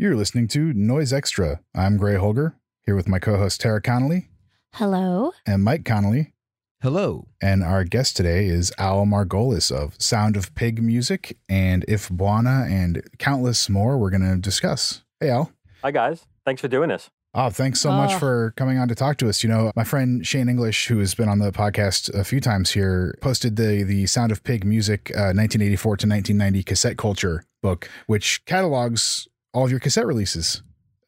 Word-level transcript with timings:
You're 0.00 0.14
listening 0.14 0.46
to 0.48 0.72
Noise 0.72 1.12
Extra. 1.12 1.58
I'm 1.74 1.96
Gray 1.96 2.14
Holger, 2.14 2.54
here 2.86 2.94
with 2.94 3.08
my 3.08 3.18
co 3.18 3.36
host 3.36 3.60
Tara 3.60 3.82
Connolly 3.82 4.28
Hello. 4.74 5.32
and 5.44 5.64
Mike 5.64 5.84
Connolly. 5.84 6.34
Hello. 6.80 7.26
And 7.42 7.64
our 7.64 7.82
guest 7.82 8.16
today 8.16 8.46
is 8.46 8.72
Al 8.78 9.04
Margolis 9.06 9.72
of 9.72 10.00
Sound 10.00 10.36
of 10.36 10.54
Pig 10.54 10.80
Music 10.80 11.36
and 11.48 11.84
If 11.88 12.08
Bwana 12.08 12.70
and 12.70 13.02
countless 13.18 13.68
more 13.68 13.98
we're 13.98 14.10
going 14.10 14.22
to 14.22 14.36
discuss. 14.36 15.02
Hey, 15.18 15.30
Al. 15.30 15.50
Hi 15.82 15.90
guys, 15.90 16.26
thanks 16.46 16.60
for 16.60 16.68
doing 16.68 16.90
this. 16.90 17.10
Oh, 17.34 17.50
thanks 17.50 17.80
so 17.80 17.90
much 17.90 18.12
Oh. 18.14 18.18
for 18.20 18.54
coming 18.56 18.78
on 18.78 18.86
to 18.88 18.94
talk 18.94 19.16
to 19.18 19.28
us. 19.28 19.42
You 19.42 19.48
know, 19.48 19.72
my 19.74 19.84
friend 19.84 20.24
Shane 20.24 20.48
English, 20.48 20.86
who 20.86 20.98
has 21.00 21.14
been 21.16 21.28
on 21.28 21.40
the 21.40 21.50
podcast 21.50 22.12
a 22.14 22.22
few 22.24 22.40
times 22.40 22.70
here, 22.70 23.16
posted 23.20 23.56
the 23.56 23.82
the 23.82 24.06
Sound 24.06 24.30
of 24.30 24.44
Pig 24.44 24.64
Music 24.64 25.10
uh, 25.10 25.34
1984 25.34 25.82
to 25.98 26.06
1990 26.08 26.62
cassette 26.62 26.96
culture 26.96 27.44
book, 27.62 27.88
which 28.06 28.44
catalogs 28.44 29.26
all 29.52 29.64
of 29.64 29.70
your 29.70 29.80
cassette 29.80 30.06
releases 30.06 30.62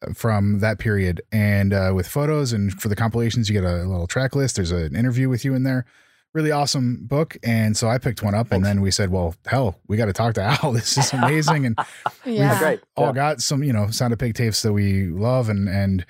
uh, 0.07 0.13
from 0.13 0.59
that 0.59 0.79
period, 0.79 1.21
and 1.31 1.73
uh, 1.73 1.91
with 1.95 2.07
photos 2.07 2.53
and 2.53 2.73
for 2.81 2.87
the 2.89 2.95
compilations, 2.95 3.49
you 3.49 3.53
get 3.59 3.63
a 3.69 3.83
little 3.83 4.07
track 4.07 4.35
list. 4.35 4.55
There's 4.55 4.71
an 4.71 4.95
interview 4.95 5.29
with 5.29 5.45
you 5.45 5.53
in 5.53 5.63
there. 5.63 5.85
Really 6.33 6.51
awesome 6.51 7.05
book, 7.07 7.35
and 7.43 7.75
so 7.75 7.89
I 7.89 7.97
picked 7.97 8.23
one 8.23 8.33
up, 8.33 8.53
and 8.53 8.63
then 8.65 8.79
we 8.79 8.89
said, 8.89 9.09
"Well, 9.09 9.35
hell, 9.45 9.79
we 9.87 9.97
got 9.97 10.05
to 10.05 10.13
talk 10.13 10.33
to 10.35 10.41
Al. 10.63 10.71
This 10.71 10.97
is 10.97 11.11
amazing." 11.11 11.65
and 11.65 11.77
Yeah. 12.25 12.57
Great. 12.57 12.79
all 12.95 13.07
Yeah. 13.07 13.11
got 13.13 13.41
some, 13.41 13.63
you 13.63 13.73
know, 13.73 13.89
Sound 13.89 14.13
of 14.13 14.19
Pig 14.19 14.33
tapes 14.33 14.61
that 14.61 14.71
we 14.71 15.07
love 15.07 15.49
and 15.49 15.67
and 15.67 16.05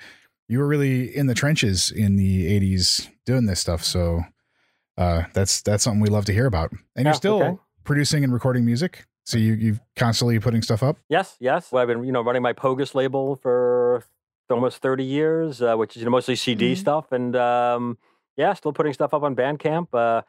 you 0.48 0.58
were 0.58 0.66
really 0.68 1.14
in 1.16 1.26
the 1.26 1.34
trenches 1.34 1.90
in 1.90 2.16
the 2.16 2.46
80s 2.60 3.08
doing 3.26 3.46
this 3.46 3.58
stuff. 3.60 3.82
So 3.84 4.22
uh 4.98 5.22
that's 5.32 5.62
that's 5.62 5.82
something 5.82 6.00
we 6.00 6.08
love 6.10 6.26
to 6.26 6.32
hear 6.32 6.46
about. 6.46 6.70
And 6.70 6.80
Yeah, 6.96 7.02
you're 7.04 7.14
still 7.14 7.42
okay. 7.42 7.58
producing 7.84 8.22
and 8.22 8.32
recording 8.32 8.64
music. 8.64 9.04
So 9.24 9.38
you 9.38 9.52
you 9.54 9.78
constantly 9.96 10.38
putting 10.40 10.62
stuff 10.62 10.82
up? 10.82 10.98
Yes, 11.08 11.36
yes. 11.40 11.70
Well, 11.70 11.82
I've 11.82 11.88
been, 11.88 12.04
you 12.04 12.12
know, 12.12 12.22
running 12.22 12.42
my 12.42 12.52
Pogus 12.52 12.94
label 12.94 13.36
for 13.36 14.04
almost 14.50 14.78
30 14.82 15.04
years, 15.04 15.62
uh, 15.62 15.74
which 15.76 15.96
is 15.96 16.00
you 16.00 16.04
know, 16.04 16.10
mostly 16.10 16.36
CD 16.36 16.72
Mhm. 16.74 16.76
stuff, 16.76 17.10
and 17.12 17.34
um, 17.36 17.96
yeah, 18.36 18.52
still 18.54 18.72
putting 18.72 18.92
stuff 18.92 19.14
up 19.14 19.22
on 19.22 19.34
Bandcamp. 19.34 19.88
Uh, 19.94 20.22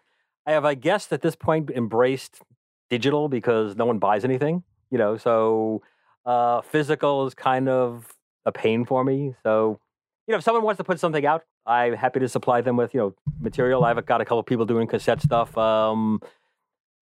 I 0.45 0.52
have, 0.52 0.64
I 0.66 0.75
guess, 0.75 1.11
at 1.11 1.21
this 1.21 1.36
point, 1.36 1.69
embraced 1.71 2.41
digital 2.89 3.27
because 3.30 3.75
no 3.75 3.86
one 3.86 3.97
buys 3.99 4.23
anything, 4.23 4.64
you 4.91 4.97
know. 4.97 5.17
So 5.17 5.81
uh, 6.25 6.61
physical 6.61 7.25
is 7.27 7.33
kind 7.33 7.67
of 7.67 8.14
a 8.45 8.52
pain 8.52 8.86
for 8.86 9.03
me. 9.03 9.36
So 9.44 9.80
you 10.27 10.31
know, 10.31 10.38
if 10.38 10.44
someone 10.44 10.64
wants 10.64 10.77
to 10.77 10.83
put 10.86 10.99
something 11.02 11.25
out, 11.25 11.44
I'm 11.66 11.94
happy 11.95 12.21
to 12.21 12.30
supply 12.30 12.61
them 12.61 12.77
with 12.77 12.94
you 12.94 12.99
know 13.02 13.16
material. 13.41 13.83
I've 13.83 14.05
got 14.05 14.21
a 14.21 14.25
couple 14.25 14.44
people 14.44 14.66
doing 14.66 14.88
cassette 14.88 15.21
stuff. 15.21 15.58
Um, 15.58 16.21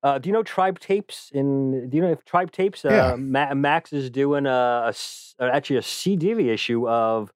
uh, 0.02 0.18
do 0.18 0.28
you 0.28 0.32
know 0.32 0.42
Tribe 0.42 0.78
Tapes? 0.78 1.30
In 1.32 1.88
do 1.90 1.96
you 1.96 2.02
know 2.02 2.10
if 2.12 2.24
Tribe 2.24 2.50
Tapes? 2.52 2.84
Yeah. 2.84 3.12
Uh, 3.12 3.16
Ma- 3.16 3.54
Max 3.54 3.92
is 3.92 4.10
doing 4.10 4.46
a, 4.46 4.82
a 4.86 4.88
s- 4.88 5.34
uh, 5.40 5.50
actually 5.52 5.76
a 5.76 5.82
CD 5.82 6.48
issue 6.50 6.88
of 6.88 7.32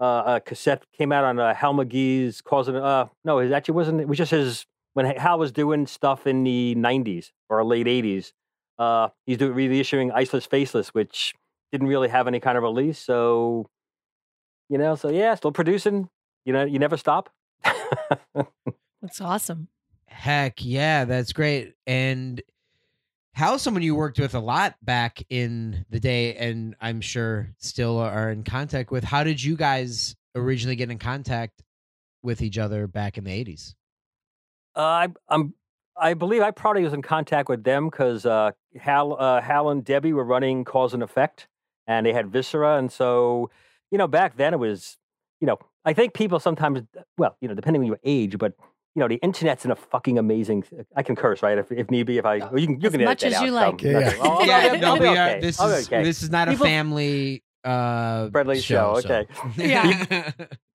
uh, 0.00 0.22
a 0.36 0.40
cassette 0.40 0.84
came 0.96 1.10
out 1.12 1.24
on 1.24 1.38
uh, 1.40 1.54
Hal 1.54 1.74
McGee's 1.74 2.40
causing. 2.40 2.76
Uh, 2.76 3.06
no, 3.24 3.38
it 3.38 3.50
actually 3.52 3.74
wasn't. 3.74 4.00
It 4.00 4.08
was 4.08 4.16
just 4.18 4.30
his 4.30 4.64
when 4.94 5.06
Hal 5.06 5.38
was 5.38 5.50
doing 5.52 5.86
stuff 5.86 6.26
in 6.26 6.44
the 6.44 6.74
'90s 6.76 7.30
or 7.48 7.64
late 7.64 7.86
'80s. 7.86 8.32
Uh, 8.78 9.08
he's 9.26 9.38
doing 9.38 9.54
reissuing 9.54 10.12
Iceless 10.14 10.48
Faceless, 10.48 10.90
which 10.94 11.34
didn't 11.72 11.88
really 11.88 12.08
have 12.08 12.28
any 12.28 12.38
kind 12.38 12.56
of 12.56 12.62
release. 12.62 12.98
So, 12.98 13.66
you 14.68 14.78
know, 14.78 14.94
so 14.94 15.10
yeah, 15.10 15.34
still 15.34 15.50
producing. 15.52 16.08
You 16.44 16.52
know, 16.52 16.64
you 16.64 16.78
never 16.78 16.96
stop. 16.96 17.28
That's 19.02 19.20
awesome. 19.20 19.68
Heck 20.08 20.64
yeah, 20.64 21.04
that's 21.04 21.32
great. 21.32 21.74
And 21.86 22.42
Hal's 23.32 23.62
someone 23.62 23.84
you 23.84 23.94
worked 23.94 24.18
with 24.18 24.34
a 24.34 24.40
lot 24.40 24.74
back 24.82 25.22
in 25.30 25.86
the 25.90 26.00
day, 26.00 26.34
and 26.34 26.74
I'm 26.80 27.00
sure 27.00 27.50
still 27.58 27.98
are 27.98 28.30
in 28.30 28.42
contact 28.42 28.90
with. 28.90 29.04
How 29.04 29.22
did 29.22 29.40
you 29.40 29.54
guys 29.56 30.16
originally 30.34 30.74
get 30.74 30.90
in 30.90 30.98
contact 30.98 31.62
with 32.22 32.42
each 32.42 32.58
other 32.58 32.88
back 32.88 33.16
in 33.16 33.24
the 33.24 33.30
80s? 33.30 33.74
Uh, 34.74 34.80
I, 34.80 35.08
I'm, 35.28 35.54
I 35.96 36.14
believe 36.14 36.42
I 36.42 36.50
probably 36.50 36.82
was 36.82 36.92
in 36.92 37.02
contact 37.02 37.48
with 37.48 37.62
them 37.62 37.90
because 37.90 38.26
uh, 38.26 38.50
Hal, 38.76 39.16
uh, 39.18 39.40
Hal 39.40 39.70
and 39.70 39.84
Debbie 39.84 40.12
were 40.12 40.24
running 40.24 40.64
Cause 40.64 40.92
and 40.92 41.02
Effect, 41.02 41.46
and 41.86 42.04
they 42.04 42.12
had 42.12 42.32
Viscera, 42.32 42.76
and 42.76 42.90
so 42.90 43.50
you 43.90 43.98
know 43.98 44.08
back 44.08 44.36
then 44.36 44.52
it 44.52 44.58
was, 44.58 44.96
you 45.40 45.46
know, 45.46 45.58
I 45.84 45.92
think 45.92 46.12
people 46.12 46.40
sometimes, 46.40 46.80
well, 47.16 47.36
you 47.40 47.48
know, 47.48 47.54
depending 47.54 47.82
on 47.82 47.86
your 47.86 48.00
age, 48.04 48.36
but 48.36 48.54
you 48.98 49.04
know, 49.04 49.06
the 49.06 49.20
internet's 49.22 49.64
in 49.64 49.70
a 49.70 49.76
fucking 49.76 50.18
amazing. 50.18 50.64
I 50.96 51.04
can 51.04 51.14
curse, 51.14 51.40
right? 51.40 51.56
If, 51.56 51.70
if 51.70 51.88
need 51.88 52.06
be, 52.06 52.18
if 52.18 52.24
I, 52.24 52.38
well, 52.38 52.58
you 52.58 52.66
can, 52.66 52.80
you 52.80 52.88
As 52.88 52.92
can 52.92 53.00
edit 53.00 53.08
much 53.08 53.20
that 53.20 53.26
as 53.28 53.34
out, 53.34 53.42
you 53.44 53.48
so 53.50 53.54
like. 53.54 53.82
Yeah. 53.82 54.44
Yeah, 54.44 54.80
no, 54.80 54.96
are. 54.96 54.96
okay. 54.96 55.38
This 55.40 55.60
is 55.60 55.86
okay. 55.86 56.02
this 56.02 56.20
is 56.24 56.30
not 56.30 56.48
a 56.48 56.56
family 56.56 57.44
uh 57.62 58.28
Friendly 58.30 58.60
show, 58.60 58.98
so- 59.00 59.24
Yeah. 59.56 60.32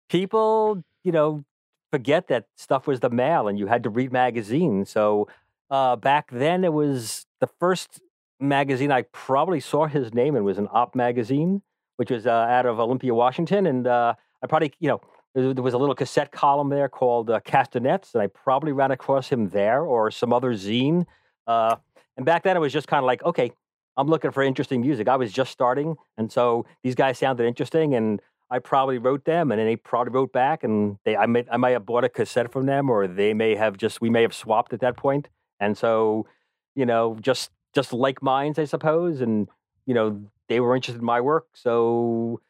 people, 0.07 0.81
you 1.03 1.11
know, 1.11 1.43
forget 1.91 2.29
that 2.29 2.45
stuff 2.55 2.87
was 2.87 3.01
the 3.01 3.09
mail 3.09 3.49
and 3.49 3.59
you 3.59 3.67
had 3.67 3.83
to 3.83 3.89
read 3.89 4.13
magazines. 4.13 4.89
So 4.89 5.27
uh, 5.69 5.97
back 5.97 6.31
then, 6.31 6.63
it 6.63 6.71
was 6.71 7.25
the 7.41 7.47
first 7.59 7.99
magazine 8.39 8.89
I 8.89 9.01
probably 9.11 9.59
saw 9.59 9.87
his 9.87 10.13
name 10.13 10.37
in 10.37 10.45
was 10.45 10.57
an 10.57 10.69
Op 10.71 10.95
magazine, 10.95 11.61
which 11.97 12.09
was 12.09 12.25
uh, 12.25 12.31
out 12.31 12.65
of 12.65 12.79
Olympia, 12.79 13.13
Washington. 13.13 13.65
And 13.65 13.85
uh, 13.85 14.13
I 14.41 14.47
probably, 14.47 14.71
you 14.79 14.87
know, 14.87 15.01
there 15.33 15.63
was 15.63 15.73
a 15.73 15.77
little 15.77 15.95
cassette 15.95 16.31
column 16.31 16.69
there 16.69 16.87
called 16.87 17.29
uh, 17.29 17.39
Castanets, 17.39 18.13
and 18.13 18.21
I 18.21 18.27
probably 18.27 18.71
ran 18.71 18.91
across 18.91 19.29
him 19.29 19.49
there 19.49 19.81
or 19.81 20.11
some 20.11 20.31
other 20.31 20.53
zine. 20.53 21.05
Uh, 21.47 21.77
and 22.17 22.25
back 22.25 22.43
then, 22.43 22.55
it 22.55 22.59
was 22.59 22.71
just 22.71 22.87
kind 22.87 22.99
of 22.99 23.07
like, 23.07 23.23
okay, 23.23 23.51
I'm 23.97 24.07
looking 24.07 24.31
for 24.31 24.43
interesting 24.43 24.81
music. 24.81 25.07
I 25.07 25.15
was 25.15 25.31
just 25.31 25.51
starting, 25.51 25.95
and 26.17 26.31
so 26.31 26.65
these 26.83 26.95
guys 26.95 27.17
sounded 27.17 27.45
interesting, 27.45 27.95
and 27.95 28.21
I 28.49 28.59
probably 28.59 28.99
wrote 28.99 29.25
them, 29.25 29.51
and 29.51 29.59
then 29.59 29.65
they 29.65 29.75
probably 29.75 30.13
wrote 30.13 30.31
back, 30.31 30.63
and 30.63 30.97
they 31.05 31.17
I 31.17 31.25
may 31.25 31.45
I 31.51 31.57
might 31.57 31.71
have 31.71 31.85
bought 31.85 32.03
a 32.03 32.09
cassette 32.09 32.51
from 32.51 32.67
them, 32.67 32.89
or 32.89 33.07
they 33.07 33.33
may 33.33 33.55
have 33.55 33.77
just 33.77 34.01
we 34.01 34.09
may 34.09 34.21
have 34.21 34.33
swapped 34.33 34.73
at 34.73 34.79
that 34.81 34.97
point, 34.97 35.29
and 35.59 35.77
so 35.77 36.27
you 36.75 36.85
know 36.85 37.17
just 37.21 37.49
just 37.73 37.93
like 37.93 38.21
minds, 38.21 38.59
I 38.59 38.65
suppose, 38.65 39.21
and 39.21 39.47
you 39.85 39.93
know 39.95 40.21
they 40.49 40.59
were 40.59 40.75
interested 40.75 40.99
in 40.99 41.05
my 41.05 41.21
work, 41.21 41.47
so 41.53 42.41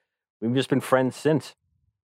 we've 0.41 0.55
just 0.55 0.69
been 0.69 0.81
friends 0.81 1.15
since. 1.15 1.55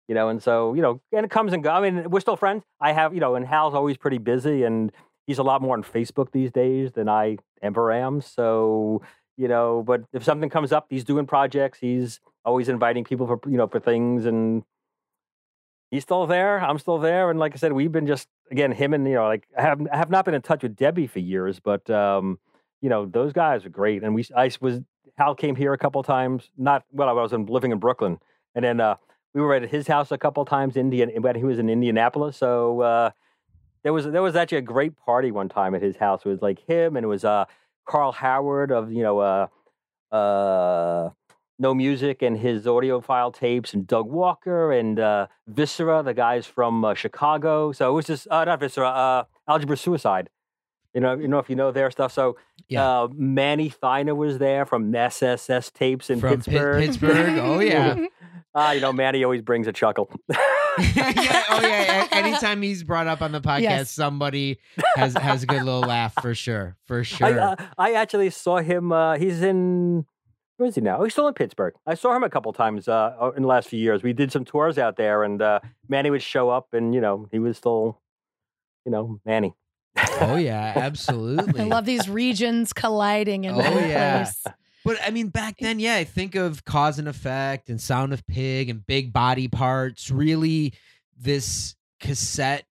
You 0.08 0.16
know, 0.16 0.30
and 0.30 0.42
so 0.42 0.74
you 0.74 0.82
know, 0.82 1.02
and 1.12 1.26
it 1.26 1.32
comes 1.32 1.54
and 1.54 1.64
goes. 1.64 1.74
I 1.74 1.82
mean, 1.90 2.10
we're 2.10 2.22
still 2.22 2.38
friends. 2.38 2.64
I 2.80 2.94
have, 2.94 3.14
you 3.14 3.20
know, 3.20 3.36
and 3.36 3.46
Hal's 3.46 3.74
always 3.74 3.98
pretty 3.98 4.20
busy, 4.20 4.64
and 4.64 4.92
he's 5.26 5.38
a 5.38 5.44
lot 5.44 5.62
more 5.62 5.76
on 5.76 5.84
Facebook 5.84 6.32
these 6.32 6.52
days 6.52 6.94
than 6.94 7.10
I 7.10 7.38
ever 7.62 7.92
am. 7.92 8.22
So, 8.22 9.02
you 9.36 9.48
know, 9.48 9.84
but 9.86 10.04
if 10.14 10.24
something 10.24 10.50
comes 10.50 10.72
up, 10.72 10.88
he's 10.90 11.04
doing 11.04 11.26
projects. 11.26 11.80
He's 11.80 12.22
always 12.46 12.70
inviting 12.70 13.04
people 13.04 13.28
for 13.28 13.40
you 13.50 13.58
know 13.58 13.68
for 13.68 13.80
things, 13.80 14.26
and 14.26 14.64
he's 15.92 16.04
still 16.04 16.26
there. 16.26 16.60
I'm 16.60 16.80
still 16.80 16.98
there, 16.98 17.30
and 17.30 17.38
like 17.38 17.54
I 17.54 17.58
said, 17.58 17.74
we've 17.74 17.92
been 17.92 18.08
just 18.08 18.28
again 18.50 18.72
him 18.72 18.94
and 18.94 19.06
you 19.06 19.16
know 19.16 19.28
like 19.28 19.46
I 19.58 19.62
have 19.62 19.86
I 19.92 19.98
have 19.98 20.10
not 20.10 20.26
been 20.26 20.34
in 20.34 20.42
touch 20.42 20.64
with 20.64 20.76
Debbie 20.76 21.08
for 21.08 21.20
years, 21.20 21.60
but 21.60 21.90
um, 21.90 22.40
you 22.82 22.90
know 22.90 23.06
those 23.06 23.34
guys 23.34 23.66
are 23.66 23.70
great, 23.70 24.04
and 24.04 24.16
we 24.16 24.26
I 24.36 24.50
was 24.62 24.80
Hal 25.18 25.36
came 25.36 25.56
here 25.56 25.74
a 25.74 25.78
couple 25.78 26.02
times. 26.04 26.50
Not 26.58 26.84
well, 26.92 27.10
I 27.10 27.12
was 27.12 27.34
in, 27.34 27.46
living 27.46 27.72
in 27.72 27.80
Brooklyn, 27.80 28.20
and 28.56 28.64
then 28.64 28.80
uh, 28.80 28.96
we 29.38 29.44
were 29.44 29.56
at 29.56 29.70
his 29.70 29.88
house 29.88 30.12
a 30.12 30.18
couple 30.18 30.44
times. 30.46 30.76
Indian 30.76 31.10
when 31.22 31.36
he 31.36 31.44
was 31.44 31.60
in 31.60 31.70
Indianapolis, 31.70 32.38
so. 32.38 32.82
Uh, 32.82 33.12
there 33.84 33.94
was 33.94 34.06
there 34.06 34.22
was 34.22 34.36
actually 34.36 34.58
a 34.58 34.64
great 34.64 34.98
party 34.98 35.32
one 35.32 35.48
time 35.48 35.74
at 35.74 35.82
his 35.82 35.96
house. 35.96 36.22
It 36.26 36.30
was 36.30 36.42
like 36.42 36.60
him 36.68 36.98
and 36.98 37.06
it 37.06 37.08
was 37.08 37.24
uh 37.24 37.46
Carl 37.86 38.12
Howard 38.12 38.70
of 38.70 38.92
you 38.92 39.02
know 39.02 39.20
uh 39.20 39.48
uh 40.14 41.10
No 41.58 41.74
Music 41.74 42.22
and 42.22 42.38
his 42.38 42.66
Audiofile 42.66 43.34
Tapes 43.34 43.74
and 43.74 43.88
Doug 43.88 44.10
Walker 44.10 44.74
and 44.74 45.00
uh 45.00 45.28
Viscera, 45.48 46.04
the 46.04 46.14
guys 46.14 46.46
from 46.46 46.84
uh, 46.84 46.96
Chicago. 46.96 47.72
So 47.72 47.90
it 47.90 47.94
was 47.94 48.08
just 48.08 48.28
not 48.30 48.60
Viscera, 48.60 49.28
Algebra 49.48 49.78
Suicide. 49.78 50.30
You 50.98 51.02
know, 51.02 51.14
you 51.14 51.28
know 51.28 51.38
if 51.38 51.48
you 51.48 51.56
know 51.56 51.70
their 51.72 51.92
stuff. 51.92 52.12
So 52.12 52.38
Yeah. 52.70 53.04
uh, 53.04 53.08
Manny 53.14 53.70
Theiner 53.70 54.16
was 54.16 54.40
there 54.40 54.66
from 54.66 54.96
SSS 54.96 55.70
tapes 55.70 56.10
in 56.10 56.20
From 56.20 56.30
Pit- 56.42 56.46
Pittsburgh. 56.46 56.82
Pittsburgh. 56.86 57.38
Oh 57.38 57.60
yeah. 57.74 58.08
Ah, 58.56 58.72
you 58.72 58.82
know, 58.82 58.92
Manny 58.92 59.24
always 59.24 59.44
brings 59.44 59.68
a 59.68 59.72
chuckle. 59.72 60.10
yeah, 60.30 61.44
oh 61.52 61.60
yeah. 61.62 62.08
a- 62.12 62.16
Anytime 62.16 62.64
he's 62.64 62.82
brought 62.82 63.06
up 63.06 63.22
on 63.22 63.32
the 63.32 63.40
podcast, 63.42 63.62
Yes. 63.62 63.92
somebody 63.92 64.58
has 64.96 65.14
has 65.14 65.44
a 65.44 65.46
good 65.46 65.62
little 65.62 65.82
laugh 65.82 66.16
for 66.20 66.34
sure, 66.34 66.78
for 66.88 67.02
I, 67.02 67.04
sure. 67.04 67.40
uh, 67.40 67.56
I 67.78 67.94
actually 67.94 68.32
saw 68.32 68.58
him. 68.58 68.92
Uh, 68.92 69.18
he's 69.18 69.44
in. 69.44 70.04
Where 70.58 70.68
is 70.70 70.74
he 70.74 70.82
now? 70.82 71.04
He's 71.04 71.14
still 71.14 71.28
in 71.28 71.36
Pittsburgh. 71.36 71.76
I 71.86 71.94
saw 71.94 72.16
him 72.16 72.24
a 72.24 72.30
couple 72.32 72.52
times 72.54 72.88
uh, 72.88 73.32
in 73.36 73.44
the 73.44 73.48
last 73.48 73.70
few 73.70 73.78
years. 73.80 74.02
We 74.02 74.14
did 74.14 74.32
some 74.32 74.46
tours 74.46 74.80
out 74.80 74.98
there, 74.98 75.24
and 75.24 75.40
uh, 75.44 75.60
Manny 75.88 76.10
would 76.10 76.24
show 76.24 76.50
up, 76.50 76.70
and 76.74 76.96
you 76.96 77.02
know 77.02 77.28
he 77.32 77.38
was 77.38 77.58
still, 77.58 78.02
you 78.84 78.92
know, 78.92 79.20
Manny. 79.26 79.54
Oh 80.22 80.36
yeah, 80.36 80.74
absolutely. 80.76 81.62
I 81.62 81.64
love 81.66 81.86
these 81.86 82.08
regions 82.10 82.74
colliding 82.74 83.44
in 83.46 83.54
Oh, 83.54 83.58
one 83.58 83.90
yeah. 83.90 84.24
place. 84.24 84.44
But 84.86 84.98
I 85.06 85.10
mean, 85.10 85.28
back 85.28 85.56
then, 85.60 85.80
yeah, 85.80 85.96
I 85.96 86.04
think 86.06 86.36
of 86.36 86.64
Cause 86.64 86.98
and 87.00 87.08
Effect 87.08 87.70
and 87.70 87.80
Sound 87.82 88.14
of 88.14 88.26
Pig 88.26 88.70
and 88.70 88.86
Big 88.86 89.12
Body 89.12 89.48
Parts. 89.48 90.10
Really, 90.10 90.74
this 91.20 91.76
cassette, 92.00 92.66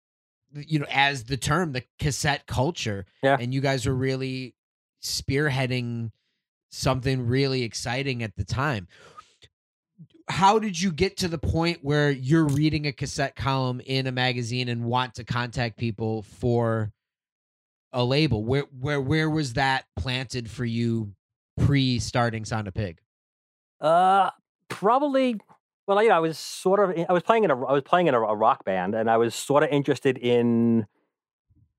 you 0.55 0.79
know, 0.79 0.87
as 0.91 1.25
the 1.25 1.37
term, 1.37 1.73
the 1.73 1.83
cassette 1.99 2.47
culture. 2.47 3.05
Yeah. 3.21 3.37
And 3.39 3.53
you 3.53 3.61
guys 3.61 3.85
were 3.85 3.93
really 3.93 4.55
spearheading 5.03 6.11
something 6.69 7.27
really 7.27 7.63
exciting 7.63 8.23
at 8.23 8.35
the 8.35 8.43
time. 8.43 8.87
how 10.29 10.59
did 10.59 10.79
you 10.81 10.91
get 10.91 11.17
to 11.17 11.27
the 11.29 11.37
point 11.37 11.79
where 11.81 12.11
you're 12.11 12.45
reading 12.47 12.85
a 12.87 12.91
cassette 12.91 13.35
column 13.35 13.79
in 13.85 14.05
a 14.07 14.11
magazine 14.11 14.67
and 14.67 14.83
want 14.83 15.15
to 15.15 15.23
contact 15.23 15.77
people 15.77 16.23
for 16.23 16.91
a 17.93 18.03
label? 18.03 18.43
Where 18.43 18.65
where 18.79 19.01
where 19.01 19.29
was 19.29 19.53
that 19.53 19.85
planted 19.95 20.49
for 20.49 20.65
you 20.65 21.13
pre 21.57 21.99
starting 21.99 22.45
Sound 22.45 22.67
of 22.67 22.73
Pig? 22.73 22.99
Uh, 23.81 24.31
probably. 24.69 25.39
Well, 25.87 26.01
you 26.03 26.09
know, 26.09 26.15
I 26.15 26.19
was 26.19 26.37
sort 26.37 26.79
of. 26.79 27.05
I 27.09 27.13
was 27.13 27.23
playing 27.23 27.45
in 27.45 27.51
a. 27.51 27.65
I 27.65 27.71
was 27.71 27.83
playing 27.83 28.07
in 28.07 28.13
a, 28.13 28.21
a 28.21 28.35
rock 28.35 28.65
band, 28.65 28.95
and 28.95 29.09
I 29.09 29.17
was 29.17 29.33
sort 29.35 29.63
of 29.63 29.69
interested 29.69 30.17
in. 30.17 30.85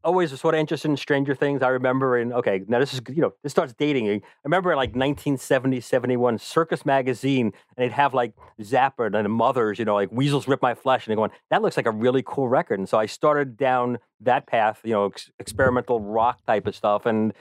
Always 0.05 0.39
sort 0.39 0.55
of 0.55 0.61
interested 0.61 0.89
in 0.91 0.97
Stranger 0.97 1.35
Things. 1.35 1.61
I 1.61 1.69
remember 1.69 2.17
in 2.17 2.33
okay, 2.33 2.63
now 2.69 2.79
this 2.79 2.95
is 2.95 3.01
you 3.09 3.21
know 3.21 3.35
this 3.43 3.51
starts 3.53 3.75
dating. 3.75 4.09
I 4.09 4.21
remember 4.45 4.71
in 4.71 4.77
like 4.77 4.91
1970, 4.91 5.81
71, 5.81 6.39
Circus 6.39 6.87
magazine, 6.87 7.47
and 7.47 7.55
they'd 7.77 7.93
have 7.93 8.15
like 8.15 8.33
Zappa 8.61 9.07
and 9.07 9.15
the 9.15 9.29
Mothers, 9.29 9.79
you 9.79 9.85
know, 9.85 9.95
like 9.95 10.11
Weasels 10.13 10.47
Rip 10.47 10.63
My 10.63 10.75
Flesh, 10.75 11.07
and 11.07 11.11
they're 11.11 11.17
going, 11.17 11.33
that 11.51 11.63
looks 11.63 11.77
like 11.77 11.87
a 11.87 11.91
really 11.91 12.23
cool 12.25 12.49
record. 12.49 12.79
And 12.79 12.89
so 12.89 12.97
I 12.97 13.07
started 13.07 13.57
down 13.57 13.99
that 14.21 14.47
path, 14.47 14.81
you 14.85 14.93
know, 14.93 15.07
ex- 15.07 15.31
experimental 15.41 16.01
rock 16.01 16.45
type 16.47 16.69
of 16.69 16.77
stuff, 16.77 17.05
and 17.05 17.33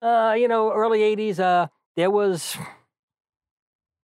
uh, 0.00 0.34
you 0.36 0.48
know, 0.48 0.72
early 0.72 1.00
'80s. 1.00 1.38
Uh, 1.38 1.68
there 1.94 2.10
was 2.10 2.56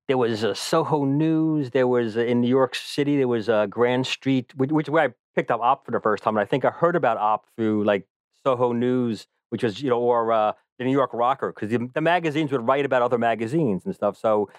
there 0.08 0.18
was 0.18 0.44
uh, 0.44 0.52
Soho 0.52 1.04
News. 1.04 1.70
There 1.70 1.86
was 1.86 2.16
uh, 2.16 2.20
in 2.20 2.40
New 2.40 2.48
York 2.48 2.74
City. 2.74 3.16
There 3.16 3.28
was 3.28 3.48
uh, 3.48 3.66
Grand 3.66 4.06
Street, 4.06 4.52
which, 4.56 4.70
which 4.70 4.88
where 4.88 5.04
I 5.04 5.14
picked 5.34 5.50
up 5.50 5.60
Op 5.60 5.84
for 5.84 5.90
the 5.92 6.00
first 6.00 6.22
time. 6.22 6.36
And 6.36 6.42
I 6.42 6.46
think 6.46 6.64
I 6.64 6.70
heard 6.70 6.96
about 6.96 7.16
Op 7.18 7.46
through 7.56 7.84
like 7.84 8.06
Soho 8.44 8.72
News, 8.72 9.26
which 9.50 9.62
was 9.62 9.80
you 9.82 9.90
know, 9.90 10.00
or 10.00 10.32
uh, 10.32 10.52
the 10.78 10.84
New 10.84 10.92
York 10.92 11.10
Rocker, 11.12 11.52
because 11.52 11.70
the, 11.70 11.88
the 11.94 12.00
magazines 12.00 12.50
would 12.52 12.66
write 12.66 12.84
about 12.84 13.02
other 13.02 13.18
magazines 13.18 13.84
and 13.84 13.94
stuff. 13.94 14.16
So 14.18 14.50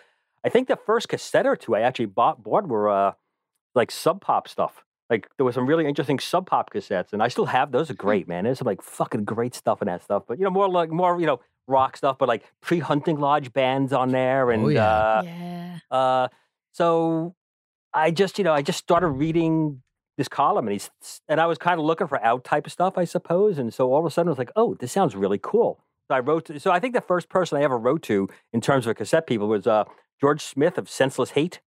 I 0.44 0.50
think 0.50 0.68
the 0.68 0.76
first 0.78 1.10
cassette 1.10 1.46
or 1.46 1.56
two 1.56 1.76
I 1.76 1.82
actually 1.82 2.06
bought 2.08 2.44
bought 2.44 2.68
were 2.68 2.90
uh, 2.90 3.14
like 3.76 3.92
Sub 3.92 4.22
Pop 4.22 4.48
stuff. 4.48 4.84
Like 5.10 5.28
there 5.38 5.46
was 5.46 5.54
some 5.56 5.68
really 5.68 5.86
interesting 5.86 6.18
Sub 6.20 6.46
Pop 6.48 6.74
cassettes, 6.74 7.14
and 7.14 7.22
I 7.22 7.28
still 7.28 7.46
have 7.46 7.72
those. 7.72 7.90
Are 7.92 7.94
great, 7.96 8.28
man. 8.28 8.46
There's 8.46 8.60
some 8.60 8.66
like 8.66 8.82
fucking 8.82 9.26
great 9.26 9.54
stuff 9.54 9.82
in 9.82 9.88
that 9.88 10.02
stuff. 10.04 10.24
But 10.28 10.38
you 10.40 10.44
know, 10.46 10.50
more 10.50 10.70
like 10.70 10.90
more 10.90 11.20
you 11.20 11.26
know 11.26 11.40
rock 11.68 11.96
stuff, 11.98 12.18
but 12.18 12.28
like 12.28 12.44
pre 12.62 12.80
hunting 12.80 13.20
lodge 13.20 13.54
bands 13.54 13.94
on 13.94 14.10
there, 14.10 14.50
and 14.52 14.64
Oh, 14.66 14.70
yeah. 14.70 14.86
uh, 14.88 15.22
yeah. 15.26 15.78
uh, 15.92 16.28
so 16.72 17.36
I 17.94 18.10
just, 18.12 18.38
you 18.40 18.44
know, 18.44 18.54
I 18.54 18.62
just 18.64 18.80
started 18.80 19.10
reading 19.10 19.84
this 20.18 20.28
column, 20.28 20.68
and 20.68 20.74
he's, 20.74 20.90
and 21.28 21.42
I 21.42 21.46
was 21.48 21.58
kind 21.58 21.80
of 21.80 21.86
looking 21.86 22.08
for 22.08 22.24
out 22.24 22.44
type 22.44 22.66
of 22.68 22.72
stuff, 22.72 22.98
I 22.98 23.06
suppose. 23.06 23.58
And 23.58 23.74
so 23.74 23.92
all 23.94 24.00
of 24.00 24.06
a 24.06 24.12
sudden, 24.12 24.30
I 24.30 24.32
was 24.32 24.38
like, 24.38 24.52
oh, 24.56 24.76
this 24.76 24.92
sounds 24.92 25.16
really 25.16 25.40
cool. 25.42 25.80
So 26.08 26.16
I 26.16 26.20
wrote. 26.20 26.46
To, 26.46 26.60
so 26.60 26.72
I 26.72 26.80
think 26.80 26.94
the 26.94 27.02
first 27.02 27.30
person 27.30 27.58
I 27.58 27.64
ever 27.64 27.78
wrote 27.78 28.04
to 28.04 28.28
in 28.52 28.62
terms 28.62 28.86
of 28.88 28.96
cassette 28.96 29.26
people 29.26 29.48
was 29.48 29.66
uh, 29.66 29.86
George 30.22 30.42
Smith 30.42 30.78
of 30.78 30.90
Senseless 30.90 31.32
Hate. 31.32 31.62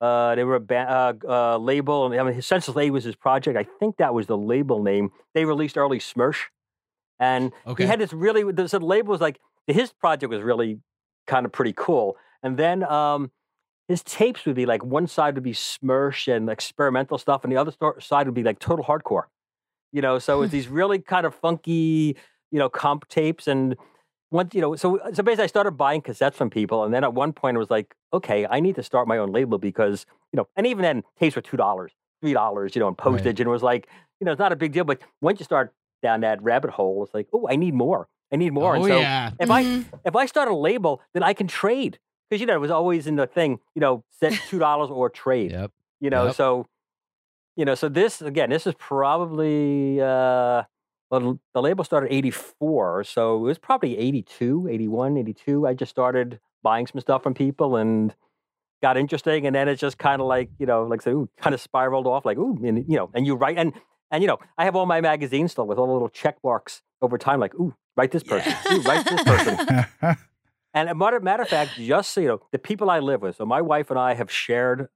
Uh, 0.00 0.34
they 0.34 0.44
were 0.44 0.54
a 0.56 0.60
ba- 0.60 1.14
uh, 1.28 1.28
uh, 1.28 1.58
label, 1.58 2.06
and 2.06 2.18
I 2.18 2.22
mean, 2.24 2.40
Senseless 2.40 2.74
Hate 2.76 2.90
was 2.90 3.04
his 3.04 3.16
project. 3.16 3.58
I 3.58 3.66
think 3.78 3.98
that 3.98 4.14
was 4.14 4.26
the 4.26 4.36
label 4.38 4.82
name. 4.82 5.10
They 5.34 5.44
released 5.44 5.76
early 5.76 5.98
Smersh, 5.98 6.44
and 7.18 7.52
Okay. 7.66 7.84
he 7.84 7.88
had 7.88 7.98
this 8.00 8.12
really. 8.12 8.50
The, 8.50 8.66
so 8.68 8.78
the 8.78 8.86
label 8.86 9.10
was 9.10 9.20
like 9.20 9.38
his 9.66 9.92
project 9.92 10.30
was 10.30 10.40
really 10.42 10.80
kind 11.26 11.44
of 11.44 11.52
pretty 11.52 11.74
cool. 11.76 12.16
And 12.42 12.56
then 12.56 12.82
um, 12.84 13.30
his 13.90 14.04
tapes 14.04 14.46
would 14.46 14.54
be 14.56 14.66
like 14.66 14.84
one 14.84 15.08
side 15.08 15.34
would 15.34 15.44
be 15.44 15.52
Smersh 15.52 16.34
and 16.34 16.48
experimental 16.48 17.18
stuff, 17.18 17.44
and 17.44 17.52
the 17.52 17.58
other 17.58 17.72
side 18.00 18.26
would 18.28 18.34
be 18.36 18.44
like 18.44 18.60
total 18.60 18.84
hardcore. 18.84 19.24
You 19.92 20.02
know, 20.02 20.18
so 20.20 20.36
it 20.36 20.40
was 20.40 20.50
these 20.52 20.68
really 20.68 21.00
kind 21.00 21.26
of 21.26 21.34
funky, 21.34 22.16
you 22.52 22.58
know, 22.60 22.68
comp 22.68 23.08
tapes. 23.08 23.48
And 23.48 23.76
once, 24.30 24.54
you 24.54 24.60
know, 24.60 24.76
so 24.76 25.00
so 25.12 25.22
basically, 25.24 25.44
I 25.44 25.48
started 25.48 25.72
buying 25.72 26.02
cassettes 26.02 26.34
from 26.34 26.50
people, 26.50 26.84
and 26.84 26.94
then 26.94 27.04
at 27.04 27.14
one 27.14 27.32
point, 27.32 27.56
it 27.56 27.58
was 27.60 27.70
like, 27.70 27.94
okay, 28.12 28.46
I 28.48 28.60
need 28.60 28.76
to 28.76 28.82
start 28.84 29.08
my 29.08 29.18
own 29.18 29.32
label 29.32 29.58
because 29.58 30.06
you 30.32 30.36
know, 30.36 30.48
and 30.56 30.66
even 30.66 30.82
then, 30.82 31.02
tapes 31.18 31.36
were 31.36 31.42
two 31.42 31.56
dollars, 31.56 31.92
three 32.22 32.32
dollars, 32.32 32.76
you 32.76 32.80
know, 32.80 32.88
and 32.88 32.96
Right. 33.04 33.12
postage, 33.12 33.40
and 33.40 33.48
it 33.48 33.50
was 33.50 33.64
like, 33.64 33.88
you 34.20 34.24
know, 34.24 34.32
it's 34.32 34.38
not 34.38 34.52
a 34.52 34.56
big 34.56 34.72
deal. 34.72 34.84
But 34.84 35.00
once 35.20 35.40
you 35.40 35.44
start 35.44 35.74
down 36.02 36.20
that 36.20 36.42
rabbit 36.42 36.70
hole, 36.70 37.04
it's 37.04 37.14
like, 37.14 37.28
oh, 37.32 37.48
I 37.50 37.56
need 37.56 37.74
more. 37.74 38.08
I 38.32 38.36
need 38.36 38.52
more. 38.52 38.76
Oh 38.76 38.76
and 38.76 38.84
so 38.84 39.00
yeah. 39.02 39.30
if 39.40 39.50
I 39.50 39.64
Mhm. 39.64 39.86
if 40.04 40.14
I 40.16 40.26
start 40.26 40.48
a 40.48 40.54
label, 40.54 41.02
then 41.14 41.24
I 41.24 41.32
can 41.34 41.48
trade 41.48 41.98
because 42.30 42.40
you 42.40 42.46
know 42.46 42.54
it 42.54 42.60
was 42.60 42.70
always 42.70 43.06
in 43.08 43.16
the 43.16 43.26
thing, 43.26 43.58
you 43.74 43.80
know, 43.80 44.04
set 44.10 44.32
two 44.48 44.58
dollars 44.60 44.88
or 44.88 45.10
trade. 45.10 45.50
Yep. 45.50 45.72
You 46.00 46.10
know, 46.10 46.26
Yep. 46.26 46.36
so 46.36 46.66
you 47.56 47.64
know, 47.64 47.74
so 47.74 47.88
this 47.88 48.22
again, 48.22 48.48
this 48.50 48.66
is 48.66 48.74
probably 48.78 50.00
uh 50.00 50.62
well 51.10 51.38
the 51.52 51.60
label 51.62 51.82
started 51.84 52.12
84, 52.12 53.04
so 53.04 53.36
it 53.36 53.40
was 53.40 53.58
probably 53.58 53.98
82, 53.98 54.68
81, 54.70 55.16
82. 55.16 55.66
I 55.66 55.74
just 55.74 55.90
started 55.90 56.38
buying 56.62 56.86
some 56.86 57.00
stuff 57.00 57.22
from 57.22 57.34
people 57.34 57.76
and 57.76 58.14
got 58.82 58.96
interesting 58.96 59.46
and 59.46 59.54
then 59.54 59.68
it's 59.68 59.80
just 59.80 59.98
kind 59.98 60.22
of 60.22 60.28
like, 60.28 60.48
you 60.58 60.66
know, 60.66 60.84
like 60.84 61.02
so 61.02 61.28
kind 61.38 61.52
of 61.54 61.60
spiraled 61.60 62.06
off 62.06 62.24
like, 62.24 62.38
ooh, 62.38 62.58
and 62.64 62.78
you 62.88 62.96
know, 62.96 63.10
and 63.12 63.26
you 63.26 63.34
write 63.34 63.58
and 63.58 63.72
and 64.10 64.22
you 64.22 64.28
know, 64.28 64.38
I 64.56 64.64
have 64.64 64.74
all 64.76 64.86
my 64.86 65.00
magazines 65.00 65.52
still 65.52 65.66
with 65.66 65.78
all 65.78 65.86
the 65.86 65.92
little 65.92 66.08
check 66.08 66.36
marks 66.42 66.82
over 67.02 67.18
time, 67.18 67.40
like, 67.40 67.54
ooh, 67.56 67.74
write 67.96 68.10
this 68.12 68.22
person, 68.22 68.54
ooh, 68.72 68.80
write 68.82 69.04
this 69.04 69.22
person. 69.24 69.86
And 70.74 70.88
a 70.88 70.94
matter, 70.94 71.18
matter 71.20 71.42
of 71.42 71.48
fact, 71.48 71.72
just 71.76 72.12
so 72.12 72.20
you 72.20 72.28
know, 72.28 72.40
the 72.52 72.58
people 72.58 72.90
I 72.90 73.00
live 73.00 73.22
with. 73.22 73.36
So 73.36 73.44
my 73.44 73.60
wife 73.60 73.90
and 73.90 73.98
I 73.98 74.14
have 74.14 74.30
shared 74.30 74.88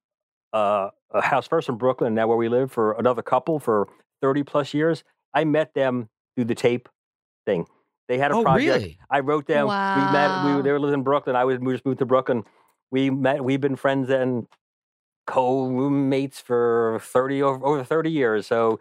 uh, 0.53 0.91
a 1.13 1.21
house 1.21 1.49
first 1.49 1.69
in 1.69 1.77
Brooklyn, 1.77 2.15
now 2.15 2.29
where 2.29 2.37
we 2.37 2.49
live 2.49 2.71
for 2.71 2.93
another 2.93 3.23
couple 3.23 3.59
for 3.59 3.89
thirty 4.23 4.43
plus 4.45 4.73
years. 4.73 5.03
I 5.35 5.45
met 5.45 5.75
them 5.75 6.09
through 6.37 6.45
the 6.45 6.55
tape 6.55 6.89
thing. 7.45 7.67
They 8.09 8.19
had 8.19 8.31
a 8.31 8.37
Oh 8.37 8.43
project. 8.43 8.67
really? 8.83 8.99
I 9.11 9.21
wrote 9.21 9.47
them. 9.47 9.67
Wow. 9.67 9.97
We 9.97 10.13
met. 10.13 10.57
We 10.57 10.63
they 10.63 10.71
were 10.71 10.79
living 10.79 10.95
in 10.95 11.03
Brooklyn. 11.03 11.35
I 11.35 11.45
was 11.45 11.59
we 11.59 11.73
just 11.73 11.85
moved 11.85 11.99
to 11.99 12.07
Brooklyn. 12.07 12.45
We 12.91 13.11
met. 13.11 13.43
We've 13.43 13.61
been 13.61 13.77
friends 13.77 14.11
and 14.11 14.47
co-roommates 15.27 16.41
for 16.41 17.01
thirty 17.03 17.43
over, 17.43 17.65
over 17.65 17.85
thirty 17.85 18.11
years. 18.11 18.47
So. 18.47 18.81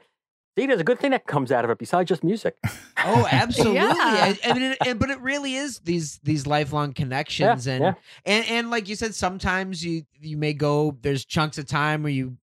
See, 0.57 0.67
there's 0.67 0.81
a 0.81 0.83
good 0.83 0.99
thing 0.99 1.11
that 1.11 1.25
comes 1.25 1.51
out 1.51 1.65
of 1.65 1.71
it 1.71 1.79
besides 1.79 2.07
just 2.09 2.23
music. 2.23 2.55
Oh, 3.05 3.27
absolutely. 3.29 3.75
Yeah. 3.81 3.89
I, 3.97 4.39
I 4.45 4.53
mean, 4.53 4.61
it, 4.63 4.77
it- 4.85 4.97
but 4.99 5.09
it 5.09 5.19
really 5.19 5.55
is 5.55 5.79
these 5.79 6.19
these 6.23 6.47
lifelong 6.47 6.93
connections, 6.93 7.67
and 7.67 7.83
yeah. 7.83 7.93
and 8.25 8.45
and 8.47 8.71
like 8.71 8.87
you 8.87 8.95
said, 8.95 9.13
sometimes 9.13 9.83
you 9.83 10.03
you 10.21 10.37
may 10.37 10.53
go. 10.53 10.97
There's 11.01 11.25
chunks 11.25 11.57
of 11.57 11.65
time 11.65 12.01
where 12.03 12.13
you 12.13 12.37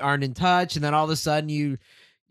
aren't 0.00 0.24
in 0.24 0.34
touch, 0.34 0.74
and 0.74 0.84
then 0.84 0.92
all 0.92 1.04
of 1.04 1.10
a 1.10 1.14
sudden 1.14 1.48
you 1.48 1.78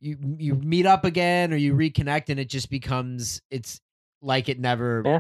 you 0.02 0.18
you 0.38 0.56
meet 0.56 0.86
up 0.86 1.06
again 1.06 1.54
or 1.54 1.56
you 1.56 1.74
reconnect, 1.74 2.28
and 2.28 2.42
it 2.42 2.50
just 2.50 2.70
becomes 2.70 3.42
it's 3.50 3.80
like 4.22 4.50
it 4.50 4.60
never 4.60 5.02
Yeah. 5.06 5.20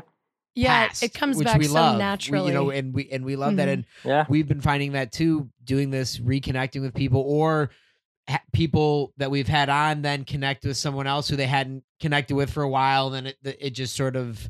Yeah, 0.54 0.88
passed, 0.90 1.04
it 1.04 1.14
comes 1.14 1.38
which 1.38 1.46
back 1.46 1.58
we 1.60 1.64
so 1.68 1.74
love. 1.76 1.96
We- 1.96 2.00
naturally. 2.00 2.48
you 2.50 2.54
know, 2.54 2.70
and 2.70 2.94
we 2.94 3.08
and 3.12 3.24
we 3.24 3.38
love 3.38 3.56
that, 3.56 3.70
Mhm. 3.70 3.74
and 3.74 3.86
Yeah. 4.04 4.26
we've 4.28 4.48
been 4.50 4.60
finding 4.60 4.92
that 4.92 5.14
too 5.14 5.50
doing 5.64 5.90
this 5.90 6.18
reconnecting 6.18 6.82
with 6.82 6.94
people 6.94 7.22
or 7.26 7.70
ha- 8.30 8.42
people 8.54 9.14
that 9.18 9.32
we've 9.32 9.48
had 9.48 9.70
on 9.70 10.02
then 10.02 10.24
connect 10.24 10.66
with 10.66 10.78
someone 10.78 11.08
else 11.08 11.28
who 11.30 11.36
they 11.36 11.48
hadn't 11.48 11.84
connected 12.00 12.36
with 12.36 12.52
for 12.52 12.64
a 12.64 12.70
while 12.70 13.10
then 13.10 13.26
it 13.28 13.38
it 13.44 13.70
just 13.72 13.96
sort 13.96 14.16
of 14.16 14.50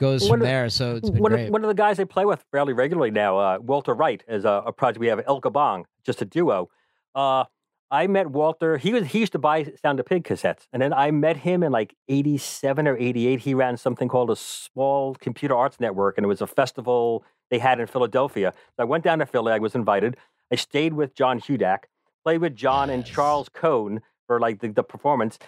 goes 0.00 0.22
One 0.22 0.30
from 0.30 0.40
of- 0.42 0.46
there 0.46 0.68
so 0.68 0.96
it's 0.96 1.10
been 1.10 1.22
one 1.22 1.32
great 1.32 1.46
of, 1.46 1.52
one 1.52 1.62
of 1.62 1.68
the 1.68 1.74
guys 1.74 2.00
I 2.00 2.04
play 2.04 2.24
with 2.24 2.44
fairly 2.50 2.72
regularly 2.72 3.10
now, 3.10 3.38
uh, 3.38 3.58
Walter 3.60 3.94
Wright, 3.94 4.22
is 4.26 4.44
a, 4.44 4.62
a 4.66 4.72
project 4.72 4.98
we 4.98 5.06
have, 5.08 5.22
El 5.26 5.40
Gabong, 5.40 5.84
just 6.04 6.20
a 6.22 6.24
duo. 6.24 6.68
Uh, 7.14 7.44
I 7.90 8.06
met 8.06 8.28
Walter. 8.30 8.78
He 8.78 8.92
was 8.94 9.06
he 9.08 9.18
used 9.20 9.32
to 9.32 9.38
buy 9.38 9.70
Sound 9.82 10.00
of 10.00 10.06
Pig 10.06 10.24
cassettes, 10.24 10.66
and 10.72 10.80
then 10.80 10.94
I 10.94 11.10
met 11.10 11.36
him 11.36 11.62
in 11.62 11.70
like 11.72 11.94
'87 12.08 12.88
or 12.88 12.96
'88. 12.96 13.40
He 13.40 13.52
ran 13.52 13.76
something 13.76 14.08
called 14.08 14.30
a 14.30 14.36
Small 14.36 15.14
Computer 15.16 15.54
Arts 15.54 15.78
Network, 15.78 16.16
and 16.16 16.24
it 16.24 16.28
was 16.28 16.40
a 16.40 16.46
festival 16.46 17.22
they 17.50 17.58
had 17.58 17.78
in 17.80 17.86
Philadelphia. 17.86 18.54
So 18.76 18.82
I 18.82 18.84
went 18.86 19.04
down 19.04 19.18
to 19.18 19.26
Philly. 19.26 19.52
I 19.52 19.58
was 19.58 19.74
invited. 19.74 20.16
I 20.50 20.56
stayed 20.56 20.94
with 20.94 21.14
John 21.14 21.38
Hudak, 21.38 21.80
played 22.24 22.40
with 22.40 22.56
John 22.56 22.90
and 22.90 23.04
Charles 23.04 23.48
Cohen 23.48 24.00
for 24.26 24.40
like 24.40 24.60
the, 24.60 24.68
the 24.68 24.82
performance. 24.82 25.38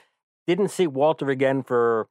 Didn't 0.47 0.69
see 0.69 0.87
Walter 0.87 1.31
again 1.31 1.63
for 1.63 2.09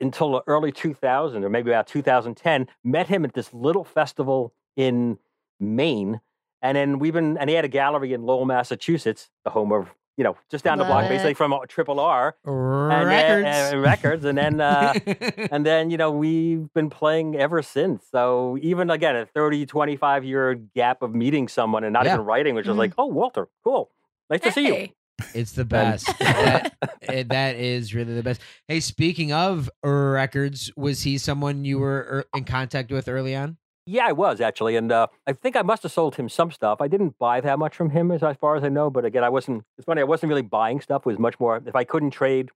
until 0.00 0.32
the 0.32 0.42
early 0.46 0.72
2000 0.72 1.44
or 1.44 1.48
maybe 1.48 1.70
about 1.70 1.86
2010 1.86 2.68
met 2.84 3.08
him 3.08 3.24
at 3.24 3.34
this 3.34 3.52
little 3.54 3.84
festival 3.84 4.52
in 4.76 5.18
maine 5.58 6.20
and 6.60 6.76
then 6.76 6.98
we've 6.98 7.14
been 7.14 7.38
and 7.38 7.48
he 7.48 7.56
had 7.56 7.64
a 7.64 7.68
gallery 7.68 8.12
in 8.12 8.22
lowell 8.22 8.44
massachusetts 8.44 9.30
the 9.44 9.50
home 9.50 9.72
of 9.72 9.94
you 10.16 10.24
know 10.24 10.36
just 10.50 10.64
down 10.64 10.78
the 10.78 10.84
block 10.84 11.02
Love 11.02 11.08
basically 11.10 11.34
from 11.34 11.52
uh, 11.52 11.58
triple 11.68 12.00
r 12.00 12.34
and 12.46 13.06
records. 13.08 13.44
then, 13.44 13.74
uh, 13.74 13.78
records 13.80 14.24
and 14.24 14.38
then 14.38 14.60
uh 14.60 14.94
and 15.50 15.64
then 15.66 15.90
you 15.90 15.96
know 15.96 16.10
we've 16.10 16.72
been 16.72 16.88
playing 16.90 17.36
ever 17.36 17.62
since. 17.62 18.04
So 18.10 18.58
even 18.62 18.90
again 18.90 19.14
a 19.16 19.26
30 19.26 19.66
25 19.66 20.24
year 20.24 20.54
gap 20.54 21.02
of 21.02 21.14
meeting 21.14 21.48
someone 21.48 21.84
and 21.84 21.92
not 21.92 22.04
Yeah. 22.06 22.14
even 22.14 22.24
writing 22.24 22.54
which 22.54 22.66
was 22.66 22.76
Mhm. 22.76 22.78
like 22.80 22.92
oh 22.98 23.06
walter 23.06 23.48
cool. 23.64 23.90
Nice 24.30 24.40
to 24.40 24.52
see 24.52 24.66
you. 24.66 24.88
It's 25.34 25.52
the 25.52 25.64
best. 25.64 26.06
That, 26.18 26.74
eh, 27.02 27.22
that 27.28 27.56
is 27.56 27.94
really 27.94 28.12
the 28.14 28.22
best. 28.22 28.40
Hey 28.68 28.80
speaking 28.80 29.32
of 29.32 29.70
records 29.82 30.70
was 30.76 31.02
he 31.02 31.16
someone 31.18 31.64
you 31.64 31.78
were 31.78 31.98
er, 32.10 32.24
in 32.36 32.44
contact 32.44 32.90
with 32.90 33.08
early 33.08 33.34
on 33.34 33.56
Yeah, 33.88 34.06
I 34.08 34.12
was 34.12 34.40
actually, 34.40 34.74
and 34.74 34.90
uh, 34.90 35.06
I 35.28 35.32
think 35.32 35.54
I 35.54 35.62
must 35.62 35.84
have 35.84 35.92
sold 35.92 36.16
him 36.16 36.28
some 36.28 36.50
stuff. 36.50 36.80
I 36.80 36.88
didn't 36.88 37.18
buy 37.20 37.40
that 37.40 37.56
much 37.58 37.76
from 37.76 37.90
him, 37.90 38.10
as, 38.10 38.20
as 38.22 38.36
far 38.36 38.56
as 38.56 38.64
I 38.64 38.68
know. 38.68 38.90
But 38.90 39.04
again, 39.04 39.22
I 39.22 39.28
wasn't. 39.28 39.64
It's 39.78 39.84
funny. 39.84 40.00
I 40.00 40.04
wasn't 40.04 40.28
really 40.30 40.42
buying 40.42 40.80
stuff. 40.80 41.02
It 41.02 41.08
was 41.08 41.18
much 41.20 41.38
more. 41.38 41.62
If 41.64 41.76
I 41.76 41.84
couldn't 41.84 42.10
trade, 42.10 42.50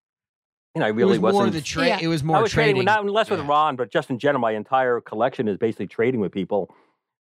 you 0.75 0.80
know, 0.80 0.87
I 0.87 0.88
really 0.88 1.16
it 1.16 1.22
was 1.22 1.32
more 1.34 1.42
wasn't. 1.44 1.54
the 1.54 1.60
trade 1.62 1.87
Yeah. 1.88 1.99
it 2.02 2.08
was 2.08 2.22
I 2.22 2.25
more 2.25 2.42
was 2.42 2.50
trading 2.50 2.75
trading, 2.75 2.84
not 2.87 3.06
less 3.06 3.30
with 3.30 3.40
Yeah. 3.40 3.49
Ron, 3.49 3.76
but 3.76 3.92
just 3.92 4.10
in 4.10 4.18
general, 4.18 4.40
my 4.40 4.52
entire 4.52 5.00
collection 5.00 5.46
is 5.46 5.56
basically 5.56 5.87
trading 5.87 6.20
with 6.20 6.32
people. 6.32 6.75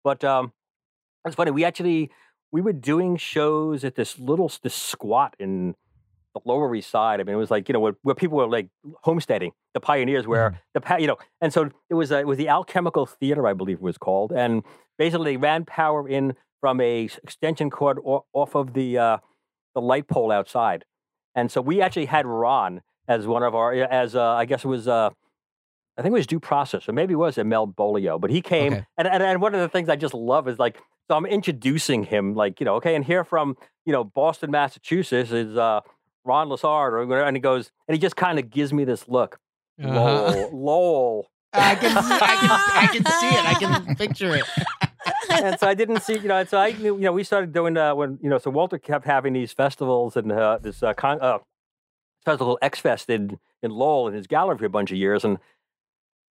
But 0.03 0.23
um, 0.23 0.53
It's 1.25 1.35
funny. 1.35 1.49
We 1.51 1.63
actually 1.65 2.11
we 2.51 2.61
were 2.61 2.73
doing 2.73 3.17
shows 3.17 3.83
at 3.83 3.95
this 3.95 4.19
little 4.19 4.51
this 4.61 4.75
squat 4.75 5.35
in 5.39 5.75
the 6.35 6.41
Lower 6.45 6.75
East 6.75 6.91
Side. 6.91 7.19
I 7.19 7.23
mean, 7.23 7.33
it 7.33 7.39
was 7.39 7.49
like 7.49 7.67
you 7.67 7.73
know 7.73 7.79
where, 7.79 7.95
where 8.03 8.13
people 8.13 8.37
were 8.37 8.47
like 8.47 8.67
homesteading, 9.03 9.51
the 9.73 9.79
pioneers, 9.79 10.27
where 10.27 10.51
Mhm. 10.51 10.57
the 10.75 10.81
pa- 10.81 10.97
you 10.97 11.07
know, 11.07 11.17
and 11.41 11.51
so 11.51 11.69
it 11.89 11.95
was 11.95 12.11
a, 12.11 12.19
it 12.19 12.27
was 12.27 12.37
the 12.37 12.49
Alchemical 12.49 13.05
Theater, 13.07 13.47
I 13.47 13.53
believe 13.53 13.77
it 13.77 13.81
was 13.83 13.97
called, 13.97 14.31
and 14.31 14.61
basically 14.99 15.31
they 15.31 15.37
ran 15.37 15.65
power 15.65 16.07
in 16.07 16.35
from 16.61 16.79
a 16.81 17.05
extension 17.23 17.69
cord 17.71 17.97
o- 18.05 18.25
off 18.33 18.55
of 18.55 18.73
the 18.73 18.97
uh, 18.97 19.17
the 19.73 19.81
light 19.81 20.07
pole 20.07 20.31
outside, 20.31 20.85
and 21.33 21.51
so 21.51 21.61
we 21.61 21.81
actually 21.81 22.05
had 22.05 22.25
Ron 22.27 22.81
as 23.07 23.25
one 23.25 23.41
of 23.43 23.55
our 23.55 23.73
as 23.73 24.15
uh, 24.15 24.33
I 24.33 24.45
guess 24.45 24.63
it 24.63 24.67
was. 24.67 24.87
Uh, 24.87 25.09
I 25.97 26.01
think 26.01 26.11
it 26.11 26.17
was 26.17 26.27
due 26.27 26.41
process, 26.41 26.89
or 26.89 26.91
maybe 26.91 27.13
it 27.13 27.17
was 27.17 27.37
Emil 27.37 27.67
Beaulieau, 27.67 28.19
but 28.19 28.29
he 28.29 28.41
came, 28.41 28.73
Okay. 28.73 28.85
and, 28.97 29.07
and 29.07 29.23
and 29.23 29.41
one 29.41 29.55
of 29.55 29.61
the 29.61 29.69
things 29.69 29.87
I 29.87 29.95
just 29.95 30.13
love 30.13 30.49
is 30.49 30.59
like, 30.59 30.75
so 31.09 31.15
I'm 31.15 31.25
introducing 31.25 32.03
him, 32.03 32.35
like 32.35 32.59
you 32.59 32.65
know, 32.65 32.75
okay, 32.75 32.95
and 32.95 33.05
here 33.05 33.23
from 33.23 33.55
you 33.85 33.93
know 33.93 34.03
Boston, 34.03 34.51
Massachusetts 34.51 35.31
is 35.31 35.55
uh, 35.55 35.79
Ron 36.25 36.49
Lessard, 36.49 36.91
or 36.93 37.05
whatever, 37.05 37.25
and 37.27 37.35
he 37.37 37.41
goes, 37.41 37.71
and 37.87 37.95
he 37.95 37.99
just 37.99 38.15
kind 38.15 38.39
of 38.39 38.49
gives 38.49 38.73
me 38.73 38.83
this 38.83 39.07
look, 39.07 39.39
Uh-huh. 39.81 39.93
lol, 39.93 40.49
lol, 40.53 41.27
I 41.53 41.75
can, 41.75 41.91
see, 41.91 42.13
I 42.13 42.35
can, 42.35 42.49
I 42.83 42.87
can 42.91 43.05
see 43.05 43.27
it. 43.29 43.45
I 43.45 43.53
can 43.85 43.95
picture 44.03 44.35
it. 44.35 44.43
and 45.29 45.57
so 45.59 45.67
I 45.67 45.73
didn't 45.73 46.01
see, 46.01 46.17
you 46.17 46.27
know, 46.27 46.37
and 46.37 46.49
so 46.49 46.57
I 46.57 46.67
you 46.67 46.97
know, 46.99 47.13
we 47.13 47.23
started 47.23 47.53
doing 47.53 47.77
uh, 47.77 47.95
when 47.95 48.19
you 48.21 48.29
know, 48.29 48.37
so 48.37 48.49
Walter 48.51 48.77
kept 48.77 49.05
having 49.05 49.33
these 49.33 49.53
festivals 49.53 50.17
and 50.17 50.31
uh, 50.31 50.57
this 50.61 50.83
uh, 50.83 50.93
con- 50.93 51.21
uh, 51.21 51.37
festival 52.25 52.57
X 52.61 52.79
Fest 52.79 53.09
in 53.09 53.39
in 53.63 53.71
Lowell 53.71 54.07
in 54.09 54.13
his 54.13 54.27
gallery 54.27 54.57
for 54.57 54.65
a 54.65 54.69
bunch 54.69 54.91
of 54.91 54.97
years, 54.97 55.23
and 55.23 55.37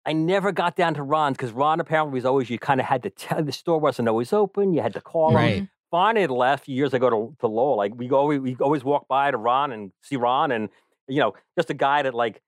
I 0.05 0.11
never 0.13 0.51
got 0.51 0.75
down 0.75 0.93
to 0.95 1.03
Ron's 1.03 1.37
because 1.37 1.53
Ron 1.53 1.79
apparently 1.79 2.15
was 2.15 2.25
always 2.25 2.49
you 2.49 2.59
kind 2.59 2.79
of 2.81 2.85
had 2.87 3.03
to 3.03 3.09
tell 3.09 3.41
the 3.43 3.51
store 3.53 3.79
wasn't 3.79 4.09
always 4.09 4.33
open, 4.33 4.73
you 4.73 4.81
had 4.81 4.93
to 4.93 5.01
call 5.01 5.29
him. 5.29 5.35
Finally, 5.93 6.25
the 6.25 6.33
last 6.33 6.63
few 6.63 6.75
years 6.75 6.91
I 6.95 6.97
go 6.97 7.07
to, 7.11 7.35
to 7.41 7.45
Lowell, 7.47 7.77
like 7.77 7.93
we 7.95 8.07
go, 8.07 8.25
we, 8.25 8.39
we 8.39 8.55
always 8.59 8.83
walk 8.83 9.07
by 9.07 9.29
to 9.29 9.37
Ron 9.37 9.71
and 9.71 9.91
see 10.01 10.15
Ron, 10.15 10.51
and 10.51 10.69
you 11.07 11.19
know, 11.19 11.35
just 11.55 11.69
a 11.69 11.75
guy 11.75 12.01
that 12.01 12.15
like, 12.15 12.41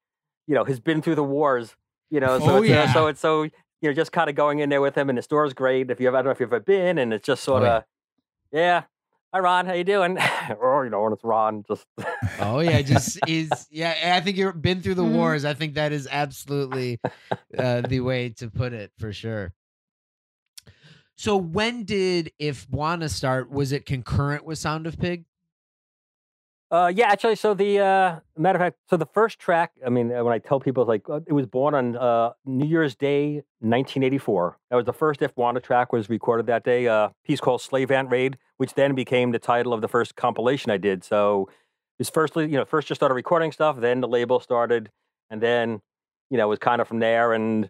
you 0.48 0.56
know, 0.56 0.64
has 0.64 0.80
been 0.80 1.00
through 1.00 1.14
the 1.14 1.24
wars, 1.24 1.76
you 2.10 2.20
know, 2.20 2.40
so 2.40 2.56
Oh, 2.56 2.62
it's, 2.64 2.72
uh, 2.72 2.74
yeah. 2.74 2.94
so 2.94 3.06
it's 3.06 3.20
so 3.22 3.44
you 3.44 3.52
know, 3.84 3.94
just 3.94 4.12
kind 4.12 4.32
of 4.32 4.36
going 4.36 4.58
in 4.60 4.70
there 4.70 4.82
with 4.82 4.98
him, 4.98 5.10
and 5.10 5.18
the 5.20 5.22
store's 5.22 5.54
great. 5.54 5.92
If 5.92 6.00
you 6.00 6.08
ever, 6.08 6.18
I 6.18 6.22
don't 6.22 6.26
know 6.26 6.32
if 6.32 6.40
you've 6.40 6.52
ever 6.52 6.60
been, 6.60 6.98
and 6.98 7.14
it's 7.14 7.24
just 7.28 7.44
sort 7.44 7.62
Oh, 7.62 7.66
yeah. 7.68 7.78
of, 7.78 7.84
yeah. 8.52 8.84
Hi 9.32 9.40
Ron, 9.42 9.68
how 9.68 9.74
you 9.74 9.84
doing? 9.84 10.18
or 10.60 10.84
you 10.86 10.90
know, 10.90 11.04
when 11.04 11.14
it's 11.14 11.24
Ron, 11.24 11.64
just 11.68 11.86
Oh 12.40 12.62
yeah, 12.62 12.82
just 12.82 13.20
is 13.28 13.68
yeah. 13.70 14.16
I 14.16 14.22
think 14.22 14.38
you've 14.38 14.60
been 14.60 14.82
through 14.82 14.96
the 14.96 15.04
Mhm. 15.04 15.18
wars. 15.18 15.46
I 15.46 15.54
think 15.54 15.76
that 15.76 15.92
is 15.92 16.08
absolutely 16.10 17.00
uh, 17.56 17.82
the 17.82 18.00
way 18.00 18.30
to 18.38 18.50
put 18.50 18.74
it 18.74 18.92
for 18.98 19.14
sure. 19.14 19.54
So 21.16 21.38
when 21.38 21.84
did 21.84 22.32
If 22.38 22.68
Bwana 22.70 23.10
start? 23.10 23.50
Was 23.50 23.72
it 23.72 23.86
concurrent 23.86 24.46
with 24.46 24.58
Sound 24.58 24.86
of 24.86 25.00
Pig? 25.00 25.26
Uh, 26.72 26.92
yeah, 26.94 27.08
actually, 27.10 27.36
so 27.36 27.54
the 27.54 27.80
uh, 27.80 28.20
matter 28.38 28.58
of 28.58 28.62
fact, 28.62 28.78
so 28.90 28.98
the 28.98 29.06
first 29.06 29.40
track, 29.40 29.72
I 29.86 29.90
mean, 29.90 30.12
uh, 30.12 30.24
when 30.24 30.34
I 30.34 30.40
tell 30.40 30.60
people, 30.60 30.84
like 30.84 31.08
uh, 31.08 31.22
it 31.28 31.32
was 31.32 31.46
born 31.46 31.76
on 31.76 31.96
uh, 31.96 32.32
New 32.44 32.66
Year's 32.66 32.96
Day, 32.96 33.36
1984. 33.60 34.58
That 34.70 34.76
was 34.76 34.86
the 34.86 34.92
first 34.92 35.22
If 35.22 35.36
Bwana 35.36 35.62
track 35.62 35.94
was 35.94 36.10
recorded 36.10 36.48
that 36.48 36.64
day. 36.64 36.86
A 36.86 37.14
piece 37.24 37.40
called 37.40 37.62
Slave 37.62 37.92
Ant 37.92 38.10
Raid, 38.10 38.38
which 38.58 38.74
then 38.74 38.96
became 38.96 39.32
the 39.32 39.40
title 39.40 39.74
of 39.74 39.82
the 39.82 39.88
first 39.88 40.16
compilation 40.16 40.72
I 40.72 40.78
did. 40.78 41.04
So 41.04 41.50
it 41.50 42.00
was 42.00 42.10
firstly, 42.10 42.46
you 42.46 42.58
know, 42.58 42.66
first 42.66 42.88
just 42.88 43.00
started 43.00 43.14
recording 43.14 43.52
stuff, 43.52 43.80
then 43.80 44.02
the 44.02 44.08
label 44.08 44.40
started, 44.40 44.90
and 45.30 45.42
then, 45.42 45.82
you 46.30 46.38
know, 46.38 46.46
it 46.46 46.50
was 46.50 46.60
kind 46.60 46.82
of 46.82 46.88
from 46.88 47.00
there. 47.00 47.32
And 47.32 47.70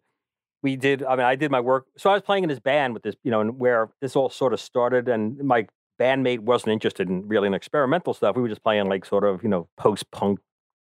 we 0.65 0.75
did, 0.75 1.03
I 1.03 1.15
mean, 1.15 1.27
I 1.27 1.36
did 1.36 1.51
my 1.51 1.60
work. 1.60 1.86
So 1.95 2.10
I 2.10 2.13
was 2.13 2.24
playing 2.24 2.43
in 2.43 2.50
this 2.50 2.60
band 2.60 2.95
with 2.95 3.03
this, 3.03 3.13
you 3.24 3.29
know, 3.29 3.39
and 3.39 3.60
where 3.60 3.91
this 4.01 4.15
all 4.15 4.31
sort 4.31 4.51
of 4.51 4.60
started, 4.60 5.07
and 5.07 5.38
my 5.43 5.67
bandmate 6.01 6.39
wasn't 6.39 6.74
interested 6.74 7.07
in 7.07 7.27
really 7.27 7.45
in 7.45 7.53
experimental 7.53 8.15
stuff. 8.15 8.36
We 8.36 8.41
were 8.41 8.50
just 8.50 8.63
playing 8.63 8.89
like 8.89 9.05
sort 9.05 9.25
of, 9.25 9.43
you 9.43 9.50
know, 9.50 9.67
post 9.77 10.10
punk, 10.10 10.39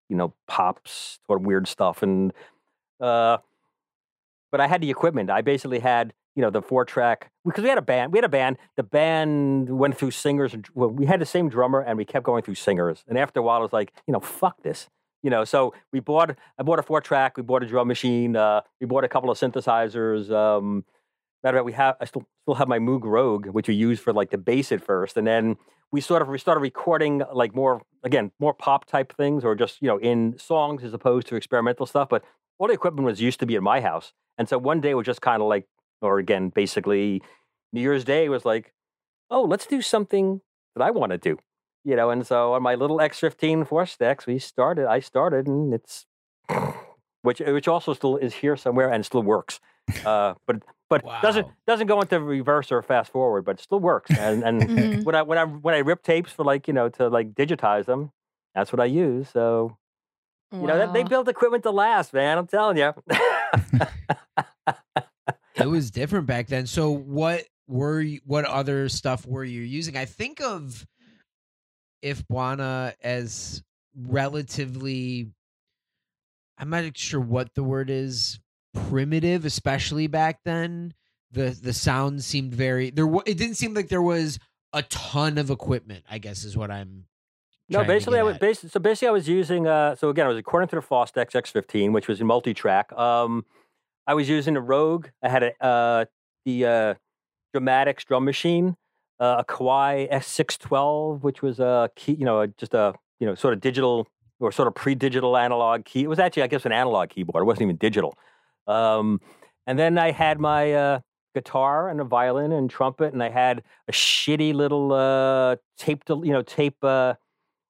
you 0.09 0.17
know, 0.17 0.33
pops, 0.49 1.19
sort 1.26 1.38
of 1.38 1.47
weird 1.47 1.69
stuff. 1.69 2.03
And, 2.03 2.33
uh, 2.99 3.37
but 4.50 4.62
I 4.62 4.69
had 4.69 4.81
the 4.81 4.91
equipment. 4.91 5.29
I 5.29 5.43
basically 5.43 5.81
had, 5.81 6.14
you 6.35 6.41
know, 6.41 6.49
the 6.49 6.62
four 6.62 6.87
track 6.87 7.31
because 7.45 7.62
we 7.62 7.69
had 7.69 7.76
a 7.76 7.83
band. 7.83 8.11
We 8.11 8.17
had 8.17 8.25
a 8.25 8.37
band. 8.41 8.57
The 8.79 8.83
band 8.83 9.69
went 9.69 9.99
through 9.99 10.12
singers. 10.12 10.55
And, 10.55 10.67
well, 10.73 10.88
we 10.88 11.05
had 11.05 11.21
the 11.21 11.26
same 11.26 11.50
drummer, 11.50 11.81
and 11.83 11.99
we 11.99 12.07
kept 12.07 12.25
going 12.25 12.43
through 12.43 12.55
singers. 12.55 13.05
And 13.07 13.19
after 13.19 13.41
a 13.41 13.43
while, 13.43 13.59
I 13.59 13.62
was 13.62 13.75
like, 13.75 13.93
you 14.07 14.12
know, 14.12 14.21
fuck 14.21 14.62
this. 14.62 14.88
You 15.25 15.31
know, 15.31 15.45
so 15.45 15.73
we 15.90 16.00
bought. 16.00 16.37
I 16.59 16.62
bought 16.62 16.78
a 16.78 16.83
four 16.83 17.00
track. 17.00 17.38
We 17.38 17.43
bought 17.43 17.62
a 17.62 17.66
drum 17.66 17.88
machine. 17.88 18.37
Uh, 18.37 18.61
we 18.78 18.87
bought 18.87 19.04
a 19.04 19.09
couple 19.09 19.31
of 19.31 19.38
synthesizers. 19.38 20.31
Um, 20.31 20.85
matter 21.43 21.57
of 21.57 21.62
fact, 21.62 21.66
we 21.66 21.73
have. 21.73 21.97
I 21.99 22.04
still 22.04 22.26
still 22.43 22.54
have 22.57 22.69
my 22.69 22.78
Moog 22.78 23.04
Rogue, 23.04 23.47
which 23.47 23.66
we 23.66 23.75
used 23.75 24.02
for 24.02 24.12
like 24.12 24.31
the 24.31 24.37
bass 24.38 24.71
at 24.71 24.85
first, 24.85 25.16
and 25.16 25.26
then 25.26 25.57
we 25.90 26.02
sort 26.02 26.21
of 26.21 26.28
we 26.28 26.38
started 26.38 26.61
recording 26.61 27.23
like 27.33 27.54
more 27.54 27.81
again 28.02 28.33
more 28.38 28.52
pop 28.52 28.85
type 28.85 29.16
things, 29.16 29.45
or 29.45 29.54
just 29.54 29.81
you 29.81 29.88
know 29.88 29.97
in 29.97 30.38
songs 30.38 30.85
as 30.85 30.93
opposed 30.93 31.26
to 31.28 31.37
experimental 31.37 31.87
stuff. 31.87 32.11
But 32.11 32.23
all 32.59 32.69
the 32.69 32.75
equipment 32.75 33.07
was 33.07 33.23
used 33.23 33.40
to 33.40 33.47
be 33.47 33.54
in 33.54 33.64
my 33.64 33.81
house, 33.81 34.12
and 34.37 34.47
so 34.47 34.59
one 34.59 34.83
day 34.83 34.93
was 34.93 35.07
just 35.07 35.23
kind 35.23 35.40
of 35.40 35.49
like, 35.49 35.66
or 36.02 36.19
again, 36.19 36.50
basically, 36.50 37.23
New 37.73 37.81
Year's 37.81 38.04
Day 38.04 38.28
was 38.28 38.45
like, 38.45 38.75
oh, 39.31 39.45
let's 39.45 39.66
do 39.66 39.81
something 39.81 40.43
that 40.76 40.85
I 40.85 40.90
want 40.90 41.12
to 41.12 41.19
do, 41.19 41.38
you 41.85 41.97
know. 41.97 42.11
And 42.11 42.26
so 42.26 42.55
on 42.55 42.62
my 42.62 42.75
little 42.75 42.99
X15 42.99 43.69
Fostex, 43.69 44.26
we 44.26 44.38
started. 44.38 44.87
I 44.87 45.00
started, 45.00 45.47
and 45.47 45.73
it's 45.75 46.07
which 47.23 47.41
which 47.41 47.69
also 47.69 47.95
still 47.95 48.17
is 48.17 48.35
here 48.35 48.57
somewhere 48.57 48.91
and 48.91 49.05
still 49.05 49.23
works, 49.23 49.61
uh, 50.05 50.35
but 50.47 50.62
but 50.91 51.03
doesn't 51.23 51.47
doesn't 51.67 51.87
go 51.87 52.00
into 52.00 52.21
reverse 52.21 52.71
or 52.71 52.83
fast 52.83 53.11
forward, 53.12 53.45
but 53.45 53.61
still 53.61 53.81
works. 53.81 54.11
And 54.17 54.43
and 54.45 54.69
Mhm. 54.69 55.05
when 55.05 55.14
I 55.14 55.23
when 55.23 55.38
I 55.38 55.45
when 55.45 55.75
I 55.75 55.79
rip 55.79 56.03
tapes 56.03 56.33
for 56.33 56.45
like 56.45 56.69
you 56.69 56.75
know 56.75 56.88
to 56.91 57.09
like 57.09 57.35
digitize 57.35 57.87
them, 57.87 58.11
that's 58.55 58.73
what 58.73 58.81
I 58.81 58.85
use. 58.87 59.29
So 59.31 59.76
you 60.53 60.67
know, 60.69 60.79
they 60.93 61.03
Wow. 61.03 61.09
build 61.09 61.29
equipment 61.29 61.62
to 61.64 61.71
last, 61.71 62.12
man. 62.12 62.38
I'm 62.38 62.47
telling 62.47 62.76
you. 62.76 62.93
It 65.57 65.67
was 65.67 65.91
different 65.91 66.26
back 66.26 66.49
then. 66.49 66.67
So 66.67 66.91
what 66.91 67.45
were 67.69 68.00
you, 68.00 68.21
what 68.26 68.45
other 68.45 68.88
stuff 68.88 69.25
were 69.26 69.45
you 69.45 69.62
using? 69.62 69.97
I 69.97 70.05
think 70.05 70.41
of 70.41 70.85
If 72.05 72.27
Bwana 72.29 72.95
as 73.03 73.63
relatively 73.97 75.29
I'm 76.59 76.71
not 76.71 76.97
sure 76.97 77.21
what 77.21 77.55
the 77.55 77.63
word 77.63 77.91
is 77.91 78.39
primitive, 78.75 79.45
especially 79.45 80.07
back 80.07 80.41
then. 80.45 80.95
The 81.33 81.51
the 81.51 81.73
sound 81.73 82.23
seemed 82.23 82.55
very 82.55 82.91
there. 82.91 83.13
It 83.27 83.39
didn't 83.39 83.57
seem 83.57 83.75
like 83.75 83.89
there 83.89 84.03
was 84.03 84.39
a 84.73 84.83
ton 84.83 85.37
of 85.39 85.51
equipment. 85.51 86.05
I 86.09 86.19
guess 86.19 86.45
is 86.45 86.57
what 86.57 86.71
I'm. 86.71 87.07
No, 87.69 87.83
basically, 87.83 88.21
I 88.21 88.23
was 88.23 88.39
basically 88.39 88.69
so 88.69 88.79
basically 88.79 89.09
I 89.09 89.13
was 89.13 89.29
using. 89.29 89.67
Uh, 89.67 89.97
so 89.97 90.11
again, 90.11 90.27
I 90.27 90.29
was 90.29 90.39
according 90.39 90.69
to 90.69 90.77
the 90.77 90.83
Fostex 90.83 91.33
X15, 91.33 91.93
which 91.93 92.07
was 92.07 92.21
a 92.21 92.25
multi-track. 92.25 92.93
Um, 92.93 93.45
I 94.07 94.15
was 94.15 94.29
using 94.29 94.57
a 94.57 94.61
Rogue. 94.61 95.09
I 95.23 95.29
had 95.29 95.43
a 95.43 95.65
uh, 95.65 96.05
the 96.45 96.67
uh, 96.67 96.95
Drumatix 97.53 98.05
drum 98.05 98.25
machine, 98.25 98.77
uh, 99.21 99.37
a 99.38 99.44
Kawai 99.44 100.11
S612, 100.11 101.23
which 101.23 101.42
was 101.42 101.61
a 101.61 101.90
key, 101.97 102.12
you 102.14 102.25
know, 102.25 102.47
just 102.47 102.75
a 102.75 102.94
you 103.21 103.26
know 103.26 103.35
sort 103.35 103.54
of 103.54 103.61
digital 103.61 104.06
or 104.40 104.52
sort 104.52 104.68
of 104.68 104.75
pre-digital 104.75 105.37
analog 105.37 105.85
key. 105.85 106.02
It 106.02 106.09
was 106.09 106.18
actually, 106.18 106.42
I 106.42 106.49
guess, 106.49 106.66
an 106.66 106.73
analog 106.73 107.11
keyboard. 107.11 107.42
It 107.42 107.47
wasn't 107.47 107.62
even 107.62 107.76
digital. 107.76 108.18
Um, 108.66 109.21
and 109.66 109.78
then 109.78 109.97
I 109.97 110.11
had 110.11 110.40
my 110.40 110.73
uh, 110.73 111.00
guitar 111.35 111.88
and 111.88 112.00
a 112.00 112.04
violin 112.04 112.52
and 112.52 112.68
trumpet, 112.68 113.12
and 113.12 113.23
I 113.23 113.30
had 113.30 113.62
a 113.88 113.92
shitty 113.92 114.52
little 114.52 114.92
uh, 114.92 115.56
tape, 115.78 116.02
you 116.09 116.33
know, 116.33 116.42
tape. 116.42 116.83
Uh, 116.83 117.14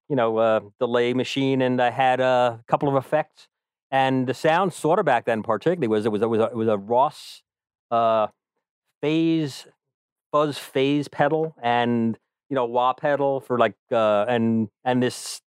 you 0.08 0.16
know, 0.16 0.36
uh, 0.36 0.60
delay 0.78 1.14
machine, 1.14 1.62
and 1.62 1.80
I 1.80 1.90
had 1.90 2.20
a 2.20 2.60
couple 2.68 2.88
of 2.88 2.96
effects. 3.02 3.48
And 3.90 4.26
the 4.26 4.34
sound, 4.34 4.72
sort 4.72 4.98
of 4.98 5.04
back 5.04 5.24
then, 5.24 5.42
particularly, 5.42 5.88
was 5.88 6.04
it 6.04 6.12
was 6.12 6.22
it 6.22 6.28
was 6.28 6.40
a, 6.40 6.44
it 6.44 6.56
was 6.56 6.68
a 6.68 6.76
Ross 6.76 7.42
uh, 7.90 8.28
phase 9.00 9.66
fuzz 10.35 10.59
phase 10.59 11.07
pedal, 11.07 11.55
and 11.62 12.19
you 12.50 12.57
know, 12.57 12.64
wah 12.64 12.93
pedal 12.93 13.41
for 13.41 13.57
like 13.57 13.76
uh, 13.93 14.25
and 14.29 14.69
and 14.85 15.00
this 15.00 15.41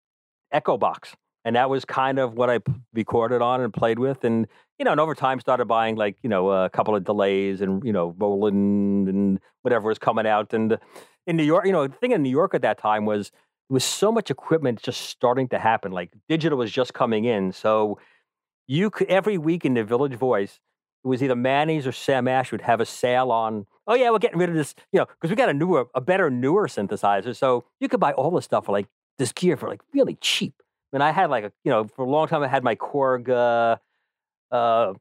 echo 0.52 0.76
box, 0.78 1.16
and 1.44 1.56
that 1.56 1.68
was 1.68 1.84
kind 1.84 2.20
of 2.20 2.34
what 2.34 2.48
I 2.48 2.60
recorded 2.94 3.42
on 3.42 3.60
and 3.60 3.74
played 3.74 3.98
with, 3.98 4.22
and 4.22 4.46
you 4.78 4.84
know, 4.84 4.92
and 4.92 5.00
over 5.00 5.16
time 5.16 5.40
started 5.40 5.64
buying 5.64 5.96
like 5.96 6.16
you 6.22 6.30
know 6.30 6.50
a 6.52 6.70
couple 6.70 6.94
of 6.94 7.02
delays 7.02 7.60
and 7.60 7.84
you 7.84 7.92
know 7.92 8.14
Roland 8.16 9.08
and 9.08 9.40
whatever 9.62 9.88
was 9.88 9.98
coming 9.98 10.24
out, 10.24 10.54
and 10.54 10.78
in 11.26 11.36
New 11.36 11.42
York, 11.42 11.66
you 11.66 11.72
know, 11.72 11.88
the 11.88 11.96
thing 11.96 12.12
in 12.12 12.22
New 12.22 12.30
York 12.30 12.54
at 12.54 12.62
that 12.62 12.78
time 12.78 13.06
was 13.06 13.32
was 13.68 13.82
so 13.82 14.12
much 14.12 14.30
equipment 14.30 14.80
just 14.80 15.00
starting 15.00 15.48
to 15.48 15.58
happen. 15.58 15.90
Like 15.90 16.12
digital 16.28 16.58
was 16.58 16.70
just 16.70 16.94
coming 16.94 17.24
in, 17.24 17.50
so 17.50 17.98
you 18.68 18.90
could 18.90 19.08
every 19.08 19.36
week 19.36 19.64
in 19.64 19.74
the 19.74 19.82
Village 19.82 20.14
Voice, 20.14 20.60
it 21.06 21.08
was 21.08 21.22
either 21.22 21.36
Manny's 21.36 21.86
or 21.86 21.92
Sam 21.92 22.26
Ash 22.26 22.50
would 22.50 22.62
have 22.62 22.80
a 22.80 22.84
sale 22.84 23.30
on. 23.30 23.66
Oh 23.86 23.94
yeah, 23.94 24.10
we're 24.10 24.18
getting 24.18 24.40
rid 24.40 24.48
of 24.48 24.56
this, 24.56 24.74
you 24.90 24.98
know, 24.98 25.06
because 25.06 25.30
we 25.30 25.36
got 25.36 25.48
a 25.48 25.54
newer, 25.54 25.86
a 25.94 26.00
better, 26.00 26.30
newer 26.30 26.66
synthesizer. 26.66 27.34
So 27.36 27.64
you 27.78 27.88
could 27.88 28.00
buy 28.00 28.10
all 28.10 28.32
this 28.32 28.44
stuff 28.44 28.66
for 28.66 28.72
like 28.72 28.88
this 29.16 29.30
gear 29.30 29.56
for 29.56 29.68
like 29.68 29.80
really 29.94 30.18
cheap. 30.20 30.54
And 30.92 31.04
I 31.04 31.12
had 31.12 31.30
like 31.30 31.44
a, 31.44 31.52
you 31.62 31.70
know, 31.70 31.84
for 31.84 32.04
a 32.04 32.10
long 32.10 32.26
time 32.26 32.42
I 32.42 32.48
had 32.48 32.64
my 32.64 32.74
Korg 32.74 33.28
uh, 33.28 33.76
uh, 34.52 34.94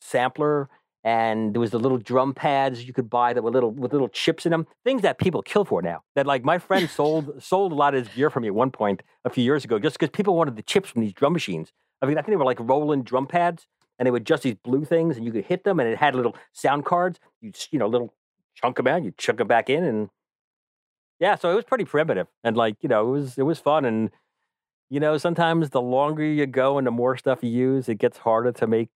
sampler, 0.00 0.68
and 1.02 1.52
there 1.52 1.60
was 1.60 1.72
the 1.72 1.80
little 1.80 1.98
drum 1.98 2.34
pads 2.34 2.84
you 2.84 2.92
could 2.92 3.10
buy 3.10 3.32
that 3.32 3.42
were 3.42 3.50
little 3.50 3.72
with 3.72 3.92
little 3.92 4.08
chips 4.08 4.46
in 4.46 4.50
them. 4.52 4.68
Things 4.84 5.02
that 5.02 5.18
people 5.18 5.42
kill 5.42 5.64
for 5.64 5.82
now. 5.82 6.04
That 6.14 6.24
like 6.24 6.44
my 6.44 6.58
friend 6.58 6.88
sold 6.88 7.42
sold 7.42 7.72
a 7.72 7.74
lot 7.74 7.96
of 7.96 8.06
his 8.06 8.14
gear 8.14 8.30
for 8.30 8.38
me 8.38 8.46
at 8.46 8.54
one 8.54 8.70
point 8.70 9.02
a 9.24 9.30
few 9.30 9.42
years 9.42 9.64
ago, 9.64 9.80
just 9.80 9.98
because 9.98 10.10
people 10.10 10.36
wanted 10.36 10.54
the 10.54 10.62
chips 10.62 10.90
from 10.90 11.02
these 11.02 11.12
drum 11.12 11.32
machines. 11.32 11.72
I 12.00 12.06
mean, 12.06 12.16
I 12.16 12.22
think 12.22 12.30
they 12.30 12.36
were 12.36 12.44
like 12.44 12.60
Roland 12.60 13.04
drum 13.04 13.26
pads, 13.26 13.66
and 13.98 14.06
they 14.06 14.10
were 14.10 14.20
just 14.20 14.42
these 14.42 14.54
blue 14.54 14.84
things, 14.84 15.16
and 15.16 15.24
you 15.24 15.32
could 15.32 15.44
hit 15.44 15.64
them, 15.64 15.80
and 15.80 15.88
it 15.88 15.98
had 15.98 16.14
little 16.14 16.36
sound 16.52 16.84
cards. 16.84 17.18
You 17.40 17.52
you 17.70 17.78
know 17.78 17.86
little 17.86 18.12
chunk 18.54 18.76
them 18.76 18.86
out, 18.86 19.04
you 19.04 19.12
chunk 19.16 19.38
them 19.38 19.48
back 19.48 19.70
in, 19.70 19.84
and 19.84 20.10
yeah, 21.18 21.36
so 21.36 21.50
it 21.50 21.54
was 21.54 21.64
pretty 21.64 21.84
primitive, 21.84 22.26
and 22.42 22.56
like 22.56 22.76
you 22.80 22.88
know 22.88 23.08
it 23.08 23.10
was 23.10 23.38
it 23.38 23.42
was 23.42 23.58
fun, 23.58 23.84
and 23.84 24.10
you 24.90 25.00
know 25.00 25.16
sometimes 25.18 25.70
the 25.70 25.80
longer 25.82 26.24
you 26.24 26.46
go 26.46 26.78
and 26.78 26.86
the 26.86 26.90
more 26.90 27.16
stuff 27.16 27.42
you 27.42 27.50
use, 27.50 27.88
it 27.88 27.96
gets 27.96 28.18
harder 28.18 28.52
to 28.52 28.66
make 28.66 28.88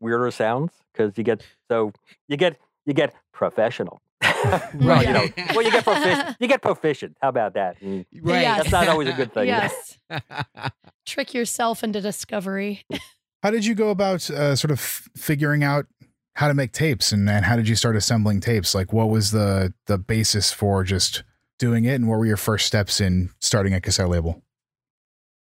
weirder 0.00 0.30
sounds 0.30 0.72
because 0.92 1.16
you 1.16 1.24
get 1.24 1.42
so 1.68 1.92
you 2.28 2.36
get 2.36 2.58
you 2.84 2.92
get 2.92 3.14
professional. 3.32 4.00
well, 4.74 5.02
you 5.02 5.12
know, 5.12 5.26
well 5.54 5.62
you 5.62 5.70
get 5.70 5.84
proficient. 5.84 6.36
You 6.40 6.48
get 6.48 6.60
proficient. 6.60 7.16
How 7.22 7.28
about 7.30 7.54
that? 7.54 7.80
And 7.80 8.04
Right. 8.12 8.42
Yes. 8.42 8.58
That's 8.58 8.72
not 8.72 8.88
always 8.88 9.08
a 9.08 9.12
good 9.12 9.32
thing. 9.32 9.46
yes. 9.46 9.98
Trick 11.06 11.32
yourself 11.32 11.82
into 11.82 12.00
discovery. 12.02 12.84
How 13.44 13.50
did 13.50 13.66
you 13.66 13.74
go 13.74 13.90
about 13.90 14.30
uh, 14.30 14.56
sort 14.56 14.70
of 14.70 14.78
f- 14.78 15.10
figuring 15.14 15.62
out 15.62 15.84
how 16.34 16.48
to 16.48 16.54
make 16.54 16.72
tapes 16.72 17.12
and, 17.12 17.28
and 17.28 17.44
how 17.44 17.56
did 17.56 17.68
you 17.68 17.76
start 17.76 17.94
assembling 17.94 18.40
tapes? 18.40 18.74
Like 18.74 18.90
what 18.90 19.10
was 19.10 19.32
the 19.32 19.74
the 19.84 19.98
basis 19.98 20.50
for 20.50 20.82
just 20.82 21.22
doing 21.58 21.84
it 21.84 21.94
and 21.94 22.08
what 22.08 22.18
were 22.18 22.24
your 22.24 22.38
first 22.38 22.64
steps 22.64 23.02
in 23.02 23.28
starting 23.40 23.74
a 23.74 23.82
cassette 23.82 24.08
label? 24.08 24.42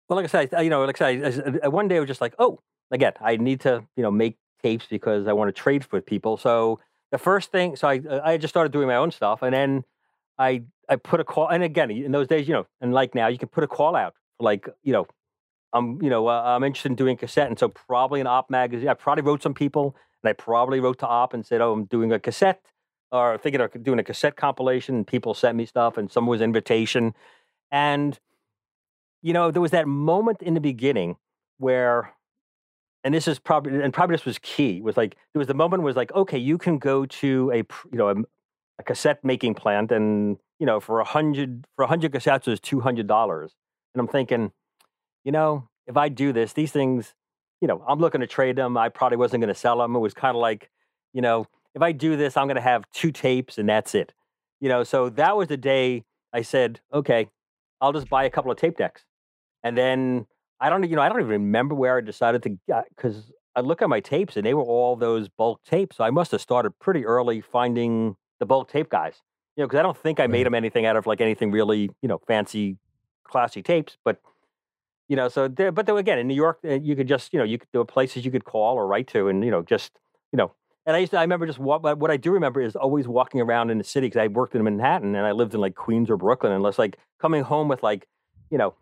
Well, 0.09 0.17
like 0.17 0.25
I 0.25 0.47
said, 0.47 0.65
you 0.65 0.69
know, 0.69 0.85
like 0.85 1.01
I 1.01 1.31
said, 1.31 1.69
one 1.69 1.87
day 1.87 1.97
I 1.97 2.01
was 2.01 2.09
just 2.09 2.21
like, 2.21 2.35
oh, 2.41 2.59
again, 2.91 3.13
I 3.21 3.37
need 3.37 3.61
to, 3.61 3.85
you 3.97 4.03
know, 4.03 4.11
make 4.11 4.37
tapes 4.65 4.87
because 4.91 5.29
I 5.29 5.33
want 5.33 5.49
to 5.49 5.53
trade 5.53 5.87
with 5.93 6.05
people. 6.05 6.37
So 6.37 6.81
the 7.13 7.19
first 7.19 7.53
thing, 7.53 7.77
so 7.77 7.87
I, 7.87 8.01
I 8.25 8.37
just 8.37 8.53
started 8.53 8.73
doing 8.73 8.89
my 8.89 8.97
own 8.97 9.13
stuff, 9.13 9.43
and 9.43 9.55
then 9.55 9.85
I, 10.39 10.63
I 10.89 10.97
put 10.97 11.21
a 11.21 11.25
call, 11.25 11.49
and 11.49 11.63
again, 11.63 11.91
in 11.91 12.11
those 12.11 12.27
days, 12.27 12.49
you 12.49 12.55
know, 12.55 12.67
and 12.81 12.93
like 12.93 13.15
now, 13.15 13.29
you 13.29 13.39
can 13.39 13.49
put 13.49 13.63
a 13.65 13.69
call 13.69 13.95
out, 13.95 14.15
like, 14.41 14.69
you 14.83 14.93
know, 14.93 15.07
I'm, 15.73 16.01
you 16.03 16.11
know, 16.11 16.29
uh, 16.29 16.43
I'm 16.45 16.65
interested 16.65 16.91
in 16.91 16.97
doing 16.97 17.17
cassette, 17.17 17.49
and 17.49 17.59
so 17.59 17.69
probably 17.69 18.21
an 18.21 18.27
op 18.27 18.51
magazine. 18.51 18.89
I 18.89 18.95
probably 18.95 19.23
wrote 19.23 19.43
some 19.43 19.55
people, 19.55 19.97
and 20.23 20.31
I 20.31 20.33
probably 20.33 20.81
wrote 20.81 20.99
to 21.01 21.07
op 21.07 21.35
and 21.35 21.45
said, 21.45 21.61
oh, 21.61 21.73
I'm 21.73 21.85
doing 21.85 22.13
a 22.13 22.19
cassette, 22.19 22.63
or 23.13 23.39
thinking 23.39 23.61
of 23.61 23.83
doing 23.83 23.99
a 23.99 24.05
cassette 24.05 24.37
compilation. 24.37 24.97
And 24.97 25.07
people 25.07 25.35
sent 25.35 25.57
me 25.57 25.67
stuff, 25.67 25.97
and 25.97 26.11
some 26.11 26.27
was 26.27 26.41
invitation, 26.41 27.15
and 27.71 28.19
you 29.27 29.33
know, 29.33 29.51
there 29.51 29.63
was 29.63 29.73
that 29.73 29.89
moment 29.89 30.41
in 30.41 30.55
the 30.55 30.61
beginning 30.61 31.17
where, 31.59 32.15
and 33.03 33.13
this 33.13 33.27
is 33.27 33.41
probably, 33.41 33.83
and 33.83 33.93
probably 33.93 34.15
this 34.15 34.25
was 34.25 34.39
key, 34.39 34.81
was 34.81 34.97
like, 34.97 35.17
there 35.33 35.41
was 35.41 35.49
the 35.49 35.55
moment 35.55 35.83
was 35.83 35.97
like, 35.97 36.13
okay, 36.13 36.39
you 36.39 36.59
can 36.59 36.79
go 36.79 37.07
to 37.07 37.51
a, 37.53 37.57
you 37.57 37.99
know, 37.99 38.09
a, 38.11 38.15
a 38.79 38.83
cassette 38.85 39.25
making 39.25 39.55
plant 39.55 39.91
and, 39.91 40.37
you 40.61 40.67
know, 40.67 40.79
for 40.79 41.01
a 41.01 41.05
hundred, 41.05 41.67
for 41.75 41.85
a 41.85 41.89
hundred 41.89 42.13
cassettes 42.13 42.47
was 42.47 42.61
$200. 42.61 43.01
And 43.01 43.49
I'm 43.97 44.07
thinking, 44.07 44.53
you 45.27 45.33
know, 45.33 45.69
if 45.89 45.97
I 45.97 46.09
do 46.09 46.33
this, 46.33 46.53
these 46.53 46.71
things, 46.71 47.13
you 47.61 47.67
know, 47.67 47.85
I'm 47.87 47.99
looking 47.99 48.21
to 48.21 48.29
trade 48.29 48.55
them. 48.55 48.77
I 48.79 48.89
probably 48.89 49.19
wasn't 49.19 49.43
going 49.43 49.53
to 49.53 49.59
sell 49.59 49.79
them. 49.79 49.97
It 49.97 49.99
was 49.99 50.15
kind 50.15 50.37
of 50.37 50.41
like, 50.41 50.71
you 51.13 51.21
know, 51.21 51.47
if 51.75 51.83
I 51.83 51.91
do 51.91 52.17
this, 52.17 52.37
I'm 52.37 52.47
going 52.47 52.55
to 52.57 52.63
have 52.63 52.85
two 52.93 53.11
tapes 53.11 53.59
and 53.59 53.69
that's 53.69 53.95
it. 53.95 54.15
You 54.61 54.69
know, 54.69 54.85
so 54.85 55.09
that 55.11 55.37
was 55.37 55.49
the 55.49 55.57
day 55.57 56.05
I 56.33 56.43
said, 56.43 56.81
okay, 56.95 57.29
I'll 57.81 57.93
just 57.93 58.09
buy 58.09 58.23
a 58.25 58.31
couple 58.31 58.53
of 58.53 58.57
tape 58.57 58.77
decks. 58.79 59.05
And 59.65 59.77
then 59.77 60.27
I 60.61 60.71
don't, 60.71 60.89
you 60.89 60.95
know, 60.95 61.03
I 61.03 61.09
don't 61.09 61.19
even 61.19 61.31
remember 61.31 61.75
where 61.75 61.99
I 61.99 62.03
decided 62.03 62.45
to 62.45 62.51
get 62.69 62.85
because 62.95 63.17
uh, 63.17 63.57
I 63.57 63.61
look 63.63 63.83
at 63.83 63.89
my 63.89 63.99
tapes 63.99 64.37
and 64.37 64.47
they 64.47 64.55
were 64.55 64.63
all 64.63 64.95
those 64.95 65.29
bulk 65.29 65.61
tapes. 65.65 65.97
So 65.97 66.05
I 66.05 66.11
must 66.11 66.31
have 66.31 66.41
started 66.41 66.79
pretty 66.79 67.05
early 67.05 67.41
finding 67.41 68.15
the 68.39 68.47
bulk 68.47 68.71
tape 68.71 68.91
guys. 68.91 69.17
You 69.57 69.63
know, 69.63 69.67
because 69.67 69.81
I 69.81 69.83
don't 69.83 69.97
think 69.97 70.21
I 70.21 70.29
made 70.29 70.41
mm-hmm. 70.41 70.45
them 70.45 70.55
anything 70.55 70.87
out 70.87 70.97
of 70.97 71.07
like 71.07 71.21
anything 71.21 71.51
really, 71.51 71.91
you 72.01 72.09
know, 72.09 72.21
fancy, 72.29 72.77
classy 73.25 73.63
tapes. 73.63 73.97
But 74.05 74.21
you 75.09 75.17
know, 75.17 75.29
so 75.29 75.49
there, 75.49 75.73
but 75.73 75.87
then 75.87 75.97
again, 75.97 76.19
in 76.19 76.27
New 76.27 76.35
York, 76.35 76.59
uh, 76.65 76.75
you 76.75 76.97
could 76.97 77.09
just, 77.09 77.33
you 77.33 77.39
know, 77.39 77.45
you 77.45 77.59
could, 77.59 77.69
there 77.73 77.81
were 77.81 77.85
places 77.87 78.25
you 78.25 78.31
could 78.31 78.45
call 78.45 78.77
or 78.77 78.87
write 78.87 79.07
to, 79.09 79.29
and 79.29 79.45
you 79.45 79.51
know, 79.51 79.63
just, 79.63 79.93
you 80.33 80.37
know, 80.37 80.53
and 80.87 80.95
I 80.95 81.01
used 81.01 81.11
to, 81.11 81.19
I 81.19 81.23
remember 81.23 81.47
just 81.47 81.59
what, 81.59 81.99
what 81.99 82.11
I 82.11 82.17
do 82.17 82.31
remember 82.31 82.61
is 82.61 82.77
always 82.77 83.09
walking 83.09 83.41
around 83.41 83.71
in 83.71 83.79
the 83.79 83.85
city 83.85 84.07
because 84.07 84.21
I 84.21 84.29
worked 84.29 84.55
in 84.55 84.63
Manhattan 84.63 85.17
and 85.17 85.27
I 85.27 85.33
lived 85.33 85.55
in 85.55 85.61
like 85.61 85.75
Queens 85.75 86.11
or 86.11 86.17
Brooklyn, 86.17 86.53
and 86.53 86.65
it's 86.65 86.79
like 86.79 86.97
coming 87.21 87.43
home 87.43 87.69
with 87.69 87.83
like, 87.83 88.07
you 88.51 88.59
know, 88.59 88.75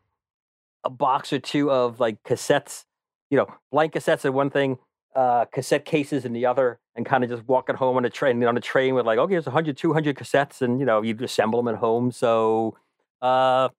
a 0.85 0.91
box 0.91 1.33
or 1.33 1.39
two 1.39 1.71
of 1.71 2.01
like 2.01 2.23
cassettes, 2.23 2.85
you 3.31 3.39
know, 3.39 3.47
blank 3.73 3.95
cassettes 3.95 4.25
are 4.25 4.33
one 4.33 4.51
thing, 4.51 4.79
uh, 5.17 5.47
cassette 5.47 5.85
cases 5.87 6.25
in 6.25 6.33
the 6.33 6.45
other, 6.45 6.79
and 6.95 7.07
kind 7.07 7.25
of 7.25 7.31
just 7.31 7.47
walking 7.49 7.77
home 7.77 7.97
on 7.97 8.05
a 8.05 8.11
train 8.11 8.43
on 8.45 8.57
a 8.57 8.61
train 8.61 8.95
with 8.95 9.07
like, 9.07 9.19
okay, 9.19 9.33
here's 9.33 9.47
100, 9.47 9.77
200 9.77 10.17
cassettes, 10.17 10.61
and 10.61 10.79
you 10.81 10.87
know, 10.87 11.01
you'd 11.03 11.23
assemble 11.23 11.63
them 11.63 11.75
at 11.75 11.81
home. 11.81 12.11
So, 12.11 12.77
uh, 13.23 13.71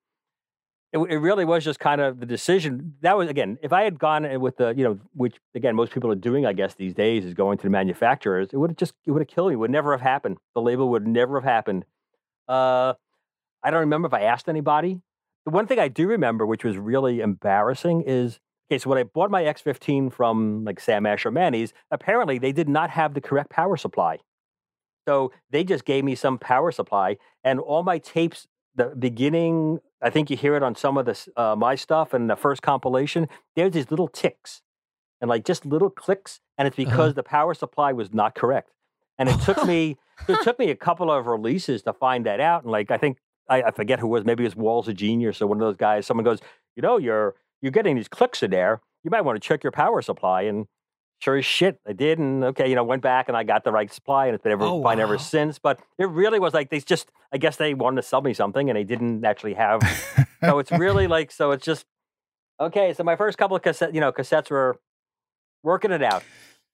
it, 0.95 1.11
it 1.11 1.17
really 1.17 1.43
was 1.43 1.63
just 1.63 1.79
kind 1.79 1.99
of 1.99 2.19
the 2.19 2.25
decision. 2.25 2.93
That 3.01 3.17
was 3.17 3.29
again, 3.29 3.57
if 3.61 3.73
I 3.73 3.83
had 3.83 3.99
gone 3.99 4.39
with 4.39 4.57
the, 4.57 4.73
you 4.75 4.83
know, 4.83 4.99
which 5.13 5.35
again 5.53 5.75
most 5.75 5.91
people 5.91 6.09
are 6.09 6.15
doing, 6.15 6.45
I 6.45 6.53
guess 6.53 6.73
these 6.75 6.93
days, 6.93 7.25
is 7.25 7.33
going 7.33 7.57
to 7.57 7.63
the 7.63 7.69
manufacturers. 7.69 8.49
It 8.53 8.57
would 8.57 8.71
have 8.71 8.77
just, 8.77 8.93
it 9.05 9.11
would 9.11 9.21
have 9.21 9.27
killed 9.27 9.49
me. 9.49 9.55
It 9.55 9.57
would 9.57 9.71
never 9.71 9.91
have 9.91 10.01
happened. 10.01 10.37
The 10.53 10.61
label 10.61 10.89
would 10.91 11.05
never 11.05 11.39
have 11.39 11.43
happened. 11.43 11.83
Uh, 12.47 12.93
I 13.61 13.71
don't 13.71 13.81
remember 13.81 14.07
if 14.07 14.13
I 14.13 14.21
asked 14.21 14.47
anybody. 14.47 15.01
The 15.45 15.51
one 15.51 15.67
thing 15.67 15.79
I 15.79 15.89
do 15.89 16.07
remember, 16.07 16.45
which 16.45 16.63
was 16.63 16.77
really 16.77 17.19
embarrassing, 17.19 18.03
is 18.07 18.39
okay. 18.71 18.79
So 18.79 18.89
when 18.89 18.97
I 18.97 19.03
bought 19.03 19.29
my 19.29 19.43
X15 19.43 20.13
from 20.13 20.63
like 20.63 20.79
Sam 20.79 21.05
Asher 21.05 21.29
Manny's, 21.29 21.73
apparently 21.91 22.37
they 22.37 22.51
did 22.53 22.69
not 22.69 22.89
have 22.91 23.13
the 23.13 23.21
correct 23.21 23.49
power 23.49 23.75
supply. 23.75 24.19
So 25.07 25.31
they 25.51 25.63
just 25.63 25.85
gave 25.85 26.03
me 26.03 26.15
some 26.15 26.39
power 26.39 26.71
supply, 26.71 27.17
and 27.43 27.59
all 27.59 27.83
my 27.83 27.99
tapes, 27.99 28.47
the 28.75 28.93
beginning, 28.97 29.79
I 30.01 30.09
think 30.09 30.29
you 30.29 30.37
hear 30.37 30.55
it 30.55 30.63
on 30.63 30.75
some 30.75 30.97
of 30.97 31.05
this 31.05 31.29
uh, 31.35 31.55
my 31.55 31.75
stuff 31.75 32.13
and 32.13 32.29
the 32.29 32.35
first 32.35 32.61
compilation. 32.61 33.27
There's 33.55 33.71
these 33.71 33.89
little 33.89 34.07
ticks, 34.07 34.61
and 35.21 35.29
like 35.29 35.45
just 35.45 35.65
little 35.65 35.89
clicks, 35.89 36.39
and 36.57 36.67
it's 36.67 36.77
because 36.77 37.13
the 37.13 37.23
power 37.23 37.53
supply 37.53 37.93
was 37.93 38.13
not 38.13 38.35
correct. 38.35 38.71
And 39.17 39.29
it 39.29 39.39
took 39.41 39.65
me, 39.67 39.97
it 40.27 40.41
took 40.43 40.59
me 40.59 40.69
a 40.69 40.75
couple 40.75 41.09
of 41.09 41.27
releases 41.27 41.83
to 41.83 41.93
find 41.93 42.25
that 42.25 42.39
out. 42.39 42.63
And 42.63 42.71
like 42.71 42.91
I 42.91 42.97
think 42.97 43.17
I, 43.49 43.63
I 43.63 43.71
forget 43.71 43.99
who 43.99 44.07
it 44.07 44.09
was, 44.09 44.25
maybe 44.25 44.43
it 44.43 44.47
was 44.47 44.55
Walls 44.55 44.87
of 44.87 44.95
Genius 44.95 45.41
or 45.41 45.47
one 45.47 45.57
of 45.57 45.65
those 45.65 45.77
guys. 45.77 46.05
Someone 46.05 46.25
goes, 46.25 46.39
you 46.75 46.81
know, 46.81 46.97
you're 46.97 47.35
you're 47.61 47.71
getting 47.71 47.95
these 47.95 48.07
clicks 48.07 48.43
in 48.43 48.51
there. 48.51 48.81
You 49.03 49.11
might 49.11 49.21
want 49.21 49.41
to 49.41 49.47
check 49.47 49.63
your 49.63 49.71
power 49.71 50.01
supply. 50.01 50.43
And 50.43 50.67
sure 51.25 51.35
as 51.37 51.45
shit, 51.45 51.79
I 51.87 51.93
did. 51.93 52.19
And 52.19 52.43
okay, 52.43 52.69
you 52.69 52.75
know, 52.75 52.83
went 52.83 53.01
back 53.01 53.27
and 53.27 53.35
I 53.35 53.43
got 53.43 53.63
the 53.63 53.71
right 53.71 53.91
supply, 53.91 54.27
and 54.27 54.35
it's 54.35 54.43
been 54.43 54.51
ever 54.51 54.65
Oh, 54.65 54.83
fine 54.83 54.99
ever 54.99 55.17
since. 55.17 55.59
But 55.59 55.79
it 55.97 56.07
really 56.07 56.39
was 56.39 56.53
like 56.53 56.69
they 56.69 56.79
just, 56.79 57.11
I 57.33 57.37
guess 57.37 57.57
they 57.57 57.73
wanted 57.73 57.97
to 57.97 58.07
sell 58.07 58.21
me 58.21 58.33
something, 58.33 58.69
and 58.69 58.77
they 58.77 58.83
didn't 58.83 59.25
actually 59.25 59.55
have. 59.55 59.81
so 60.45 60.59
it's 60.59 60.71
really 60.83 61.07
like, 61.07 61.31
so 61.31 61.51
it's 61.51 61.65
just 61.65 61.85
okay. 62.59 62.93
So 62.93 63.03
my 63.03 63.15
first 63.15 63.37
couple 63.37 63.57
of 63.57 63.63
cassette, 63.63 63.93
you 63.95 63.99
know, 64.01 64.11
cassettes 64.11 64.49
were 64.51 64.79
working 65.63 65.91
it 65.91 66.03
out. 66.03 66.25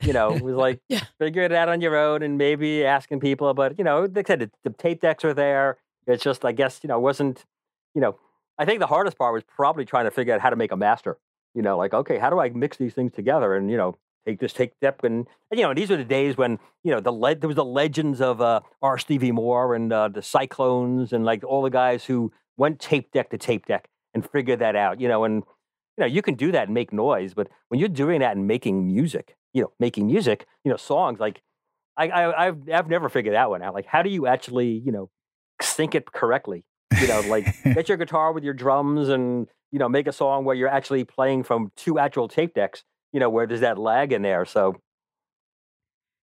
You 0.03 0.13
know, 0.13 0.35
it 0.35 0.41
was 0.41 0.55
like 0.55 0.79
Yeah. 0.89 1.01
figure 1.19 1.43
it 1.43 1.51
out 1.53 1.69
on 1.69 1.79
your 1.81 1.95
own 1.95 2.21
and 2.21 2.37
maybe 2.37 2.85
asking 2.85 3.19
people. 3.21 3.53
But 3.53 3.77
you 3.77 3.83
know, 3.83 4.05
they 4.07 4.23
said, 4.25 4.39
the, 4.39 4.51
the 4.63 4.71
tape 4.71 4.99
decks 5.01 5.23
are 5.23 5.33
there. 5.33 5.77
It's 6.07 6.23
just, 6.23 6.43
I 6.43 6.51
guess, 6.51 6.79
you 6.83 6.87
know, 6.89 6.97
it 6.97 7.01
wasn't, 7.01 7.45
you 7.95 8.01
know, 8.01 8.17
I 8.57 8.65
think 8.65 8.79
the 8.79 8.87
hardest 8.87 9.17
part 9.17 9.33
was 9.33 9.43
probably 9.43 9.85
trying 9.85 10.05
to 10.05 10.11
figure 10.11 10.33
out 10.33 10.41
how 10.41 10.49
to 10.49 10.55
make 10.55 10.71
a 10.71 10.77
master. 10.77 11.17
You 11.53 11.61
know, 11.61 11.77
like 11.77 11.93
okay, 11.93 12.17
how 12.17 12.29
do 12.29 12.39
I 12.39 12.49
mix 12.49 12.77
these 12.77 12.93
things 12.93 13.11
together 13.13 13.55
and 13.55 13.69
you 13.71 13.77
know 13.77 13.95
take 14.25 14.39
this 14.39 14.53
take 14.53 14.79
depth 14.79 15.03
and, 15.03 15.27
and 15.49 15.59
you 15.59 15.65
know 15.65 15.73
these 15.73 15.89
were 15.89 15.97
the 15.97 16.03
days 16.03 16.37
when 16.37 16.59
you 16.83 16.91
know 16.91 16.99
the 16.99 17.11
le- 17.11 17.35
there 17.35 17.47
was 17.47 17.55
the 17.55 17.65
legends 17.65 18.21
of 18.21 18.41
uh, 18.41 18.61
R. 18.81 18.97
Stevie 18.97 19.31
Moore 19.31 19.75
and 19.75 19.91
uh, 19.91 20.09
the 20.09 20.21
Cyclones 20.21 21.13
and 21.13 21.25
like 21.25 21.43
all 21.43 21.61
the 21.61 21.69
guys 21.69 22.05
who 22.05 22.31
went 22.57 22.79
tape 22.79 23.11
deck 23.11 23.29
to 23.31 23.37
tape 23.37 23.65
deck 23.65 23.87
and 24.13 24.29
figured 24.29 24.59
that 24.59 24.75
out. 24.75 24.99
You 24.99 25.07
know, 25.07 25.23
and 25.23 25.43
you 25.97 26.01
know 26.01 26.05
you 26.05 26.21
can 26.21 26.35
do 26.35 26.51
that 26.51 26.65
and 26.65 26.73
make 26.73 26.93
noise, 26.93 27.33
but 27.33 27.47
when 27.69 27.79
you're 27.79 27.89
doing 27.89 28.19
that 28.21 28.35
and 28.35 28.47
making 28.47 28.85
music, 28.85 29.35
you 29.53 29.61
know, 29.61 29.71
making 29.79 30.07
music, 30.07 30.45
you 30.63 30.71
know, 30.71 30.77
songs 30.77 31.19
like 31.19 31.41
I, 31.97 32.09
I 32.09 32.47
I've 32.47 32.69
I've 32.71 32.89
never 32.89 33.09
figured 33.09 33.35
that 33.35 33.49
one 33.49 33.61
out. 33.61 33.73
Like 33.73 33.85
how 33.85 34.01
do 34.01 34.09
you 34.09 34.27
actually 34.27 34.81
you 34.85 34.91
know 34.91 35.09
sync 35.61 35.95
it 35.95 36.11
correctly? 36.11 36.63
You 36.99 37.07
know, 37.07 37.21
like 37.21 37.45
get 37.63 37.89
your 37.89 37.97
guitar 37.97 38.31
with 38.31 38.43
your 38.43 38.53
drums 38.53 39.09
and 39.09 39.47
you 39.71 39.79
know 39.79 39.89
make 39.89 40.07
a 40.07 40.13
song 40.13 40.45
where 40.45 40.55
you're 40.55 40.69
actually 40.69 41.03
playing 41.03 41.43
from 41.43 41.71
two 41.75 41.97
actual 41.97 42.27
tape 42.27 42.53
decks 42.53 42.83
you 43.13 43.19
know 43.19 43.29
where 43.29 43.45
there's 43.47 43.61
that 43.61 43.77
lag 43.77 44.11
in 44.13 44.21
there 44.21 44.45
so 44.45 44.75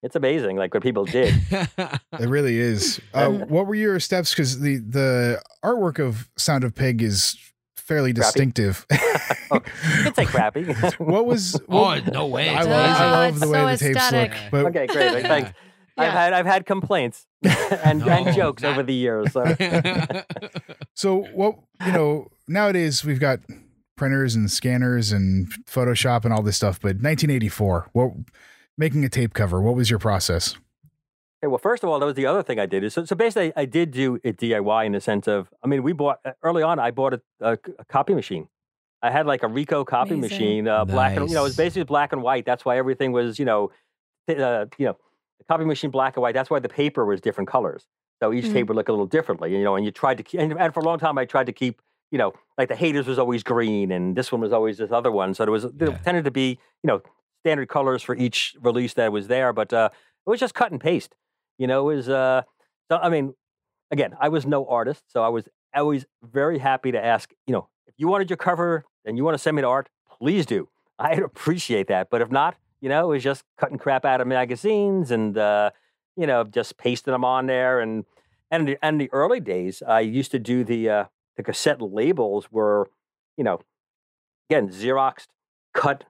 it's 0.01 0.15
amazing 0.15 0.55
like 0.55 0.73
what 0.73 0.81
people 0.83 1.03
did 1.05 1.33
It 1.51 2.29
really 2.29 2.57
is. 2.57 2.99
Uh, 3.13 3.29
what 3.29 3.67
were 3.67 3.75
your 3.75 3.99
steps? 3.99 4.31
Because 4.31 4.59
the 4.61 4.77
the 4.77 5.41
artwork 5.63 5.99
of 5.99 6.29
Sound 6.37 6.63
of 6.63 6.73
Pig 6.73 7.01
is 7.01 7.35
fairly 7.75 8.13
Crappy? 8.13 8.25
distinctive. 8.25 8.85
you 8.91 9.59
can 10.03 10.13
say 10.13 10.25
crappy 10.25 10.63
what 10.99 11.25
was? 11.25 11.59
oh 11.69 11.99
no 12.13 12.27
way! 12.27 12.49
I 12.49 12.59
it's 12.59 12.67
love, 12.67 13.01
I 13.01 13.11
love 13.11 13.39
the 13.39 13.47
way 13.49 13.59
so 13.59 13.65
the 13.71 13.77
tapes 13.77 13.97
aesthetic. 13.97 14.31
look. 14.31 14.51
But 14.51 14.65
okay 14.67 14.87
great 14.87 15.13
right, 15.13 15.25
thanks 15.25 15.51
I've 15.97 16.13
had 16.13 16.33
I've 16.33 16.45
had 16.45 16.65
complaints 16.65 17.25
and, 17.83 17.99
No, 17.99 18.07
and 18.09 18.33
jokes 18.35 18.63
not- 18.63 18.71
over 18.71 18.83
the 18.83 18.93
years. 18.93 19.33
So 19.33 19.43
so 20.93 21.23
what? 21.33 21.55
You 21.85 21.91
know, 21.91 22.27
nowadays 22.47 23.03
we've 23.03 23.19
got 23.19 23.39
printers 23.99 24.33
and 24.35 24.49
scanners 24.49 25.11
and 25.11 25.47
Photoshop 25.65 26.23
and 26.25 26.33
all 26.33 26.41
this 26.41 26.55
stuff. 26.55 26.79
But 26.79 26.95
1984, 26.95 27.89
what? 27.93 28.11
making 28.77 29.03
a 29.03 29.09
tape 29.09 29.33
cover? 29.33 29.61
What 29.61 29.75
was 29.75 29.89
your 29.89 29.99
process? 29.99 30.55
Okay, 31.43 31.47
well, 31.49 31.57
first 31.57 31.83
of 31.83 31.89
all, 31.89 31.99
that 31.99 32.05
was 32.05 32.15
the 32.15 32.25
other 32.25 32.41
thing 32.41 32.59
I 32.59 32.65
did. 32.65 32.83
Is 32.83 32.93
so, 32.93 33.03
so 33.05 33.15
basically, 33.15 33.51
I 33.55 33.65
did 33.65 33.91
do 33.91 34.17
it 34.23 34.37
DIY 34.37 34.85
in 34.85 34.93
the 34.93 35.01
sense 35.01 35.27
of, 35.27 35.49
I 35.63 35.67
mean, 35.67 35.83
we 35.83 35.91
bought 35.93 36.19
uh, 36.25 36.31
early 36.43 36.63
on. 36.63 36.79
I 36.79 36.91
bought 36.91 37.13
a, 37.13 37.21
a, 37.41 37.51
a 37.77 37.85
copy 37.85 38.13
machine. 38.15 38.47
I 39.01 39.11
had 39.11 39.25
like 39.25 39.43
a 39.43 39.47
Ricoh 39.47 39.85
copy 39.85 40.15
Amazing. 40.15 40.19
machine, 40.21 40.67
uh, 40.67 40.83
black 40.85 41.15
and 41.15 41.29
you 41.29 41.35
know, 41.35 41.41
it 41.41 41.43
was 41.43 41.55
basically 41.55 41.83
black 41.83 42.11
and 42.13 42.21
white. 42.21 42.45
That's 42.45 42.65
why 42.65 42.77
everything 42.77 43.11
was, 43.11 43.37
you 43.39 43.45
know, 43.45 43.71
uh, 44.29 44.65
you 44.77 44.85
know, 44.85 44.97
the 45.37 45.43
copy 45.47 45.63
machine 45.65 45.89
black 45.91 46.15
and 46.17 46.21
white. 46.21 46.33
That's 46.33 46.49
why 46.49 46.59
the 46.59 46.67
paper 46.69 47.05
was 47.05 47.21
different 47.21 47.49
colors. 47.49 47.85
So 48.21 48.33
each 48.33 48.45
Mhm. 48.45 48.53
tape 48.53 48.67
would 48.67 48.75
look 48.75 48.89
a 48.89 48.91
little 48.91 49.05
differently, 49.07 49.55
you 49.57 49.63
know. 49.63 49.75
And 49.75 49.85
you 49.85 49.91
tried 49.91 50.17
to, 50.17 50.23
keep, 50.23 50.39
and, 50.41 50.59
and 50.59 50.73
for 50.73 50.81
a 50.81 50.83
long 50.83 50.99
time, 50.99 51.17
I 51.17 51.23
tried 51.25 51.45
to 51.45 51.53
keep, 51.53 51.81
you 52.11 52.17
know, 52.17 52.33
like 52.57 52.69
the 52.69 52.75
haters 52.75 53.07
was 53.07 53.19
always 53.19 53.43
green, 53.43 53.91
and 53.91 54.15
this 54.15 54.31
one 54.31 54.41
was 54.41 54.51
always 54.51 54.77
this 54.77 54.91
other 54.91 55.11
one. 55.11 55.33
So 55.33 55.45
there 55.45 55.51
was 55.51 55.63
there 55.73 55.89
Yeah. 55.89 55.97
tended 56.03 56.25
to 56.25 56.31
be, 56.31 56.59
you 56.83 56.87
know, 56.87 57.01
standard 57.43 57.69
colors 57.69 58.01
for 58.03 58.15
each 58.15 58.55
release 58.61 58.93
that 58.95 59.11
was 59.11 59.27
there. 59.27 59.53
But 59.53 59.71
uh, 59.73 59.89
it 60.25 60.29
was 60.29 60.39
just 60.39 60.53
cut 60.53 60.71
and 60.71 60.81
paste. 60.81 61.15
You 61.57 61.67
know, 61.67 61.89
it 61.89 61.95
was 61.95 62.09
uh, 62.09 62.43
so 62.91 62.97
I 62.97 63.09
mean, 63.09 63.33
again, 63.91 64.15
I 64.19 64.29
was 64.29 64.45
no 64.45 64.65
artist, 64.65 65.03
so 65.07 65.23
I 65.23 65.29
was 65.29 65.45
always 65.75 66.05
very 66.23 66.57
happy 66.59 66.91
to 66.91 67.03
ask. 67.03 67.31
You 67.47 67.53
know, 67.53 67.67
if 67.87 67.93
you 67.97 68.07
wanted 68.07 68.29
your 68.29 68.37
cover 68.37 68.85
and 69.05 69.17
you 69.17 69.23
want 69.23 69.35
to 69.35 69.39
send 69.39 69.55
me 69.55 69.61
the 69.61 69.67
art, 69.67 69.89
please 70.19 70.45
do. 70.45 70.69
I'd 70.97 71.19
appreciate 71.19 71.87
that. 71.87 72.09
But 72.09 72.21
if 72.21 72.31
not, 72.31 72.55
you 72.81 72.89
know, 72.89 73.05
it 73.05 73.15
was 73.15 73.23
just 73.23 73.43
cutting 73.57 73.77
crap 73.77 74.03
out 74.05 74.19
of 74.21 74.27
magazines 74.27 75.11
and 75.11 75.37
uh, 75.37 75.71
you 76.17 76.27
know, 76.27 76.43
just 76.43 76.77
pasting 76.77 77.11
them 77.13 77.23
on 77.23 77.45
there. 77.47 77.79
And 77.79 78.05
and 78.51 78.67
the, 78.67 78.77
and 78.81 78.99
the 78.99 79.09
early 79.13 79.39
days, 79.39 79.81
I 79.87 79.99
used 80.01 80.31
to 80.31 80.39
do 80.39 80.63
the 80.63 80.89
uh, 80.89 81.05
the 81.39 81.43
cassette 81.43 81.81
labels 81.81 82.51
were, 82.51 82.89
you 83.37 83.45
know, 83.45 83.61
again 84.49 84.67
Xeroxed, 84.67 85.27
cut, 85.73 86.03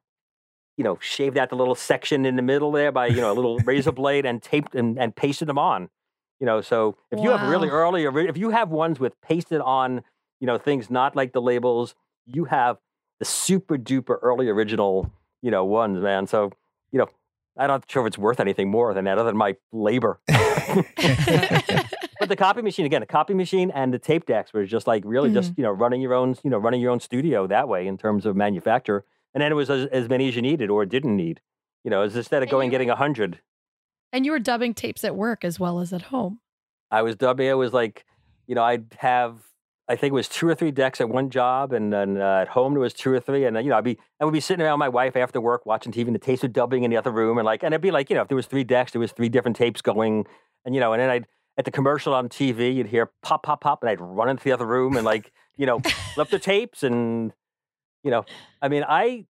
you 0.75 0.83
know, 0.83 0.97
shaved 0.99 1.37
out 1.37 1.51
the 1.51 1.55
little 1.55 1.75
section 1.75 2.25
in 2.25 2.35
the 2.35 2.41
middle 2.41 2.71
there 2.71 2.91
by 2.91 3.05
you 3.05 3.21
know 3.21 3.31
a 3.31 3.35
little 3.35 3.59
razor 3.59 3.91
blade 3.91 4.25
and 4.25 4.41
taped 4.41 4.73
and, 4.73 4.97
and 4.97 5.15
pasted 5.15 5.47
them 5.47 5.59
on. 5.59 5.89
You 6.39 6.47
know, 6.47 6.61
so 6.61 6.97
if 7.11 7.19
you 7.19 7.29
have 7.29 7.47
really 7.47 7.69
early, 7.69 8.05
if 8.05 8.37
you 8.37 8.49
have 8.49 8.69
ones 8.69 8.99
with 8.99 9.21
pasted 9.21 9.61
on, 9.61 10.01
you 10.39 10.47
know, 10.47 10.57
things 10.57 10.89
not 10.89 11.15
like 11.15 11.31
the 11.31 11.41
labels, 11.41 11.93
you 12.25 12.45
have 12.45 12.77
the 13.19 13.25
super 13.25 13.77
duper 13.77 14.17
early 14.23 14.49
original, 14.49 15.11
you 15.43 15.51
know, 15.51 15.63
ones, 15.63 16.01
man. 16.01 16.25
So 16.25 16.49
you 16.91 16.97
know, 16.97 17.09
I'm 17.55 17.67
not 17.67 17.83
sure 17.87 18.01
if 18.01 18.07
it's 18.07 18.17
worth 18.17 18.39
anything 18.39 18.71
more 18.71 18.95
than 18.95 19.05
that, 19.05 19.19
other 19.19 19.29
than 19.29 19.37
my 19.37 19.57
labor. 19.71 20.19
but 22.19 22.29
the 22.29 22.35
copy 22.35 22.61
machine 22.61 22.85
again, 22.85 23.01
the 23.01 23.05
copy 23.07 23.33
machine 23.33 23.71
and 23.71 23.93
the 23.93 23.99
tape 23.99 24.25
decks 24.25 24.53
were 24.53 24.65
just 24.65 24.87
like 24.87 25.03
really 25.05 25.31
just 25.33 25.53
you 25.57 25.63
know 25.63 25.71
running 25.71 26.01
your 26.01 26.13
own 26.13 26.35
you 26.43 26.49
know 26.49 26.57
running 26.57 26.81
your 26.81 26.91
own 26.91 26.99
studio 26.99 27.47
that 27.47 27.67
way 27.67 27.87
in 27.87 27.97
terms 27.97 28.25
of 28.25 28.35
manufacture, 28.35 29.05
and 29.33 29.41
then 29.41 29.51
it 29.51 29.55
was 29.55 29.69
as, 29.69 29.87
as 29.87 30.09
many 30.09 30.27
as 30.27 30.35
you 30.35 30.41
needed 30.41 30.69
or 30.69 30.85
didn't 30.85 31.15
need. 31.15 31.41
You 31.83 31.91
know, 31.91 32.01
as 32.01 32.15
instead 32.15 32.37
of 32.43 32.47
And 32.47 32.51
going 32.51 32.65
you- 32.67 32.71
getting 32.71 32.89
a 32.89 32.95
hundred, 32.95 33.39
and 34.11 34.25
you 34.25 34.31
were 34.31 34.39
dubbing 34.39 34.73
tapes 34.73 35.03
at 35.03 35.15
work 35.15 35.43
as 35.45 35.59
well 35.59 35.79
as 35.79 35.93
at 35.93 36.03
home. 36.03 36.39
I 36.91 37.01
was 37.03 37.15
dubbing. 37.15 37.49
I 37.49 37.53
was 37.53 37.71
like, 37.73 38.05
you 38.47 38.55
know, 38.55 38.63
I'd 38.63 38.95
have. 38.99 39.37
I 39.87 39.95
think 39.95 40.11
it 40.11 40.13
was 40.13 40.27
two 40.29 40.47
or 40.47 40.53
three 40.53 40.69
decks 40.69 41.01
at 41.01 41.09
one 41.09 41.31
job, 41.31 41.73
and 41.73 41.91
then 41.91 42.21
uh, 42.21 42.41
at 42.41 42.49
home 42.49 42.73
there 42.73 42.81
was 42.81 42.93
two 42.93 43.11
or 43.11 43.19
three, 43.19 43.45
and 43.45 43.57
uh, 43.57 43.59
you 43.59 43.69
know, 43.69 43.77
I'd 43.77 43.83
be 43.83 43.97
I 44.19 44.25
would 44.25 44.33
be 44.33 44.39
sitting 44.39 44.63
around 44.63 44.77
my 44.77 44.89
wife 44.89 45.15
after 45.15 45.41
work 45.41 45.65
watching 45.65 45.91
TV, 45.91 46.05
and 46.05 46.13
the 46.15 46.19
tapes 46.19 46.43
were 46.43 46.47
dubbing 46.47 46.83
in 46.83 46.91
the 46.91 46.97
other 46.97 47.11
room, 47.11 47.37
and 47.39 47.45
like, 47.45 47.63
and 47.63 47.73
it'd 47.73 47.81
be 47.81 47.89
like, 47.91 48.09
you 48.11 48.15
know, 48.15 48.21
if 48.21 48.27
there 48.27 48.35
was 48.35 48.45
three 48.45 48.63
decks, 48.63 48.91
there 48.91 48.99
was 48.99 49.11
three 49.13 49.29
different 49.29 49.57
tapes 49.57 49.81
going, 49.81 50.27
and 50.65 50.75
you 50.75 50.81
know, 50.81 50.93
and 50.93 51.01
then 51.01 51.09
I'd 51.09 51.25
at 51.59 51.65
the 51.65 51.71
commercial 51.71 52.13
on 52.13 52.29
TV, 52.29 52.73
you'd 52.73 52.87
hear 52.87 53.11
pop, 53.21 53.43
pop, 53.43 53.59
pop, 53.59 53.83
and 53.83 53.89
I'd 53.89 53.99
run 53.99 54.29
into 54.29 54.45
the 54.45 54.53
other 54.53 54.65
room 54.65 54.95
and 54.95 55.05
like, 55.05 55.33
you 55.57 55.65
know, 55.65 55.81
flip 56.13 56.29
the 56.29 56.39
tapes, 56.39 56.83
and 56.83 57.33
you 58.01 58.09
know, 58.09 58.23
I 58.61 58.69
mean, 58.69 58.85
I 58.87 59.25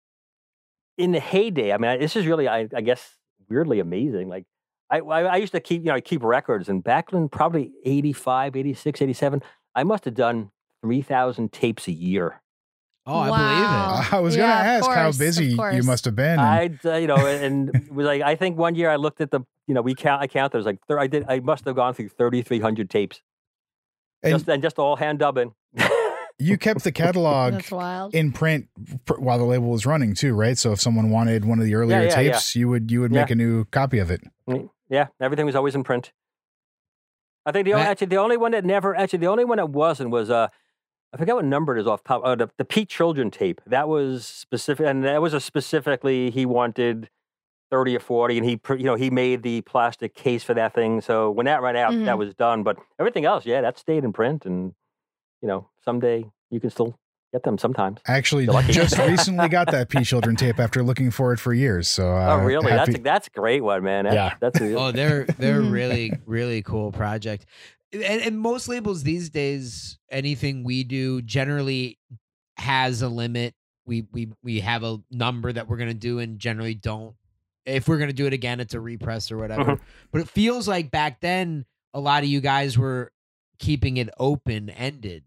in 0.98 1.12
the 1.12 1.20
heyday, 1.20 1.72
I 1.72 1.78
mean, 1.78 1.92
I, 1.92 1.98
this 1.98 2.16
is 2.16 2.26
really, 2.26 2.48
I, 2.48 2.68
I 2.76 2.82
guess, 2.82 3.18
weirdly 3.48 3.80
amazing. 3.80 4.28
Like, 4.28 4.46
I, 4.90 5.02
I, 5.02 5.22
I 5.24 5.36
used 5.36 5.52
to 5.52 5.60
keep, 5.60 5.84
you 5.84 5.90
know, 5.90 5.94
I 5.94 6.02
keep 6.02 6.24
records, 6.24 6.68
and 6.68 6.84
back 6.84 7.14
in 7.14 7.30
probably 7.30 7.74
85, 7.86 8.56
86, 8.56 9.02
87, 9.04 9.44
I 9.76 9.84
must 9.84 10.06
have 10.06 10.16
done 10.16 10.50
3,000 10.82 11.54
tapes 11.54 11.88
a 11.88 11.92
year. 11.92 12.42
Oh, 13.08 13.20
I 13.20 13.30
Wow. 13.30 13.38
believe 13.38 14.08
it. 14.08 14.14
I 14.14 14.20
was 14.20 14.36
going 14.36 14.50
to 14.50 14.54
ask 14.56 14.86
how 14.88 14.94
course, 15.04 15.16
of 15.16 15.20
busy 15.20 15.46
you 15.74 15.84
must 15.84 16.06
have 16.06 16.16
been. 16.16 16.40
and- 16.40 16.42
I'd, 16.42 16.86
uh, 16.86 16.96
you 16.96 17.08
know, 17.08 17.18
and 17.18 17.88
was 17.92 18.06
like, 18.06 18.22
I 18.22 18.36
think 18.36 18.58
one 18.58 18.76
year 18.76 18.90
I 18.90 18.96
looked 18.96 19.22
at 19.22 19.32
the, 19.32 19.42
you 19.68 19.74
know, 19.74 19.82
we 19.82 19.94
count, 19.94 20.22
I 20.22 20.28
counted, 20.28 20.56
it 20.56 20.60
was 20.60 20.66
like, 20.66 20.80
thir- 20.88 21.00
I 21.00 21.08
did, 21.08 21.26
I 21.28 21.40
must 21.40 21.66
have 21.66 21.76
gone 21.76 21.94
through 21.94 22.10
3,300 22.10 22.90
tapes, 22.90 23.22
and 24.24 24.34
just, 24.34 24.50
and 24.50 24.62
just 24.64 24.80
all 24.80 24.96
hand 24.96 25.20
dubbing. 25.20 25.54
you 26.40 26.58
kept 26.58 26.84
the 26.84 26.92
catalog 26.92 27.62
in 28.14 28.32
print 28.32 28.68
pr- 29.06 29.20
while 29.20 29.38
the 29.38 29.44
label 29.46 29.70
was 29.70 29.86
running 29.86 30.16
too, 30.16 30.34
right? 30.34 30.58
So 30.58 30.72
if 30.72 30.82
someone 30.82 31.10
wanted 31.12 31.46
one 31.46 31.60
of 31.60 31.66
the 31.66 31.76
earlier 31.76 32.00
yeah, 32.00 32.04
yeah. 32.20 32.32
tapes, 32.32 32.56
you 32.56 32.68
would 32.70 32.92
you 32.92 33.02
would 33.02 33.12
make 33.12 33.30
a 33.30 33.36
new 33.36 33.66
copy 33.66 34.00
of 34.00 34.10
it. 34.12 34.22
Yeah, 34.90 35.08
everything 35.22 35.46
was 35.46 35.56
always 35.56 35.76
in 35.76 35.84
print. 35.84 36.12
I 37.46 37.52
think 37.52 37.66
the 37.66 37.74
only, 37.74 37.86
actually 37.86 38.08
the 38.08 38.18
only 38.18 38.38
one 38.38 38.52
that 38.52 38.66
never 38.66 38.96
actually 38.96 39.20
the 39.20 39.28
only 39.28 39.46
one 39.46 39.58
that 39.58 39.70
wasn't 39.70 40.10
was 40.10 40.30
uh 40.30 40.48
I 41.16 41.18
forget 41.18 41.36
what 41.36 41.46
number 41.46 41.78
it 41.78 41.80
is 41.82 41.88
off 41.88 42.04
top. 42.04 42.22
Oh, 42.26 42.36
the, 42.36 42.50
the 42.58 42.66
Pete 42.66 42.90
Children 42.90 43.32
tape 43.32 43.62
that 43.68 43.88
was 43.88 44.26
specific, 44.28 44.86
and 44.86 45.04
that 45.06 45.22
was 45.22 45.34
a 45.34 45.40
specifically 45.40 46.30
he 46.30 46.46
wanted 46.46 47.10
thirty 47.72 47.96
or 47.96 48.02
forty, 48.02 48.38
and 48.38 48.46
he 48.46 48.60
you 48.72 48.84
know 48.84 48.96
he 48.96 49.10
made 49.10 49.42
the 49.42 49.62
plastic 49.62 50.14
case 50.14 50.44
for 50.44 50.54
that 50.54 50.74
thing. 50.76 51.00
So 51.02 51.32
when 51.32 51.46
that 51.46 51.62
ran 51.62 51.78
out, 51.78 51.92
that 51.94 52.00
Mhm. 52.16 52.18
was 52.18 52.34
done. 52.36 52.64
But 52.64 52.78
everything 53.00 53.24
else, 53.26 53.46
yeah, 53.46 53.62
that 53.62 53.78
stayed 53.80 54.04
in 54.04 54.12
print, 54.12 54.46
and 54.46 54.74
you 55.42 55.48
know 55.48 55.70
someday 55.86 56.26
you 56.52 56.60
can 56.60 56.70
still 56.70 57.00
get 57.34 57.44
them 57.44 57.58
sometimes. 57.58 58.00
Actually 58.08 58.46
just 58.70 58.98
recently 58.98 59.48
got 59.48 59.72
that 59.72 59.88
P 59.90 60.04
Children 60.04 60.36
tape 60.36 60.60
after 60.60 60.84
looking 60.84 61.12
for 61.12 61.32
it 61.32 61.40
for 61.40 61.54
years. 61.54 61.88
So 61.88 62.12
uh, 62.12 62.38
oh, 62.42 62.44
really? 62.46 62.72
happy- 62.72 62.92
That's 62.92 63.00
a, 63.00 63.02
that's 63.02 63.28
a 63.28 63.32
great 63.40 63.64
one, 63.64 63.84
man. 63.84 64.04
That's, 64.04 64.16
Yeah. 64.16 64.34
that's 64.42 64.60
a, 64.60 64.76
Oh, 64.78 64.92
they're 64.92 65.24
they're 65.40 65.62
really 65.80 66.12
really 66.26 66.62
cool 66.62 66.92
project. 66.92 67.46
And, 68.04 68.22
and 68.22 68.40
most 68.40 68.68
labels 68.68 69.04
these 69.04 69.30
days, 69.30 69.98
anything 70.12 70.64
we 70.64 70.84
do 70.84 71.22
generally 71.22 71.98
has 72.58 73.02
a 73.02 73.10
limit. 73.10 73.54
We 73.86 74.08
we 74.12 74.32
we 74.44 74.60
have 74.62 74.84
a 74.84 74.98
number 75.12 75.54
that 75.54 75.68
we're 75.68 75.78
gonna 75.78 75.94
do, 75.94 76.20
and 76.20 76.40
generally 76.40 76.74
don't. 76.74 77.16
If 77.66 77.88
we're 77.88 77.98
gonna 78.00 78.14
do 78.14 78.26
it 78.26 78.34
again, 78.34 78.60
it's 78.60 78.74
a 78.74 78.80
repress 78.80 79.32
or 79.32 79.38
whatever. 79.38 79.62
Uh-huh. 79.62 79.76
But 80.12 80.22
it 80.22 80.30
feels 80.30 80.68
like 80.68 80.92
back 80.92 81.20
then, 81.22 81.66
a 81.94 82.00
lot 82.00 82.24
of 82.24 82.30
you 82.30 82.42
guys 82.42 82.78
were 82.78 83.12
keeping 83.60 83.98
it 83.98 84.10
open 84.18 84.70
ended. 84.70 85.24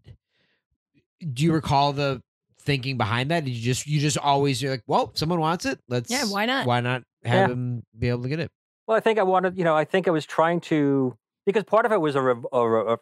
Do 1.33 1.43
you 1.43 1.53
recall 1.53 1.93
the 1.93 2.21
thinking 2.61 2.97
behind 2.97 3.31
that? 3.31 3.45
Did 3.45 3.51
you 3.51 3.61
just 3.63 3.87
you 3.87 3.99
just 3.99 4.17
always 4.17 4.61
you're 4.61 4.71
like, 4.71 4.83
well, 4.87 5.11
someone 5.15 5.39
wants 5.39 5.65
it, 5.65 5.79
let's 5.87 6.09
Yeah, 6.11 6.25
why 6.25 6.45
not? 6.45 6.67
Why 6.67 6.81
not 6.81 7.03
have 7.23 7.41
Yeah. 7.41 7.47
them 7.47 7.83
be 7.97 8.09
able 8.09 8.23
to 8.23 8.29
get 8.29 8.39
it? 8.39 8.51
Well, 8.87 8.97
I 8.97 8.99
think 9.01 9.19
I 9.19 9.23
wanted, 9.23 9.57
you 9.57 9.63
know, 9.63 9.75
I 9.75 9.85
think 9.85 10.07
I 10.07 10.11
was 10.11 10.25
trying 10.25 10.61
to 10.61 11.15
because 11.49 11.63
part 11.63 11.85
of 11.85 11.91
it 11.91 11.99
was 11.99 12.15
a, 12.15 12.21
re- 12.21 12.43
a, 12.53 12.69
re- 12.69 12.93
a 12.93 12.97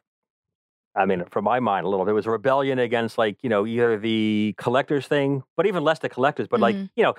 I 0.96 1.06
mean, 1.06 1.26
from 1.30 1.44
my 1.44 1.60
mind, 1.60 1.86
a 1.86 1.90
little. 1.90 2.06
There 2.06 2.16
was 2.16 2.26
a 2.26 2.32
rebellion 2.32 2.80
against, 2.80 3.18
like, 3.18 3.38
you 3.44 3.50
know, 3.50 3.68
either 3.68 3.98
the 4.00 4.56
collectors 4.58 5.06
thing, 5.06 5.44
but 5.56 5.66
even 5.68 5.84
less 5.84 6.00
the 6.00 6.10
collectors. 6.10 6.48
But 6.48 6.60
like, 6.60 6.76
Mhm. 6.76 6.90
you 6.96 7.04
know, 7.04 7.14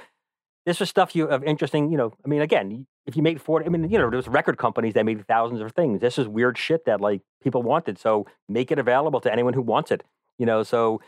this 0.67 0.81
was 0.81 0.89
stuff 0.89 1.15
you 1.15 1.27
of 1.27 1.45
interesting. 1.45 1.91
You 1.93 1.97
know, 1.99 2.13
I 2.25 2.29
mean, 2.29 2.41
again, 2.41 2.87
if 3.07 3.17
you 3.17 3.23
made 3.23 3.41
forty, 3.41 3.67
I 3.67 3.69
mean, 3.69 3.85
you 3.91 3.99
know, 3.99 4.11
there 4.11 4.17
was 4.17 4.27
record 4.29 4.59
companies 4.59 4.95
that 4.95 5.05
made 5.05 5.25
thousands 5.29 5.61
of 5.61 5.73
things. 5.73 6.01
This 6.01 6.19
is 6.19 6.27
weird 6.27 6.59
shit 6.59 6.85
that 6.87 7.01
like 7.01 7.21
people 7.43 7.63
wanted. 7.63 7.99
So 7.99 8.27
make 8.49 8.73
it 8.73 8.79
available 8.79 9.21
to 9.21 9.33
anyone 9.33 9.55
who 9.55 9.63
wants 9.63 9.91
it. 9.91 10.03
You 10.39 10.47
know, 10.47 10.63
so 10.63 11.01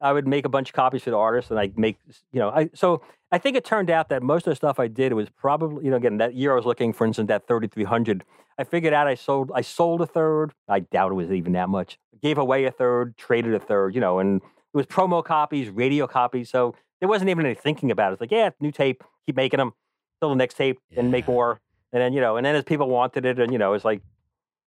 I 0.00 0.12
would 0.12 0.26
make 0.26 0.44
a 0.44 0.48
bunch 0.48 0.70
of 0.70 0.74
copies 0.74 1.02
for 1.02 1.10
the 1.10 1.16
artists, 1.16 1.50
and 1.50 1.58
I 1.58 1.72
make, 1.76 1.98
you 2.32 2.40
know, 2.40 2.50
I 2.50 2.70
so 2.74 3.02
I 3.32 3.38
think 3.38 3.56
it 3.56 3.64
turned 3.64 3.90
out 3.90 4.08
that 4.10 4.22
most 4.22 4.46
of 4.46 4.52
the 4.52 4.56
stuff 4.56 4.78
I 4.78 4.88
did 4.88 5.12
was 5.12 5.28
probably, 5.30 5.84
you 5.84 5.90
know, 5.90 5.96
again 5.96 6.18
that 6.18 6.34
year 6.34 6.52
I 6.52 6.56
was 6.56 6.66
looking, 6.66 6.92
for 6.92 7.06
instance, 7.06 7.28
that 7.28 7.46
3,300. 7.46 8.24
I 8.58 8.64
figured 8.64 8.92
out 8.92 9.06
I 9.06 9.14
sold, 9.14 9.52
I 9.54 9.60
sold 9.60 10.00
a 10.00 10.06
third. 10.06 10.52
I 10.68 10.80
doubt 10.80 11.12
it 11.12 11.14
was 11.14 11.30
even 11.30 11.52
that 11.52 11.68
much. 11.68 11.98
Gave 12.22 12.38
away 12.38 12.64
a 12.64 12.70
third, 12.70 13.16
traded 13.16 13.54
a 13.54 13.58
third, 13.58 13.94
you 13.94 14.00
know, 14.00 14.18
and 14.18 14.40
it 14.40 14.76
was 14.76 14.86
promo 14.86 15.24
copies, 15.24 15.68
radio 15.68 16.06
copies. 16.06 16.48
So 16.50 16.74
there 17.00 17.08
wasn't 17.08 17.30
even 17.30 17.44
any 17.44 17.54
thinking 17.54 17.90
about 17.90 18.10
it. 18.10 18.14
It's 18.14 18.20
like, 18.20 18.30
yeah, 18.30 18.50
new 18.60 18.72
tape, 18.72 19.04
keep 19.26 19.36
making 19.36 19.58
them, 19.58 19.72
till 20.20 20.30
the 20.30 20.36
next 20.36 20.54
tape, 20.54 20.78
and 20.96 21.10
make 21.10 21.28
more, 21.28 21.60
and 21.92 22.00
then 22.00 22.12
you 22.14 22.20
know, 22.20 22.36
and 22.36 22.46
then 22.46 22.54
as 22.54 22.64
people 22.64 22.88
wanted 22.88 23.26
it, 23.26 23.38
and 23.38 23.52
you 23.52 23.58
know, 23.58 23.74
it's 23.74 23.84
like, 23.84 24.00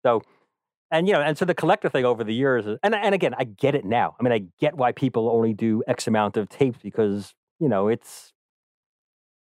so 0.04 0.22
and 0.94 1.08
you 1.08 1.14
know, 1.14 1.22
and 1.22 1.36
so 1.36 1.44
the 1.44 1.56
collector 1.56 1.90
thing 1.90 2.06
over 2.06 2.24
the 2.24 2.34
years, 2.34 2.68
uh, 2.68 2.78
and 2.84 2.94
and 2.94 3.16
again, 3.16 3.34
I 3.38 3.46
get 3.46 3.74
it 3.74 3.84
now. 3.84 4.16
I 4.20 4.24
mean, 4.24 4.32
I 4.32 4.44
get 4.60 4.76
why 4.78 4.92
people 4.92 5.28
only 5.28 5.52
do 5.52 5.84
X 5.88 6.08
amount 6.08 6.38
of 6.38 6.48
tapes 6.50 6.80
because 6.84 7.34
you 7.60 7.68
know 7.68 7.88
it's 7.88 8.32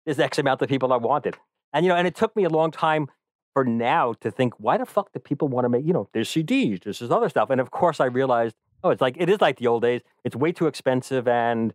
there's 0.06 0.18
X 0.18 0.40
amount 0.40 0.62
of 0.62 0.70
people 0.70 0.90
that 0.90 1.02
want 1.02 1.26
it, 1.26 1.36
and 1.74 1.86
you 1.86 1.90
know, 1.90 1.98
and 1.98 2.08
it 2.08 2.16
took 2.16 2.34
me 2.38 2.46
a 2.46 2.50
long 2.50 2.72
time 2.72 3.08
for 3.54 3.66
now 3.66 4.14
to 4.22 4.32
think, 4.32 4.54
why 4.60 4.78
the 4.78 4.86
fuck 4.86 5.12
do 5.12 5.20
people 5.20 5.50
want 5.50 5.66
to 5.66 5.70
make? 5.70 5.86
You 5.86 5.92
know, 5.92 6.08
there's 6.14 6.30
CDs, 6.30 6.84
there's 6.84 7.00
this 7.00 7.12
other 7.12 7.28
stuff, 7.28 7.50
and 7.50 7.60
of 7.60 7.70
course, 7.70 8.00
I 8.00 8.06
realized, 8.06 8.56
oh, 8.82 8.90
it's 8.90 9.02
like 9.02 9.18
it 9.20 9.30
is 9.30 9.42
like 9.42 9.58
the 9.58 9.68
old 9.68 9.84
days. 9.84 10.02
It's 10.24 10.38
way 10.38 10.54
too 10.54 10.68
expensive, 10.68 11.28
and 11.28 11.74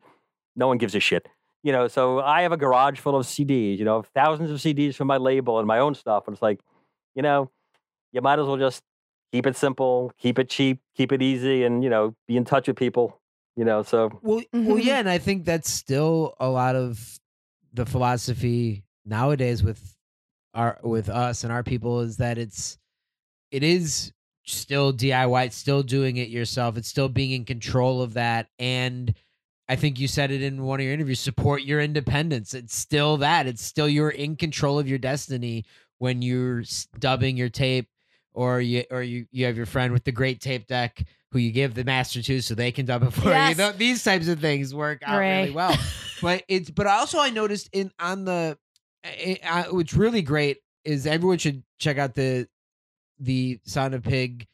no 0.56 0.68
one 0.68 0.78
gives 0.78 0.94
a 0.94 1.00
shit. 1.00 1.28
You 1.62 1.72
know, 1.72 1.86
so 1.86 2.20
I 2.20 2.42
have 2.42 2.52
a 2.52 2.56
garage 2.56 2.98
full 2.98 3.16
of 3.16 3.26
CDs. 3.26 3.78
You 3.78 3.84
know, 3.84 4.04
thousands 4.14 4.50
of 4.50 4.56
CDs 4.56 4.94
from 4.94 5.06
my 5.06 5.18
label 5.18 5.58
and 5.58 5.68
my 5.68 5.80
own 5.80 5.94
stuff, 5.94 6.24
and 6.26 6.34
it's 6.34 6.42
like, 6.42 6.60
you 7.14 7.20
know, 7.20 7.50
you 8.12 8.22
might 8.22 8.38
as 8.38 8.46
well 8.46 8.56
just 8.56 8.82
keep 9.32 9.46
it 9.46 9.56
simple, 9.56 10.12
keep 10.18 10.38
it 10.38 10.48
cheap, 10.48 10.80
keep 10.96 11.12
it 11.12 11.22
easy, 11.22 11.64
and 11.64 11.82
you 11.82 11.90
know, 11.90 12.14
be 12.26 12.36
in 12.36 12.44
touch 12.44 12.68
with 12.68 12.76
people. 12.76 13.20
You 13.56 13.64
know, 13.64 13.82
so 13.82 14.18
Well, 14.22 14.42
well, 14.52 14.78
yeah, 14.78 14.94
mm-hmm. 14.94 15.00
and 15.00 15.08
I 15.08 15.18
think 15.18 15.44
that's 15.44 15.70
still 15.70 16.34
a 16.38 16.48
lot 16.48 16.76
of 16.76 17.18
the 17.72 17.86
philosophy 17.86 18.84
nowadays 19.04 19.62
with 19.62 19.96
our 20.54 20.78
with 20.82 21.08
us 21.08 21.44
and 21.44 21.52
our 21.52 21.62
people 21.62 22.00
is 22.00 22.16
that 22.16 22.38
it's 22.38 22.78
it 23.50 23.62
is 23.62 24.12
still 24.44 24.92
DIY, 24.92 25.46
it's 25.46 25.56
still 25.56 25.82
doing 25.82 26.16
it 26.16 26.28
yourself, 26.28 26.76
it's 26.76 26.88
still 26.88 27.08
being 27.08 27.32
in 27.32 27.44
control 27.44 28.02
of 28.02 28.14
that 28.14 28.48
and 28.58 29.14
I 29.68 29.76
think 29.76 29.98
you 29.98 30.06
said 30.06 30.30
it 30.30 30.42
in 30.42 30.62
one 30.62 30.78
of 30.78 30.84
your 30.84 30.94
interviews 30.94 31.18
support 31.18 31.62
your 31.62 31.80
independence. 31.80 32.54
It's 32.54 32.76
still 32.76 33.16
that. 33.16 33.48
It's 33.48 33.62
still 33.62 33.88
you're 33.88 34.10
in 34.10 34.36
control 34.36 34.78
of 34.78 34.88
your 34.88 34.98
destiny 34.98 35.64
when 35.98 36.22
you're 36.22 36.62
dubbing 37.00 37.36
your 37.36 37.48
tape 37.48 37.88
or 38.36 38.60
you 38.60 38.84
or 38.90 39.02
you 39.02 39.26
you 39.32 39.46
have 39.46 39.56
your 39.56 39.66
friend 39.66 39.92
with 39.92 40.04
the 40.04 40.12
great 40.12 40.40
tape 40.40 40.66
deck 40.66 41.02
who 41.32 41.38
you 41.40 41.50
give 41.50 41.74
the 41.74 41.82
master 41.82 42.22
to 42.22 42.40
so 42.40 42.54
they 42.54 42.70
can 42.70 42.86
dub 42.86 43.02
it 43.02 43.12
for 43.12 43.24
you. 43.24 43.30
Yes. 43.30 43.56
Th- 43.56 43.76
These 43.76 44.04
types 44.04 44.28
of 44.28 44.38
things 44.38 44.72
work 44.74 45.02
out 45.04 45.18
really 45.18 45.50
well. 45.50 45.76
but 46.22 46.44
it's 46.46 46.70
but 46.70 46.86
also 46.86 47.18
I 47.18 47.30
noticed 47.30 47.68
in 47.72 47.90
on 47.98 48.24
the 48.24 48.56
it, 49.02 49.40
uh, 49.44 49.64
what's 49.70 49.94
really 49.94 50.22
great 50.22 50.58
is 50.84 51.06
everyone 51.06 51.38
should 51.38 51.64
check 51.78 51.98
out 51.98 52.14
the 52.14 52.46
the 53.18 53.58
Sound 53.64 53.94
of 53.94 54.02
Pig 54.04 54.46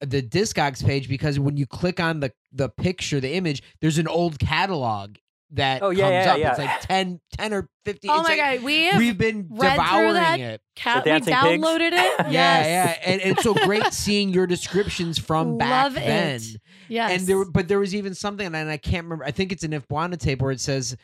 the 0.00 0.22
Discogs 0.22 0.84
page 0.84 1.08
because 1.08 1.38
when 1.38 1.56
you 1.56 1.66
click 1.66 2.00
on 2.00 2.20
the 2.20 2.32
the 2.52 2.68
picture, 2.68 3.20
the 3.20 3.34
image, 3.34 3.62
there's 3.80 3.98
an 3.98 4.08
old 4.08 4.38
catalog 4.38 5.16
that 5.54 5.82
Oh, 5.82 5.90
yeah, 5.90 6.02
comes 6.02 6.12
yeah, 6.26 6.32
up. 6.32 6.38
yeah. 6.38 6.50
It's 6.50 6.58
like 6.58 6.80
10, 6.82 7.20
10 7.38 7.52
or 7.54 7.68
15. 7.84 8.10
Oh 8.10 8.20
it's 8.20 8.28
my 8.28 8.34
like- 8.36 8.58
god, 8.58 8.64
we 8.64 8.84
have 8.84 8.98
We've 8.98 9.16
been 9.18 9.46
read 9.50 9.76
devouring 9.76 10.14
that 10.14 10.40
it. 10.40 10.60
cat. 10.76 11.04
We 11.04 11.10
Dancing 11.10 11.34
Pigs? 11.34 11.64
downloaded 11.64 11.92
it. 11.92 12.14
Yeah, 12.20 12.30
yes. 12.30 12.66
yeah. 12.66 13.10
And 13.12 13.20
it's 13.22 13.42
so 13.42 13.54
great 13.54 13.92
seeing 13.92 14.30
your 14.30 14.46
descriptions 14.46 15.18
from 15.18 15.58
back 15.58 15.84
Love 15.84 15.96
it. 15.96 16.06
then. 16.06 16.40
Yes. 16.88 17.10
And 17.12 17.26
there, 17.26 17.44
but 17.44 17.68
there 17.68 17.78
was 17.78 17.94
even 17.94 18.14
something, 18.14 18.46
and 18.46 18.56
I 18.70 18.76
can't 18.76 19.04
remember. 19.04 19.24
I 19.24 19.30
think 19.30 19.52
it's 19.52 19.64
an 19.64 19.72
If 19.72 19.86
Bwana 19.88 20.18
tape 20.18 20.42
where 20.42 20.50
it 20.52 20.60
says 20.60 20.96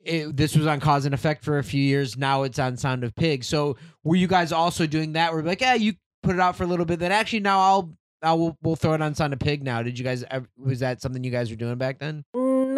it, 0.00 0.36
this 0.36 0.56
was 0.56 0.66
on 0.66 0.80
Cause 0.80 1.04
and 1.04 1.14
Effect 1.14 1.44
for 1.44 1.58
a 1.58 1.64
few 1.64 1.82
years. 1.82 2.16
Now 2.16 2.44
it's 2.44 2.58
on 2.58 2.76
Sound 2.76 3.04
of 3.04 3.14
Pig. 3.14 3.44
So 3.44 3.76
were 4.04 4.16
you 4.16 4.26
guys 4.26 4.52
also 4.52 4.86
doing 4.86 5.12
that? 5.12 5.32
Where 5.32 5.42
like, 5.42 5.60
yeah, 5.60 5.74
you 5.74 5.94
put 6.22 6.34
it 6.34 6.40
out 6.40 6.56
for 6.56 6.64
a 6.64 6.66
little 6.66 6.86
bit, 6.86 6.98
then 6.98 7.12
actually 7.12 7.40
now 7.40 7.60
I'll. 7.60 7.92
I 8.20 8.32
will, 8.32 8.56
we'll 8.62 8.74
throw 8.74 8.94
it 8.94 9.00
on 9.00 9.14
Sound 9.14 9.32
of 9.32 9.38
Pig 9.38 9.62
now. 9.62 9.80
Did 9.80 9.96
you 9.96 10.04
guys? 10.04 10.24
Was 10.56 10.80
that 10.80 11.00
something 11.00 11.22
you 11.22 11.30
guys 11.30 11.50
were 11.50 11.56
doing 11.56 11.76
back 11.78 12.00
then? 12.00 12.24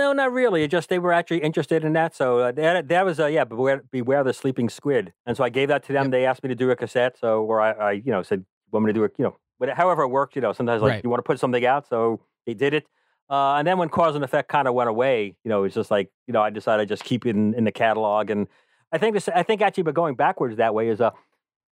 No, 0.01 0.13
not 0.15 0.33
really. 0.33 0.63
It 0.63 0.71
just 0.71 0.89
they 0.89 0.99
were 0.99 1.13
actually 1.13 1.39
interested 1.43 1.85
in 1.85 1.93
that. 1.93 2.15
So 2.17 2.39
uh, 2.39 2.53
that 2.53 2.89
that 2.89 3.05
was 3.05 3.21
uh, 3.21 3.27
yeah, 3.27 3.45
beware, 3.45 3.83
beware 3.91 4.25
the 4.25 4.33
sleeping 4.33 4.69
squid. 4.71 5.13
And 5.27 5.37
so 5.37 5.45
I 5.45 5.51
gave 5.51 5.69
that 5.69 5.83
to 5.85 5.93
them. 5.93 6.11
They 6.11 6.25
asked 6.25 6.43
me 6.43 6.49
to 6.49 6.55
do 6.55 6.71
a 6.71 6.77
cassette. 6.77 7.19
So 7.19 7.43
where 7.43 7.61
I, 7.61 7.71
I 7.73 7.91
you 7.93 8.11
know 8.15 8.23
said 8.23 8.45
want 8.73 8.87
me 8.87 8.91
to 8.93 8.99
do 8.99 9.05
it, 9.05 9.13
you 9.19 9.25
know, 9.25 9.37
but 9.59 9.69
however 9.71 10.03
it 10.03 10.09
worked, 10.09 10.37
you 10.37 10.43
know, 10.43 10.53
sometimes 10.53 10.81
like 10.81 10.91
Right. 10.93 11.05
you 11.05 11.11
want 11.11 11.19
to 11.19 11.29
put 11.31 11.39
something 11.39 11.65
out. 11.67 11.87
So 11.89 12.21
they 12.47 12.55
did 12.55 12.73
it. 12.73 12.87
Uh, 13.29 13.57
and 13.57 13.67
then 13.67 13.77
when 13.79 13.89
cause 13.89 14.15
and 14.17 14.25
effect 14.25 14.49
kind 14.49 14.67
of 14.67 14.75
went 14.75 14.89
away, 14.89 15.37
you 15.45 15.49
know, 15.51 15.65
it's 15.65 15.75
just 15.75 15.91
like 15.91 16.09
you 16.27 16.33
know 16.33 16.41
I 16.43 16.51
decided 16.51 16.89
to 16.89 16.93
just 16.95 17.05
keep 17.05 17.27
it 17.27 17.37
in, 17.37 17.53
in 17.55 17.65
the 17.65 17.73
catalog. 17.73 18.31
And 18.31 18.49
I 18.93 18.99
think 18.99 19.13
this 19.15 19.29
I 19.29 19.43
think 19.43 19.61
actually, 19.61 19.83
but 19.85 19.95
going 19.95 20.15
backwards 20.15 20.57
that 20.57 20.75
way 20.75 20.89
is 20.89 21.01
a. 21.01 21.13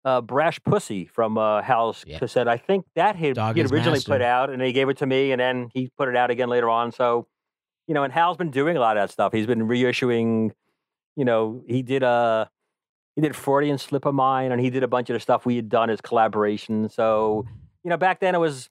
Uh, 0.06 0.20
Brash 0.20 0.60
Pussy 0.62 1.06
from 1.06 1.38
uh, 1.38 1.62
Hal's 1.62 2.04
Yeah. 2.06 2.18
cassette. 2.18 2.46
I 2.46 2.58
think 2.58 2.84
that 2.94 3.16
he, 3.16 3.28
he 3.28 3.28
had 3.28 3.56
originally 3.56 3.92
master. 3.92 4.12
put 4.12 4.20
out, 4.20 4.50
and 4.50 4.60
he 4.60 4.70
gave 4.74 4.90
it 4.90 4.98
to 4.98 5.06
me, 5.06 5.32
and 5.32 5.40
then 5.40 5.70
he 5.72 5.88
put 5.96 6.10
it 6.10 6.14
out 6.16 6.30
again 6.30 6.50
later 6.50 6.68
on. 6.68 6.92
So 6.92 7.26
you 7.86 7.94
know, 7.94 8.02
and 8.02 8.12
Hal's 8.12 8.36
been 8.36 8.50
doing 8.50 8.76
a 8.76 8.80
lot 8.80 8.96
of 8.96 9.02
that 9.02 9.12
stuff. 9.12 9.32
He's 9.32 9.46
been 9.46 9.66
reissuing, 9.68 10.52
you 11.16 11.24
know, 11.24 11.62
he 11.66 11.82
did 11.82 12.02
a 12.02 12.50
he 13.16 13.22
did 13.22 13.36
Freudian 13.36 13.78
slip 13.78 14.06
of 14.06 14.14
mine, 14.14 14.50
and 14.52 14.60
he 14.60 14.70
did 14.70 14.82
a 14.82 14.88
bunch 14.88 15.08
of 15.10 15.14
the 15.14 15.20
stuff 15.20 15.46
we 15.46 15.56
had 15.56 15.68
done 15.68 15.88
as 15.90 16.00
collaboration. 16.00 16.88
So, 16.88 17.44
you 17.84 17.90
know, 17.90 17.96
back 17.96 18.18
then 18.18 18.34
it 18.34 18.38
was, 18.38 18.68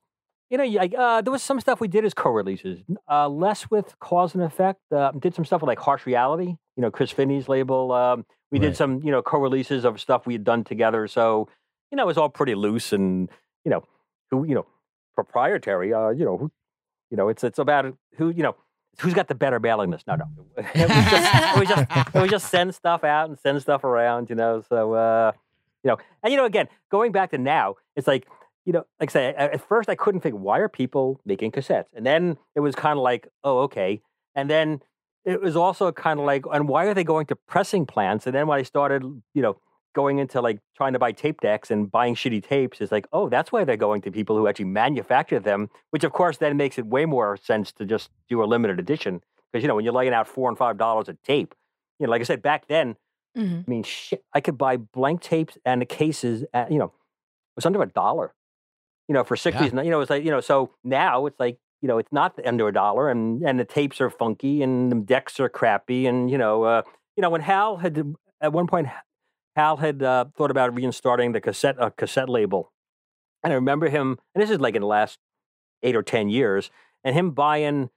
you 0.50 0.58
know, 0.58 0.66
like, 0.66 0.94
uh, 0.98 1.22
there 1.22 1.32
was 1.32 1.42
some 1.42 1.62
stuff 1.62 1.80
we 1.80 1.88
did 1.88 2.04
as 2.04 2.14
co-releases, 2.14 2.84
uh, 3.10 3.30
less 3.30 3.72
with 3.72 3.98
cause 4.00 4.34
and 4.36 4.44
effect. 4.44 4.82
Uh, 4.92 5.12
did 5.12 5.34
some 5.34 5.46
stuff 5.46 5.62
with 5.62 5.68
like 5.70 5.80
Harsh 5.80 6.06
Reality, 6.06 6.58
you 6.76 6.82
know, 6.82 6.92
Chris 6.92 7.10
Phinney's 7.12 7.48
label. 7.48 7.92
Um, 7.94 8.26
we 8.52 8.60
Right. 8.60 8.68
did 8.68 8.76
some, 8.76 9.02
you 9.02 9.12
know, 9.12 9.22
co-releases 9.22 9.86
of 9.86 10.00
stuff 10.02 10.28
we 10.28 10.34
had 10.34 10.44
done 10.44 10.64
together. 10.66 11.08
So, 11.08 11.48
you 11.90 11.96
know, 11.96 12.04
it 12.04 12.08
was 12.08 12.18
all 12.18 12.30
pretty 12.30 12.54
loose 12.56 12.92
and, 12.92 13.30
you 13.64 13.72
know, 13.72 13.84
who, 14.30 14.44
you 14.44 14.56
know, 14.56 14.66
proprietary. 15.16 15.94
Uh, 15.94 16.10
you 16.10 16.26
know, 16.26 16.38
who, 16.38 16.52
you 17.10 17.18
know, 17.18 17.30
it's 17.30 17.44
it's 17.46 17.60
about 17.60 17.96
who, 18.18 18.30
you 18.30 18.44
know, 18.44 18.56
who's 19.00 19.14
got 19.14 19.28
the 19.28 19.36
better 19.36 19.60
mailing 19.60 19.90
list. 19.92 20.08
No, 20.08 20.16
no, 20.16 20.26
it 20.58 20.90
was 20.90 21.10
just, 21.10 21.56
it 21.56 21.60
was 21.60 21.70
just, 21.70 22.16
it 22.16 22.22
was 22.22 22.32
just 22.32 22.50
send 22.50 22.76
stuff 22.76 23.04
out 23.04 23.30
and 23.30 23.38
send 23.40 23.62
stuff 23.62 23.84
around. 23.84 24.30
You 24.30 24.36
know, 24.36 24.62
so 24.68 24.94
uh, 24.94 25.32
you 25.84 25.90
know, 25.90 25.98
and 26.24 26.32
you 26.32 26.38
know, 26.38 26.46
again, 26.46 26.68
going 26.92 27.12
back 27.12 27.32
to 27.32 27.38
now, 27.38 27.76
it's 27.96 28.08
like. 28.08 28.28
You 28.66 28.72
know, 28.72 28.86
like 28.98 29.10
I 29.10 29.12
say, 29.12 29.28
at 29.28 29.56
at 29.56 29.68
first 29.68 29.90
I 29.90 29.96
couldn't 29.96 30.22
think 30.22 30.36
why 30.36 30.60
are 30.60 30.70
people 30.70 31.20
making 31.26 31.52
cassettes, 31.52 31.88
and 31.94 32.06
then 32.06 32.38
it 32.56 32.62
was 32.62 32.76
kind 32.76 32.98
of 32.98 33.04
like, 33.04 33.28
oh, 33.44 33.64
okay, 33.64 34.02
and 34.36 34.50
then 34.50 34.82
it 35.26 35.42
was 35.42 35.56
also 35.56 35.92
kind 35.92 36.20
of 36.20 36.26
like, 36.26 36.46
and 36.52 36.68
why 36.68 36.86
are 36.86 36.94
they 36.94 37.04
going 37.04 37.26
to 37.28 37.36
pressing 37.36 37.86
plants? 37.86 38.26
And 38.26 38.36
then 38.36 38.48
when 38.48 38.60
I 38.60 38.64
started, 38.64 39.04
you 39.34 39.42
know, 39.42 39.58
going 39.94 40.20
into 40.20 40.42
like 40.42 40.60
trying 40.76 40.94
to 40.94 41.00
buy 41.00 41.12
tape 41.12 41.42
decks 41.42 41.72
and 41.72 41.90
buying 41.92 42.16
shitty 42.16 42.44
tapes, 42.44 42.82
is 42.82 42.92
like, 42.92 43.08
oh, 43.14 43.30
that's 43.30 43.52
why 43.52 43.64
they're 43.64 43.78
going 43.78 44.02
to 44.02 44.12
people 44.12 44.36
who 44.38 44.48
actually 44.48 44.66
manufacture 44.66 45.40
them, 45.40 45.70
which 45.92 46.04
of 46.04 46.12
course 46.12 46.38
then 46.38 46.58
makes 46.58 46.78
it 46.78 46.86
way 46.86 47.06
more 47.06 47.38
sense 47.38 47.72
to 47.74 47.86
just 47.86 48.10
do 48.28 48.44
a 48.44 48.46
limited 48.46 48.80
edition. 48.80 49.22
Because, 49.52 49.64
you 49.64 49.68
know, 49.68 49.76
when 49.76 49.86
you're 49.86 49.94
laying 49.94 50.14
out 50.14 50.28
four 50.28 50.50
and 50.50 50.58
five 50.58 50.78
dollars 50.78 51.08
a 51.10 51.14
tape, 51.24 51.54
you 52.00 52.08
know, 52.08 52.12
like 52.12 52.22
I 52.22 52.24
said, 52.26 52.42
back 52.42 52.68
then, 52.68 52.96
Mhm. 53.38 53.62
I 53.62 53.70
mean, 53.70 53.82
shit, 53.84 54.24
I 54.34 54.42
could 54.42 54.60
buy 54.60 54.78
blank 54.78 55.22
tapes 55.22 55.58
and 55.66 55.82
the 55.82 55.88
cases 55.88 56.46
at, 56.54 56.72
you 56.72 56.78
know, 56.78 56.86
it 56.86 57.56
was 57.56 57.66
under 57.66 57.82
a 57.82 57.88
dollar, 57.88 58.34
you 59.08 59.14
know, 59.14 59.24
for 59.24 59.36
60s. 59.36 59.74
You 59.84 59.90
know, 59.90 60.02
it's 60.02 60.10
like, 60.12 60.24
you 60.24 60.30
know, 60.30 60.40
so 60.40 60.72
now 60.84 61.26
it's 61.26 61.40
like, 61.40 61.58
you 61.82 61.88
know, 61.88 61.98
it's 61.98 62.12
not 62.12 62.40
under 62.46 62.68
a 62.68 62.74
dollar 62.74 63.10
and, 63.10 63.42
and 63.44 63.60
the 63.60 63.66
tapes 63.66 64.00
are 64.02 64.10
funky 64.12 64.62
and 64.62 64.92
the 64.92 64.96
decks 64.98 65.40
are 65.40 65.50
crappy. 65.50 66.06
And, 66.06 66.30
you 66.30 66.38
know, 66.38 66.64
uh, 66.64 66.84
you 67.18 67.22
know, 67.22 67.30
when 67.32 67.42
Hal 67.42 67.78
had, 67.78 68.16
at 68.40 68.54
one 68.54 68.68
point, 68.68 68.88
Hal 69.56 69.78
had 69.78 70.02
uh, 70.02 70.26
thought 70.36 70.52
about 70.52 70.74
reinstarting 70.74 71.34
the 71.34 71.42
cassette, 71.42 71.80
uh, 71.80 71.90
cassette 71.92 72.30
label. 72.30 72.72
And 73.44 73.52
I 73.52 73.56
remember 73.56 73.90
him, 73.90 74.18
and 74.34 74.42
this 74.42 74.50
is 74.50 74.60
like 74.60 74.76
in 74.76 74.82
the 74.82 74.88
last 74.88 75.20
eight 75.84 75.96
or 75.96 76.04
10 76.04 76.30
years, 76.30 76.72
and 77.04 77.16
him 77.16 77.32
buying 77.32 77.90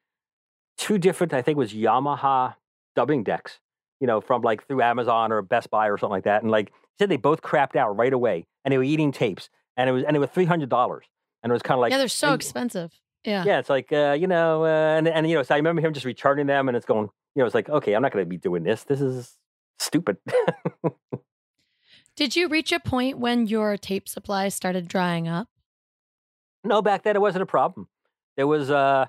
two 0.76 0.98
different, 0.98 1.32
I 1.32 1.42
think 1.42 1.56
it 1.56 1.58
was 1.58 1.72
Yamaha 1.72 2.56
dubbing 2.94 3.22
decks, 3.22 3.60
you 4.00 4.06
know, 4.06 4.20
from 4.20 4.42
like 4.42 4.66
through 4.66 4.82
Amazon 4.82 5.32
or 5.32 5.40
Best 5.42 5.70
Buy 5.70 5.88
or 5.88 5.96
something 5.96 6.12
like 6.12 6.24
that. 6.24 6.42
And 6.42 6.50
like 6.50 6.68
he 6.68 6.96
said, 6.98 7.08
they 7.08 7.16
both 7.16 7.42
crapped 7.42 7.76
out 7.76 7.96
right 7.96 8.12
away 8.12 8.46
and 8.64 8.72
they 8.72 8.78
were 8.78 8.84
eating 8.84 9.12
tapes 9.12 9.48
and 9.76 9.88
it 9.88 9.92
was, 9.92 10.04
and 10.04 10.16
it 10.16 10.18
was 10.20 10.30
$300. 10.30 11.00
And 11.42 11.50
it 11.50 11.52
was 11.52 11.62
kind 11.62 11.78
of 11.78 11.80
like, 11.80 11.92
yeah, 11.92 11.98
they're 11.98 12.08
so 12.08 12.28
and- 12.28 12.34
expensive. 12.36 12.92
Yeah. 13.24 13.42
yeah, 13.44 13.58
it's 13.58 13.68
like, 13.68 13.92
uh, 13.92 14.16
you 14.16 14.28
know, 14.28 14.64
uh, 14.64 14.96
and, 14.98 15.08
and, 15.08 15.28
you 15.28 15.34
know, 15.34 15.42
so 15.42 15.52
I 15.52 15.58
remember 15.58 15.82
him 15.82 15.92
just 15.92 16.06
returning 16.06 16.46
them 16.46 16.68
and 16.68 16.76
it's 16.76 16.86
going, 16.86 17.08
you 17.34 17.40
know, 17.40 17.44
it's 17.46 17.56
like, 17.56 17.68
okay, 17.68 17.92
I'm 17.94 18.02
not 18.02 18.12
going 18.12 18.24
to 18.24 18.28
be 18.28 18.36
doing 18.36 18.62
this. 18.62 18.84
This 18.84 19.00
is 19.00 19.36
stupid. 19.80 20.18
Did 22.16 22.34
you 22.34 22.48
reach 22.48 22.72
a 22.72 22.80
point 22.80 23.18
when 23.18 23.46
your 23.46 23.76
tape 23.76 24.08
supply 24.08 24.48
started 24.48 24.88
drying 24.88 25.28
up? 25.28 25.48
No, 26.64 26.80
back 26.80 27.02
then 27.02 27.14
it 27.14 27.20
wasn't 27.20 27.42
a 27.42 27.46
problem. 27.46 27.88
There 28.38 28.46
was, 28.46 28.70
uh, 28.70 29.06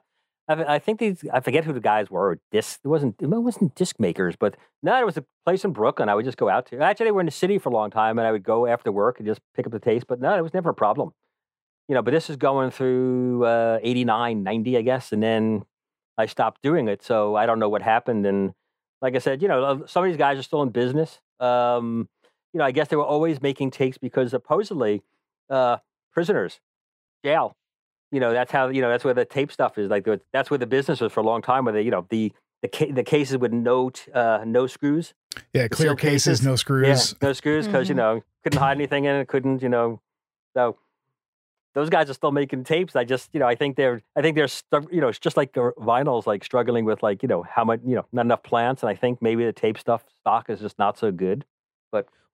I, 0.49 0.75
I 0.75 0.79
think 0.79 0.99
these, 0.99 1.23
I 1.31 1.39
forget 1.39 1.63
who 1.63 1.71
the 1.71 1.79
guys 1.79 2.11
were. 2.11 2.37
Disc, 2.51 2.81
it 2.83 2.87
wasn't, 2.87 3.15
it 3.21 3.27
wasn't 3.27 3.75
disc 3.75 3.97
makers, 3.97 4.35
but 4.37 4.57
no, 4.83 4.99
it 4.99 5.05
was 5.05 5.15
a 5.15 5.25
place 5.45 5.63
in 5.63 5.71
Brooklyn. 5.71 6.09
I 6.09 6.15
would 6.15 6.25
just 6.25 6.37
go 6.37 6.49
out 6.49 6.65
to. 6.67 6.79
Actually, 6.81 7.05
they 7.05 7.11
were 7.11 7.21
in 7.21 7.25
the 7.27 7.31
city 7.31 7.57
for 7.57 7.69
a 7.69 7.73
long 7.73 7.91
time, 7.91 8.19
and 8.19 8.27
I 8.27 8.31
would 8.33 8.43
go 8.43 8.67
after 8.67 8.91
work 8.91 9.19
and 9.19 9.25
just 9.25 9.39
pick 9.55 9.65
up 9.65 9.71
the 9.71 9.79
tapes. 9.79 10.03
But 10.05 10.19
no, 10.19 10.37
it 10.37 10.41
was 10.41 10.53
never 10.53 10.71
a 10.71 10.75
problem. 10.75 11.11
You 11.87 11.95
know, 11.95 12.01
but 12.01 12.11
this 12.11 12.29
is 12.29 12.35
going 12.35 12.71
through 12.71 13.45
uh, 13.45 13.79
89, 13.81 14.43
90, 14.43 14.77
I 14.77 14.81
guess, 14.81 15.13
and 15.13 15.23
then 15.23 15.63
I 16.17 16.25
stopped 16.25 16.61
doing 16.61 16.89
it. 16.89 17.03
So 17.03 17.35
I 17.35 17.45
don't 17.45 17.59
know 17.59 17.69
what 17.69 17.81
happened. 17.81 18.25
And 18.25 18.51
like 19.01 19.15
I 19.15 19.19
said, 19.19 19.41
you 19.41 19.47
know, 19.47 19.63
uh, 19.63 19.87
some 19.87 20.03
of 20.03 20.09
these 20.09 20.17
guys 20.17 20.37
are 20.37 20.43
still 20.43 20.61
in 20.61 20.69
business. 20.69 21.21
Um, 21.39 22.09
you 22.53 22.59
know, 22.59 22.65
I 22.65 22.71
guess 22.71 22.87
they 22.87 22.95
were 22.95 23.03
always 23.05 23.41
making 23.41 23.71
tapes 23.71 23.97
because 23.97 24.31
supposedly 24.31 25.03
uh, 25.49 25.77
prisoners, 26.11 26.59
jail, 27.23 27.55
you 28.11 28.19
know, 28.19 28.31
that's 28.31 28.51
how 28.51 28.69
you 28.69 28.81
know 28.81 28.89
that's 28.89 29.03
where 29.03 29.13
the 29.13 29.25
tape 29.25 29.51
stuff 29.51 29.77
is. 29.77 29.89
Like 29.89 30.07
that's 30.31 30.49
where 30.49 30.57
the 30.57 30.65
business 30.67 31.01
was 31.01 31.11
for 31.11 31.19
a 31.19 31.23
long 31.23 31.41
time. 31.41 31.65
Where 31.65 31.73
they, 31.73 31.81
you 31.81 31.91
know, 31.91 32.05
the 32.09 32.31
the 32.61 32.67
ca- 32.69 32.91
the 32.91 33.03
cases 33.03 33.37
with 33.37 33.51
no 33.53 33.89
t- 33.89 34.11
uh, 34.13 34.43
no 34.45 34.65
screws, 34.67 35.13
Yeah, 35.53 35.67
clear 35.67 35.95
cases, 35.95 36.39
cases. 36.39 36.45
no 36.45 36.55
screws. 36.55 36.87
yeah, 37.21 37.27
no 37.27 37.33
screws 37.33 37.67
because 37.67 37.89
you 37.89 37.95
Mhm. 37.95 37.99
know 37.99 38.23
couldn't 38.43 38.59
hide 38.59 38.77
anything 38.77 39.05
in 39.05 39.15
it, 39.15 39.27
couldn't 39.27 39.61
you 39.61 39.69
know, 39.69 39.99
so. 40.55 40.77
Those 41.73 41.91
guys 41.91 42.09
are 42.09 42.13
still 42.15 42.31
making 42.31 42.63
tapes. 42.63 42.95
I 42.95 43.03
just, 43.03 43.29
you 43.33 43.39
know, 43.39 43.45
I 43.45 43.53
think 43.53 43.75
they're, 43.75 44.01
I 44.15 44.23
think 44.23 44.35
they're, 44.35 44.47
stu- 44.47 44.87
you 44.91 44.99
know, 44.99 45.09
it's 45.09 45.19
just 45.19 45.37
like 45.37 45.55
uh, 45.55 45.69
vinyls, 45.77 46.25
like 46.25 46.43
struggling 46.43 46.85
with 46.85 47.03
like, 47.03 47.21
you 47.21 47.27
know, 47.29 47.43
how 47.43 47.63
much, 47.63 47.81
you 47.85 47.93
know, 47.95 48.03
not 48.11 48.25
enough 48.25 48.41
plants. 48.41 48.81
And 48.81 48.89
I 48.89 48.95
think 48.95 49.21
maybe 49.21 49.45
the 49.45 49.53
tape 49.53 49.77
stuff 49.77 50.03
stock 50.21 50.49
is 50.49 50.59
just 50.59 50.79
not 50.79 50.97
so 50.97 51.11
good. 51.11 51.45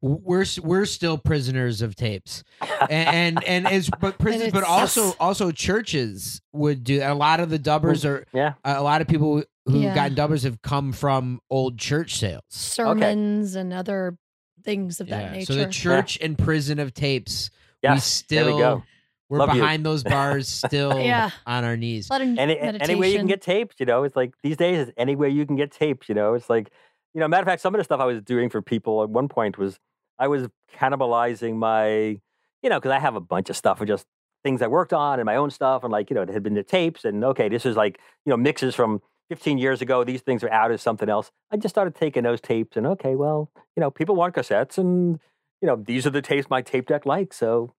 We're 0.06 0.46
we're 0.62 0.84
still 0.86 1.18
prisoners 1.18 1.82
of 1.82 1.96
tapes 1.96 2.44
and 2.90 3.38
and, 3.38 3.44
and 3.46 3.68
it's 3.68 3.90
but 4.02 4.18
prisons 4.20 4.52
but 4.52 4.64
also 4.66 5.14
also 5.18 5.50
churches 5.50 6.42
would 6.52 6.84
do 6.84 7.02
a 7.02 7.14
lot 7.16 7.40
of 7.40 7.50
the 7.50 7.58
dubbers 7.58 8.04
are 8.04 8.26
Yeah. 8.34 8.54
a 8.66 8.84
lot 8.84 9.02
of 9.02 9.08
people 9.08 9.44
who 9.66 9.80
Yeah. 9.80 9.96
got 9.96 10.12
dubbers 10.12 10.44
have 10.44 10.62
come 10.62 10.92
from 10.92 11.40
old 11.50 11.78
church 11.80 12.16
sales 12.18 12.42
Sermons 12.50 13.56
and 13.56 13.72
other 13.72 14.18
things 14.66 15.00
of 15.00 15.08
that 15.08 15.32
nature. 15.32 15.54
so 15.54 15.56
the 15.60 15.68
church 15.68 16.18
and 16.22 16.38
prison 16.38 16.80
of 16.80 16.94
tapes 16.94 17.50
we 17.82 17.98
still 18.00 18.46
there 18.48 18.56
we 18.56 18.62
go. 18.62 18.84
we're 19.30 19.38
Love 19.40 19.56
you. 19.56 19.62
behind 19.62 19.86
those 19.86 20.04
bars 20.04 20.48
still 20.66 21.00
Yeah. 21.00 21.30
on 21.46 21.64
our 21.64 21.78
knees 21.78 22.10
A 22.10 22.14
lot 22.14 22.22
Any, 22.22 22.36
meditation. 22.36 22.82
anywhere 22.82 23.08
you 23.08 23.18
can 23.20 23.28
get 23.28 23.42
tapes, 23.42 23.78
you 23.80 23.86
know, 23.86 24.04
it's 24.04 24.18
like 24.18 24.34
these 24.44 24.58
days, 24.58 24.80
it's 24.90 24.92
anywhere 24.98 25.30
you 25.30 25.46
can 25.46 25.56
get 25.56 25.72
tapes, 25.72 26.10
you 26.10 26.16
know, 26.16 26.34
it's 26.34 26.50
like, 26.50 26.72
you 27.14 27.20
know, 27.22 27.28
matter 27.30 27.42
of 27.44 27.48
fact, 27.48 27.62
some 27.62 27.74
of 27.74 27.80
the 27.80 27.84
stuff 27.86 28.00
I 28.02 28.06
was 28.06 28.22
doing 28.22 28.50
for 28.50 28.62
people 28.62 29.02
at 29.04 29.10
one 29.10 29.28
point 29.30 29.58
was 29.58 29.80
I 30.20 30.28
was 30.28 30.48
cannibalizing 30.78 31.56
my, 31.56 32.20
you 32.62 32.70
know, 32.70 32.80
because 32.80 32.92
I 32.92 33.00
have 33.00 33.16
a 33.16 33.22
bunch 33.22 33.50
of 33.50 33.58
stuff 33.58 33.82
of 33.82 33.88
just 33.88 34.06
things 34.44 34.62
I 34.62 34.68
worked 34.68 34.94
on 34.94 35.20
and 35.20 35.26
my 35.26 35.36
own 35.36 35.50
stuff, 35.50 35.84
and 35.84 35.92
like 35.92 36.10
you 36.10 36.16
know, 36.16 36.22
it 36.22 36.30
had 36.30 36.44
been 36.44 36.54
the 36.54 36.64
tapes, 36.64 37.06
and 37.06 37.24
okay, 37.24 37.50
this 37.50 37.66
is 37.66 37.76
like 37.76 38.00
you 38.26 38.30
know 38.30 38.38
mixes 38.38 38.76
from 38.76 39.02
15 39.30 39.58
years 39.58 39.82
ago. 39.82 40.04
These 40.04 40.22
things 40.22 40.44
are 40.44 40.52
out 40.52 40.72
as 40.72 40.82
something 40.82 41.10
else. 41.10 41.32
I 41.52 41.58
just 41.58 41.74
started 41.74 41.96
taking 41.96 42.24
those 42.24 42.42
tapes, 42.42 42.78
and 42.78 42.86
okay, 42.88 43.16
well, 43.16 43.50
you 43.76 43.82
know, 43.82 43.90
people 43.90 44.16
want 44.16 44.36
cassettes, 44.36 44.78
and 44.78 45.20
you 45.62 45.68
know, 45.68 45.76
these 45.76 46.06
are 46.06 46.12
the 46.12 46.22
tapes 46.22 46.50
my 46.50 46.62
tape 46.62 46.88
deck 46.88 47.06
likes. 47.06 47.38
So 47.38 47.74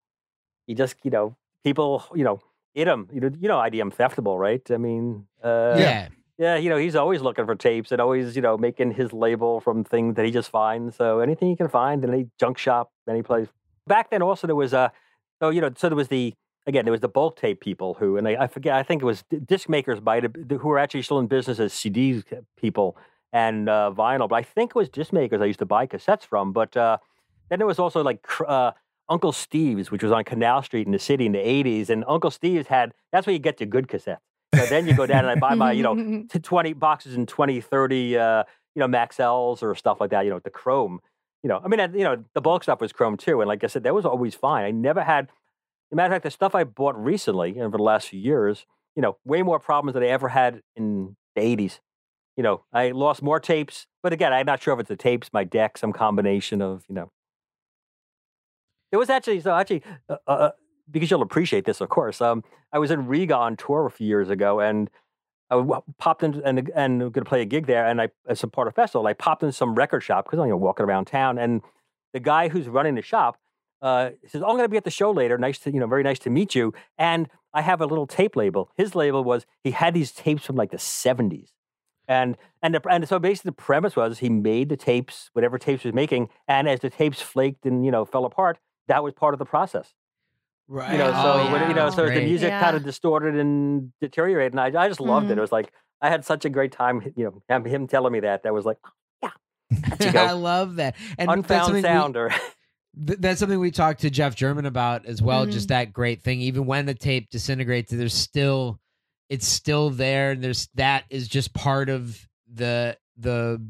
you 0.66 0.74
just 0.74 0.96
you 1.02 1.10
know, 1.10 1.36
people 1.62 2.04
you 2.14 2.24
know, 2.24 2.40
hit 2.74 2.86
them. 2.86 3.08
You 3.12 3.20
know, 3.20 3.30
you 3.40 3.48
know, 3.48 3.58
IDM 3.58 3.94
Theftable, 3.94 4.38
right? 4.38 4.62
I 4.70 4.78
mean, 4.78 5.26
uh, 5.42 5.76
yeah. 5.78 6.08
Yeah, 6.38 6.56
you 6.56 6.68
know, 6.68 6.76
he's 6.76 6.96
always 6.96 7.20
looking 7.20 7.46
for 7.46 7.54
tapes 7.54 7.92
and 7.92 8.00
always, 8.00 8.34
you 8.34 8.42
know, 8.42 8.58
making 8.58 8.92
his 8.92 9.12
label 9.12 9.60
from 9.60 9.84
things 9.84 10.16
that 10.16 10.24
he 10.24 10.32
just 10.32 10.50
finds. 10.50 10.96
So 10.96 11.20
anything 11.20 11.48
he 11.48 11.56
can 11.56 11.68
find 11.68 12.02
in 12.02 12.12
any 12.12 12.28
junk 12.40 12.58
shop, 12.58 12.90
any 13.08 13.22
place. 13.22 13.48
Back 13.86 14.10
then, 14.10 14.22
also 14.22 14.46
there 14.46 14.56
was 14.56 14.72
a, 14.72 14.90
so 15.40 15.50
you 15.50 15.60
know, 15.60 15.70
so 15.76 15.88
there 15.88 15.96
was 15.96 16.08
the 16.08 16.34
again 16.66 16.84
there 16.84 16.92
was 16.92 17.02
the 17.02 17.08
bulk 17.08 17.36
tape 17.36 17.60
people 17.60 17.94
who, 17.94 18.16
and 18.16 18.26
I, 18.26 18.44
I 18.44 18.46
forget, 18.48 18.74
I 18.74 18.82
think 18.82 19.02
it 19.02 19.04
was 19.04 19.22
disc 19.46 19.68
makers 19.68 20.00
by 20.00 20.20
who 20.20 20.68
were 20.68 20.78
actually 20.78 21.02
still 21.02 21.18
in 21.18 21.26
business 21.26 21.60
as 21.60 21.72
CD 21.72 22.22
people 22.56 22.96
and 23.32 23.68
uh, 23.68 23.92
vinyl. 23.94 24.28
But 24.28 24.36
I 24.36 24.42
think 24.42 24.70
it 24.70 24.76
was 24.76 24.88
disc 24.88 25.12
makers 25.12 25.40
I 25.40 25.44
used 25.44 25.58
to 25.60 25.66
buy 25.66 25.86
cassettes 25.86 26.24
from. 26.24 26.52
But 26.52 26.76
uh, 26.76 26.98
then 27.48 27.58
there 27.58 27.66
was 27.66 27.78
also 27.78 28.02
like 28.02 28.26
uh, 28.46 28.72
Uncle 29.08 29.32
Steve's, 29.32 29.90
which 29.90 30.02
was 30.02 30.10
on 30.10 30.24
Canal 30.24 30.62
Street 30.62 30.86
in 30.86 30.92
the 30.92 30.98
city 30.98 31.26
in 31.26 31.32
the 31.32 31.38
'80s, 31.38 31.90
and 31.90 32.04
Uncle 32.08 32.30
Steve's 32.32 32.66
had 32.66 32.92
that's 33.12 33.26
where 33.26 33.34
you 33.34 33.38
get 33.38 33.60
your 33.60 33.68
good 33.68 33.86
cassettes. 33.86 34.18
So 34.56 34.66
then 34.66 34.86
you 34.86 34.94
go 34.94 35.06
down 35.06 35.24
and 35.24 35.28
I 35.28 35.34
buy 35.36 35.54
my, 35.54 35.72
you 35.72 35.82
know, 35.82 36.24
to 36.30 36.40
20 36.40 36.72
boxes 36.74 37.14
and 37.14 37.26
20, 37.28 37.60
30, 37.60 38.18
uh, 38.18 38.44
you 38.74 38.80
know, 38.80 38.86
Maxells 38.86 39.62
or 39.62 39.74
stuff 39.74 40.00
like 40.00 40.10
that, 40.10 40.24
you 40.24 40.30
know, 40.30 40.40
the 40.40 40.50
chrome. 40.50 41.00
You 41.42 41.48
know, 41.48 41.60
I 41.62 41.68
mean, 41.68 41.78
you 41.94 42.04
know, 42.04 42.24
the 42.34 42.40
bulk 42.40 42.62
stuff 42.62 42.80
was 42.80 42.92
chrome 42.92 43.16
too. 43.16 43.40
And 43.40 43.48
like 43.48 43.62
I 43.64 43.66
said, 43.66 43.82
that 43.84 43.94
was 43.94 44.04
always 44.04 44.34
fine. 44.34 44.64
I 44.64 44.70
never 44.70 45.02
had, 45.02 45.26
as 45.26 45.92
a 45.92 45.96
matter 45.96 46.06
of 46.06 46.12
fact, 46.12 46.24
the 46.24 46.30
stuff 46.30 46.54
I 46.54 46.64
bought 46.64 46.96
recently 46.96 47.60
over 47.60 47.76
the 47.76 47.82
last 47.82 48.08
few 48.08 48.20
years, 48.20 48.64
you 48.96 49.02
know, 49.02 49.18
way 49.24 49.42
more 49.42 49.58
problems 49.58 49.94
than 49.94 50.02
I 50.02 50.06
ever 50.06 50.28
had 50.28 50.62
in 50.74 51.16
the 51.36 51.42
80s. 51.42 51.80
You 52.36 52.42
know, 52.42 52.64
I 52.72 52.90
lost 52.90 53.22
more 53.22 53.38
tapes, 53.38 53.86
but 54.02 54.12
again, 54.12 54.32
I'm 54.32 54.46
not 54.46 54.62
sure 54.62 54.74
if 54.74 54.80
it's 54.80 54.88
the 54.88 54.96
tapes, 54.96 55.30
my 55.32 55.44
deck, 55.44 55.78
some 55.78 55.92
combination 55.92 56.62
of, 56.62 56.84
you 56.88 56.94
know. 56.94 57.10
It 58.90 58.96
was 58.96 59.10
actually, 59.10 59.40
so 59.40 59.54
actually, 59.54 59.82
uh, 60.08 60.16
uh, 60.26 60.50
because 60.90 61.10
you'll 61.10 61.22
appreciate 61.22 61.64
this, 61.64 61.80
of 61.80 61.88
course. 61.88 62.20
Um, 62.20 62.44
I 62.72 62.78
was 62.78 62.90
in 62.90 63.06
Riga 63.06 63.36
on 63.36 63.56
tour 63.56 63.86
a 63.86 63.90
few 63.90 64.06
years 64.06 64.30
ago, 64.30 64.60
and 64.60 64.90
I 65.50 65.62
popped 65.98 66.22
in 66.22 66.42
and 66.44 66.70
and 66.74 67.00
going 67.00 67.12
to 67.12 67.24
play 67.24 67.42
a 67.42 67.46
gig 67.46 67.66
there. 67.66 67.86
And 67.86 68.00
I, 68.00 68.08
as 68.28 68.42
a 68.42 68.48
part 68.48 68.68
of 68.68 68.74
festival, 68.74 69.06
I 69.06 69.12
popped 69.12 69.42
in 69.42 69.52
some 69.52 69.74
record 69.74 70.00
shop 70.00 70.26
because 70.26 70.38
I'm 70.38 70.46
you 70.46 70.52
know, 70.52 70.56
walking 70.56 70.84
around 70.84 71.06
town, 71.06 71.38
and 71.38 71.62
the 72.12 72.20
guy 72.20 72.48
who's 72.48 72.68
running 72.68 72.94
the 72.94 73.02
shop 73.02 73.38
uh, 73.82 74.10
says, 74.26 74.42
"Oh, 74.42 74.46
I'm 74.46 74.56
going 74.56 74.64
to 74.64 74.68
be 74.68 74.76
at 74.76 74.84
the 74.84 74.90
show 74.90 75.10
later. 75.10 75.38
Nice 75.38 75.58
to 75.60 75.72
you 75.72 75.80
know, 75.80 75.86
very 75.86 76.02
nice 76.02 76.18
to 76.20 76.30
meet 76.30 76.54
you." 76.54 76.72
And 76.98 77.28
I 77.52 77.62
have 77.62 77.80
a 77.80 77.86
little 77.86 78.06
tape 78.06 78.36
label. 78.36 78.70
His 78.76 78.94
label 78.94 79.22
was 79.22 79.46
he 79.62 79.70
had 79.70 79.94
these 79.94 80.12
tapes 80.12 80.44
from 80.44 80.56
like 80.56 80.70
the 80.72 80.76
70s. 80.76 81.50
And 82.06 82.36
and 82.62 82.74
the, 82.74 82.82
and 82.90 83.08
so 83.08 83.18
basically 83.18 83.50
the 83.50 83.52
premise 83.52 83.96
was 83.96 84.18
he 84.18 84.28
made 84.28 84.68
the 84.68 84.76
tapes, 84.76 85.30
whatever 85.32 85.56
tapes 85.58 85.84
was 85.84 85.94
making, 85.94 86.28
and 86.46 86.68
as 86.68 86.80
the 86.80 86.90
tapes 86.90 87.22
flaked 87.22 87.64
and 87.64 87.84
you 87.84 87.90
know 87.90 88.04
fell 88.04 88.24
apart, 88.24 88.58
that 88.88 89.02
was 89.02 89.14
part 89.14 89.34
of 89.34 89.38
the 89.38 89.46
process. 89.46 89.94
Right. 90.68 90.92
You 90.92 90.98
know, 90.98 91.12
so 91.12 91.32
oh, 91.46 91.52
when, 91.52 91.68
you 91.68 91.74
know, 91.74 91.90
so 91.90 92.06
the 92.08 92.20
music 92.22 92.48
Yeah. 92.48 92.60
kind 92.60 92.76
of 92.76 92.84
distorted 92.84 93.36
and 93.36 93.92
deteriorated, 94.00 94.52
and 94.54 94.60
I, 94.60 94.84
I 94.84 94.88
just 94.88 95.00
loved 95.00 95.26
it. 95.30 95.34
Mhm. 95.34 95.38
It 95.38 95.40
was 95.42 95.52
like 95.52 95.72
I 96.00 96.08
had 96.08 96.24
such 96.24 96.44
a 96.44 96.50
great 96.50 96.72
time. 96.72 97.02
You 97.16 97.24
know, 97.24 97.42
him- 97.54 97.64
him 97.64 97.86
telling 97.86 98.12
me 98.12 98.20
that 98.20 98.42
that 98.44 98.54
was 98.54 98.64
like, 98.64 98.78
oh, 99.22 99.30
yeah. 100.00 100.12
I 100.28 100.32
love 100.32 100.76
that. 100.76 100.96
And 101.18 101.28
that's 101.28 101.36
unfound 101.38 101.64
something 101.66 101.74
we- 101.74 101.82
sound. 101.82 102.16
Or 102.16 102.30
Th- 103.06 103.18
that's 103.18 103.40
something 103.40 103.58
we 103.58 103.70
talked 103.72 104.00
to 104.02 104.10
Jeph 104.10 104.36
Jerman 104.36 104.66
about 104.66 105.04
as 105.06 105.20
well. 105.20 105.46
Mhm. 105.46 105.52
Just 105.52 105.68
that 105.68 105.92
great 105.92 106.22
thing. 106.22 106.40
Even 106.40 106.64
when 106.66 106.86
the 106.86 106.94
tape 106.94 107.28
disintegrates, 107.30 107.90
there's 107.90 108.14
still 108.14 108.78
it's 109.28 109.46
still 109.48 109.90
there. 109.90 110.30
And 110.32 110.42
there's 110.44 110.68
that 110.76 111.04
is 111.10 111.26
just 111.28 111.52
part 111.54 111.88
of 111.88 112.18
the 112.52 112.96
the 113.16 113.60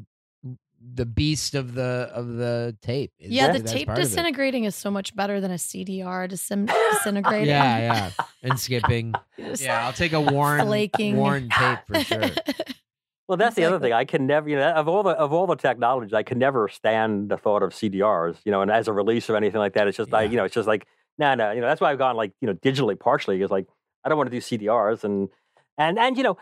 the 0.93 1.05
beast 1.05 1.55
of 1.55 1.73
the 1.73 2.09
of 2.13 2.35
the 2.35 2.75
tape. 2.81 3.11
It's- 3.17 3.31
Yeah, 3.31 3.51
the 3.51 3.59
tape 3.59 3.87
part 3.87 3.97
of 3.97 4.03
it. 4.03 4.07
disintegrating 4.07 4.65
is 4.65 4.75
so 4.75 4.91
much 4.91 5.15
better 5.15 5.41
than 5.41 5.51
a 5.51 5.55
CDR 5.57 6.27
disin- 6.29 6.71
disintegrating. 6.93 7.47
Yeah, 7.47 7.79
yeah, 7.79 8.11
and 8.43 8.59
skipping. 8.59 9.13
Yeah, 9.59 9.85
I'll 9.85 9.93
take 9.93 10.13
a 10.13 10.21
worn 10.21 10.61
flaking. 10.61 11.17
worn 11.17 11.49
tape 11.49 11.79
for 11.87 11.99
sure. 12.03 12.29
well, 13.27 13.37
that's 13.37 13.55
the 13.55 13.63
other 13.65 13.79
thing. 13.79 13.93
I 13.93 14.05
can 14.05 14.27
never, 14.27 14.47
you 14.49 14.55
know, 14.55 14.69
of 14.71 14.87
all 14.87 15.03
the 15.03 15.11
of 15.11 15.33
all 15.33 15.47
the 15.47 15.55
technologies, 15.55 16.13
I 16.13 16.23
can 16.23 16.37
never 16.39 16.67
stand 16.69 17.29
the 17.29 17.37
thought 17.37 17.63
of 17.63 17.71
CDRs. 17.71 18.37
You 18.45 18.51
know, 18.51 18.61
and 18.61 18.71
as 18.71 18.87
a 18.87 18.93
release 18.93 19.29
or 19.29 19.35
anything 19.37 19.59
like 19.59 19.73
that, 19.73 19.87
it's 19.87 19.97
just 19.97 20.11
like 20.11 20.25
Yeah. 20.27 20.31
you 20.31 20.37
know, 20.37 20.43
it's 20.45 20.55
just 20.55 20.67
like 20.67 20.85
no, 21.17 21.33
no. 21.35 21.51
You 21.51 21.61
know, 21.61 21.67
that's 21.67 21.79
why 21.81 21.91
I've 21.91 21.97
gone 21.97 22.15
like 22.15 22.31
you 22.41 22.47
know 22.47 22.53
digitally 22.55 22.99
partially. 22.99 23.41
Is 23.41 23.49
like 23.51 23.67
I 24.03 24.09
don't 24.09 24.17
want 24.17 24.29
to 24.31 24.35
do 24.39 24.41
CDRs 24.41 25.03
and 25.03 25.29
and 25.77 25.97
and 25.99 26.17
you 26.17 26.23
know. 26.23 26.37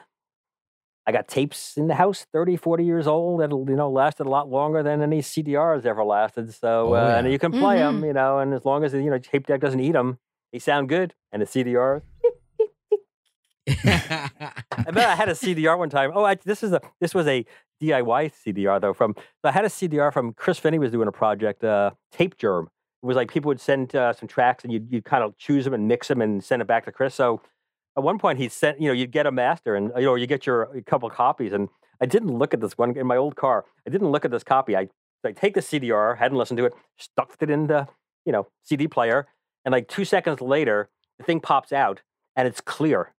I 1.06 1.12
got 1.12 1.28
tapes 1.28 1.76
in 1.76 1.88
the 1.88 1.96
house, 1.96 2.26
30, 2.32 2.56
40 2.56 2.86
years 2.86 3.08
old, 3.08 3.42
that'll, 3.42 3.66
you 3.70 3.76
know, 3.76 3.90
lasted 3.92 4.26
a 4.26 4.30
lot 4.30 4.50
longer 4.50 4.82
than 4.84 5.02
any 5.02 5.22
CDRs 5.22 5.86
ever 5.86 6.04
lasted. 6.04 6.54
So, 6.54 6.94
Oh, 6.94 6.96
uh, 6.96 7.16
and 7.18 7.30
you 7.32 7.38
can 7.38 7.52
play 7.52 7.78
them, 7.80 8.02
Mhm. 8.02 8.06
you 8.08 8.14
know, 8.14 8.40
and 8.40 8.54
as 8.54 8.64
long 8.64 8.84
as, 8.86 8.94
you 8.94 9.10
know, 9.10 9.18
tape 9.18 9.48
deck 9.48 9.60
doesn't 9.60 9.80
eat 9.82 9.92
them, 9.92 10.20
they 10.54 10.60
sound 10.60 10.88
good. 10.90 11.14
And 11.32 11.42
the 11.42 11.46
CDR, 11.46 12.04
I 13.68 14.92
bet 14.92 15.10
I 15.10 15.16
had 15.16 15.30
a 15.30 15.34
CDR 15.36 15.78
one 15.78 15.90
time. 15.90 16.12
Oh, 16.14 16.24
I, 16.24 16.36
this 16.36 16.64
is 16.64 16.74
a 16.74 16.82
this 17.00 17.14
was 17.14 17.28
a 17.28 17.46
DIY 17.82 18.32
CDR 18.46 18.80
though. 18.82 18.94
From 18.94 19.16
I 19.44 19.52
had 19.52 19.66
a 19.66 19.70
CDR 19.70 20.12
from 20.12 20.34
Chris 20.34 20.60
Phinney 20.60 20.80
was 20.80 20.92
doing 20.92 21.08
a 21.08 21.12
project, 21.12 21.64
uh, 21.64 21.92
Tape 22.12 22.38
Germ. 22.38 22.70
It 23.02 23.06
was 23.06 23.16
like 23.16 23.32
people 23.32 23.50
would 23.50 23.60
send 23.62 23.96
uh, 23.96 24.14
some 24.14 24.28
tracks 24.28 24.64
and 24.64 24.72
you'd 24.74 24.92
you'd 24.92 25.06
kind 25.06 25.24
of 25.24 25.38
choose 25.38 25.66
them 25.66 25.74
and 25.74 25.88
mix 25.88 26.08
them 26.08 26.22
and 26.22 26.44
send 26.44 26.62
it 26.62 26.68
back 26.68 26.86
to 26.86 26.92
Chris. 26.92 27.16
So 27.16 27.42
at 27.98 28.04
one 28.04 28.20
point 28.20 28.40
he 28.40 28.50
sent 28.50 28.82
you 28.82 28.88
know 28.88 28.94
you'd 28.94 29.12
get 29.12 29.26
a 29.26 29.32
master 29.32 29.76
and 29.76 29.92
you 29.96 30.04
know 30.04 30.16
you 30.16 30.28
get 30.28 30.46
your 30.46 30.64
a 30.76 30.82
couple 30.82 31.10
copies 31.10 31.54
and 31.54 31.70
I 32.02 32.06
didn't 32.06 32.38
look 32.38 32.54
at 32.54 32.60
this 32.60 32.78
one 32.78 32.98
in 32.98 33.08
my 33.08 33.16
old 33.18 33.36
car. 33.36 33.66
I 33.88 33.90
didn't 33.90 34.12
look 34.12 34.26
at 34.26 34.32
this 34.32 34.44
copy. 34.44 34.76
I 34.76 34.90
I 35.26 35.32
take 35.32 35.54
the 35.54 35.62
CDR, 35.62 36.18
hadn't 36.18 36.38
listened 36.38 36.58
to 36.58 36.66
it, 36.66 36.74
stuck 36.98 37.36
it 37.40 37.50
in 37.50 37.68
the 37.68 37.88
you 38.26 38.32
know 38.32 38.48
CD 38.64 38.88
player, 38.88 39.28
and 39.66 39.72
like 39.72 39.88
two 39.88 40.06
seconds 40.06 40.42
later 40.42 40.90
the 41.18 41.24
thing 41.24 41.40
pops 41.40 41.72
out 41.72 42.02
and 42.36 42.48
it's 42.48 42.62
clear. 42.62 43.14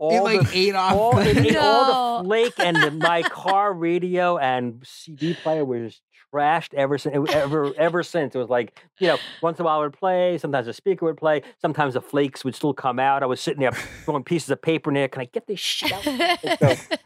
It 0.00 0.22
like 0.22 0.40
the- 0.50 0.50
ate 0.58 0.74
off. 0.74 0.92
all, 0.92 1.14
the- 1.16 1.30
it 1.30 1.36
ate 1.38 1.56
all 1.56 2.22
the 2.22 2.28
flake 2.28 2.54
and 2.58 2.76
the, 2.76 2.90
my 2.90 3.22
car 3.22 3.72
radio 3.72 4.36
and 4.38 4.80
CD 4.84 5.34
player 5.34 5.64
was 5.64 6.00
trashed 6.32 6.72
ever 6.74 6.96
since. 6.96 7.30
Ever 7.32 7.72
ever 7.76 8.02
since 8.02 8.34
it 8.34 8.38
was 8.38 8.48
like 8.48 8.82
you 8.98 9.06
know 9.08 9.18
once 9.42 9.58
in 9.58 9.62
a 9.62 9.66
while 9.66 9.80
it 9.80 9.84
would 9.84 9.92
play. 9.98 10.38
Sometimes 10.38 10.66
the 10.66 10.72
speaker 10.72 11.04
would 11.06 11.16
play. 11.18 11.42
Sometimes 11.60 11.92
the 11.94 12.00
flakes 12.00 12.44
would 12.44 12.54
still 12.54 12.72
come 12.72 12.98
out. 12.98 13.22
I 13.22 13.26
was 13.26 13.40
sitting 13.40 13.60
there 13.60 13.72
throwing 14.04 14.24
pieces 14.24 14.48
of 14.50 14.62
paper 14.62 14.90
in 14.90 14.94
there. 14.94 15.08
Can 15.08 15.20
I 15.22 15.26
get 15.26 15.46
this 15.46 15.60
shit 15.60 15.92
out? 15.92 16.02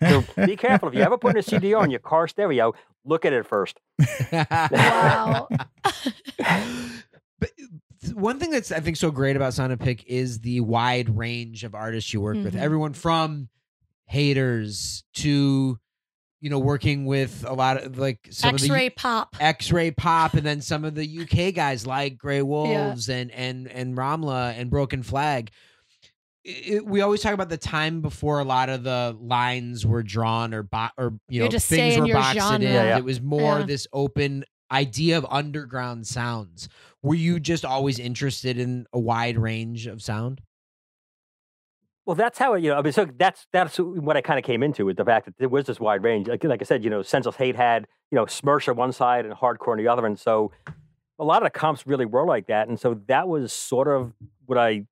So 0.01 0.25
be 0.47 0.55
careful 0.57 0.89
if 0.89 0.95
you 0.95 1.01
ever 1.03 1.19
put 1.19 1.33
in 1.33 1.39
a 1.39 1.43
CD 1.43 1.75
on 1.75 1.91
your 1.91 2.01
car 2.01 2.29
stereo. 2.29 2.73
Look 3.05 3.25
at 3.25 3.33
it 3.33 3.47
first. 3.47 3.81
wow. 4.33 5.49
but 7.41 7.51
th- 7.57 7.71
one 8.15 8.39
thing 8.39 8.51
that's 8.51 8.71
I 8.73 8.81
think 8.81 8.97
so 8.97 9.11
great 9.11 9.37
about 9.37 9.55
Sound 9.55 9.73
of 9.73 9.79
Pig 9.79 10.05
is 10.07 10.41
the 10.41 10.61
wide 10.61 11.17
range 11.17 11.65
of 11.65 11.75
artists 11.75 12.13
you 12.13 12.21
work 12.21 12.37
with. 12.37 12.55
Mhm. 12.55 12.61
Everyone 12.61 12.93
from 12.93 13.49
haters 14.07 15.05
to 15.15 15.79
you 16.41 16.51
know 16.51 16.59
working 16.59 17.07
with 17.07 17.45
a 17.47 17.53
lot 17.55 17.83
of 17.83 17.99
like 17.99 18.21
some 18.31 18.55
of 18.55 18.61
the 18.61 18.67
X-ray 18.67 18.91
pop. 18.91 19.37
X-ray 19.41 19.91
pop, 19.91 20.35
and 20.35 20.45
then 20.47 20.61
some 20.61 20.85
of 20.85 20.95
the 20.95 21.05
UK 21.23 21.51
guys 21.55 21.87
like 21.87 22.19
Grey 22.19 22.43
Wolves 22.43 23.09
and 23.09 23.31
and 23.33 23.67
and 23.69 23.97
Ramleh 23.97 24.59
and 24.59 24.71
Broken 24.71 25.03
Flag. 25.03 25.51
It- 26.45 26.87
we 26.87 27.01
always 27.01 27.23
talk 27.23 27.33
about 27.35 27.49
the 27.49 27.57
time 27.57 28.03
before 28.03 28.39
a 28.39 28.45
lot 28.45 28.69
of 28.69 28.85
the 28.85 29.17
lines 29.21 29.85
were 29.85 30.03
drawn 30.05 30.55
or 30.55 30.63
bo- 30.63 30.91
or 30.97 31.15
you 31.29 31.41
know 31.43 31.49
just 31.49 31.69
things 31.69 31.99
were 31.99 32.07
boxed 32.13 32.39
genre. 32.39 32.57
in. 32.57 32.63
Yeah, 32.63 32.85
yeah. 32.85 32.99
It 32.99 33.05
was 33.05 33.21
more 33.21 33.61
Yeah. 33.61 33.67
this 33.67 33.87
open 33.93 34.45
idea 34.71 35.19
of 35.19 35.27
underground 35.31 36.07
sounds. 36.07 36.69
Were 37.03 37.15
you 37.15 37.39
just 37.41 37.65
always 37.65 37.99
interested 37.99 38.59
in 38.59 38.87
a 38.93 38.99
wide 38.99 39.39
range 39.39 39.87
of 39.87 40.03
sound? 40.03 40.41
Well, 42.05 42.15
that's 42.15 42.39
how 42.39 42.55
you 42.55 42.71
know. 42.71 42.79
I 42.79 42.83
mean, 42.83 42.93
so 42.93 43.05
that's 43.19 43.49
that's 43.53 43.79
what 43.79 44.17
I 44.17 44.21
kind 44.21 44.39
of 44.39 44.45
came 44.45 44.63
into 44.63 44.87
with 44.87 44.97
the 44.97 45.05
fact 45.05 45.27
that 45.27 45.37
there 45.39 45.49
was 45.49 45.67
this 45.67 45.81
wide 45.81 46.05
range. 46.05 46.29
Like, 46.29 46.45
like 46.45 46.63
I 46.63 46.65
said, 46.65 46.85
you 46.85 46.91
know, 46.91 47.03
Senseless 47.03 47.35
Hate 47.35 47.57
had 47.57 47.87
you 48.13 48.17
know 48.17 48.27
Smersh 48.27 48.69
on 48.69 48.77
one 48.77 48.93
side 48.93 49.27
and 49.27 49.35
Hardcore 49.35 49.73
on 49.73 49.79
the 49.79 49.89
other, 49.89 50.07
and 50.07 50.19
so 50.19 50.53
a 51.19 51.25
lot 51.25 51.43
of 51.43 51.47
the 51.47 51.59
comps 51.59 51.87
really 51.87 52.07
were 52.07 52.25
like 52.25 52.47
that. 52.47 52.69
And 52.69 52.79
so 52.79 53.01
that 53.07 53.27
was 53.29 53.53
sort 53.53 53.89
of 53.89 54.13
what 54.45 54.59
I, 54.59 54.87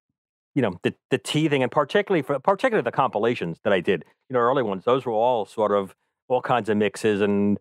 you 0.57 0.62
know, 0.62 0.79
the 0.83 0.95
the 1.11 1.18
teething, 1.18 1.62
and 1.62 1.70
particularly 1.70 2.22
for 2.22 2.39
particularly 2.41 2.85
the 2.85 2.93
compilations 2.93 3.61
that 3.62 3.72
I 3.72 3.81
did, 3.81 4.05
you 4.29 4.35
know, 4.35 4.41
early 4.41 4.62
ones. 4.64 4.85
Those 4.85 5.07
were 5.07 5.12
all 5.12 5.47
sort 5.47 5.72
of 5.72 5.95
all 6.29 6.41
kinds 6.41 6.68
of 6.68 6.77
mixes, 6.77 7.20
and 7.20 7.59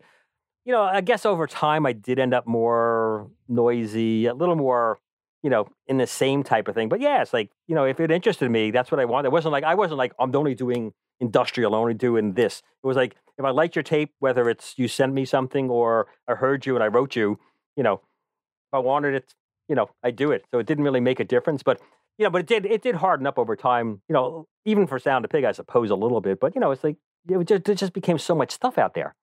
you 0.64 0.72
know, 0.72 0.82
I 0.82 1.00
guess 1.00 1.26
over 1.26 1.46
time 1.46 1.86
I 1.86 1.92
did 1.92 2.18
end 2.18 2.34
up 2.34 2.46
more 2.46 3.30
noisy, 3.48 4.26
a 4.26 4.34
little 4.34 4.56
more 4.56 4.98
you 5.44 5.50
know, 5.50 5.68
in 5.86 5.98
the 5.98 6.06
same 6.06 6.42
type 6.42 6.68
of 6.68 6.74
thing. 6.74 6.88
But 6.88 7.02
yeah, 7.02 7.20
it's 7.20 7.34
like, 7.34 7.50
you 7.68 7.74
know, 7.74 7.84
if 7.84 8.00
it 8.00 8.10
interested 8.10 8.50
me, 8.50 8.70
that's 8.70 8.90
what 8.90 8.98
I 8.98 9.04
wanted. 9.04 9.28
It 9.28 9.32
wasn't 9.32 9.52
like, 9.52 9.62
I 9.62 9.74
wasn't 9.74 9.98
like, 9.98 10.14
I'm 10.18 10.34
only 10.34 10.54
doing 10.54 10.94
industrial, 11.20 11.74
I'm 11.74 11.80
only 11.80 11.92
doing 11.92 12.32
this. 12.32 12.62
It 12.82 12.86
was 12.86 12.96
like, 12.96 13.14
if 13.36 13.44
I 13.44 13.50
liked 13.50 13.76
your 13.76 13.82
tape, 13.82 14.14
whether 14.20 14.48
it's 14.48 14.72
you 14.78 14.88
sent 14.88 15.12
me 15.12 15.26
something 15.26 15.68
or 15.68 16.06
I 16.26 16.34
heard 16.34 16.64
you 16.64 16.76
and 16.76 16.82
I 16.82 16.86
wrote 16.86 17.14
you, 17.14 17.38
you 17.76 17.82
know, 17.82 17.94
if 17.94 18.72
I 18.72 18.78
wanted 18.78 19.14
it, 19.14 19.34
you 19.68 19.74
know, 19.74 19.90
I 20.02 20.12
do 20.12 20.32
it. 20.32 20.46
So 20.50 20.58
it 20.58 20.66
didn't 20.66 20.84
really 20.84 21.00
make 21.00 21.20
a 21.20 21.24
difference, 21.24 21.62
but 21.62 21.78
you 22.16 22.24
know, 22.24 22.30
but 22.30 22.40
it 22.40 22.46
did 22.46 22.64
it 22.64 22.80
did 22.80 22.94
harden 22.94 23.26
up 23.26 23.38
over 23.38 23.54
time. 23.56 24.00
You 24.08 24.14
know, 24.14 24.46
even 24.64 24.86
for 24.86 24.98
Sound 24.98 25.26
of 25.26 25.30
Pig, 25.30 25.44
I 25.44 25.52
suppose 25.52 25.90
a 25.90 25.96
little 25.96 26.20
bit. 26.22 26.40
But 26.40 26.54
you 26.54 26.60
know, 26.60 26.70
it's 26.70 26.84
like 26.84 26.96
it 27.28 27.46
just, 27.46 27.68
it 27.68 27.74
just 27.74 27.92
became 27.92 28.18
so 28.18 28.34
much 28.34 28.52
stuff 28.52 28.78
out 28.78 28.94
there. 28.94 29.14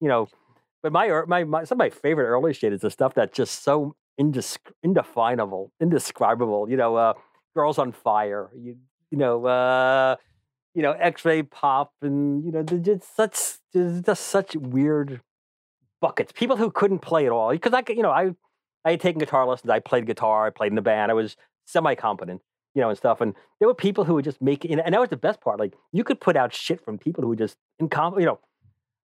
You 0.00 0.08
know, 0.08 0.28
but 0.82 0.92
my 0.92 1.22
my, 1.26 1.44
my 1.44 1.64
some 1.64 1.76
of 1.76 1.78
my 1.78 1.90
favorite 1.90 2.26
early 2.26 2.52
shit 2.52 2.72
is 2.72 2.80
the 2.80 2.90
stuff 2.90 3.14
that's 3.14 3.36
just 3.36 3.62
so 3.62 3.96
indefinable, 4.18 5.72
indescribable. 5.80 6.68
You 6.68 6.76
know, 6.76 6.96
uh, 6.96 7.14
Girls 7.54 7.78
on 7.78 7.92
Fire. 7.92 8.50
You 8.56 8.76
you 9.10 9.18
know, 9.18 9.44
uh, 9.46 10.16
you 10.74 10.82
know, 10.82 10.92
X-ray 10.92 11.42
pop, 11.42 11.92
and 12.02 12.44
you 12.44 12.52
know, 12.52 12.62
just 12.62 13.16
such 13.16 13.58
just 13.72 14.22
such 14.22 14.56
weird 14.56 15.20
buckets. 16.00 16.32
People 16.32 16.56
who 16.56 16.70
couldn't 16.70 17.00
play 17.00 17.26
at 17.26 17.32
all 17.32 17.50
because 17.50 17.72
I 17.72 17.82
you 17.88 18.02
know 18.02 18.10
I 18.10 18.34
I 18.84 18.92
had 18.92 19.00
taken 19.00 19.18
guitar 19.18 19.46
lessons. 19.46 19.70
I 19.70 19.80
played 19.80 20.06
guitar. 20.06 20.46
I 20.46 20.50
played 20.50 20.72
in 20.72 20.76
the 20.76 20.82
band. 20.82 21.10
I 21.10 21.14
was 21.14 21.36
semi 21.66 21.94
competent, 21.94 22.40
you 22.74 22.82
know, 22.82 22.88
and 22.88 22.98
stuff. 22.98 23.20
And 23.20 23.34
there 23.58 23.68
were 23.68 23.74
people 23.74 24.04
who 24.04 24.14
would 24.14 24.24
just 24.24 24.40
make, 24.40 24.64
and 24.64 24.80
that 24.80 25.00
was 25.00 25.10
the 25.10 25.16
best 25.16 25.40
part. 25.40 25.58
Like 25.58 25.74
you 25.92 26.04
could 26.04 26.20
put 26.20 26.36
out 26.36 26.54
shit 26.54 26.84
from 26.84 26.98
people 26.98 27.22
who 27.22 27.28
were 27.28 27.36
just 27.36 27.56
incompetent, 27.78 28.22
you 28.22 28.26
know. 28.26 28.40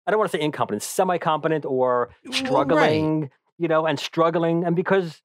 I 0.06 0.12
don't 0.12 0.20
want 0.20 0.32
to 0.32 0.38
say 0.38 0.44
incompetent, 0.44 0.84
semi 0.84 1.18
competent 1.18 1.66
or 1.66 2.10
struggling, 2.32 3.22
right. 3.22 3.30
you 3.58 3.68
know, 3.68 3.86
and 3.86 4.00
struggling. 4.00 4.64
And 4.64 4.76
because 4.76 5.22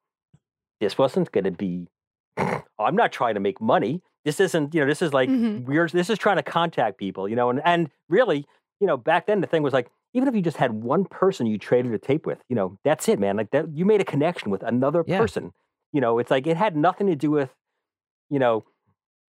this 0.80 0.98
wasn't 0.98 1.32
going 1.32 1.44
to 1.44 1.50
be, 1.50 1.88
I'm 2.36 2.96
not 2.96 3.12
trying 3.12 3.34
to 3.34 3.40
make 3.40 3.60
money. 3.60 4.02
This 4.24 4.40
isn't, 4.40 4.74
you 4.74 4.80
know, 4.80 4.86
this 4.86 5.02
is 5.02 5.12
like 5.12 5.28
mm-hmm. 5.28 5.64
weird. 5.64 5.90
This 5.92 6.10
is 6.10 6.18
trying 6.18 6.36
to 6.36 6.42
contact 6.42 6.98
people, 6.98 7.28
you 7.28 7.36
know, 7.36 7.48
and, 7.48 7.62
and 7.64 7.90
really, 8.08 8.44
you 8.80 8.86
know, 8.86 8.96
back 8.96 9.26
then 9.26 9.40
the 9.40 9.46
thing 9.46 9.62
was 9.62 9.72
like, 9.72 9.88
even 10.14 10.28
if 10.28 10.34
you 10.34 10.42
just 10.42 10.56
had 10.56 10.72
one 10.72 11.04
person 11.04 11.46
you 11.46 11.58
traded 11.58 11.92
a 11.92 11.98
tape 11.98 12.26
with, 12.26 12.38
you 12.48 12.56
know, 12.56 12.78
that's 12.84 13.08
it, 13.08 13.18
man. 13.18 13.36
Like 13.36 13.50
that, 13.50 13.66
you 13.74 13.84
made 13.84 14.00
a 14.00 14.04
connection 14.04 14.50
with 14.50 14.62
another 14.62 15.04
yeah. 15.06 15.18
person. 15.18 15.52
You 15.92 16.00
know, 16.00 16.18
it's 16.18 16.30
like 16.30 16.46
it 16.46 16.56
had 16.56 16.76
nothing 16.76 17.06
to 17.06 17.14
do 17.14 17.30
with, 17.30 17.50
you 18.30 18.38
know, 18.38 18.64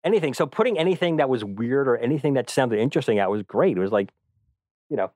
anything. 0.04 0.34
So 0.34 0.46
putting 0.46 0.78
anything 0.80 1.18
that 1.18 1.30
was 1.30 1.44
weird 1.44 1.88
or 1.88 1.98
anything 1.98 2.34
that 2.34 2.50
sounded 2.50 2.80
interesting 2.80 3.20
out 3.20 3.30
was 3.30 3.44
great. 3.44 3.78
It 3.78 3.82
was 3.82 3.92
like, 3.92 4.10
you 4.90 4.98
know, 4.98 5.12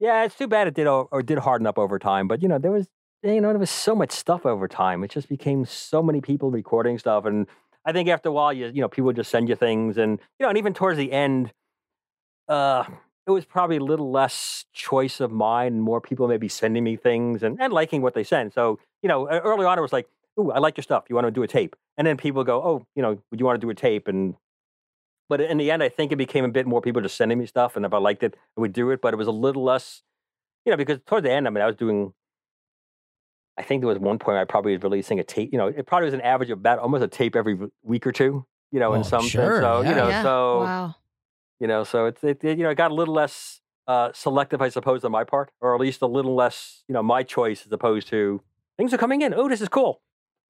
yeah, 0.00 0.24
it's 0.24 0.36
too 0.36 0.48
bad 0.48 0.66
it 0.66 0.74
did 0.74 0.86
or 0.86 1.22
did 1.22 1.38
harden 1.38 1.66
up 1.66 1.78
over 1.78 1.98
time. 1.98 2.28
But 2.28 2.42
you 2.42 2.48
know, 2.48 2.58
there 2.58 2.70
was 2.70 2.88
you 3.22 3.40
know 3.40 3.50
there 3.50 3.58
was 3.58 3.70
so 3.70 3.94
much 3.94 4.12
stuff 4.12 4.46
over 4.46 4.68
time. 4.68 5.04
It 5.04 5.10
just 5.10 5.28
became 5.28 5.64
so 5.64 6.02
many 6.02 6.20
people 6.20 6.50
recording 6.50 6.98
stuff, 6.98 7.24
and 7.24 7.46
I 7.84 7.92
think 7.92 8.08
after 8.08 8.28
a 8.28 8.32
while, 8.32 8.52
you 8.52 8.70
you 8.74 8.80
know, 8.80 8.88
people 8.88 9.12
just 9.12 9.30
send 9.30 9.48
you 9.48 9.56
things, 9.56 9.96
and 9.98 10.18
you 10.38 10.44
know, 10.44 10.48
and 10.48 10.58
even 10.58 10.74
towards 10.74 10.98
the 10.98 11.12
end, 11.12 11.52
uh, 12.48 12.84
it 13.26 13.30
was 13.30 13.44
probably 13.44 13.76
a 13.76 13.84
little 13.84 14.10
less 14.10 14.64
choice 14.72 15.20
of 15.20 15.30
mine, 15.30 15.68
and 15.68 15.82
more 15.82 16.00
people 16.00 16.28
maybe 16.28 16.48
sending 16.48 16.84
me 16.84 16.96
things 16.96 17.42
and 17.42 17.58
and 17.60 17.72
liking 17.72 18.02
what 18.02 18.14
they 18.14 18.24
sent. 18.24 18.54
So 18.54 18.78
you 19.02 19.08
know, 19.08 19.28
early 19.28 19.64
on, 19.64 19.78
it 19.78 19.82
was 19.82 19.92
like 19.92 20.08
ooh, 20.38 20.50
I 20.50 20.58
like 20.58 20.76
your 20.76 20.82
stuff. 20.82 21.04
You 21.08 21.14
want 21.14 21.26
to 21.26 21.30
do 21.30 21.42
a 21.42 21.48
tape? 21.48 21.76
And 21.96 22.06
then 22.06 22.16
people 22.16 22.44
go, 22.44 22.62
oh, 22.62 22.86
you 22.94 23.02
know, 23.02 23.18
would 23.30 23.40
you 23.40 23.46
want 23.46 23.60
to 23.60 23.64
do 23.64 23.70
a 23.70 23.74
tape? 23.74 24.08
And 24.08 24.34
but 25.28 25.40
in 25.40 25.58
the 25.58 25.70
end, 25.70 25.82
I 25.82 25.88
think 25.88 26.12
it 26.12 26.16
became 26.16 26.44
a 26.44 26.48
bit 26.48 26.66
more 26.66 26.80
people 26.80 27.02
just 27.02 27.16
sending 27.16 27.38
me 27.38 27.46
stuff, 27.46 27.76
and 27.76 27.84
if 27.84 27.92
I 27.92 27.98
liked 27.98 28.22
it, 28.22 28.34
I 28.56 28.60
would 28.60 28.72
do 28.72 28.90
it. 28.90 29.00
But 29.00 29.14
it 29.14 29.16
was 29.16 29.26
a 29.26 29.32
little 29.32 29.64
less, 29.64 30.02
you 30.64 30.70
know, 30.70 30.76
because 30.76 30.98
towards 31.06 31.24
the 31.24 31.32
end, 31.32 31.46
I 31.46 31.50
mean, 31.50 31.62
I 31.62 31.66
was 31.66 31.76
doing. 31.76 32.12
I 33.56 33.62
think 33.62 33.82
there 33.82 33.88
was 33.88 33.98
one 33.98 34.18
point 34.18 34.38
I 34.38 34.44
probably 34.44 34.72
was 34.72 34.82
releasing 34.82 35.20
a 35.20 35.24
tape. 35.24 35.50
You 35.52 35.58
know, 35.58 35.68
it 35.68 35.86
probably 35.86 36.06
was 36.06 36.14
an 36.14 36.22
average 36.22 36.50
of 36.50 36.58
about 36.58 36.80
almost 36.80 37.04
a 37.04 37.08
tape 37.08 37.36
every 37.36 37.56
week 37.82 38.06
or 38.06 38.12
two. 38.12 38.44
You 38.72 38.80
know, 38.80 38.90
oh, 38.90 38.94
in 38.94 39.04
some 39.04 39.26
sure, 39.26 39.60
sense. 39.60 39.64
So 39.64 39.80
yeah. 39.82 39.88
you 39.88 39.94
know, 39.94 40.08
yeah. 40.08 40.22
so 40.22 40.60
wow. 40.60 40.94
you 41.60 41.66
know, 41.68 41.84
so 41.84 42.06
it's 42.06 42.22
it, 42.24 42.42
it, 42.44 42.58
you 42.58 42.64
know 42.64 42.70
it 42.70 42.76
got 42.76 42.90
a 42.90 42.94
little 42.94 43.14
less 43.14 43.60
uh, 43.86 44.10
selective, 44.12 44.60
I 44.60 44.68
suppose, 44.68 45.04
on 45.04 45.12
my 45.12 45.24
part, 45.24 45.50
or 45.60 45.74
at 45.74 45.80
least 45.80 46.02
a 46.02 46.06
little 46.06 46.34
less, 46.34 46.84
you 46.88 46.92
know, 46.92 47.02
my 47.02 47.22
choice 47.22 47.66
as 47.66 47.72
opposed 47.72 48.08
to 48.08 48.42
things 48.76 48.92
are 48.92 48.98
coming 48.98 49.22
in. 49.22 49.34
Oh, 49.34 49.48
this 49.48 49.60
is 49.60 49.68
cool. 49.68 50.00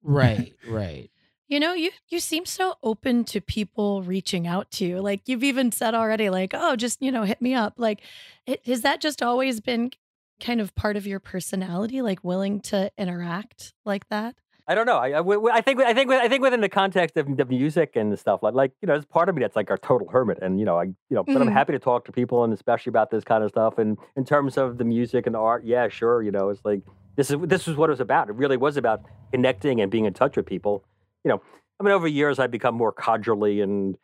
Right, 0.03 0.53
right. 0.67 1.09
You 1.47 1.59
know, 1.59 1.73
you 1.73 1.91
you 2.09 2.19
seem 2.19 2.45
so 2.45 2.75
open 2.81 3.23
to 3.25 3.39
people 3.39 4.01
reaching 4.01 4.47
out 4.47 4.71
to 4.71 4.85
you. 4.85 4.99
Like 4.99 5.21
you've 5.27 5.43
even 5.43 5.71
said 5.71 5.93
already, 5.93 6.29
like, 6.29 6.53
oh, 6.53 6.75
just 6.75 7.01
you 7.01 7.11
know, 7.11 7.23
hit 7.23 7.41
me 7.41 7.53
up. 7.53 7.75
Like, 7.77 8.01
it, 8.47 8.65
has 8.65 8.81
that 8.81 8.99
just 8.99 9.21
always 9.21 9.61
been 9.61 9.91
kind 10.39 10.59
of 10.59 10.73
part 10.75 10.97
of 10.97 11.05
your 11.05 11.19
personality, 11.19 12.01
like 12.01 12.23
willing 12.23 12.61
to 12.61 12.91
interact 12.97 13.73
like 13.85 14.09
that? 14.09 14.35
I 14.67 14.73
don't 14.73 14.87
know. 14.87 14.97
I, 14.97 15.19
I, 15.19 15.57
I 15.57 15.61
think 15.61 15.79
I 15.79 15.93
think 15.93 16.11
I 16.11 16.27
think 16.27 16.41
within 16.41 16.61
the 16.61 16.69
context 16.69 17.17
of 17.17 17.37
the 17.37 17.45
music 17.45 17.91
and 17.95 18.11
the 18.11 18.17
stuff, 18.17 18.41
like 18.41 18.55
like 18.55 18.71
you 18.81 18.87
know, 18.87 18.93
there's 18.93 19.05
part 19.05 19.29
of 19.29 19.35
me 19.35 19.41
that's 19.41 19.55
like 19.55 19.69
a 19.69 19.77
total 19.77 20.07
hermit, 20.09 20.39
and 20.41 20.59
you 20.59 20.65
know, 20.65 20.79
I 20.79 20.85
you 20.85 20.95
know, 21.11 21.23
but 21.23 21.33
mm-hmm. 21.33 21.43
I'm 21.43 21.51
happy 21.51 21.73
to 21.73 21.79
talk 21.79 22.05
to 22.05 22.11
people, 22.11 22.43
and 22.43 22.51
especially 22.51 22.89
about 22.89 23.11
this 23.11 23.23
kind 23.23 23.43
of 23.43 23.51
stuff. 23.51 23.77
And 23.77 23.99
in 24.15 24.25
terms 24.25 24.57
of 24.57 24.79
the 24.79 24.83
music 24.83 25.27
and 25.27 25.35
the 25.35 25.39
art, 25.39 25.63
yeah, 25.63 25.87
sure, 25.87 26.23
you 26.23 26.31
know, 26.31 26.49
it's 26.49 26.65
like 26.65 26.81
this 27.15 27.29
is 27.29 27.37
this 27.43 27.67
is 27.67 27.75
what 27.75 27.89
it 27.89 27.93
was 27.93 27.99
about. 27.99 28.29
It 28.29 28.35
really 28.35 28.57
was 28.57 28.75
about 28.75 29.01
connecting 29.31 29.81
and 29.81 29.91
being 29.91 30.05
in 30.05 30.13
touch 30.13 30.35
with 30.35 30.47
people. 30.47 30.83
You 31.25 31.31
know, 31.31 31.41
I 31.79 31.83
mean, 31.83 31.91
over 31.91 32.07
years 32.07 32.39
I've 32.39 32.51
become 32.51 32.75
more 32.75 32.93
cordially 32.93 33.59
and 33.59 33.97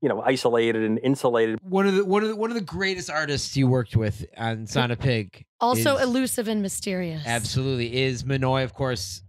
you 0.00 0.08
know 0.08 0.22
isolated 0.22 0.82
and 0.82 0.98
insulated. 1.02 1.58
One 1.62 1.86
of 1.86 1.96
the 1.96 2.04
one 2.04 2.22
of 2.22 2.28
the, 2.30 2.36
one 2.36 2.50
of 2.50 2.54
the 2.54 2.62
greatest 2.62 3.10
artists 3.10 3.56
you 3.56 3.66
worked 3.66 3.96
with 3.96 4.24
on 4.36 4.66
Sound 4.66 4.92
of 4.92 4.98
Pig, 4.98 5.44
also 5.60 5.96
is, 5.96 6.02
elusive 6.02 6.48
and 6.48 6.62
mysterious. 6.62 7.22
Absolutely, 7.26 8.02
is 8.04 8.22
Minoy. 8.22 8.64
Of 8.64 8.72
course, 8.72 9.22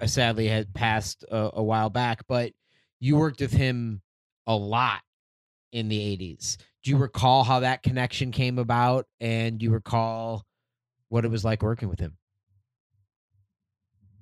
uh, 0.00 0.06
sadly 0.06 0.48
had 0.48 0.74
passed 0.74 1.24
a, 1.30 1.50
a 1.54 1.62
while 1.62 1.90
back, 1.90 2.22
but 2.26 2.52
you 2.98 3.16
worked 3.16 3.40
with 3.40 3.52
him 3.52 4.02
a 4.46 4.56
lot 4.56 5.02
in 5.72 5.88
the 5.88 5.98
80s. 6.16 6.56
Do 6.82 6.90
you 6.90 6.96
recall 6.96 7.44
how 7.44 7.60
that 7.60 7.82
connection 7.82 8.32
came 8.32 8.58
about 8.58 9.06
and 9.20 9.58
do 9.58 9.64
you 9.64 9.70
recall 9.70 10.44
what 11.08 11.24
it 11.24 11.30
was 11.30 11.44
like 11.44 11.62
working 11.62 11.88
with 11.88 12.00
him? 12.00 12.16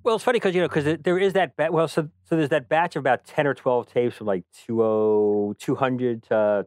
Well, 0.09 0.17
it's 0.17 0.25
funny 0.25 0.37
because 0.37 0.55
you 0.55 0.63
know 0.63 0.69
because 0.69 0.97
there 1.03 1.19
is 1.19 1.35
that 1.35 1.55
ba- 1.55 1.69
well, 1.71 1.87
so 1.87 2.09
so 2.25 2.35
there's 2.35 2.49
that 2.49 2.67
batch 2.67 2.97
of 2.97 3.01
about 3.01 3.27
ten 3.27 3.47
or 3.47 3.53
twelve 3.53 3.93
tapes 3.93 4.17
from 4.17 4.27
like 4.27 4.43
20, 4.67 5.53
200 5.59 6.23
to. 6.31 6.67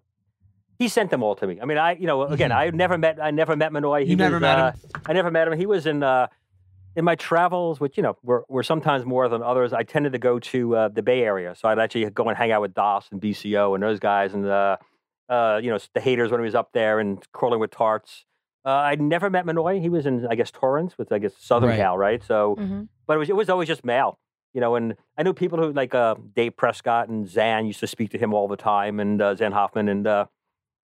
He 0.77 0.87
sent 0.87 1.09
them 1.09 1.23
all 1.23 1.35
to 1.37 1.47
me. 1.47 1.59
I 1.59 1.65
mean, 1.65 1.79
I 1.79 1.93
you 1.93 2.05
know 2.05 2.21
again, 2.21 2.51
mm-hmm. 2.51 2.59
I 2.59 2.69
never 2.69 2.99
met 2.99 3.17
I 3.19 3.31
never 3.31 3.55
met 3.55 3.71
Minoy. 3.71 4.03
He 4.03 4.11
you 4.11 4.15
never 4.15 4.35
was, 4.35 4.41
met 4.41 4.59
uh, 4.59 4.71
him. 4.73 4.79
I 5.07 5.13
never 5.13 5.31
met 5.31 5.47
him. 5.47 5.57
He 5.57 5.65
was 5.65 5.87
in 5.87 6.03
uh, 6.03 6.27
in 6.95 7.03
my 7.03 7.15
travels, 7.15 7.79
which 7.79 7.97
you 7.97 8.03
know 8.03 8.15
were 8.21 8.45
were 8.47 8.61
sometimes 8.61 9.05
more 9.05 9.27
than 9.27 9.41
others. 9.41 9.73
I 9.73 9.81
tended 9.81 10.11
to 10.11 10.19
go 10.19 10.37
to 10.37 10.75
uh, 10.75 10.89
the 10.89 11.01
Bay 11.01 11.23
Area, 11.23 11.55
so 11.55 11.67
I'd 11.67 11.79
actually 11.79 12.07
go 12.11 12.29
and 12.29 12.37
hang 12.37 12.51
out 12.51 12.61
with 12.61 12.75
Das 12.75 13.07
and 13.11 13.19
BCO 13.19 13.73
and 13.73 13.81
those 13.81 13.99
guys 13.99 14.35
and 14.35 14.45
uh, 14.45 14.77
uh, 15.29 15.59
you 15.63 15.71
know 15.71 15.79
the 15.95 15.99
haters 15.99 16.29
when 16.29 16.41
he 16.41 16.45
was 16.45 16.53
up 16.53 16.73
there 16.73 16.99
and 16.99 17.25
crawling 17.31 17.59
with 17.59 17.71
tarts. 17.71 18.23
Uh, 18.63 18.69
I'd 18.69 19.01
never 19.01 19.29
met 19.29 19.45
Minoy. 19.45 19.81
He 19.81 19.89
was 19.89 20.05
in, 20.05 20.27
I 20.27 20.35
guess, 20.35 20.51
Torrance 20.51 20.95
with, 20.97 21.11
I 21.11 21.17
guess, 21.17 21.33
Southern 21.37 21.69
right. 21.69 21.77
Cal, 21.77 21.97
right? 21.97 22.23
So, 22.23 22.55
mm-hmm. 22.59 22.83
But 23.11 23.17
it 23.17 23.19
was, 23.19 23.29
it 23.29 23.35
was 23.35 23.49
always 23.49 23.67
just 23.67 23.83
male, 23.83 24.17
you 24.53 24.61
know. 24.61 24.75
And 24.75 24.95
I 25.17 25.23
knew 25.23 25.33
people 25.33 25.59
who 25.59 25.73
like 25.73 25.93
uh, 25.93 26.15
Dave 26.33 26.55
Prescott 26.55 27.09
and 27.09 27.27
Zan 27.27 27.65
used 27.65 27.81
to 27.81 27.87
speak 27.87 28.09
to 28.11 28.17
him 28.17 28.33
all 28.33 28.47
the 28.47 28.55
time, 28.55 29.01
and 29.01 29.21
uh, 29.21 29.35
Zan 29.35 29.51
Hoffman, 29.51 29.89
and 29.89 30.07
uh, 30.07 30.27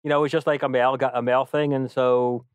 you 0.04 0.10
know, 0.10 0.20
it 0.20 0.22
was 0.22 0.32
just 0.32 0.46
like 0.46 0.62
a 0.62 0.70
male 0.70 0.96
a 1.16 1.22
male 1.24 1.46
thing. 1.46 1.74
And 1.74 1.90
so 1.90 2.46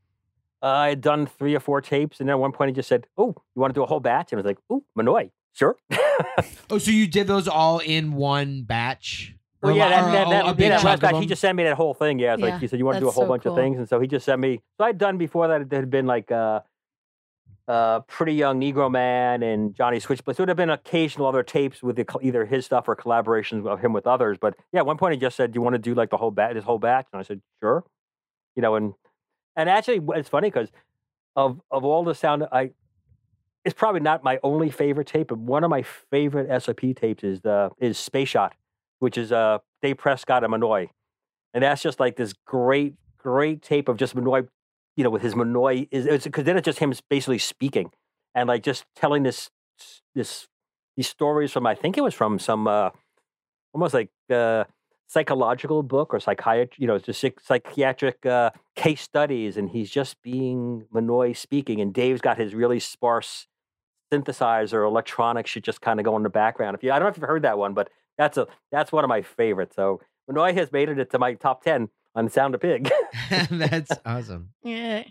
uh, 0.62 0.66
I 0.66 0.88
had 0.90 1.00
done 1.00 1.26
three 1.26 1.56
or 1.56 1.58
four 1.58 1.80
tapes, 1.80 2.20
and 2.20 2.28
then 2.28 2.34
at 2.34 2.38
one 2.38 2.52
point 2.52 2.68
he 2.68 2.74
just 2.74 2.88
said, 2.88 3.08
"Oh, 3.18 3.34
you 3.56 3.60
want 3.60 3.74
to 3.74 3.76
do 3.76 3.82
a 3.82 3.86
whole 3.86 3.98
batch?" 3.98 4.30
And 4.30 4.38
I 4.38 4.42
was 4.42 4.46
like, 4.46 4.58
"Oh, 4.70 4.84
Minoy, 4.96 5.32
sure." 5.52 5.76
oh, 6.70 6.78
so 6.78 6.92
you 6.92 7.08
did 7.08 7.26
those 7.26 7.48
all 7.48 7.80
in 7.80 8.12
one 8.12 8.62
batch? 8.62 9.34
Well, 9.62 9.74
yeah, 9.74 9.88
that, 9.88 10.12
that, 10.12 10.28
that, 10.28 10.60
yeah, 10.60 10.68
that 10.68 10.84
last 10.84 11.02
guy, 11.02 11.18
he 11.18 11.26
just 11.26 11.40
sent 11.40 11.56
me 11.56 11.64
that 11.64 11.74
whole 11.74 11.92
thing. 11.92 12.20
Yeah, 12.20 12.34
it's 12.34 12.40
yeah, 12.40 12.50
like 12.50 12.60
he 12.60 12.68
said, 12.68 12.78
you 12.78 12.84
want 12.84 12.98
to 12.98 13.00
do 13.00 13.08
a 13.08 13.10
whole 13.10 13.24
so 13.24 13.28
bunch 13.28 13.42
cool. 13.42 13.52
of 13.52 13.58
things, 13.58 13.78
and 13.78 13.88
so 13.88 13.98
he 13.98 14.06
just 14.06 14.24
sent 14.24 14.40
me. 14.40 14.60
So 14.78 14.84
I'd 14.84 14.96
done 14.96 15.18
before 15.18 15.48
that. 15.48 15.60
It 15.60 15.72
had 15.72 15.90
been 15.90 16.06
like 16.06 16.30
uh, 16.30 16.60
uh, 17.68 18.00
pretty 18.00 18.34
young 18.34 18.60
Negro 18.60 18.90
Man 18.90 19.42
and 19.42 19.74
Johnny 19.74 19.98
Switchblade. 19.98 20.36
So 20.36 20.40
it 20.40 20.42
would 20.42 20.48
have 20.50 20.56
been 20.56 20.70
occasional 20.70 21.26
other 21.26 21.42
tapes 21.42 21.82
with 21.82 21.96
the, 21.96 22.06
either 22.22 22.44
his 22.44 22.64
stuff 22.64 22.88
or 22.88 22.96
collaborations 22.96 23.66
of 23.66 23.80
him 23.80 23.92
with 23.92 24.06
others. 24.06 24.38
But 24.40 24.54
yeah, 24.72 24.80
at 24.80 24.86
one 24.86 24.96
point 24.96 25.14
he 25.14 25.20
just 25.20 25.36
said, 25.36 25.52
"Do 25.52 25.58
you 25.58 25.62
want 25.62 25.74
to 25.74 25.78
do 25.78 25.94
like 25.94 26.10
the 26.10 26.16
whole 26.16 26.30
batch, 26.30 26.54
this 26.54 26.64
whole 26.64 26.78
batch?" 26.78 27.06
And 27.12 27.20
I 27.20 27.22
said, 27.22 27.40
"Sure." 27.60 27.84
You 28.54 28.62
know, 28.62 28.74
and 28.76 28.94
and 29.56 29.68
actually, 29.68 30.00
it's 30.14 30.28
funny 30.28 30.48
because 30.48 30.70
of 31.34 31.60
of 31.70 31.84
all 31.84 32.04
the 32.04 32.14
sound, 32.14 32.44
I 32.52 32.70
it's 33.64 33.74
probably 33.74 34.00
not 34.00 34.22
my 34.22 34.38
only 34.42 34.70
favorite 34.70 35.08
tape, 35.08 35.28
but 35.28 35.38
one 35.38 35.64
of 35.64 35.70
my 35.70 35.82
favorite 35.82 36.62
SOP 36.62 36.94
tapes 36.94 37.24
is 37.24 37.40
the 37.40 37.70
is 37.78 37.98
Space 37.98 38.28
Shot 38.28 38.54
which 38.98 39.18
is 39.18 39.32
uh, 39.32 39.58
Dave 39.82 39.98
Prescott 39.98 40.44
and 40.44 40.52
Minoy. 40.52 40.88
And 41.54 41.62
that's 41.62 41.82
just 41.82 42.00
like 42.00 42.16
this 42.16 42.32
great, 42.44 42.94
great 43.18 43.62
tape 43.62 43.88
of 43.88 43.96
just 43.96 44.14
Minoy, 44.14 44.48
you 44.96 45.04
know, 45.04 45.10
with 45.10 45.22
his 45.22 45.34
Minoy 45.34 45.88
is 45.90 46.24
because 46.24 46.44
then 46.44 46.56
it's 46.56 46.64
just 46.64 46.78
him 46.78 46.92
basically 47.08 47.38
speaking 47.38 47.90
and 48.34 48.48
like 48.48 48.62
just 48.62 48.84
telling 48.94 49.22
this 49.22 49.50
this 50.14 50.48
these 50.96 51.08
stories 51.08 51.52
from 51.52 51.66
I 51.66 51.74
think 51.74 51.98
it 51.98 52.02
was 52.02 52.14
from 52.14 52.38
some 52.38 52.66
uh, 52.66 52.90
almost 53.72 53.94
like 53.94 54.10
uh, 54.30 54.64
psychological 55.06 55.82
book 55.82 56.12
or 56.12 56.20
psychiatry, 56.20 56.76
you 56.78 56.86
know, 56.86 56.98
just 56.98 57.24
psychiatric 57.42 58.24
uh, 58.26 58.50
case 58.74 59.02
studies, 59.02 59.56
and 59.56 59.70
he's 59.70 59.90
just 59.90 60.20
being 60.22 60.86
Minoy 60.94 61.36
speaking, 61.36 61.80
and 61.80 61.92
Dave's 61.92 62.20
got 62.20 62.38
his 62.38 62.54
really 62.54 62.80
sparse 62.80 63.46
synthesizer 64.12 64.86
electronics 64.86 65.50
should 65.50 65.64
just 65.64 65.80
kind 65.80 65.98
of 65.98 66.04
go 66.04 66.16
in 66.16 66.22
the 66.22 66.28
background. 66.28 66.76
If 66.76 66.82
you, 66.82 66.92
I 66.92 66.98
don't 66.98 67.06
know 67.06 67.10
if 67.10 67.16
you've 67.16 67.28
heard 67.28 67.42
that 67.42 67.58
one, 67.58 67.74
but 67.74 67.90
that's 68.16 68.38
a 68.38 68.46
that's 68.72 68.92
one 68.92 69.04
of 69.04 69.08
my 69.08 69.22
favorites. 69.22 69.76
So 69.76 70.00
Minoy 70.30 70.54
has 70.54 70.72
made 70.72 70.88
it 70.88 71.10
to 71.10 71.18
my 71.18 71.34
top 71.34 71.62
ten 71.62 71.88
on 72.16 72.30
Sound 72.30 72.54
of 72.54 72.60
Pig. 72.60 72.90
that's 73.50 73.92
awesome. 74.04 74.50
Yeah. 74.64 75.04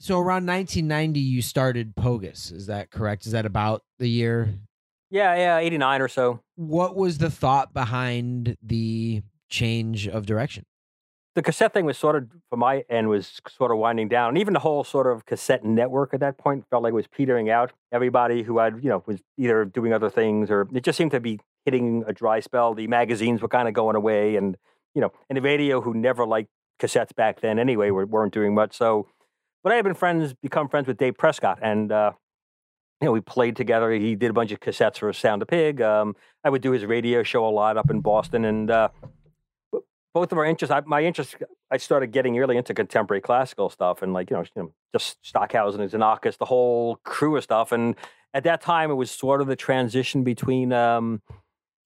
So 0.00 0.16
around 0.16 0.46
1990, 0.46 1.20
you 1.20 1.42
started 1.42 1.94
Pogus. 1.94 2.50
Is 2.50 2.66
that 2.66 2.90
correct? 2.90 3.26
Is 3.26 3.32
that 3.32 3.46
about 3.46 3.84
the 4.00 4.08
year? 4.08 4.52
Yeah, 5.10 5.36
yeah, 5.36 5.58
89 5.58 6.00
or 6.00 6.08
so. 6.08 6.40
What 6.56 6.96
was 6.96 7.18
the 7.18 7.30
thought 7.30 7.72
behind 7.72 8.56
the 8.62 9.22
change 9.48 10.08
of 10.08 10.26
direction? 10.26 10.64
The 11.34 11.42
cassette 11.42 11.72
thing 11.72 11.84
was 11.84 11.96
sort 11.96 12.16
of, 12.16 12.28
for 12.50 12.56
my 12.56 12.84
end, 12.90 13.08
was 13.08 13.40
sort 13.48 13.70
of 13.70 13.78
winding 13.78 14.08
down. 14.08 14.30
And 14.30 14.38
even 14.38 14.54
the 14.54 14.60
whole 14.60 14.84
sort 14.84 15.06
of 15.06 15.24
cassette 15.24 15.64
network 15.64 16.12
at 16.12 16.20
that 16.20 16.36
point 16.36 16.64
felt 16.68 16.82
like 16.82 16.90
it 16.92 16.94
was 16.94 17.06
petering 17.06 17.48
out. 17.48 17.72
Everybody 17.92 18.42
who 18.42 18.58
had, 18.58 18.82
you 18.82 18.88
know, 18.88 19.02
was 19.06 19.20
either 19.38 19.64
doing 19.64 19.92
other 19.92 20.10
things 20.10 20.50
or 20.50 20.66
it 20.74 20.82
just 20.82 20.98
seemed 20.98 21.12
to 21.12 21.20
be 21.20 21.38
hitting 21.64 22.04
a 22.06 22.12
dry 22.12 22.40
spell. 22.40 22.74
The 22.74 22.86
magazines 22.86 23.40
were 23.40 23.48
kind 23.48 23.68
of 23.68 23.74
going 23.74 23.96
away. 23.96 24.36
And, 24.36 24.56
you 24.94 25.00
know, 25.00 25.12
and 25.28 25.36
the 25.36 25.42
radio, 25.42 25.80
who 25.80 25.94
never 25.94 26.26
liked 26.26 26.50
cassettes 26.80 27.14
back 27.14 27.40
then 27.40 27.58
anyway, 27.58 27.90
were, 27.90 28.06
weren't 28.06 28.32
doing 28.32 28.54
much. 28.54 28.76
So, 28.76 29.08
but 29.62 29.72
I 29.72 29.76
had 29.76 29.84
been 29.84 29.94
friends, 29.94 30.34
become 30.34 30.68
friends 30.68 30.86
with 30.86 30.96
Dave 30.96 31.16
Prescott. 31.16 31.58
And, 31.62 31.92
uh, 31.92 32.12
you 33.00 33.06
know, 33.06 33.12
we 33.12 33.20
played 33.20 33.56
together. 33.56 33.90
He 33.90 34.14
did 34.14 34.30
a 34.30 34.32
bunch 34.32 34.52
of 34.52 34.60
cassettes 34.60 34.98
for 34.98 35.12
Sound 35.12 35.42
of 35.42 35.48
Pig. 35.48 35.80
Um, 35.82 36.14
I 36.44 36.50
would 36.50 36.62
do 36.62 36.70
his 36.70 36.84
radio 36.84 37.22
show 37.22 37.46
a 37.46 37.50
lot 37.50 37.76
up 37.76 37.90
in 37.90 38.00
Boston, 38.00 38.44
and 38.44 38.70
uh, 38.70 38.88
both 40.14 40.30
of 40.30 40.38
our 40.38 40.44
interests. 40.44 40.72
I, 40.72 40.82
my 40.86 41.02
interest, 41.02 41.34
I 41.70 41.78
started 41.78 42.12
getting 42.12 42.36
really 42.36 42.56
into 42.56 42.74
contemporary 42.74 43.20
classical 43.20 43.70
stuff, 43.70 44.02
and 44.02 44.12
like 44.12 44.30
you 44.30 44.36
know, 44.36 44.44
you 44.54 44.62
know 44.62 44.72
just 44.94 45.18
Stockhausen 45.22 45.80
and 45.80 45.90
Xenakis, 45.90 46.38
the 46.38 46.44
whole 46.44 46.96
crew 47.04 47.36
of 47.36 47.42
stuff. 47.42 47.72
And 47.72 47.96
at 48.34 48.44
that 48.44 48.60
time, 48.60 48.90
it 48.90 48.94
was 48.94 49.10
sort 49.10 49.40
of 49.40 49.48
the 49.48 49.56
transition 49.56 50.22
between 50.22 50.72
um, 50.72 51.22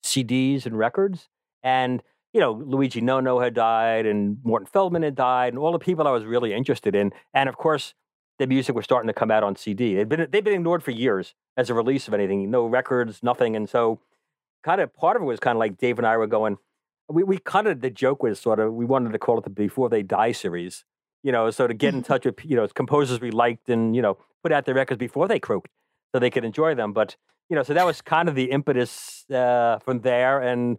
CDs 0.04 0.66
and 0.66 0.76
records, 0.76 1.30
and 1.62 2.02
you 2.37 2.43
know, 2.43 2.53
Luigi 2.53 3.01
Nono 3.01 3.41
had 3.41 3.55
died, 3.55 4.05
and 4.05 4.37
Morton 4.45 4.66
Feldman 4.66 5.03
had 5.03 5.14
died, 5.14 5.55
and 5.55 5.59
all 5.59 5.72
the 5.72 5.78
people 5.78 6.07
I 6.07 6.11
was 6.11 6.26
really 6.26 6.53
interested 6.53 6.95
in, 6.95 7.14
and 7.32 7.49
of 7.49 7.57
course 7.57 7.95
the 8.39 8.47
music 8.47 8.76
was 8.76 8.84
starting 8.84 9.07
to 9.07 9.14
come 9.14 9.30
out 9.30 9.43
on 9.43 9.57
CD. 9.57 9.95
They'd 9.95 10.07
been 10.07 10.28
they've 10.30 10.45
been 10.45 10.53
ignored 10.53 10.82
for 10.82 10.91
years 10.91 11.34
as 11.57 11.70
a 11.70 11.74
release 11.74 12.09
of 12.09 12.12
anything, 12.12 12.51
no 12.51 12.66
records, 12.66 13.22
nothing. 13.22 13.57
And 13.57 13.66
so, 13.66 14.01
kind 14.62 14.82
of 14.82 14.93
part 14.93 15.16
of 15.16 15.22
it 15.22 15.24
was 15.24 15.41
kind 15.41 15.57
of 15.57 15.61
like 15.61 15.78
Dave 15.78 15.97
and 15.97 16.07
I 16.07 16.18
were 16.18 16.26
going. 16.26 16.59
We 17.09 17.22
we 17.22 17.39
kind 17.39 17.68
of 17.68 17.80
the 17.80 17.89
joke 17.89 18.22
was 18.22 18.39
sort 18.39 18.61
of 18.61 18.74
we 18.74 18.84
wanted 18.84 19.12
to 19.12 19.18
call 19.18 19.39
it 19.39 19.45
the 19.45 19.49
Before 19.49 19.89
They 19.89 20.03
Die 20.03 20.32
series, 20.32 20.84
you 21.22 21.32
know. 21.32 21.51
So 21.51 21.66
to 21.66 21.72
get 21.72 21.95
in 21.95 22.03
touch 22.03 22.26
with 22.26 22.45
you 22.45 22.57
know 22.57 22.68
composers 22.68 23.18
we 23.18 23.30
liked 23.30 23.70
and 23.70 23.97
you 23.97 24.03
know 24.03 24.18
put 24.43 24.53
out 24.53 24.66
their 24.66 24.74
records 24.74 24.99
before 24.99 25.26
they 25.26 25.41
croaked, 25.41 25.70
so 26.12 26.18
they 26.18 26.28
could 26.28 26.45
enjoy 26.45 26.74
them. 26.74 26.93
But 26.93 27.16
you 27.49 27.57
know, 27.57 27.62
so 27.62 27.72
that 27.72 27.87
was 27.87 28.03
kind 28.03 28.28
of 28.28 28.34
the 28.34 28.51
impetus 28.51 29.24
uh, 29.30 29.78
from 29.78 30.01
there. 30.01 30.43
And 30.43 30.76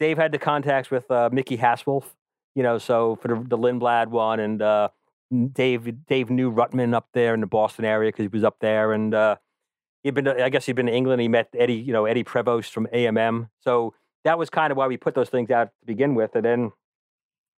Dave 0.00 0.16
had 0.16 0.32
the 0.32 0.38
contacts 0.38 0.90
with 0.90 1.10
uh, 1.10 1.28
Mickey 1.32 1.56
Haswolf, 1.58 2.04
you 2.54 2.62
know, 2.62 2.78
so 2.78 3.16
for 3.16 3.28
the, 3.28 3.34
the 3.48 3.58
Lindblad 3.58 4.08
one 4.08 4.40
and. 4.40 4.62
Uh, 4.62 4.88
Dave 5.52 6.06
Dave 6.06 6.30
knew 6.30 6.50
Rutman 6.50 6.94
up 6.94 7.08
there 7.12 7.34
in 7.34 7.40
the 7.40 7.46
Boston 7.46 7.84
area 7.84 8.08
because 8.08 8.24
he 8.24 8.28
was 8.28 8.44
up 8.44 8.56
there, 8.60 8.92
and 8.92 9.14
uh, 9.14 9.36
he'd 10.02 10.14
been. 10.14 10.26
I 10.26 10.48
guess 10.48 10.66
he'd 10.66 10.76
been 10.76 10.86
to 10.86 10.94
England. 10.94 11.20
He 11.20 11.28
met 11.28 11.48
Eddie, 11.56 11.74
you 11.74 11.92
know, 11.92 12.06
Eddie 12.06 12.24
Prevost 12.24 12.70
from 12.70 12.86
AMM. 12.94 13.50
So 13.60 13.94
that 14.24 14.38
was 14.38 14.48
kind 14.48 14.70
of 14.70 14.78
why 14.78 14.86
we 14.86 14.96
put 14.96 15.14
those 15.14 15.28
things 15.28 15.50
out 15.50 15.66
to 15.66 15.86
begin 15.86 16.14
with, 16.14 16.34
and 16.34 16.44
then 16.44 16.72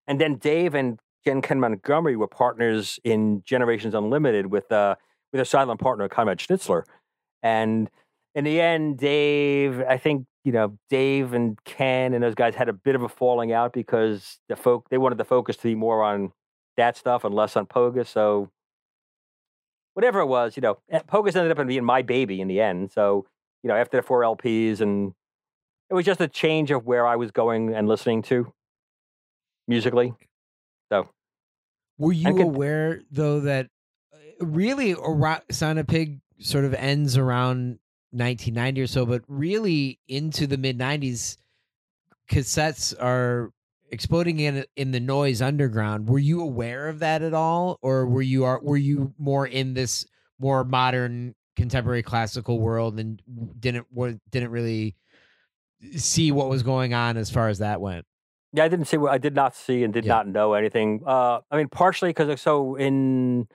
and 0.07 0.21
then 0.21 0.37
Dave 0.37 0.75
and 0.75 0.99
Ken 1.25 1.61
Montgomery 1.61 2.17
were 2.17 2.27
partners 2.27 2.99
in 3.05 3.43
Generations 3.45 3.95
Unlimited 3.95 4.47
with 4.47 4.73
uh 4.73 4.95
with 5.33 5.41
a 5.43 5.45
silent 5.45 5.79
partner 5.79 6.09
Conrad 6.09 6.39
Schnitzler, 6.39 6.85
and 7.43 7.91
in 8.35 8.45
the 8.45 8.61
end, 8.61 8.99
Dave, 8.99 9.83
I 9.87 9.99
think 9.99 10.27
you 10.49 10.53
know 10.53 10.79
Dave 10.89 11.35
and 11.35 11.63
Ken 11.65 12.15
and 12.15 12.25
those 12.25 12.35
guys 12.35 12.55
had 12.55 12.71
a 12.71 12.73
bit 12.73 12.95
of 12.95 13.03
a 13.03 13.09
falling 13.11 13.53
out 13.53 13.75
because 13.75 14.39
the 14.49 14.57
folk 14.57 14.89
they 14.89 14.97
wanted 14.97 15.19
the 15.19 15.27
focus 15.27 15.59
to 15.59 15.65
be 15.65 15.75
more 15.75 16.03
on 16.03 16.33
that 16.79 16.97
stuff 16.97 17.23
and 17.23 17.35
less 17.35 17.55
on 17.55 17.67
Pogus. 17.67 18.07
So 18.07 18.51
whatever 19.93 20.21
it 20.21 20.27
was, 20.27 20.57
you 20.57 20.63
know, 20.63 20.79
eh, 20.91 21.01
Pogus 21.07 21.37
ended 21.37 21.53
up 21.53 21.67
being 21.67 21.85
my 21.85 22.01
baby 22.01 22.41
in 22.41 22.49
the 22.49 22.63
end. 22.63 22.93
So, 22.93 23.27
you 23.63 23.69
know, 23.69 23.75
after 23.77 23.99
the 23.99 24.03
four 24.03 24.23
LPs 24.23 24.81
and 24.81 25.13
it 25.91 25.95
was 25.95 26.07
just 26.07 26.23
a 26.23 26.29
change 26.29 26.71
of 26.71 26.87
where 26.87 27.07
I 27.07 27.17
was 27.17 27.31
going 27.31 27.75
and 27.75 27.87
listening 27.87 28.23
to 28.23 28.51
musically. 29.67 30.15
So 30.91 31.11
were 31.99 32.15
you 32.15 32.33
could, 32.33 32.41
aware 32.41 33.03
though 33.11 33.41
that 33.41 33.69
uh, 34.15 34.47
really 34.47 34.97
Sound 35.51 35.79
of 35.79 35.87
Pig 35.87 36.21
sort 36.39 36.65
of 36.65 36.73
ends 36.73 37.19
around 37.19 37.81
1990 38.11 38.81
or 38.81 38.87
so, 38.87 39.07
but 39.07 39.23
really 39.29 39.99
into 40.09 40.47
the 40.47 40.57
mid 40.57 40.79
90s, 40.79 41.37
cassettes 42.29 42.95
are 43.01 43.51
exploding 43.91 44.41
in 44.41 44.65
in 44.77 44.91
the 44.91 45.01
noise 45.01 45.41
underground 45.41 46.09
were 46.09 46.19
you 46.19 46.43
aware 46.43 46.89
of 46.89 46.99
that 46.99 47.23
at 47.23 47.33
all 47.33 47.79
or 47.81 48.07
were 48.07 48.23
you 48.23 48.45
are 48.45 48.61
were 48.63 48.77
you 48.77 49.15
more 49.19 49.47
in 49.47 49.75
this 49.75 50.07
more 50.39 50.63
modern 50.65 51.35
contemporary 51.57 52.03
classical 52.03 52.59
world 52.61 53.01
and 53.01 53.23
didn't 53.59 53.87
didn't 54.31 54.51
really 54.51 54.95
see 55.97 56.31
what 56.31 56.49
was 56.49 56.63
going 56.63 56.93
on 56.93 57.17
as 57.17 57.31
far 57.31 57.49
as 57.49 57.59
that 57.59 57.81
went 57.81 58.05
yeah 58.53 58.65
i 58.65 58.69
didn't 58.69 58.85
see 58.85 58.99
i 59.09 59.19
did 59.19 59.35
not 59.35 59.57
see 59.57 59.83
and 59.83 59.95
did 59.95 60.05
yeah. 60.05 60.17
not 60.17 60.29
know 60.29 60.53
anything 60.53 61.03
uh 61.07 61.41
i 61.51 61.57
mean 61.57 61.69
partially 61.69 62.11
because 62.11 62.41
so 62.41 62.75
in 62.75 63.49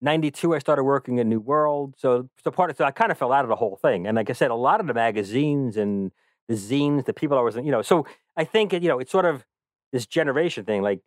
92 0.00 0.54
i 0.54 0.58
started 0.58 0.84
working 0.84 1.18
in 1.18 1.28
new 1.28 1.40
world. 1.40 1.94
So 1.98 2.28
so 2.42 2.50
part 2.50 2.70
of 2.70 2.76
so 2.76 2.84
i 2.84 2.90
kind 2.90 3.10
of 3.12 3.18
fell 3.18 3.32
out 3.32 3.44
of 3.44 3.48
the 3.48 3.56
whole 3.56 3.76
thing. 3.76 4.06
And 4.06 4.16
like 4.16 4.30
i 4.30 4.32
said 4.32 4.50
a 4.50 4.54
lot 4.54 4.80
of 4.80 4.86
the 4.86 4.94
magazines 4.94 5.76
and 5.76 6.12
the 6.48 6.54
zines 6.54 7.04
the 7.04 7.12
people 7.12 7.36
i 7.38 7.42
was 7.42 7.56
you 7.56 7.70
know 7.70 7.82
so 7.82 8.06
i 8.36 8.44
think 8.44 8.72
you 8.72 8.88
know 8.88 8.98
it's 8.98 9.12
sort 9.12 9.26
of 9.26 9.44
this 9.92 10.06
generation 10.06 10.64
thing, 10.64 10.82
like 10.82 11.00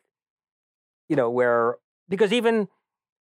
you 1.09 1.15
know, 1.15 1.29
where 1.29 1.75
because 2.09 2.31
even 2.33 2.67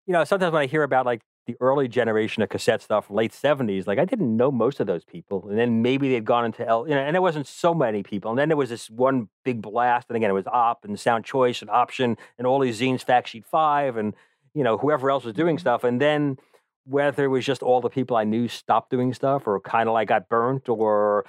you 0.07 0.13
know 0.13 0.24
sometimes 0.24 0.53
when 0.53 0.61
I 0.61 0.66
hear 0.66 0.84
about 0.84 1.05
like 1.05 1.22
the 1.47 1.55
early 1.61 1.88
generation 1.88 2.41
of 2.41 2.49
cassette 2.49 2.82
stuff, 2.82 3.09
late 3.09 3.34
seventies, 3.34 3.88
like 3.88 3.99
I 3.99 4.05
didn't 4.05 4.36
know 4.36 4.51
most 4.51 4.80
of 4.80 4.88
those 4.88 5.05
people, 5.05 5.47
and 5.49 5.57
then 5.57 5.82
maybe 5.82 6.09
they'd 6.09 6.26
gone 6.26 6.45
into 6.45 6.68
L, 6.68 6.88
you 6.88 6.95
know, 6.95 7.01
and 7.01 7.13
there 7.13 7.22
wasn't 7.22 7.47
so 7.47 7.74
many 7.74 8.03
people, 8.03 8.32
and 8.32 8.39
then 8.39 8.49
there 8.49 8.57
was 8.57 8.70
this 8.70 8.89
one 8.89 9.30
big 9.43 9.61
blast, 9.61 10.07
and 10.09 10.18
again 10.18 10.30
it 10.30 10.34
was 10.34 10.47
Op 10.47 10.84
and 10.84 10.99
Sound 10.99 11.26
Choice 11.26 11.61
and 11.61 11.70
Option 11.70 12.18
and 12.38 12.47
all 12.47 12.59
these 12.59 12.80
zines, 12.80 13.03
Fact 13.03 13.30
Sheet 13.30 13.45
Five, 13.45 13.97
and 13.97 14.13
you 14.56 14.64
know 14.64 14.78
whoever 14.78 15.12
else 15.12 15.24
was 15.24 15.34
doing 15.36 15.58
mm-hmm. 15.58 15.62
stuff, 15.62 15.84
and 15.84 16.01
then 16.01 16.38
whether 16.86 17.26
it 17.26 17.28
was 17.28 17.45
just 17.45 17.62
all 17.62 17.82
the 17.82 17.89
people 17.89 18.18
I 18.18 18.24
knew 18.24 18.47
stopped 18.47 18.89
doing 18.89 19.14
stuff, 19.14 19.43
or 19.45 19.60
kind 19.60 19.88
of 19.88 19.93
like 19.93 20.08
got 20.08 20.30
burnt, 20.30 20.68
or 20.70 21.26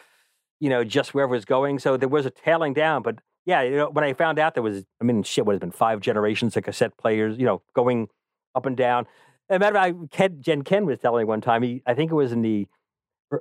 you 0.61 0.71
know 0.71 0.85
just 0.85 1.13
wherever 1.13 1.35
it 1.35 1.37
was 1.37 1.45
going, 1.45 1.79
so 1.79 1.99
there 1.99 2.09
was 2.09 2.25
a 2.25 2.31
tailing 2.31 2.73
down, 2.73 3.03
but 3.03 3.19
yeah, 3.47 3.63
you 3.63 3.77
know, 3.77 3.89
when 3.91 4.05
I 4.05 4.13
found 4.13 4.41
out 4.41 4.55
there 4.55 4.63
was, 4.63 4.85
I 5.01 5.05
mean, 5.05 5.23
shit, 5.23 5.47
what 5.47 5.53
has 5.53 5.61
been 5.61 5.71
five 5.71 6.01
generations 6.01 6.57
of 6.57 6.65
cassette 6.65 6.99
players, 6.99 7.39
you 7.39 7.47
know, 7.47 7.63
going 7.75 8.09
up 8.57 8.67
and 8.67 8.77
down. 8.77 9.07
And 9.49 9.61
matter 9.61 9.77
of 9.79 9.83
fact, 9.83 10.11
Ken, 10.11 10.39
Jen 10.41 10.63
Ken 10.63 10.85
was 10.85 10.99
telling 10.99 11.25
me 11.25 11.29
one 11.29 11.41
time, 11.41 11.63
he, 11.63 11.81
I 11.87 11.95
think 11.95 12.11
it 12.11 12.17
was 12.17 12.33
in 12.33 12.43
the 12.43 12.67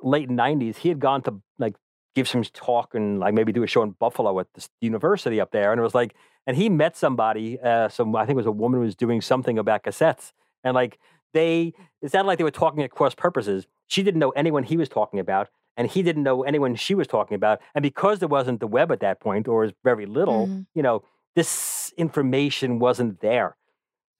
late 0.04 0.30
90s, 0.30 0.78
he 0.78 0.90
had 0.90 1.00
gone 1.00 1.24
to 1.24 1.42
like 1.58 1.76
give 2.16 2.28
some 2.28 2.44
talk 2.44 2.96
and 2.96 3.20
like 3.20 3.34
maybe 3.34 3.52
do 3.52 3.64
a 3.64 3.68
show 3.68 3.84
in 3.84 3.92
Buffalo 3.92 4.40
at 4.40 4.48
the 4.54 4.68
university 4.82 5.40
up 5.40 5.52
there. 5.52 5.72
And 5.72 5.80
it 5.80 5.84
was 5.84 5.94
like, 5.94 6.16
and 6.48 6.56
he 6.56 6.70
met 6.70 6.96
somebody, 6.96 7.60
uh, 7.60 7.90
some, 7.90 8.16
I 8.16 8.26
think 8.26 8.36
it 8.36 8.38
was 8.38 8.46
a 8.46 8.52
woman 8.52 8.80
who 8.80 8.86
was 8.86 8.96
doing 8.96 9.22
something 9.22 9.60
about 9.60 9.84
cassettes. 9.84 10.32
And 10.64 10.74
like 10.74 10.98
they, 11.34 11.74
it 12.02 12.12
sounded 12.12 12.28
like 12.28 12.38
they 12.38 12.44
were 12.44 12.52
talking 12.52 12.84
at 12.84 12.92
cross 12.92 13.14
purposes. 13.14 13.68
She 13.88 14.02
didn't 14.02 14.20
know 14.20 14.32
anyone 14.32 14.64
he 14.64 14.78
was 14.78 14.90
talking 14.90 15.20
about 15.20 15.50
and 15.78 15.90
he 15.90 16.02
didn't 16.02 16.24
know 16.24 16.44
anyone 16.44 16.76
she 16.76 16.96
was 16.96 17.08
talking 17.08 17.36
about. 17.36 17.60
And 17.74 17.84
because 17.84 18.20
there 18.20 18.28
wasn't 18.30 18.60
the 18.60 18.68
web 18.68 18.92
at 18.92 19.02
that 19.02 19.20
point, 19.20 19.48
or 19.48 19.62
was 19.62 19.74
very 19.84 20.06
little, 20.06 20.48
mm-hmm. 20.48 20.62
you 20.74 20.82
know, 20.82 21.04
this 21.36 21.94
information 21.98 22.80
wasn't 22.80 23.20
there. 23.20 23.58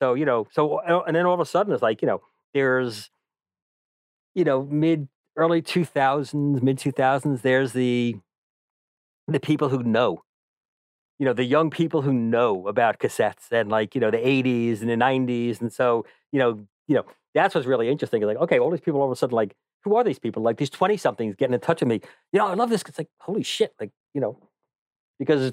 So 0.02 0.14
you 0.14 0.26
know, 0.26 0.46
so 0.52 0.80
uh, 0.80 1.02
and 1.06 1.16
then 1.16 1.24
all 1.24 1.34
of 1.34 1.40
a 1.40 1.46
sudden 1.46 1.72
it's 1.72 1.82
like 1.82 2.02
you 2.02 2.06
know, 2.06 2.20
there's, 2.52 3.10
you 4.34 4.44
know, 4.44 4.64
mid 4.64 5.08
early 5.36 5.62
two 5.62 5.84
thousands, 5.84 6.62
mid 6.62 6.78
two 6.78 6.92
thousands. 6.92 7.42
There's 7.42 7.72
the 7.72 8.16
the 9.28 9.40
people 9.40 9.68
who 9.68 9.82
know 9.82 10.22
you 11.18 11.24
know 11.24 11.32
the 11.32 11.44
young 11.44 11.70
people 11.70 12.02
who 12.02 12.12
know 12.12 12.68
about 12.68 12.98
cassettes 12.98 13.50
and 13.50 13.70
like 13.70 13.94
you 13.94 14.00
know 14.00 14.10
the 14.10 14.18
80s 14.18 14.82
and 14.82 14.90
the 14.90 14.94
90s 14.94 15.60
and 15.60 15.72
so 15.72 16.06
you 16.30 16.38
know 16.38 16.64
you 16.86 16.94
know 16.94 17.04
that's 17.34 17.54
what's 17.54 17.66
really 17.66 17.88
interesting 17.88 18.22
like 18.22 18.36
okay 18.36 18.60
all 18.60 18.70
these 18.70 18.80
people 18.80 19.00
all 19.00 19.06
of 19.06 19.12
a 19.12 19.16
sudden 19.16 19.34
like 19.34 19.56
who 19.86 19.94
are 19.94 20.02
these 20.02 20.18
people? 20.18 20.42
Like 20.42 20.56
these 20.56 20.68
20 20.68 20.96
somethings 20.96 21.36
getting 21.36 21.54
in 21.54 21.60
touch 21.60 21.80
with 21.80 21.88
me. 21.88 22.00
You 22.32 22.40
know, 22.40 22.48
I 22.48 22.54
love 22.54 22.70
this. 22.70 22.82
It's 22.82 22.98
like, 22.98 23.08
holy 23.20 23.44
shit. 23.44 23.72
Like, 23.80 23.92
you 24.14 24.20
know, 24.20 24.36
because, 25.18 25.52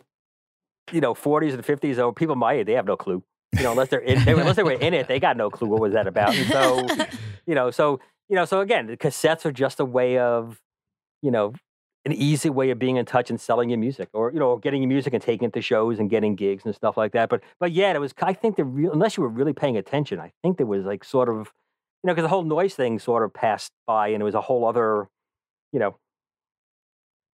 you 0.91 1.01
know, 1.01 1.13
40s 1.13 1.53
and 1.53 1.63
50s, 1.63 2.03
or 2.03 2.11
people 2.11 2.35
my 2.35 2.53
age, 2.53 2.65
they 2.65 2.73
have 2.73 2.87
no 2.87 2.97
clue. 2.97 3.23
You 3.55 3.61
know, 3.61 3.71
unless 3.71 3.89
they're 3.89 3.99
in, 3.99 4.25
they, 4.25 4.31
unless 4.31 4.55
they 4.55 4.63
were 4.63 4.71
in 4.71 4.95
it, 4.95 5.07
they 5.07 5.19
got 5.19 5.37
no 5.37 5.51
clue 5.51 5.67
what 5.67 5.79
was 5.79 5.93
that 5.93 6.07
about. 6.07 6.35
And 6.35 6.47
so, 6.49 7.05
you 7.45 7.53
know, 7.53 7.69
so, 7.69 7.99
you 8.33 8.35
know, 8.35 8.45
so 8.45 8.61
again, 8.61 8.87
the 8.87 8.97
cassettes 8.97 9.45
are 9.45 9.51
just 9.51 9.79
a 9.79 9.85
way 9.85 10.17
of, 10.17 10.59
you 11.21 11.29
know, 11.29 11.53
an 12.03 12.13
easy 12.13 12.49
way 12.49 12.71
of 12.71 12.79
being 12.79 12.95
in 12.95 13.05
touch 13.05 13.29
and 13.29 13.39
selling 13.39 13.69
your 13.69 13.77
music 13.77 14.09
or, 14.11 14.31
you 14.33 14.39
know, 14.39 14.57
getting 14.57 14.81
your 14.81 14.89
music 14.89 15.13
and 15.13 15.21
taking 15.21 15.49
it 15.49 15.53
to 15.53 15.61
shows 15.61 15.99
and 15.99 16.09
getting 16.09 16.33
gigs 16.33 16.65
and 16.65 16.73
stuff 16.73 16.97
like 16.97 17.11
that. 17.11 17.29
But, 17.29 17.43
but 17.59 17.71
yeah, 17.71 17.93
it 17.93 18.01
was, 18.01 18.11
I 18.23 18.33
think 18.33 18.55
the 18.55 18.63
real, 18.63 18.91
unless 18.91 19.17
you 19.17 19.21
were 19.21 19.29
really 19.29 19.53
paying 19.53 19.77
attention, 19.77 20.19
I 20.19 20.31
think 20.41 20.57
there 20.57 20.65
was 20.65 20.83
like 20.83 21.03
sort 21.03 21.29
of, 21.29 21.53
you 22.03 22.07
know, 22.07 22.13
because 22.15 22.23
the 22.23 22.29
whole 22.29 22.43
noise 22.43 22.73
thing 22.73 22.97
sort 22.97 23.23
of 23.23 23.35
passed 23.35 23.71
by 23.85 24.07
and 24.07 24.19
it 24.19 24.25
was 24.25 24.33
a 24.33 24.41
whole 24.41 24.65
other, 24.65 25.09
you 25.71 25.77
know, 25.77 25.95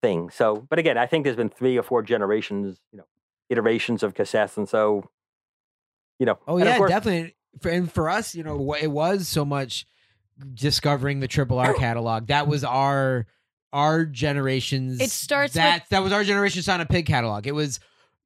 thing. 0.01 0.29
So, 0.29 0.67
but 0.69 0.79
again, 0.79 0.97
I 0.97 1.05
think 1.05 1.23
there's 1.23 1.37
been 1.37 1.47
three 1.47 1.77
or 1.77 1.83
four 1.83 2.03
generations, 2.03 2.77
you 2.91 2.97
know, 2.97 3.05
iterations 3.49 4.03
of 4.03 4.15
cassettes. 4.15 4.57
And 4.57 4.67
so, 4.67 5.09
you 6.19 6.25
know, 6.25 6.39
oh, 6.45 6.57
yeah, 6.57 6.75
course, 6.75 6.91
definitely. 6.91 7.37
for, 7.61 7.69
and 7.69 7.89
for 7.89 8.09
us, 8.09 8.35
you 8.35 8.43
know, 8.43 8.73
it 8.73 8.91
was 8.91 9.29
so 9.29 9.45
much 9.45 9.85
discovering 10.53 11.19
the 11.19 11.27
Triple 11.27 11.59
R 11.59 11.73
catalog. 11.77 12.27
That 12.27 12.47
was 12.47 12.63
our 12.63 13.25
our 13.73 14.05
generation's. 14.05 14.99
It 15.01 15.11
starts 15.11 15.53
that 15.53 15.85
that 15.89 16.03
was 16.03 16.11
our 16.11 16.23
generation 16.23 16.61
Sound 16.61 16.81
of 16.81 16.89
Pig 16.89 17.05
catalog. 17.05 17.45
It 17.47 17.53
was 17.53 17.79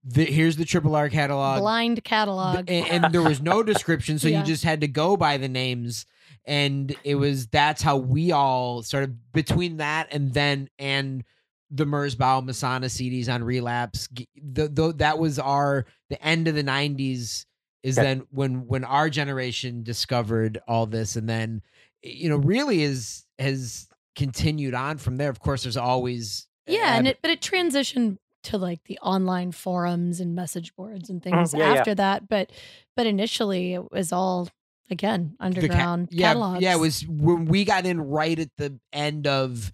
the, 0.05 0.25
here's 0.25 0.57
the 0.57 0.65
Triple 0.65 0.95
R 0.95 1.09
catalog, 1.09 1.59
blind 1.59 2.03
catalog, 2.03 2.69
and, 2.69 3.03
and 3.05 3.13
there 3.13 3.21
was 3.21 3.41
no 3.41 3.63
description, 3.73 4.19
so 4.19 4.27
Yeah. 4.27 4.39
you 4.39 4.45
just 4.45 4.63
had 4.63 4.81
to 4.81 4.87
go 4.87 5.15
by 5.17 5.37
the 5.37 5.47
names. 5.49 6.05
And 6.45 6.93
it 7.05 7.15
was 7.15 7.47
that's 7.47 7.81
how 7.81 7.95
we 7.97 8.33
all 8.33 8.83
started 8.83 9.17
between 9.31 9.77
that 9.77 10.09
and 10.11 10.33
then 10.33 10.69
and 10.77 11.23
the 11.71 11.85
Merzbow 11.85 12.43
Masonna 12.45 12.85
CDs 12.85 13.33
on 13.33 13.43
relapse. 13.45 14.09
g- 14.13 14.27
The, 14.35 14.67
the, 14.67 14.93
that 14.97 15.17
was 15.19 15.39
our 15.39 15.85
the 16.09 16.21
end 16.21 16.49
of 16.49 16.55
the 16.55 16.63
'90s 16.63 17.45
is 17.81 17.97
Yeah. 17.97 18.03
then 18.03 18.27
when 18.29 18.67
when 18.67 18.83
our 18.83 19.09
generation 19.09 19.83
discovered 19.83 20.59
all 20.67 20.85
this, 20.85 21.15
and 21.15 21.29
then 21.29 21.61
you 22.03 22.29
know 22.29 22.37
really 22.37 22.83
is 22.83 23.25
has 23.39 23.87
continued 24.15 24.73
on 24.73 24.97
from 24.97 25.17
there. 25.17 25.29
Of 25.29 25.39
course, 25.39 25.63
there's 25.63 25.77
always 25.77 26.47
yeah, 26.67 26.95
and 26.97 27.07
it 27.07 27.19
but 27.21 27.31
it 27.31 27.41
transitioned 27.41 28.17
to 28.43 28.57
like 28.57 28.83
the 28.85 28.99
online 28.99 29.51
forums 29.51 30.19
and 30.19 30.35
message 30.35 30.75
boards 30.75 31.09
and 31.09 31.23
things 31.23 31.53
Mhm, 31.53 31.59
yeah, 31.59 31.73
yeah. 31.73 31.79
after 31.79 31.95
that. 31.95 32.27
But 32.27 32.51
but 32.95 33.05
initially 33.05 33.73
it 33.73 33.91
was 33.91 34.11
all 34.11 34.49
again 34.89 35.31
the 35.31 35.37
ca- 35.37 35.45
underground 35.45 36.09
yeah, 36.11 36.27
catalogs. 36.33 36.61
Yeah, 36.61 36.75
it 36.75 36.79
was 36.79 37.05
when 37.07 37.45
we 37.45 37.65
got 37.65 37.85
in 37.85 38.01
right 38.01 38.37
at 38.37 38.49
the 38.57 38.79
end 38.91 39.27
of 39.27 39.71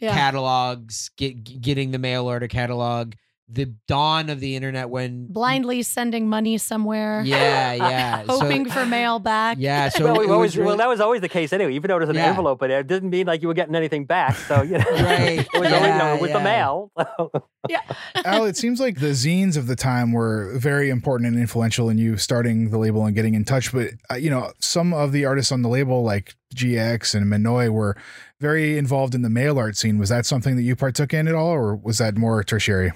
yeah. 0.00 0.12
catalogs, 0.14 1.10
get, 1.16 1.60
getting 1.60 1.90
the 1.92 1.98
mail 1.98 2.26
order 2.26 2.48
catalog, 2.48 3.14
the 3.52 3.66
dawn 3.88 4.30
of 4.30 4.38
the 4.38 4.54
internet 4.54 4.90
when 4.90 5.26
blindly 5.26 5.82
sending 5.82 6.28
money 6.28 6.56
somewhere, 6.58 7.22
Yeah, 7.24 7.72
yeah. 7.72 8.22
so, 8.26 8.38
hoping 8.40 8.64
for 8.70 8.86
mail 8.86 9.18
back. 9.18 9.56
yeah, 9.60 9.88
so 9.90 10.04
well, 10.04 10.14
we 10.14 10.26
was 10.26 10.30
always, 10.30 10.56
well, 10.58 10.76
that 10.76 10.88
was 10.88 11.00
always 11.00 11.20
the 11.20 11.28
case 11.28 11.52
anyway. 11.52 11.74
Even 11.74 11.88
though 11.88 11.96
it 11.96 12.00
was 12.00 12.08
an 12.10 12.14
Yeah. 12.16 12.26
envelope 12.28 12.62
in 12.62 12.68
there, 12.68 12.80
it 12.80 12.86
didn't 12.86 13.10
mean 13.10 13.26
like 13.26 13.42
you 13.42 13.48
were 13.48 13.54
getting 13.54 13.74
anything 13.74 14.04
back. 14.04 14.36
So 14.36 14.62
you 14.62 14.78
know, 14.78 14.84
Right. 14.90 15.40
it 15.40 15.48
was 15.60 15.72
always 15.72 15.72
you 15.72 15.98
know, 15.98 16.14
Yeah, 16.14 16.20
with 16.20 16.32
the 16.32 16.40
mail. 16.40 16.92
yeah. 17.68 17.80
mail. 18.14 18.22
Al, 18.24 18.44
it 18.44 18.56
seems 18.56 18.78
like 18.80 19.00
the 19.00 19.08
zines 19.10 19.56
of 19.56 19.66
the 19.66 19.76
time 19.76 20.12
were 20.12 20.52
very 20.56 20.88
important 20.90 21.28
and 21.28 21.38
influential 21.38 21.88
in 21.88 21.98
you 21.98 22.16
starting 22.16 22.70
the 22.70 22.78
label 22.78 23.04
and 23.04 23.14
getting 23.16 23.34
in 23.34 23.44
touch. 23.44 23.72
But 23.72 23.88
uh, 24.10 24.14
you 24.14 24.30
know, 24.30 24.52
some 24.60 24.92
of 24.94 25.12
the 25.12 25.24
artists 25.24 25.50
on 25.50 25.62
the 25.62 25.68
label, 25.68 26.02
like 26.04 26.34
GX 26.54 27.14
and 27.14 27.26
Minoy, 27.26 27.68
were 27.70 27.96
very 28.38 28.78
involved 28.78 29.14
in 29.14 29.22
the 29.22 29.30
mail 29.30 29.58
art 29.58 29.76
scene. 29.76 29.98
Was 29.98 30.08
that 30.10 30.24
something 30.24 30.56
that 30.56 30.62
you 30.62 30.76
partook 30.76 31.12
in 31.12 31.26
at 31.28 31.34
all, 31.34 31.48
or 31.50 31.74
was 31.76 31.98
that 31.98 32.16
more 32.16 32.42
tertiary? 32.44 32.92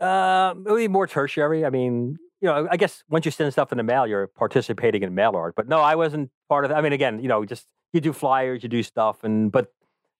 Uh, 0.00 0.54
it 0.56 0.70
would 0.70 0.78
be 0.78 0.88
more 0.88 1.06
tertiary. 1.06 1.64
I 1.64 1.70
mean, 1.70 2.18
you 2.40 2.48
know, 2.48 2.68
I 2.70 2.76
guess 2.76 3.02
once 3.08 3.24
you 3.24 3.30
send 3.30 3.52
stuff 3.52 3.72
in 3.72 3.78
the 3.78 3.84
mail, 3.84 4.06
you're 4.06 4.26
participating 4.26 5.02
in 5.02 5.14
mail 5.14 5.32
art. 5.34 5.54
But 5.56 5.68
no, 5.68 5.80
I 5.80 5.94
wasn't 5.94 6.30
part 6.48 6.64
of. 6.64 6.72
I 6.72 6.80
mean, 6.80 6.92
again, 6.92 7.20
you 7.20 7.28
know, 7.28 7.44
just 7.44 7.66
you 7.92 8.00
do 8.00 8.12
flyers, 8.12 8.62
you 8.62 8.68
do 8.68 8.82
stuff, 8.82 9.24
and 9.24 9.50
but 9.50 9.72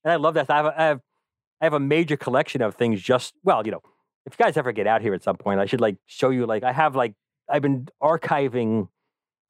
and 0.05 0.13
I 0.13 0.17
love 0.17 0.35
that. 0.35 0.49
I 0.49 0.57
have 0.57 0.67
I 0.67 0.83
have 0.85 1.01
I 1.61 1.65
have 1.67 1.75
a 1.75 1.81
major 1.81 2.17
collection 2.17 2.63
of 2.63 2.77
things. 2.77 3.03
Just 3.03 3.35
well, 3.43 3.63
you 3.65 3.73
know, 3.73 3.83
if 4.27 4.39
you 4.39 4.45
guys 4.45 4.57
ever 4.57 4.73
get 4.73 4.87
out 4.87 5.03
here 5.03 5.15
at 5.15 5.23
some 5.23 5.37
point, 5.37 5.61
I 5.61 5.67
should 5.67 5.81
like 5.81 5.97
show 6.07 6.31
you. 6.31 6.47
Like, 6.47 6.63
I 6.63 6.73
have 6.73 6.97
like 6.97 7.15
I've 7.49 7.63
been 7.63 7.89
archiving 8.03 8.89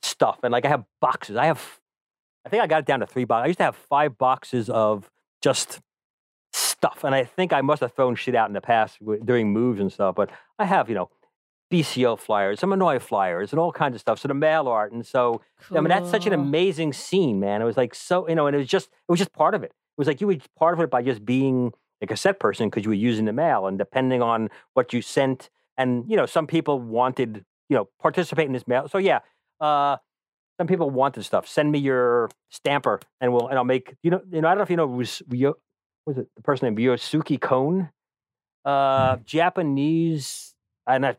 stuff, 0.03 0.41
and 0.43 0.53
like 0.53 0.65
I 0.65 0.69
have 0.69 0.85
boxes. 1.01 1.37
I 1.37 1.47
have, 1.47 1.81
I 2.45 2.49
think 2.49 2.63
I 2.63 2.67
got 2.67 2.81
it 2.81 2.87
down 2.87 3.01
to 3.01 3.07
three 3.07 3.25
boxes. 3.25 3.45
I 3.45 3.47
used 3.49 3.59
to 3.59 3.65
have 3.65 3.77
five 3.77 4.19
boxes 4.19 4.69
of 4.69 5.11
just 5.43 5.81
stuff, 6.85 7.05
and 7.05 7.15
I 7.15 7.25
think 7.25 7.53
I 7.53 7.63
must 7.63 7.81
have 7.81 7.93
thrown 7.95 8.15
shit 8.15 8.35
out 8.35 8.49
in 8.49 8.55
the 8.55 8.61
past 8.61 8.99
w- 9.01 9.21
during 9.25 9.53
moves 9.53 9.81
and 9.81 9.91
stuff. 9.93 10.15
But 10.15 10.31
I 10.59 10.67
have, 10.67 10.89
you 10.89 10.95
know, 10.95 11.11
BCO 11.73 12.19
flyers, 12.19 12.61
some 12.61 12.73
Annoy 12.73 12.99
flyers, 12.99 13.53
and 13.53 13.59
all 13.59 13.73
kinds 13.73 13.95
of 13.95 14.01
stuff. 14.01 14.19
So 14.19 14.29
the 14.29 14.35
mail 14.35 14.69
art, 14.69 14.93
and 14.93 15.05
so 15.07 15.41
I 15.71 15.81
mean, 15.81 15.89
that's 15.89 16.11
such 16.11 16.27
an 16.27 16.35
amazing 16.35 16.93
scene, 16.93 17.41
man. 17.41 17.63
It 17.63 17.65
was 17.65 17.77
like 17.77 17.95
so, 17.95 18.29
you 18.29 18.35
know, 18.35 18.47
and 18.47 18.55
it 18.55 18.59
was 18.59 18.69
just, 18.69 18.87
it 18.87 19.11
was 19.13 19.19
just 19.19 19.33
part 19.33 19.55
of 19.55 19.63
it. 19.63 19.73
It 19.73 19.99
was 19.99 20.07
like 20.07 20.21
you 20.21 20.27
were 20.27 20.37
part 20.59 20.75
of 20.75 20.81
it 20.81 20.91
by 20.91 21.03
just 21.03 21.25
being 21.25 21.73
a 22.03 22.07
cassette 22.07 22.39
person 22.39 22.69
because 22.69 22.85
you 22.85 22.91
were 22.91 22.95
using 22.95 23.25
the 23.25 23.33
mail, 23.33 23.67
and 23.67 23.79
depending 23.79 24.21
on 24.21 24.51
what 24.75 24.93
you 24.93 25.01
sent, 25.01 25.49
and 25.79 26.05
you 26.09 26.17
know, 26.17 26.27
some 26.27 26.47
people 26.47 26.79
wanted, 26.79 27.45
you 27.71 27.77
know, 27.77 27.89
participate 27.99 28.47
in 28.47 28.53
this 28.53 28.69
mail. 28.69 28.89
So 28.89 28.99
yeah, 28.99 29.21
uh, 29.59 29.97
some 30.59 30.67
people 30.67 30.91
wanted 30.91 31.25
stuff. 31.25 31.49
Send 31.49 31.73
me 31.73 31.79
your 31.79 32.29
stamper, 32.51 33.01
and 33.21 33.33
we'll, 33.33 33.49
and 33.49 33.57
I'll 33.59 33.65
make, 33.65 33.97
you 34.03 34.11
know, 34.11 34.21
you 34.31 34.43
know, 34.43 34.49
I 34.49 34.53
don't 34.53 34.59
know 34.59 34.63
if 34.65 34.71
you 34.71 34.77
know, 34.77 35.55
was 36.07 36.19
it 36.19 36.29
the 36.37 36.43
person 36.43 36.67
named 36.67 36.79
Ryosuke 36.79 37.41
Cohen, 37.41 37.91
uh, 38.65 39.17
Japanese, 39.25 40.55
and 40.87 41.07
I, 41.07 41.17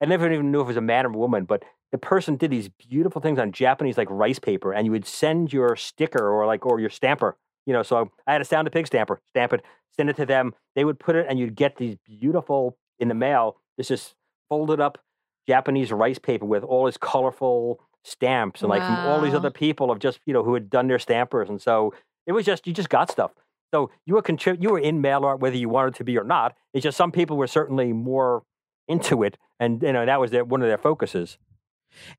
I 0.00 0.06
never 0.06 0.30
even 0.32 0.50
knew 0.50 0.60
if 0.60 0.66
it 0.66 0.68
was 0.68 0.76
a 0.76 0.82
man 0.82 1.06
or 1.06 1.10
a 1.10 1.12
woman, 1.12 1.44
but 1.44 1.64
the 1.92 1.98
person 1.98 2.36
did 2.36 2.50
these 2.50 2.68
beautiful 2.68 3.20
things 3.20 3.38
on 3.38 3.52
Japanese 3.52 3.96
like 3.96 4.08
rice 4.10 4.38
paper, 4.38 4.72
and 4.72 4.86
you 4.86 4.92
would 4.92 5.06
send 5.06 5.52
your 5.52 5.76
sticker 5.76 6.30
or 6.30 6.46
like 6.46 6.66
or 6.66 6.80
your 6.80 6.90
stamper. 6.90 7.36
You 7.66 7.72
know, 7.74 7.82
so 7.82 8.10
I 8.26 8.32
had 8.32 8.40
a 8.40 8.46
sound 8.46 8.66
of 8.66 8.72
pig 8.72 8.86
stamper, 8.86 9.20
stamp 9.30 9.52
it, 9.52 9.62
send 9.94 10.08
it 10.08 10.16
to 10.16 10.26
them. 10.26 10.54
They 10.74 10.84
would 10.84 10.98
put 10.98 11.16
it, 11.16 11.26
and 11.28 11.38
you'd 11.38 11.54
get 11.54 11.76
these 11.76 11.96
beautiful 12.06 12.76
in 12.98 13.08
the 13.08 13.14
mail. 13.14 13.56
This 13.76 13.88
just 13.88 14.14
folded 14.48 14.80
up 14.80 14.98
Japanese 15.46 15.92
rice 15.92 16.18
paper 16.18 16.44
with 16.44 16.62
all 16.62 16.86
these 16.86 16.96
colorful 16.96 17.80
stamps, 18.04 18.62
and 18.62 18.70
like 18.70 18.82
from 18.82 18.96
all 19.06 19.20
these 19.20 19.34
other 19.34 19.50
people 19.50 19.90
of 19.90 19.98
just 19.98 20.20
you 20.26 20.32
know 20.32 20.42
who 20.42 20.54
had 20.54 20.70
done 20.70 20.88
their 20.88 20.98
stampers, 20.98 21.48
and 21.48 21.60
so 21.60 21.94
it 22.26 22.32
was 22.32 22.44
just 22.44 22.66
you 22.66 22.72
just 22.72 22.90
got 22.90 23.10
stuff. 23.10 23.32
So 23.72 23.90
you 24.06 24.14
were 24.14 24.22
contrib- 24.22 24.62
you 24.62 24.70
were 24.70 24.78
in 24.78 25.00
mail 25.00 25.24
art 25.24 25.40
whether 25.40 25.56
you 25.56 25.68
wanted 25.68 25.94
to 25.96 26.04
be 26.04 26.16
or 26.18 26.24
not. 26.24 26.56
It's 26.72 26.82
just 26.82 26.96
some 26.96 27.12
people 27.12 27.36
were 27.36 27.46
certainly 27.46 27.92
more 27.92 28.42
into 28.88 29.22
it, 29.22 29.36
and 29.60 29.82
you 29.82 29.92
know 29.92 30.06
that 30.06 30.20
was 30.20 30.30
their, 30.30 30.44
one 30.44 30.62
of 30.62 30.68
their 30.68 30.78
focuses. 30.78 31.38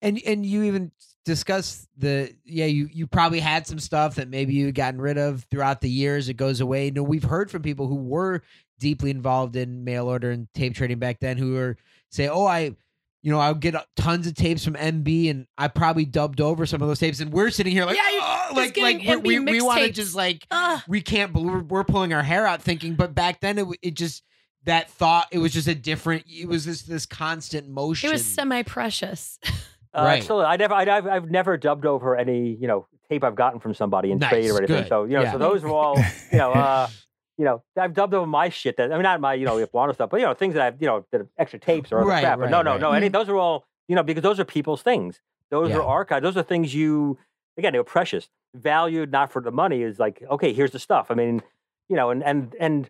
and 0.02 0.20
and 0.26 0.46
you 0.46 0.64
even 0.64 0.92
discuss 1.26 1.88
the 1.98 2.34
yeah 2.46 2.66
you 2.66 2.90
you 2.92 3.06
probably 3.08 3.40
had 3.40 3.68
some 3.68 3.80
stuff 3.80 4.16
that 4.16 4.28
maybe 4.30 4.54
you 4.54 4.72
gotten 4.72 5.00
rid 5.02 5.18
of 5.18 5.46
throughout 5.52 5.82
the 5.82 5.90
years 5.90 6.28
it 6.30 6.36
goes 6.36 6.60
away 6.62 6.86
You 6.86 6.92
no 6.92 7.04
we've 7.04 7.24
heard 7.24 7.52
from 7.52 7.62
people 7.62 7.88
who 7.88 7.96
were 7.96 8.42
deeply 8.80 9.12
involved 9.12 9.56
in 9.56 9.84
mail 9.84 10.08
order 10.08 10.32
and 10.32 10.48
tape 10.54 10.74
trading 10.76 10.98
back 11.00 11.20
then 11.20 11.38
who 11.38 11.56
are 11.58 11.78
say 12.10 12.28
oh 12.30 12.46
i 12.46 12.76
you 13.22 13.32
know 13.32 13.40
i'll 13.40 13.54
get 13.54 13.76
tons 13.96 14.28
of 14.28 14.34
tapes 14.34 14.64
from 14.64 14.76
mb 14.76 15.30
and 15.30 15.46
i 15.58 15.68
probably 15.68 16.06
dubbed 16.06 16.40
over 16.40 16.66
some 16.66 16.82
of 16.82 16.88
those 16.88 17.00
tapes 17.00 17.20
and 17.20 17.32
we're 17.34 17.50
sitting 17.50 17.74
here 17.74 17.86
like 17.86 17.96
Yeah, 17.98 18.02
oh, 18.22 18.52
like 18.56 18.78
like 18.78 19.02
getting 19.02 19.24
we, 19.24 19.40
we, 19.40 19.52
we 19.54 19.62
want 19.62 19.82
to 19.82 19.92
just 19.92 20.16
like 20.16 20.46
Ugh. 20.52 20.82
we 20.88 21.02
can't 21.02 21.34
believe 21.34 21.52
we're, 21.52 21.64
we're 21.64 21.84
pulling 21.84 22.14
our 22.14 22.24
hair 22.24 22.46
out 22.48 22.62
thinking 22.62 22.96
but 22.96 23.14
back 23.14 23.40
then 23.42 23.58
it, 23.58 23.68
it 23.82 23.94
just 23.94 24.24
that 24.66 24.90
thought 24.90 25.28
it 25.32 25.40
was 25.40 25.54
just 25.54 25.68
a 25.68 25.76
different 25.76 26.24
it 26.28 26.48
was 26.48 26.66
this 26.66 26.84
this 26.84 27.06
constant 27.06 27.68
motion 27.70 28.10
it 28.10 28.14
was 28.14 28.26
semi 28.26 28.64
precious. 28.64 29.40
Uh, 29.92 30.04
Right. 30.04 30.24
Still, 30.24 30.42
I 30.42 30.56
never, 30.56 30.76
I, 30.76 30.84
I've, 30.84 31.08
I've 31.08 31.32
never 31.32 31.58
dubbed 31.58 31.88
over 31.88 32.16
any, 32.16 32.56
you 32.62 32.68
know, 32.68 32.86
tape 33.10 33.24
I've 33.24 33.36
gotten 33.36 33.60
from 33.60 33.74
somebody 33.74 34.12
in 34.12 34.20
trade 34.20 34.52
or 34.52 34.60
anything. 34.60 34.84
good, 34.84 34.88
So, 34.88 35.06
you 35.06 35.14
know, 35.14 35.24
yeah. 35.24 35.32
so 35.32 35.40
those 35.40 35.64
were 35.64 35.72
all, 35.72 35.98
you 36.32 36.38
know, 36.38 36.52
uh, 36.52 36.88
you 37.40 37.46
know, 37.46 37.64
I've 37.78 37.94
dubbed 37.94 38.14
over 38.14 38.28
my 38.28 38.50
shit. 38.50 38.76
That 38.78 38.92
I 38.92 38.96
mean, 38.96 39.04
not 39.04 39.22
my, 39.22 39.34
you 39.34 39.46
know, 39.46 39.58
If 39.58 39.72
Bwana 39.72 39.94
stuff, 39.94 40.10
but 40.10 40.20
you 40.20 40.26
know, 40.26 40.34
things 40.34 40.54
that 40.56 40.62
I've, 40.62 40.82
you 40.82 40.88
know, 40.88 41.06
that 41.12 41.22
are 41.22 41.28
extra 41.38 41.58
tapes 41.58 41.92
or 41.92 42.00
other 42.02 42.10
Right, 42.10 42.22
crap. 42.22 42.40
But 42.40 42.50
no, 42.50 42.58
right, 42.58 42.66
no, 42.66 42.72
right. 42.74 42.82
no. 42.82 42.92
Any 42.92 43.08
Mhm. 43.10 43.14
those 43.14 43.30
are 43.30 43.38
all, 43.38 43.66
you 43.88 43.96
know, 43.96 44.04
because 44.04 44.24
those 44.24 44.40
are 44.42 44.46
people's 44.46 44.82
things. 44.82 45.22
Those 45.50 45.70
Yeah. 45.70 45.78
are 45.78 46.06
archived. 46.06 46.22
Those 46.22 46.36
are 46.38 46.44
things 46.44 46.76
you, 46.76 47.18
again, 47.58 47.72
they 47.72 47.80
were 47.80 47.86
precious, 47.86 48.30
valued 48.54 49.10
not 49.12 49.32
for 49.32 49.42
the 49.42 49.52
money. 49.52 49.82
Is 49.84 50.00
like, 50.00 50.22
okay, 50.30 50.52
here's 50.52 50.72
the 50.72 50.80
stuff. 50.80 51.10
I 51.10 51.14
mean, 51.16 51.42
you 51.88 51.96
know, 51.96 52.10
and 52.10 52.22
and 52.24 52.54
and, 52.60 52.90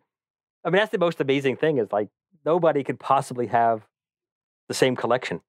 I 0.65 0.69
mean, 0.71 0.79
that's 0.79 0.91
the 0.91 0.97
most 0.97 1.21
amazing 1.21 1.55
thing 1.57 1.77
is 1.77 1.91
like 1.91 2.09
nobody 2.43 2.83
could 2.83 2.99
possibly 2.99 3.47
have 3.47 3.85
the 4.67 4.73
same 4.73 4.95
collection. 4.95 5.41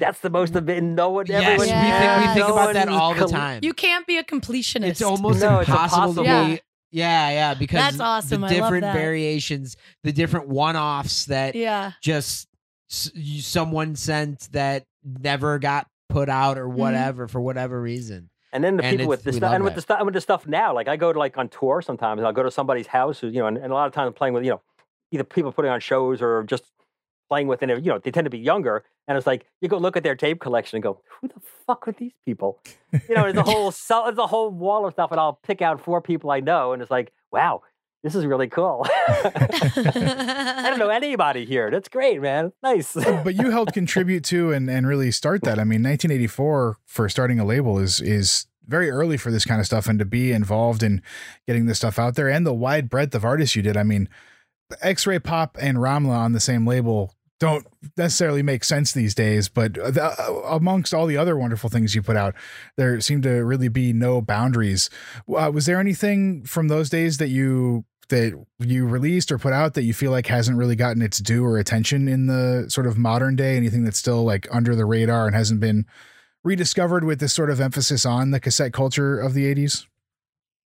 That's 0.00 0.18
the 0.20 0.30
most 0.30 0.54
of 0.56 0.68
it. 0.68 0.82
No 0.82 1.10
one, 1.10 1.26
yes 1.26 1.42
everyone, 1.42 1.80
we 1.84 1.90
think 1.92 2.18
we 2.18 2.26
think 2.34 2.46
no 2.48 2.52
about 2.54 2.74
that 2.74 2.88
all 2.88 3.14
the 3.14 3.26
time 3.26 3.60
You 3.62 3.72
can't 3.72 4.06
be 4.06 4.18
a 4.18 4.24
completionist. 4.24 4.88
it's 4.88 5.02
almost 5.02 5.40
No, 5.40 5.60
it's 5.60 5.68
impossible 5.68 6.14
to 6.14 6.20
impossible. 6.22 6.44
be 6.56 6.60
yeah 6.92 7.30
yeah 7.30 7.54
because 7.54 7.80
That's 7.80 8.00
awesome. 8.00 8.42
the 8.42 8.46
I 8.46 8.50
love 8.50 8.56
different 8.58 8.82
that. 8.82 8.94
variations 8.94 9.76
the 10.04 10.12
different 10.12 10.46
one-offs 10.48 11.24
that 11.26 11.54
yeah. 11.56 11.92
just 12.00 12.46
someone 12.88 13.96
sent 13.96 14.48
that 14.52 14.84
never 15.04 15.58
got 15.58 15.86
put 16.08 16.28
out 16.28 16.56
Mm-hmm. 16.56 16.64
or 16.64 16.68
whatever 16.68 17.26
for 17.28 17.40
whatever 17.40 17.80
reason 17.80 18.28
And 18.52 18.62
then 18.62 18.76
the 18.76 18.84
And 18.84 18.98
people 18.98 19.08
with 19.08 19.24
the 19.24 19.32
stuff, 19.32 19.54
and 19.54 19.64
with 19.64 19.72
that. 19.72 19.76
the 19.76 19.80
stuff, 19.82 20.04
with 20.04 20.14
the 20.14 20.20
stuff 20.20 20.46
now, 20.46 20.74
like 20.74 20.86
I 20.88 20.96
go 20.96 21.10
to 21.12 21.18
like 21.18 21.38
on 21.38 21.48
tour 21.48 21.80
sometimes, 21.80 22.18
and 22.18 22.26
I'll 22.26 22.34
go 22.34 22.42
to 22.42 22.50
somebody's 22.50 22.86
house, 22.86 23.18
who, 23.18 23.28
you 23.28 23.40
know, 23.40 23.46
and, 23.46 23.56
and 23.56 23.72
a 23.72 23.74
lot 23.74 23.86
of 23.86 23.94
times 23.94 24.08
I'm 24.08 24.12
playing 24.12 24.34
with, 24.34 24.44
you 24.44 24.50
know, 24.50 24.60
either 25.10 25.24
people 25.24 25.52
putting 25.52 25.70
on 25.70 25.80
shows 25.80 26.20
or 26.20 26.42
just 26.44 26.64
playing 27.32 27.46
with, 27.46 27.62
and 27.62 27.70
you 27.82 27.90
know, 27.90 27.98
they 27.98 28.10
tend 28.10 28.26
to 28.26 28.30
be 28.30 28.38
younger, 28.38 28.84
and 29.08 29.16
it's 29.16 29.26
like 29.26 29.46
you 29.62 29.68
go 29.68 29.78
look 29.78 29.96
at 29.96 30.02
their 30.02 30.14
tape 30.14 30.38
collection 30.38 30.76
and 30.76 30.82
go, 30.82 31.00
who 31.18 31.28
the 31.28 31.40
fuck 31.66 31.88
are 31.88 31.92
these 31.92 32.12
people? 32.26 32.60
You 33.08 33.14
know, 33.14 33.22
there's 33.22 33.36
a 33.36 33.42
whole, 33.42 33.72
there's 34.04 34.18
a 34.18 34.26
whole 34.26 34.50
wall 34.50 34.84
of 34.84 34.92
stuff, 34.92 35.12
and 35.12 35.18
I'll 35.18 35.40
pick 35.42 35.62
out 35.62 35.82
four 35.82 36.02
people 36.02 36.30
I 36.30 36.40
know, 36.40 36.74
and 36.74 36.82
it's 36.82 36.90
like, 36.90 37.10
wow, 37.32 37.62
this 38.02 38.14
is 38.14 38.26
really 38.26 38.48
cool. 38.48 38.86
I 39.08 40.66
don't 40.68 40.78
know 40.78 40.88
anybody 41.02 41.46
here. 41.46 41.70
That's 41.70 41.88
great, 41.88 42.20
man. 42.20 42.52
Nice. 42.62 42.92
but 42.92 43.34
you 43.34 43.48
helped 43.48 43.72
contribute 43.72 44.24
to 44.24 44.52
and, 44.52 44.68
and 44.68 44.86
really 44.86 45.10
start 45.10 45.42
that. 45.44 45.58
I 45.58 45.64
mean, 45.64 45.82
1984 45.82 46.76
for 46.84 47.08
starting 47.08 47.40
a 47.40 47.46
label 47.46 47.78
is 47.78 47.98
is 48.02 48.46
very 48.68 48.90
early 48.90 49.16
for 49.16 49.30
this 49.30 49.46
kind 49.46 49.58
of 49.58 49.64
stuff, 49.64 49.86
and 49.86 49.98
to 49.98 50.04
be 50.04 50.32
involved 50.32 50.82
in 50.82 51.00
getting 51.46 51.64
this 51.64 51.78
stuff 51.78 51.98
out 51.98 52.14
there 52.14 52.28
and 52.28 52.46
the 52.46 52.52
wide 52.52 52.90
breadth 52.90 53.14
of 53.14 53.24
artists 53.24 53.56
you 53.56 53.62
did. 53.62 53.78
I 53.78 53.84
mean, 53.84 54.10
X 54.82 55.06
Ray 55.06 55.18
Pop 55.18 55.56
and 55.58 55.78
Ramleh 55.78 56.10
on 56.10 56.32
the 56.32 56.40
same 56.40 56.66
label 56.66 57.14
don't 57.42 57.66
necessarily 57.96 58.40
make 58.40 58.62
sense 58.62 58.92
these 58.92 59.16
days, 59.16 59.48
but 59.48 59.74
the, 59.74 60.00
uh, 60.00 60.32
amongst 60.54 60.94
all 60.94 61.06
the 61.06 61.16
other 61.16 61.36
wonderful 61.36 61.68
things 61.68 61.92
you 61.92 62.00
put 62.00 62.16
out, 62.16 62.36
there 62.76 63.00
seem 63.00 63.20
to 63.22 63.30
really 63.44 63.66
be 63.66 63.92
no 63.92 64.22
boundaries. 64.22 64.88
Uh, 65.28 65.50
was 65.52 65.66
there 65.66 65.80
anything 65.80 66.44
from 66.44 66.68
those 66.68 66.88
days 66.88 67.18
that 67.18 67.30
you 67.30 67.84
that 68.10 68.40
you 68.60 68.86
released 68.86 69.32
or 69.32 69.38
put 69.38 69.52
out 69.52 69.74
that 69.74 69.82
you 69.82 69.92
feel 69.92 70.12
like 70.12 70.28
hasn't 70.28 70.56
really 70.56 70.76
gotten 70.76 71.02
its 71.02 71.18
due 71.18 71.44
or 71.44 71.58
attention 71.58 72.06
in 72.06 72.28
the 72.28 72.66
sort 72.68 72.86
of 72.86 72.96
modern 72.96 73.34
day? 73.34 73.56
Anything 73.56 73.82
that's 73.82 73.98
still 73.98 74.22
like 74.22 74.46
under 74.52 74.76
the 74.76 74.84
radar 74.84 75.26
and 75.26 75.34
hasn't 75.34 75.58
been 75.58 75.84
rediscovered 76.44 77.02
with 77.02 77.18
this 77.18 77.32
sort 77.32 77.50
of 77.50 77.60
emphasis 77.60 78.06
on 78.06 78.30
the 78.30 78.38
cassette 78.38 78.72
culture 78.72 79.18
of 79.18 79.34
the 79.34 79.52
80s? 79.52 79.86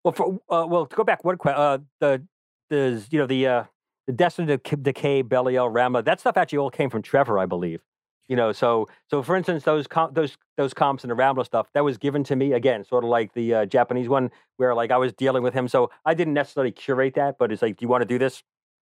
Well, 0.05 0.13
for, 0.13 0.41
uh, 0.49 0.67
well, 0.67 0.87
to 0.87 0.97
go 0.97 1.05
back 1.05 1.23
one 1.23 1.37
question, 1.37 1.61
uh, 1.61 1.79
the 2.01 2.27
the 2.71 3.05
you 3.11 3.19
know 3.19 3.27
the 3.27 3.47
uh, 3.47 3.65
the 4.07 4.13
Destiny 4.13 4.57
to 4.59 4.77
Decay, 4.77 5.23
Belial, 5.23 5.69
Rama, 5.69 6.03
that 6.03 6.21
stuff 6.21 6.37
actually 6.37 6.59
all 6.59 6.71
came 6.71 6.91
from 6.91 7.03
Trevor, 7.03 7.39
I 7.39 7.47
believe. 7.47 7.81
You 8.29 8.37
know, 8.37 8.53
so 8.53 8.89
so 9.11 9.23
for 9.23 9.37
instance, 9.37 9.65
those 9.65 9.87
com- 9.87 10.13
those 10.15 10.37
those 10.57 10.73
comps 10.73 11.03
and 11.05 11.11
the 11.11 11.15
Rambler 11.15 11.45
stuff 11.45 11.67
that 11.75 11.85
was 11.85 11.99
given 11.99 12.25
to 12.25 12.37
me 12.37 12.53
again, 12.53 12.85
sort 12.85 13.05
of 13.05 13.11
like 13.11 13.35
the 13.35 13.53
uh, 13.55 13.67
Japanese 13.67 14.09
one, 14.09 14.31
where 14.57 14.75
like 14.75 14.91
I 14.91 14.97
was 14.97 15.13
dealing 15.13 15.43
with 15.43 15.53
him, 15.55 15.69
so 15.69 15.91
I 16.05 16.15
didn't 16.15 16.35
necessarily 16.35 16.71
curate 16.73 17.15
that, 17.15 17.37
but 17.39 17.53
it's 17.53 17.61
like, 17.63 17.77
do 17.77 17.85
you 17.85 17.89
want 17.89 18.03
to 18.03 18.07
do 18.07 18.19
this? 18.19 18.43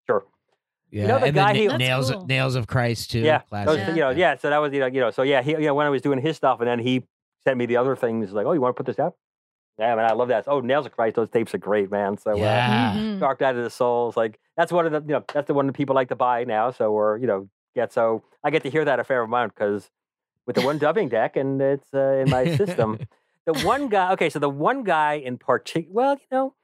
Sure. 0.07 0.25
Yeah, 0.91 1.03
You 1.03 1.09
know 1.09 1.19
the 1.19 1.25
and 1.27 1.35
guy 1.35 1.53
then 1.53 1.71
he- 1.71 1.77
nails 1.77 2.11
cool. 2.13 2.27
nails 2.27 2.55
of 2.55 2.67
Christ 2.69 3.11
too. 3.11 3.19
Yeah, 3.21 3.41
classic. 3.41 3.67
those, 3.67 3.79
Yeah. 3.79 3.89
you 3.91 4.01
know, 4.01 4.11
yeah. 4.11 4.37
So 4.37 4.51
that 4.51 4.59
was 4.59 4.73
you 4.73 4.81
know, 4.81 4.87
you 4.87 5.01
know, 5.01 5.11
so 5.11 5.23
yeah, 5.23 5.43
he, 5.43 5.51
you 5.51 5.59
know, 5.61 5.75
when 5.75 5.87
I 5.87 5.91
was 5.91 6.01
doing 6.01 6.21
his 6.21 6.37
stuff, 6.37 6.61
and 6.61 6.69
then 6.69 6.79
he 6.79 7.05
sent 7.43 7.59
me 7.59 7.67
the 7.67 7.77
other 7.77 7.97
things, 7.97 8.33
like, 8.33 8.47
oh, 8.47 8.53
you 8.53 8.61
want 8.61 8.75
to 8.77 8.83
put 8.83 8.87
this 8.87 8.99
out? 9.01 9.17
Yeah, 9.79 9.95
man, 9.97 10.05
I 10.05 10.13
love 10.13 10.29
that. 10.29 10.45
Oh, 10.47 10.61
Nails 10.61 10.87
of 10.87 10.93
Christ, 10.93 11.17
those 11.17 11.29
tapes 11.31 11.53
are 11.55 11.59
great, 11.59 11.91
man. 11.91 12.17
So 12.17 12.33
uh, 12.33 12.37
Yeah. 12.37 12.95
Mhm. 12.95 13.19
Dark 13.21 13.41
Night 13.41 13.57
of 13.57 13.65
the 13.65 13.71
Souls. 13.71 14.17
Like 14.17 14.39
that's 14.57 14.71
one 14.73 14.87
of 14.87 14.93
the 14.93 15.01
you 15.01 15.19
know 15.19 15.25
that's 15.33 15.47
the 15.49 15.55
one 15.55 15.67
that 15.67 15.73
people 15.73 15.95
like 15.95 16.09
to 16.09 16.17
buy 16.17 16.45
now. 16.45 16.71
So 16.71 16.93
we're 16.93 17.19
you 17.19 17.27
know 17.27 17.49
get 17.75 17.93
so 17.93 18.23
I 18.45 18.51
get 18.51 18.63
to 18.63 18.71
hear 18.71 18.85
that 18.85 19.01
a 19.01 19.05
fair 19.05 19.23
amount 19.23 19.55
because 19.55 19.91
with 20.47 20.57
the 20.57 20.63
one 20.63 20.79
dubbing 20.79 21.09
deck 21.09 21.37
and 21.37 21.61
it's 21.61 21.89
uh, 21.95 22.23
in 22.25 22.31
my 22.31 22.57
system. 22.57 22.99
The 23.47 23.53
one 23.67 23.91
guy. 23.91 24.11
Okay, 24.15 24.31
so 24.31 24.39
the 24.39 24.49
one 24.49 24.85
guy 24.85 25.17
in 25.17 25.37
particular. 25.37 25.93
Well, 25.95 26.13
you 26.15 26.27
know, 26.33 26.55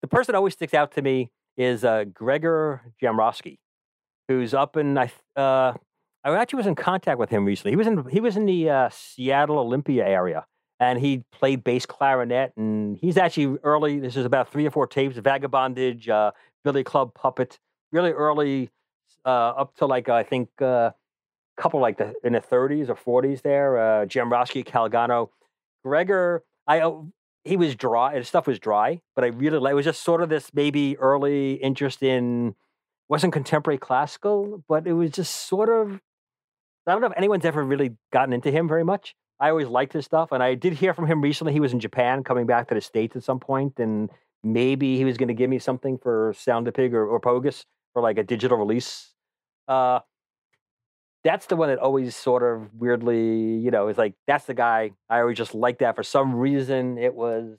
the 0.00 0.08
person 0.08 0.32
that 0.32 0.36
always 0.38 0.54
sticks 0.54 0.72
out 0.72 0.92
to 0.92 1.02
me 1.02 1.30
is 1.58 1.84
uh, 1.84 2.04
Gregor 2.04 2.80
Jamrowski, 3.02 3.58
who's 4.26 4.54
up 4.54 4.78
in 4.78 4.96
I. 4.96 5.12
Uh, 5.36 5.74
I 6.24 6.34
actually 6.36 6.56
was 6.56 6.66
in 6.66 6.74
contact 6.74 7.18
with 7.18 7.28
him 7.28 7.44
recently. 7.44 7.72
He 7.72 7.76
was 7.76 7.86
in 7.86 8.08
he 8.08 8.18
was 8.20 8.34
in 8.38 8.46
the 8.46 8.70
uh, 8.70 8.88
Seattle 8.90 9.58
Olympia 9.58 10.06
area 10.06 10.46
and 10.80 10.98
he 10.98 11.22
played 11.30 11.62
bass 11.62 11.86
clarinet. 11.86 12.52
And 12.56 12.98
he's 13.00 13.18
actually 13.18 13.58
early. 13.62 14.00
This 14.00 14.16
is 14.16 14.24
about 14.24 14.50
three 14.50 14.66
or 14.66 14.70
four 14.70 14.86
tapes: 14.86 15.16
Vagabondage, 15.18 16.08
uh, 16.08 16.32
Billy 16.64 16.82
Club 16.82 17.14
Puppet. 17.14 17.60
Really 17.92 18.12
early, 18.12 18.70
uh, 19.24 19.28
up 19.28 19.76
to 19.76 19.86
like 19.86 20.08
I 20.08 20.22
think 20.22 20.48
a 20.60 20.66
uh, 20.66 20.90
couple 21.56 21.80
like 21.80 21.98
the 21.98 22.14
in 22.24 22.32
the 22.32 22.40
30s 22.40 22.88
or 22.88 23.22
40s. 23.22 23.42
There, 23.42 23.78
uh, 23.78 24.06
Jamrowski, 24.06 24.64
Calgano, 24.64 25.28
Gregor. 25.84 26.42
I 26.66 26.80
uh, 26.80 27.02
he 27.44 27.56
was 27.56 27.74
dry. 27.76 28.16
His 28.16 28.28
stuff 28.28 28.46
was 28.46 28.58
dry, 28.58 29.00
but 29.14 29.24
I 29.24 29.28
really 29.28 29.58
like. 29.58 29.72
It 29.72 29.74
was 29.74 29.84
just 29.84 30.02
sort 30.02 30.22
of 30.22 30.28
this 30.28 30.50
maybe 30.54 30.96
early 30.98 31.54
interest 31.54 32.02
in 32.02 32.54
wasn't 33.08 33.32
contemporary 33.32 33.78
classical, 33.78 34.62
but 34.68 34.86
it 34.86 34.92
was 34.92 35.10
just 35.10 35.48
sort 35.48 35.68
of. 35.68 36.00
I 36.86 36.92
don't 36.92 37.02
know 37.02 37.08
if 37.08 37.16
anyone's 37.16 37.44
ever 37.44 37.62
really 37.62 37.96
gotten 38.12 38.32
into 38.32 38.50
him 38.50 38.66
very 38.66 38.84
much. 38.84 39.14
I 39.40 39.48
always 39.48 39.68
liked 39.68 39.94
his 39.94 40.04
stuff, 40.04 40.32
and 40.32 40.42
I 40.42 40.54
did 40.54 40.74
hear 40.74 40.92
from 40.92 41.06
him 41.06 41.22
recently. 41.22 41.52
He 41.52 41.60
was 41.60 41.72
in 41.72 41.80
Japan, 41.80 42.22
coming 42.22 42.46
back 42.46 42.68
to 42.68 42.74
the 42.74 42.80
states 42.80 43.16
at 43.16 43.24
some 43.24 43.40
point, 43.40 43.78
and 43.78 44.10
maybe 44.44 44.98
he 44.98 45.04
was 45.04 45.16
going 45.16 45.28
to 45.28 45.34
give 45.34 45.48
me 45.48 45.58
something 45.58 45.96
for 45.98 46.34
Sound 46.36 46.68
of 46.68 46.74
Pig 46.74 46.94
or, 46.94 47.06
or 47.06 47.20
Pogus 47.20 47.64
for 47.94 48.02
like 48.02 48.18
a 48.18 48.22
digital 48.22 48.58
release. 48.58 49.12
Uh, 49.66 50.00
that's 51.24 51.46
the 51.46 51.56
one 51.56 51.68
that 51.68 51.78
always 51.78 52.14
sort 52.14 52.42
of 52.42 52.74
weirdly, 52.74 53.56
you 53.58 53.70
know, 53.70 53.88
is 53.88 53.98
like 53.98 54.14
that's 54.26 54.44
the 54.44 54.54
guy 54.54 54.92
I 55.08 55.20
always 55.20 55.36
just 55.38 55.54
liked 55.54 55.80
that 55.80 55.96
for 55.96 56.02
some 56.02 56.34
reason. 56.34 56.98
It 56.98 57.14
was 57.14 57.58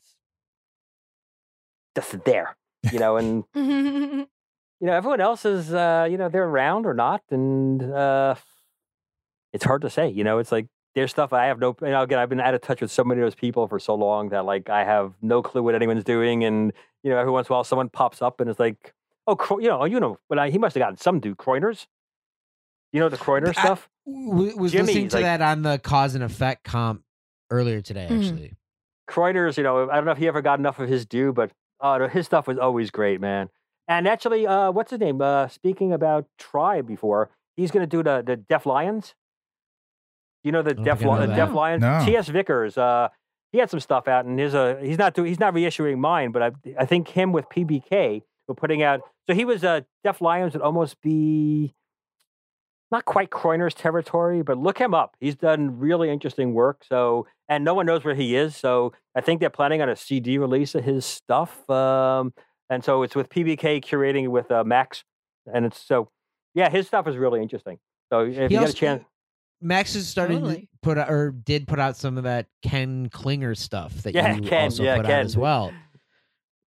just 1.96 2.24
there, 2.26 2.56
you 2.92 3.00
know, 3.00 3.18
and 3.18 3.44
you 3.56 4.28
know 4.82 4.94
everyone 4.94 5.22
else 5.22 5.46
is, 5.46 5.74
uh, 5.74 6.08
you 6.10 6.18
know, 6.18 6.30
they're 6.30 6.48
around 6.48 6.86
or 6.86 6.94
not, 6.94 7.22
and 7.30 7.82
uh, 7.84 8.36
it's 9.54 9.64
hard 9.66 9.82
to 9.84 9.90
say. 9.90 10.10
You 10.10 10.24
know, 10.24 10.40
it's 10.40 10.52
like 10.52 10.68
there's 10.96 11.12
stuff 11.12 11.32
I 11.34 11.46
have 11.46 11.60
no. 11.60 11.76
You 11.82 11.88
know, 11.90 12.02
again, 12.02 12.20
I've 12.20 12.30
been 12.30 12.40
out 12.42 12.54
of 12.54 12.62
touch 12.62 12.82
with 12.82 12.92
so 12.92 13.04
many 13.04 13.22
of 13.22 13.26
those 13.26 13.36
people 13.36 13.68
for 13.68 13.80
so 13.80 13.96
long 13.96 14.30
that 14.30 14.46
like 14.46 14.70
I 14.70 14.84
have 14.84 15.14
no 15.22 15.42
clue 15.42 15.64
what 15.64 15.76
anyone's 15.76 16.04
doing, 16.04 16.44
and 16.44 16.74
you 17.04 17.10
know, 17.12 17.18
every 17.18 17.32
once 17.32 17.48
in 17.48 17.54
a 17.54 17.56
while 17.56 17.64
someone 17.64 17.90
pops 17.90 18.22
up 18.22 18.40
and 18.42 18.50
it's 18.50 18.60
like, 18.60 18.94
oh, 19.28 19.36
Cro- 19.36 19.60
you 19.60 19.68
know, 19.70 19.86
you 19.86 20.00
know, 20.00 20.18
but 20.30 20.38
I, 20.38 20.50
he 20.50 20.58
must 20.58 20.76
have 20.76 20.82
gotten 20.82 20.98
some 20.98 21.20
dude 21.20 21.38
Croiners. 21.38 21.88
You 22.94 23.00
know 23.00 23.10
the 23.10 23.18
Croiner 23.18 23.50
I- 23.50 23.52
stuff. 23.54 23.90
W- 24.06 24.58
was 24.58 24.72
Jimmy's, 24.72 24.88
listening 24.88 25.10
to 25.10 25.16
like- 25.18 25.24
that 25.26 25.42
on 25.42 25.62
the 25.62 25.80
cause 25.80 26.16
and 26.16 26.24
effect 26.24 26.64
comp 26.66 27.04
earlier 27.50 27.82
today. 27.82 28.08
Mhm. 28.10 28.20
Actually, 28.20 28.54
Croiners, 29.10 29.58
you 29.58 29.64
know, 29.64 29.90
I 29.90 29.96
don't 29.96 30.06
know 30.06 30.12
if 30.12 30.18
he 30.18 30.28
ever 30.28 30.42
got 30.42 30.60
enough 30.60 30.80
of 30.80 30.90
his 30.90 31.06
due, 31.06 31.32
but 31.34 31.52
uh, 31.80 31.98
no, 31.98 32.08
his 32.08 32.26
stuff 32.26 32.48
was 32.48 32.58
always 32.58 32.92
great, 32.92 33.20
man. 33.22 33.50
And 33.88 34.08
actually, 34.08 34.46
uh, 34.48 34.72
what's 34.72 34.92
his 34.92 35.00
name? 35.00 35.22
Uh, 35.22 35.48
speaking 35.48 35.92
about 35.94 36.26
Tribe 36.38 36.88
before, 36.88 37.30
he's 37.58 37.72
going 37.72 37.82
to 37.84 37.88
do 37.88 38.04
the 38.04 38.22
the 38.26 38.36
Deaf 38.36 38.66
Lions. 38.66 39.16
You 40.44 40.52
know 40.52 40.62
the 40.62 40.74
don't 40.74 40.84
Deaf 40.84 41.00
think 41.00 41.12
I 41.12 41.20
Li- 41.22 41.28
that. 41.28 41.36
Deaf 41.36 41.54
Lions. 41.54 41.82
No. 41.82 42.02
T.S. 42.06 42.28
Vickers. 42.30 42.78
Uh, 42.78 43.10
he 43.52 43.60
had 43.60 43.70
some 43.70 43.80
stuff 43.80 44.08
out, 44.08 44.26
and 44.26 44.40
his 44.40 44.56
uh, 44.56 44.78
he's 44.82 44.98
not 44.98 45.14
doing 45.14 45.28
he's 45.28 45.40
not 45.40 45.54
reissuing 45.54 45.98
mine, 45.98 46.32
but 46.32 46.42
I 46.42 46.52
I 46.80 46.86
think 46.86 47.10
him 47.10 47.32
with 47.32 47.46
PBK 47.50 48.24
were 48.48 48.56
putting 48.56 48.82
out. 48.82 49.02
So 49.28 49.36
he 49.36 49.46
was 49.46 49.64
uh, 49.64 49.82
Deaf 50.04 50.22
Lions 50.22 50.54
would 50.54 50.62
almost 50.62 51.02
be 51.02 51.74
not 52.92 53.06
quite 53.06 53.30
Croiner's 53.30 53.74
territory, 53.74 54.42
but 54.42 54.58
look 54.58 54.78
him 54.78 54.94
up. 54.94 55.16
He's 55.20 55.36
done 55.36 55.80
really 55.80 56.10
interesting 56.10 56.54
work. 56.54 56.84
So, 56.88 57.26
and 57.48 57.64
no 57.64 57.74
one 57.74 57.86
knows 57.86 58.04
where 58.04 58.16
he 58.16 58.36
is. 58.36 58.56
So, 58.56 58.92
I 59.16 59.22
think 59.22 59.40
they're 59.40 59.50
planning 59.50 59.82
on 59.82 59.88
a 59.88 59.96
CD 59.96 60.38
release 60.38 60.76
of 60.76 60.84
his 60.84 61.06
stuff. 61.06 61.70
Um, 61.70 62.34
and 62.70 62.84
so 62.84 63.04
it's 63.04 63.16
with 63.16 63.30
PBK 63.30 63.84
curating 63.84 64.30
with 64.30 64.50
uh, 64.50 64.64
Max, 64.64 65.04
and 65.54 65.66
it's 65.66 65.80
so 65.80 66.10
yeah, 66.54 66.70
his 66.70 66.88
stuff 66.88 67.08
is 67.08 67.18
really 67.18 67.42
interesting. 67.42 67.80
So 68.12 68.22
if 68.22 68.50
He 68.50 68.56
you 68.56 68.62
get 68.62 68.70
a 68.70 68.74
chance, 68.74 69.04
Max 69.62 69.96
is 69.96 70.08
starting 70.08 70.38
to 70.40 70.44
Totally. 70.44 70.70
put 70.82 70.98
out, 70.98 71.10
or 71.12 71.32
did 71.32 71.68
put 71.68 71.80
out 71.80 71.96
some 71.96 72.18
of 72.18 72.24
that 72.24 72.48
Ken 72.64 73.10
Klinger 73.10 73.54
stuff 73.56 73.94
that 74.04 74.16
Yeah, 74.16 74.36
you 74.36 74.42
Ken, 74.42 74.64
also 74.66 74.84
yeah, 74.84 74.98
put 74.98 75.06
Ken. 75.06 75.20
out 75.20 75.26
as 75.26 75.38
well. 75.38 75.72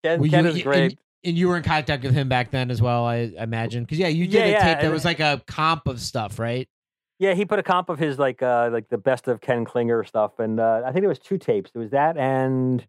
Ken, 0.03 0.21
Were 0.21 0.27
Ken 0.27 0.43
you- 0.45 0.49
is 0.49 0.55
and- 0.55 0.63
great. 0.63 0.99
And 1.23 1.35
you 1.35 1.47
were 1.47 1.57
in 1.57 1.63
contact 1.63 2.03
with 2.03 2.13
him 2.13 2.29
back 2.29 2.51
then 2.51 2.69
as 2.69 2.83
well, 2.83 3.03
I 3.03 3.31
imagine. 3.39 3.83
Because 3.83 3.97
yeah, 3.97 4.09
you 4.09 4.27
did 4.27 4.47
Yeah, 4.47 4.57
a 4.59 4.61
tape 4.75 4.81
that 4.83 4.91
was 4.91 5.03
like 5.03 5.19
a 5.19 5.41
comp 5.47 5.87
of 5.87 5.99
stuff, 5.99 6.37
right? 6.37 6.69
Yeah, 7.17 7.33
he 7.33 7.45
put 7.45 7.57
a 7.57 7.63
comp 7.63 7.89
of 7.89 7.97
his 7.97 8.19
like 8.19 8.43
uh 8.43 8.69
like 8.71 8.89
the 8.89 8.99
best 8.99 9.27
of 9.27 9.41
Ken 9.41 9.65
Klinger 9.65 10.03
stuff, 10.03 10.37
and 10.37 10.59
uh, 10.59 10.83
I 10.85 10.91
think 10.91 11.01
there 11.01 11.09
was 11.09 11.17
two 11.17 11.39
tapes. 11.39 11.71
There 11.71 11.81
was 11.81 11.89
that, 11.91 12.15
and 12.15 12.81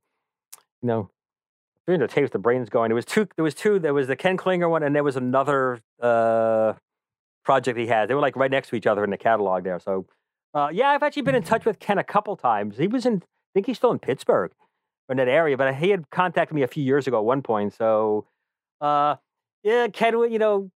you 0.82 0.86
know, 0.86 1.10
the 1.86 2.06
tapes, 2.08 2.30
the 2.30 2.38
brain's 2.38 2.68
going. 2.68 2.90
There 2.90 2.94
was 2.96 3.06
two. 3.06 3.26
There 3.36 3.42
was 3.44 3.54
two. 3.54 3.78
There 3.78 3.94
was 3.94 4.06
the 4.08 4.16
Ken 4.16 4.36
Klinger 4.36 4.68
one, 4.68 4.82
and 4.82 4.94
there 4.94 5.04
was 5.04 5.16
another 5.16 5.80
uh 6.02 6.74
project 7.46 7.78
he 7.78 7.86
had. 7.86 8.08
They 8.08 8.14
were 8.14 8.20
like 8.20 8.36
right 8.36 8.50
next 8.50 8.68
to 8.68 8.76
each 8.76 8.86
other 8.86 9.04
in 9.04 9.10
the 9.10 9.16
catalog 9.16 9.64
there. 9.64 9.78
So, 9.78 10.06
uh, 10.52 10.68
yeah, 10.72 10.88
I've 10.90 11.02
actually 11.02 11.22
been 11.22 11.34
in 11.34 11.44
touch 11.44 11.64
with 11.64 11.78
Ken 11.78 11.96
a 11.96 12.04
couple 12.04 12.36
times. 12.36 12.76
He 12.76 12.88
was 12.88 13.06
in. 13.06 13.22
I 13.22 13.50
think 13.54 13.66
he's 13.66 13.78
still 13.78 13.92
in 13.92 13.98
Pittsburgh 13.98 14.50
or 15.08 15.12
in 15.12 15.16
that 15.16 15.28
area, 15.28 15.56
but 15.56 15.74
he 15.76 15.88
had 15.88 16.10
contacted 16.10 16.54
me 16.54 16.62
a 16.62 16.66
few 16.66 16.84
years 16.84 17.06
ago 17.06 17.18
at 17.18 17.24
one 17.24 17.40
point. 17.40 17.72
So, 17.72 18.26
uh, 18.82 19.16
yeah, 19.62 19.88
Ken, 19.88 20.12
you 20.30 20.38
know, 20.38 20.70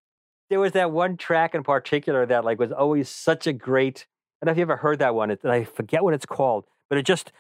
there 0.51 0.61
was 0.61 0.73
that 0.73 0.93
one 0.93 1.17
track 1.17 1.55
in 1.55 1.65
particular 1.65 2.25
that 2.27 2.45
like 2.45 2.59
was 2.61 2.71
always 2.71 3.09
such 3.09 3.47
a 3.49 3.53
great. 3.53 4.07
I 4.41 4.47
don't 4.47 4.51
know 4.51 4.53
if 4.53 4.59
you 4.59 4.63
ever 4.63 4.77
heard 4.77 5.01
that 5.01 5.15
one. 5.15 5.33
It, 5.33 5.45
I 5.45 5.65
forget 5.65 6.05
what 6.05 6.15
it's 6.15 6.27
called, 6.27 6.67
but 6.89 6.99
it 6.99 7.03
just 7.03 7.33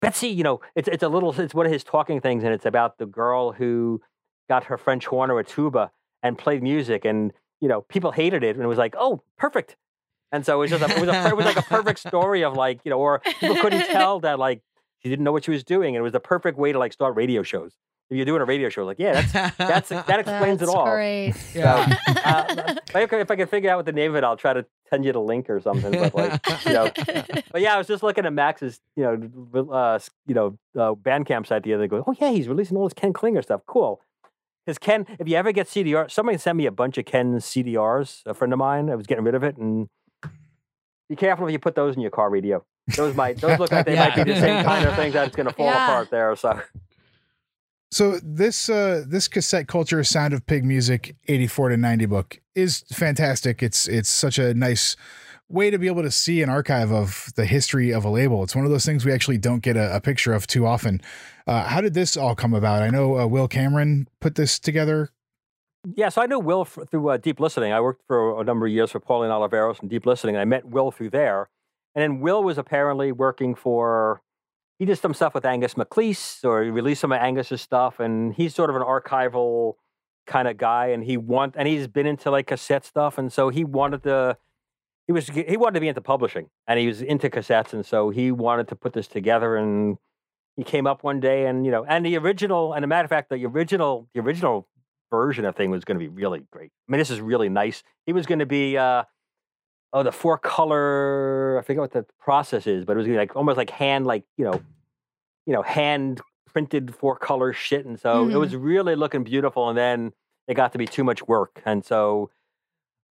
Betsy. 0.00 0.28
You 0.28 0.44
know, 0.44 0.60
it's 0.76 0.88
it's 0.88 1.02
a 1.02 1.08
little. 1.08 1.38
It's 1.40 1.54
one 1.54 1.66
of 1.66 1.72
his 1.72 1.82
talking 1.82 2.20
things, 2.20 2.44
and 2.44 2.52
it's 2.52 2.66
about 2.66 2.98
the 2.98 3.06
girl 3.06 3.52
who 3.52 4.00
got 4.48 4.64
her 4.64 4.78
French 4.78 5.06
horn 5.06 5.30
or 5.30 5.40
a 5.40 5.44
tuba 5.44 5.90
and 6.22 6.38
played 6.38 6.62
music, 6.62 7.04
and 7.04 7.32
you 7.60 7.68
know, 7.68 7.82
people 7.82 8.12
hated 8.12 8.44
it, 8.44 8.56
and 8.56 8.64
it 8.64 8.68
was 8.68 8.78
like, 8.78 8.94
oh, 8.98 9.22
perfect. 9.36 9.76
And 10.30 10.44
so 10.44 10.56
it 10.56 10.58
was 10.58 10.70
just 10.70 10.82
a, 10.82 10.94
it 10.94 11.00
was 11.00 11.08
a, 11.08 11.28
it 11.28 11.36
was 11.36 11.46
like 11.46 11.56
a 11.56 11.62
perfect 11.62 11.98
story 12.06 12.44
of 12.44 12.54
like 12.54 12.80
you 12.84 12.90
know, 12.90 12.98
or 12.98 13.20
people 13.40 13.56
couldn't 13.56 13.86
tell 13.90 14.20
that 14.20 14.38
like 14.38 14.62
she 15.02 15.08
didn't 15.08 15.24
know 15.24 15.32
what 15.32 15.44
she 15.44 15.50
was 15.50 15.64
doing, 15.64 15.96
and 15.96 16.00
it 16.00 16.02
was 16.02 16.12
the 16.12 16.20
perfect 16.20 16.58
way 16.58 16.72
to 16.72 16.78
like 16.78 16.92
start 16.92 17.16
radio 17.16 17.42
shows. 17.42 17.72
If 18.10 18.16
you're 18.16 18.24
doing 18.24 18.40
a 18.40 18.46
radio 18.46 18.70
show, 18.70 18.86
like 18.86 18.98
yeah, 18.98 19.20
that's 19.20 19.56
that's 19.58 19.88
that 19.90 20.20
explains 20.20 20.60
That's 20.60 20.72
it 20.72 20.74
all. 20.74 20.86
Great. 20.86 21.34
yeah. 21.54 21.94
Uh, 22.08 22.74
if, 22.88 22.96
I 22.96 23.06
can, 23.06 23.20
if 23.20 23.30
I 23.30 23.36
can 23.36 23.46
figure 23.48 23.70
out 23.70 23.76
what 23.76 23.84
the 23.84 23.92
name 23.92 24.12
of 24.12 24.16
it, 24.16 24.24
I'll 24.24 24.36
try 24.36 24.54
to 24.54 24.64
send 24.88 25.04
you 25.04 25.12
the 25.12 25.20
link 25.20 25.50
or 25.50 25.60
something. 25.60 25.92
But 25.92 26.14
like, 26.14 26.66
you 26.66 26.72
know, 26.72 26.90
but 27.52 27.60
yeah, 27.60 27.74
I 27.74 27.78
was 27.78 27.86
just 27.86 28.02
looking 28.02 28.24
at 28.24 28.32
Max's, 28.32 28.80
you 28.96 29.02
know, 29.02 29.70
uh, 29.70 29.98
you 30.26 30.34
know, 30.34 30.58
uh, 30.74 30.94
Bandcamp 30.94 31.46
site 31.46 31.64
the 31.64 31.74
other 31.74 31.84
day. 31.84 31.88
Going, 31.88 32.04
oh 32.06 32.14
yeah, 32.18 32.30
he's 32.30 32.48
releasing 32.48 32.78
all 32.78 32.84
this 32.84 32.94
Ken 32.94 33.12
Klinger 33.12 33.42
stuff. 33.42 33.60
Cool. 33.66 34.00
Because 34.68 34.76
Ken, 34.78 35.06
if 35.18 35.26
you 35.26 35.34
ever 35.34 35.50
get 35.50 35.66
CDR, 35.66 36.10
somebody 36.10 36.36
sent 36.36 36.58
me 36.58 36.66
a 36.66 36.70
bunch 36.70 36.98
of 36.98 37.06
Ken's 37.06 37.46
CDRs. 37.46 38.20
A 38.26 38.34
friend 38.34 38.52
of 38.52 38.58
mine, 38.58 38.90
I 38.90 38.96
was 38.96 39.06
getting 39.06 39.24
rid 39.24 39.34
of 39.34 39.42
it, 39.42 39.56
and 39.56 39.88
be 41.08 41.16
careful 41.16 41.46
if 41.46 41.52
you 41.52 41.58
put 41.58 41.74
those 41.74 41.94
in 41.96 42.02
your 42.02 42.10
car 42.10 42.28
radio. 42.28 42.62
Those 42.94 43.14
might, 43.16 43.40
those 43.40 43.58
look 43.58 43.72
like 43.72 43.86
they 43.86 43.96
might 43.96 44.14
be 44.14 44.24
the 44.24 44.38
same 44.38 44.62
kind 44.62 44.86
of 44.86 44.94
thing 44.94 45.10
that's 45.12 45.34
going 45.34 45.46
to 45.46 45.54
fall 45.54 45.64
Yeah. 45.64 45.84
apart 45.86 46.10
there. 46.10 46.36
So 46.36 46.60
So 47.90 48.18
this 48.22 48.68
uh 48.68 49.04
this 49.08 49.26
cassette 49.26 49.68
culture 49.68 50.04
sound 50.04 50.34
of 50.34 50.44
pig 50.46 50.66
music 50.66 51.16
84 51.28 51.70
to 51.70 51.76
90 51.78 52.04
book 52.04 52.38
is 52.54 52.80
fantastic. 52.92 53.62
It's 53.62 53.88
it's 53.88 54.10
such 54.10 54.38
a 54.38 54.52
nice 54.52 54.96
way 55.48 55.70
to 55.70 55.78
be 55.78 55.86
able 55.86 56.02
to 56.02 56.10
see 56.10 56.42
an 56.42 56.50
archive 56.50 56.92
of 56.92 57.32
the 57.36 57.46
history 57.46 57.90
of 57.90 58.04
a 58.04 58.10
label. 58.10 58.42
It's 58.42 58.54
one 58.54 58.64
of 58.64 58.70
those 58.70 58.84
things 58.84 59.04
we 59.04 59.12
actually 59.12 59.38
don't 59.38 59.62
get 59.62 59.76
a, 59.76 59.96
a 59.96 60.00
picture 60.00 60.32
of 60.32 60.46
too 60.46 60.66
often. 60.66 61.00
Uh, 61.46 61.64
how 61.64 61.80
did 61.80 61.94
this 61.94 62.16
all 62.16 62.34
come 62.34 62.52
about? 62.52 62.82
I 62.82 62.90
know 62.90 63.18
uh, 63.18 63.26
Will 63.26 63.48
Cameron 63.48 64.08
put 64.20 64.34
this 64.34 64.58
together. 64.58 65.10
Yeah, 65.96 66.10
so 66.10 66.20
I 66.20 66.26
knew 66.26 66.38
Will 66.38 66.64
through 66.64 67.08
uh, 67.08 67.16
Deep 67.16 67.40
Listening. 67.40 67.72
I 67.72 67.80
worked 67.80 68.02
for 68.06 68.40
a 68.40 68.44
number 68.44 68.66
of 68.66 68.72
years 68.72 68.90
for 68.90 69.00
Pauline 69.00 69.30
Oliveros 69.30 69.80
and 69.80 69.88
Deep 69.88 70.04
Listening, 70.04 70.34
and 70.34 70.42
I 70.42 70.44
met 70.44 70.66
Will 70.66 70.90
through 70.90 71.10
there. 71.10 71.48
And 71.94 72.02
then 72.02 72.20
Will 72.20 72.42
was 72.42 72.58
apparently 72.58 73.12
working 73.12 73.54
for 73.54 74.20
he 74.78 74.84
did 74.84 74.98
some 74.98 75.14
stuff 75.14 75.34
with 75.34 75.44
Angus 75.44 75.76
MacLise 75.76 76.40
or 76.44 76.62
he 76.62 76.70
released 76.70 77.00
some 77.00 77.10
of 77.10 77.20
Angus's 77.20 77.62
stuff, 77.62 78.00
and 78.00 78.34
he's 78.34 78.54
sort 78.54 78.70
of 78.70 78.76
an 78.76 78.82
archival 78.82 79.74
kind 80.26 80.46
of 80.46 80.56
guy, 80.56 80.88
and 80.88 81.04
he 81.04 81.16
want 81.16 81.54
and 81.56 81.66
he's 81.66 81.86
been 81.86 82.06
into 82.06 82.30
like 82.30 82.48
cassette 82.48 82.84
stuff, 82.84 83.16
and 83.16 83.32
so 83.32 83.48
he 83.48 83.64
wanted 83.64 84.02
to 84.02 84.36
he 85.08 85.12
was 85.12 85.26
he 85.28 85.56
wanted 85.56 85.74
to 85.74 85.80
be 85.80 85.88
into 85.88 86.02
publishing, 86.02 86.50
and 86.68 86.78
he 86.78 86.86
was 86.86 87.02
into 87.02 87.30
cassettes, 87.30 87.72
and 87.72 87.84
so 87.84 88.10
he 88.10 88.30
wanted 88.30 88.68
to 88.68 88.76
put 88.76 88.92
this 88.92 89.08
together, 89.08 89.56
and 89.56 89.96
he 90.56 90.62
came 90.62 90.86
up 90.86 91.02
one 91.02 91.18
day, 91.18 91.46
and 91.46 91.64
you 91.64 91.72
know, 91.72 91.84
and 91.84 92.06
the 92.06 92.16
original, 92.18 92.74
and 92.74 92.84
a 92.84 92.88
matter 92.88 93.04
of 93.04 93.08
fact, 93.08 93.30
the 93.30 93.44
original 93.46 94.06
the 94.14 94.20
original 94.20 94.68
version 95.10 95.46
of 95.46 95.56
thing 95.56 95.70
was 95.70 95.84
going 95.84 95.98
to 95.98 96.04
be 96.04 96.08
really 96.08 96.44
great. 96.52 96.70
I 96.86 96.92
mean, 96.92 96.98
this 96.98 97.10
is 97.10 97.22
really 97.22 97.48
nice. 97.48 97.82
He 98.06 98.12
was 98.12 98.26
going 98.26 98.38
to 98.38 98.46
be. 98.46 98.78
uh 98.78 99.02
oh 99.94 100.02
the 100.02 100.12
four 100.12 100.36
color 100.36 101.58
i 101.58 101.62
forget 101.62 101.80
what 101.80 101.92
the 101.92 102.04
process 102.20 102.66
is 102.66 102.84
but 102.84 102.92
it 102.92 102.98
was 102.98 103.08
like 103.08 103.34
almost 103.34 103.56
like 103.56 103.70
hand 103.70 104.06
like 104.06 104.22
you 104.36 104.44
know 104.44 104.60
you 105.46 105.52
know 105.54 105.62
hand 105.62 106.20
printed 106.46 106.94
four 106.94 107.16
color 107.16 107.52
shit 107.54 107.86
and 107.86 107.98
so 107.98 108.24
mm-hmm. 108.24 108.34
it 108.34 108.36
was 108.36 108.54
really 108.54 108.94
looking 108.94 109.24
beautiful 109.24 109.68
and 109.68 109.78
then 109.78 110.12
it 110.46 110.54
got 110.54 110.72
to 110.72 110.78
be 110.78 110.86
too 110.86 111.04
much 111.04 111.26
work 111.26 111.62
and 111.64 111.84
so 111.84 112.30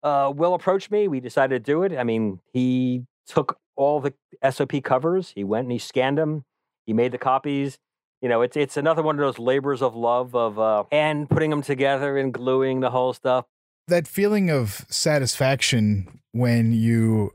uh, 0.08 0.32
will 0.32 0.54
approached 0.54 0.92
me 0.92 1.08
we 1.08 1.20
decided 1.20 1.64
to 1.64 1.72
do 1.72 1.84
it. 1.84 1.98
I 1.98 2.04
mean 2.04 2.40
he 2.54 3.04
took 3.26 3.60
all 3.76 4.00
the 4.00 4.14
sop 4.52 4.72
covers 4.84 5.34
he 5.36 5.44
went 5.44 5.66
and 5.66 5.72
he 5.72 5.78
scanned 5.80 6.18
them 6.18 6.46
he 6.86 6.94
made 6.94 7.12
the 7.12 7.18
copies. 7.18 7.78
You 8.22 8.30
know 8.30 8.42
it's 8.42 8.58
it's 8.58 8.78
another 8.78 9.04
one 9.04 9.16
of 9.16 9.20
those 9.20 9.40
labors 9.40 9.82
of 9.82 9.96
love 9.96 10.36
of 10.36 10.58
uh 10.60 10.84
and 10.92 11.30
putting 11.30 11.50
them 11.50 11.62
together 11.62 12.18
and 12.18 12.34
gluing 12.34 12.80
the 12.80 12.90
whole 12.90 13.14
stuff. 13.14 13.46
That 13.88 14.08
feeling 14.08 14.50
of 14.50 14.86
satisfaction 14.90 16.20
when 16.32 16.74
you 16.74 17.32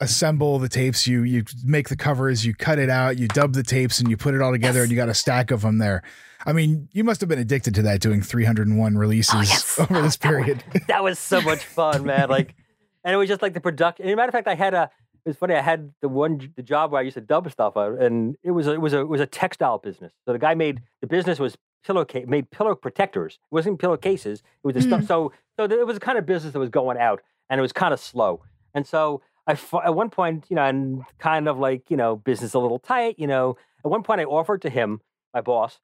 assemble 0.00 0.58
the 0.58 0.68
tapes 0.68 1.06
you 1.06 1.22
you 1.22 1.42
make 1.64 1.88
the 1.88 1.96
covers 1.96 2.44
you 2.44 2.54
cut 2.54 2.78
it 2.78 2.90
out 2.90 3.18
you 3.18 3.26
dub 3.28 3.54
the 3.54 3.62
tapes 3.62 3.98
and 3.98 4.10
you 4.10 4.16
put 4.16 4.34
it 4.34 4.42
all 4.42 4.52
together 4.52 4.80
yes. 4.80 4.84
and 4.84 4.90
you 4.92 4.96
got 4.96 5.08
a 5.08 5.14
stack 5.14 5.50
of 5.50 5.62
them 5.62 5.78
there 5.78 6.02
i 6.44 6.52
mean 6.52 6.88
you 6.92 7.02
must 7.02 7.20
have 7.20 7.28
been 7.28 7.38
addicted 7.38 7.74
to 7.74 7.80
that 7.82 8.00
doing 8.00 8.20
301 8.20 8.98
releases 8.98 9.34
oh, 9.34 9.40
yes. 9.40 9.78
over 9.90 10.02
this 10.02 10.16
period 10.16 10.62
that 10.72 10.74
was, 10.74 10.86
that 10.86 11.02
was 11.02 11.18
so 11.18 11.40
much 11.40 11.64
fun 11.64 12.04
man 12.04 12.28
like 12.28 12.54
and 13.04 13.14
it 13.14 13.16
was 13.16 13.28
just 13.28 13.40
like 13.40 13.54
the 13.54 13.60
production 13.60 14.06
as 14.06 14.12
a 14.12 14.16
matter 14.16 14.28
of 14.28 14.32
fact 14.32 14.46
i 14.48 14.54
had 14.54 14.74
a 14.74 14.90
it 15.24 15.30
was 15.30 15.36
funny 15.38 15.54
i 15.54 15.62
had 15.62 15.92
the 16.02 16.08
one 16.08 16.52
the 16.56 16.62
job 16.62 16.92
where 16.92 17.00
i 17.00 17.02
used 17.02 17.14
to 17.14 17.22
dub 17.22 17.50
stuff 17.50 17.76
out 17.76 17.98
and 17.98 18.36
it 18.42 18.50
was 18.50 18.66
a, 18.66 18.72
it 18.72 18.80
was 18.80 18.92
a 18.92 19.00
it 19.00 19.08
was 19.08 19.22
a 19.22 19.26
textile 19.26 19.78
business 19.78 20.12
so 20.26 20.32
the 20.32 20.38
guy 20.38 20.54
made 20.54 20.82
the 21.00 21.06
business 21.06 21.38
was 21.38 21.56
pillowcase 21.86 22.26
made 22.26 22.50
pillow 22.50 22.74
protectors. 22.74 23.34
It 23.34 23.54
wasn't 23.54 23.78
pillowcases. 23.78 24.40
It 24.40 24.64
was 24.64 24.74
the 24.74 24.80
mm. 24.80 24.88
stuff. 24.88 25.06
So 25.06 25.32
so 25.56 25.64
it 25.64 25.86
was 25.86 25.96
a 25.96 26.00
kind 26.00 26.18
of 26.18 26.26
business 26.26 26.52
that 26.52 26.58
was 26.58 26.68
going 26.68 26.98
out, 26.98 27.22
and 27.48 27.58
it 27.58 27.62
was 27.62 27.72
kind 27.72 27.94
of 27.94 28.00
slow. 28.00 28.42
And 28.74 28.86
so 28.86 29.22
I 29.46 29.52
at 29.84 29.94
one 29.94 30.10
point, 30.10 30.46
you 30.48 30.56
know, 30.56 30.64
and 30.64 31.02
kind 31.18 31.48
of 31.48 31.58
like 31.58 31.90
you 31.90 31.96
know, 31.96 32.16
business 32.16 32.54
a 32.54 32.58
little 32.58 32.78
tight. 32.78 33.16
You 33.18 33.26
know, 33.26 33.56
at 33.84 33.90
one 33.90 34.02
point 34.02 34.20
I 34.20 34.24
offered 34.24 34.62
to 34.62 34.70
him, 34.70 35.00
my 35.32 35.40
boss, 35.40 35.78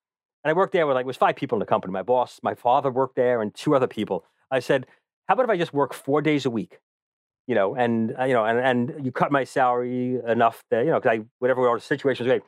and 0.45 0.51
I 0.51 0.55
worked 0.55 0.73
there 0.73 0.87
with 0.87 0.95
like 0.95 1.05
it 1.05 1.07
was 1.07 1.17
five 1.17 1.37
people 1.37 1.57
in 1.57 1.61
the 1.61 1.67
company. 1.67 1.93
My 1.93 2.03
boss, 2.03 2.41
my 2.43 2.55
father 2.55 2.91
worked 2.91 3.17
there, 3.17 3.41
and 3.41 3.55
two 3.55 3.75
other 3.75 3.87
people. 3.87 4.25
I 4.51 4.61
said, 4.61 4.87
how 5.29 5.35
about 5.35 5.45
if 5.45 5.51
I 5.51 5.57
just 5.57 5.73
work 5.73 5.95
four 5.95 6.21
days 6.21 6.45
a 6.45 6.51
week? 6.51 6.79
You 7.47 7.55
know, 7.55 7.75
and 7.75 8.15
uh, 8.19 8.25
you 8.25 8.35
know, 8.35 8.45
and 8.45 8.59
and 8.59 9.05
you 9.05 9.13
cut 9.13 9.33
my 9.33 9.45
salary 9.45 10.19
enough 10.27 10.65
that 10.71 10.85
you 10.85 10.91
know, 10.91 11.01
because 11.01 11.19
I 11.19 11.25
whatever 11.39 11.63
the 11.63 11.81
situation 11.81 12.25
was 12.25 12.31
great. 12.31 12.43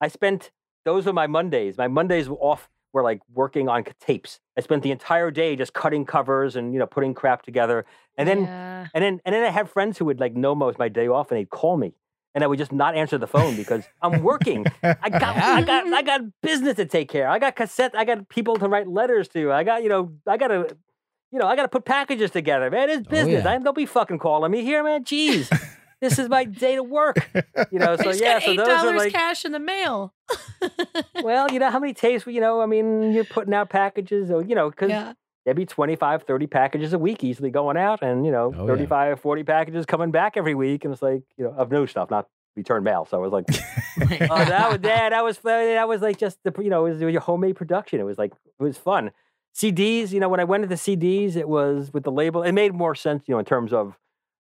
I 0.00 0.08
spent 0.08 0.50
those 0.84 1.06
were 1.06 1.12
my 1.12 1.26
Mondays. 1.26 1.76
My 1.76 1.88
Mondays 1.88 2.28
were 2.28 2.36
off 2.36 2.68
were 2.92 3.02
like 3.02 3.20
working 3.32 3.68
on 3.68 3.84
tapes. 4.00 4.40
I 4.56 4.60
spent 4.60 4.82
the 4.82 4.90
entire 4.90 5.30
day 5.30 5.56
just 5.56 5.72
cutting 5.72 6.04
covers 6.04 6.56
and 6.56 6.72
you 6.72 6.78
know 6.78 6.86
putting 6.86 7.14
crap 7.14 7.42
together. 7.42 7.84
And 8.16 8.28
then 8.28 8.42
yeah. 8.42 8.86
and 8.94 9.02
then 9.02 9.20
and 9.24 9.34
then 9.34 9.44
I 9.44 9.50
had 9.50 9.68
friends 9.68 9.98
who 9.98 10.04
would 10.06 10.20
like 10.20 10.34
know 10.34 10.54
most 10.54 10.78
my 10.78 10.88
day 10.88 11.08
off 11.08 11.30
and 11.30 11.38
they'd 11.38 11.50
call 11.50 11.76
me. 11.76 11.94
And 12.32 12.44
I 12.44 12.46
would 12.46 12.58
just 12.58 12.70
not 12.70 12.94
answer 12.94 13.18
the 13.18 13.26
phone 13.26 13.56
because 13.56 13.84
I'm 14.00 14.22
working. 14.22 14.64
I 14.82 15.10
got 15.10 15.36
I 15.36 15.62
got 15.66 15.86
I 15.86 16.02
got 16.02 16.20
business 16.42 16.76
to 16.76 16.86
take 16.86 17.08
care. 17.08 17.28
I 17.28 17.38
got 17.38 17.56
cassette, 17.56 17.92
I 17.94 18.04
got 18.04 18.28
people 18.28 18.56
to 18.56 18.68
write 18.68 18.88
letters 18.88 19.28
to. 19.28 19.52
I 19.52 19.64
got, 19.64 19.82
you 19.82 19.88
know, 19.88 20.12
I 20.26 20.36
gotta 20.36 20.76
you 21.32 21.38
know, 21.38 21.46
I 21.46 21.56
gotta 21.56 21.68
put 21.68 21.84
packages 21.84 22.30
together, 22.30 22.70
man. 22.70 22.90
It's 22.90 23.06
oh, 23.06 23.10
business. 23.10 23.44
Oh, 23.44 23.48
yeah. 23.48 23.54
I 23.54 23.58
don't 23.58 23.76
be 23.76 23.86
fucking 23.86 24.18
calling 24.18 24.50
me 24.50 24.62
here, 24.62 24.82
man. 24.84 25.04
Jeez 25.04 25.48
this 26.00 26.18
is 26.18 26.28
my 26.28 26.44
day 26.44 26.76
to 26.76 26.82
work. 26.82 27.16
You 27.70 27.78
know, 27.78 27.96
so 27.96 28.10
yeah, 28.12 28.38
so 28.38 28.54
those 28.54 28.68
are 28.68 28.96
like 28.96 29.12
cash 29.12 29.44
in 29.44 29.52
the 29.52 29.58
mail. 29.58 30.14
well, 31.22 31.50
you 31.50 31.58
know 31.58 31.70
how 31.70 31.78
many 31.78 31.94
tapes, 31.94 32.26
you 32.26 32.40
know, 32.40 32.60
I 32.60 32.66
mean, 32.66 33.12
you're 33.12 33.24
putting 33.24 33.54
out 33.54 33.70
packages 33.70 34.30
or, 34.30 34.42
you 34.42 34.54
know, 34.54 34.70
because 34.70 34.90
yeah. 34.90 35.12
there'd 35.44 35.56
be 35.56 35.66
25, 35.66 36.24
30 36.24 36.46
packages 36.46 36.92
a 36.92 36.98
week 36.98 37.24
easily 37.24 37.50
going 37.50 37.76
out 37.76 38.02
and, 38.02 38.24
you 38.24 38.32
know, 38.32 38.52
oh, 38.56 38.66
35, 38.66 39.10
yeah. 39.10 39.14
40 39.16 39.42
packages 39.44 39.86
coming 39.86 40.10
back 40.10 40.36
every 40.36 40.54
week. 40.54 40.84
And 40.84 40.92
it's 40.92 41.02
like, 41.02 41.22
you 41.36 41.44
know, 41.44 41.52
of 41.52 41.70
new 41.70 41.86
stuff, 41.86 42.10
not 42.10 42.28
return 42.56 42.82
mail. 42.82 43.06
So 43.08 43.16
I 43.16 43.20
was 43.20 43.32
like, 43.32 43.44
oh, 44.30 44.44
that 44.44 44.70
was, 44.70 44.80
yeah, 44.84 45.10
that 45.10 45.24
was, 45.24 45.38
that 45.38 45.88
was 45.88 46.00
like 46.00 46.18
just 46.18 46.38
the, 46.44 46.52
you 46.62 46.70
know, 46.70 46.86
it 46.86 46.92
was 46.92 47.00
your 47.00 47.20
homemade 47.20 47.56
production. 47.56 48.00
It 48.00 48.04
was 48.04 48.18
like, 48.18 48.32
it 48.32 48.62
was 48.62 48.78
fun. 48.78 49.10
CDs, 49.54 50.12
you 50.12 50.20
know, 50.20 50.28
when 50.28 50.40
I 50.40 50.44
went 50.44 50.62
into 50.62 50.76
CDs, 50.76 51.36
it 51.36 51.48
was 51.48 51.92
with 51.92 52.04
the 52.04 52.12
label, 52.12 52.42
it 52.42 52.52
made 52.52 52.72
more 52.72 52.94
sense, 52.94 53.24
you 53.26 53.34
know, 53.34 53.40
in 53.40 53.44
terms 53.44 53.72
of, 53.72 53.96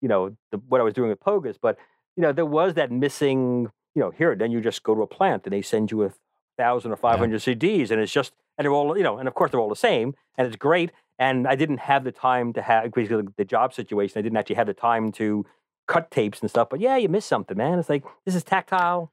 you 0.02 0.08
know, 0.08 0.36
the, 0.50 0.58
what 0.68 0.80
I 0.80 0.84
was 0.84 0.92
doing 0.92 1.08
with 1.08 1.20
Pogus. 1.20 1.56
But, 1.60 1.78
you 2.16 2.22
know, 2.22 2.32
there 2.32 2.44
was 2.44 2.74
that 2.74 2.90
missing, 2.90 3.70
you 3.94 4.02
know, 4.02 4.10
here, 4.10 4.34
then 4.34 4.50
you 4.50 4.60
just 4.60 4.82
go 4.82 4.94
to 4.94 5.00
a 5.00 5.06
plant 5.06 5.44
and 5.44 5.52
they 5.52 5.62
send 5.62 5.90
you 5.90 6.02
a 6.02 6.12
thousand 6.58 6.92
or 6.92 6.96
500 6.96 7.32
yeah. 7.32 7.54
CDs 7.54 7.90
and 7.90 8.00
it's 8.00 8.12
just, 8.12 8.32
and 8.58 8.66
they're 8.66 8.72
all, 8.72 8.96
you 8.98 9.02
know, 9.02 9.16
and 9.16 9.26
of 9.26 9.34
course 9.34 9.50
they're 9.50 9.60
all 9.60 9.70
the 9.70 9.76
same 9.76 10.14
and 10.36 10.46
it's 10.46 10.56
great. 10.56 10.90
And 11.18 11.46
I 11.46 11.54
didn't 11.54 11.78
have 11.78 12.04
the 12.04 12.12
time 12.12 12.52
to 12.54 12.62
have, 12.62 12.92
basically 12.92 13.28
the 13.36 13.44
job 13.44 13.72
situation, 13.72 14.18
I 14.18 14.22
didn't 14.22 14.36
actually 14.36 14.56
have 14.56 14.66
the 14.66 14.74
time 14.74 15.12
to 15.12 15.46
cut 15.86 16.10
tapes 16.10 16.40
and 16.40 16.50
stuff. 16.50 16.68
But 16.68 16.80
yeah, 16.80 16.96
you 16.96 17.08
miss 17.08 17.24
something, 17.24 17.56
man. 17.56 17.78
It's 17.78 17.88
like, 17.88 18.04
this 18.26 18.34
is 18.34 18.42
tactile, 18.42 19.12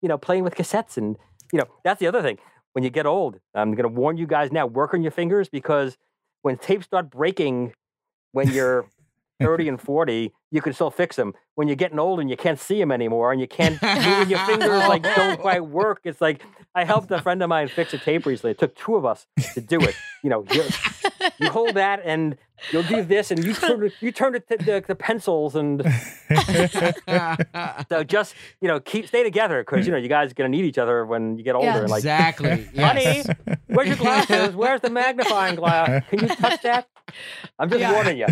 you 0.00 0.08
know, 0.08 0.16
playing 0.16 0.44
with 0.44 0.54
cassettes. 0.54 0.96
And, 0.96 1.16
you 1.52 1.58
know, 1.58 1.66
that's 1.82 1.98
the 1.98 2.06
other 2.06 2.22
thing. 2.22 2.38
When 2.72 2.84
you 2.84 2.90
get 2.90 3.04
old, 3.04 3.40
I'm 3.52 3.72
going 3.72 3.82
to 3.82 3.88
warn 3.88 4.16
you 4.16 4.28
guys 4.28 4.52
now, 4.52 4.64
work 4.66 4.94
on 4.94 5.02
your 5.02 5.10
fingers 5.10 5.48
because 5.48 5.96
when 6.42 6.56
tapes 6.56 6.86
start 6.86 7.10
breaking 7.10 7.72
when 8.32 8.48
you're 8.52 8.86
30 9.40 9.68
and 9.68 9.80
40, 9.80 10.32
you 10.50 10.60
can 10.60 10.72
still 10.72 10.90
fix 10.90 11.16
them. 11.16 11.34
When 11.54 11.68
you're 11.68 11.76
getting 11.76 11.98
old 11.98 12.20
and 12.20 12.28
you 12.28 12.36
can't 12.36 12.58
see 12.58 12.78
them 12.78 12.90
anymore 12.90 13.32
and 13.32 13.40
you 13.40 13.46
can't, 13.46 13.80
moving 13.82 14.30
your 14.30 14.44
fingers 14.46 14.88
like 14.88 15.02
don't 15.16 15.38
quite 15.38 15.64
work. 15.64 16.00
It's 16.04 16.20
like, 16.20 16.42
I 16.74 16.84
helped 16.84 17.10
a 17.10 17.20
friend 17.20 17.42
of 17.42 17.48
mine 17.48 17.68
fix 17.68 17.94
a 17.94 17.98
tape 17.98 18.26
recently. 18.26 18.52
It 18.52 18.58
took 18.58 18.74
two 18.76 18.96
of 18.96 19.04
us 19.04 19.26
to 19.54 19.60
do 19.60 19.80
it. 19.80 19.94
You 20.22 20.30
know, 20.30 20.44
you, 20.52 20.64
you 21.38 21.50
hold 21.50 21.74
that 21.74 22.00
and 22.04 22.36
you'll 22.72 22.84
do 22.84 23.02
this 23.02 23.30
and 23.30 23.44
you 23.44 23.54
turn, 23.54 23.90
you 24.00 24.12
turn 24.12 24.34
it 24.34 24.48
to 24.48 24.56
the, 24.56 24.84
the 24.86 24.94
pencils 24.94 25.56
and 25.56 25.82
so 27.88 28.04
just, 28.04 28.34
you 28.60 28.68
know, 28.68 28.80
keep, 28.80 29.08
stay 29.08 29.22
together 29.22 29.62
because, 29.62 29.86
you 29.86 29.92
know, 29.92 29.98
you 29.98 30.08
guys 30.08 30.30
are 30.30 30.34
going 30.34 30.50
to 30.50 30.56
need 30.56 30.64
each 30.64 30.78
other 30.78 31.04
when 31.04 31.38
you 31.38 31.44
get 31.44 31.54
older. 31.54 31.66
Yeah, 31.66 31.80
like, 31.80 31.98
exactly. 31.98 32.64
Honey, 32.76 33.24
where's 33.66 33.88
your 33.88 33.96
glasses? 33.96 34.54
Where's 34.54 34.80
the 34.80 34.90
magnifying 34.90 35.56
glass? 35.56 36.04
Can 36.08 36.20
you 36.20 36.28
touch 36.28 36.62
that? 36.62 36.88
I'm 37.58 37.68
just 37.68 37.80
yeah. 37.80 37.92
warning 37.92 38.18
you. 38.18 38.26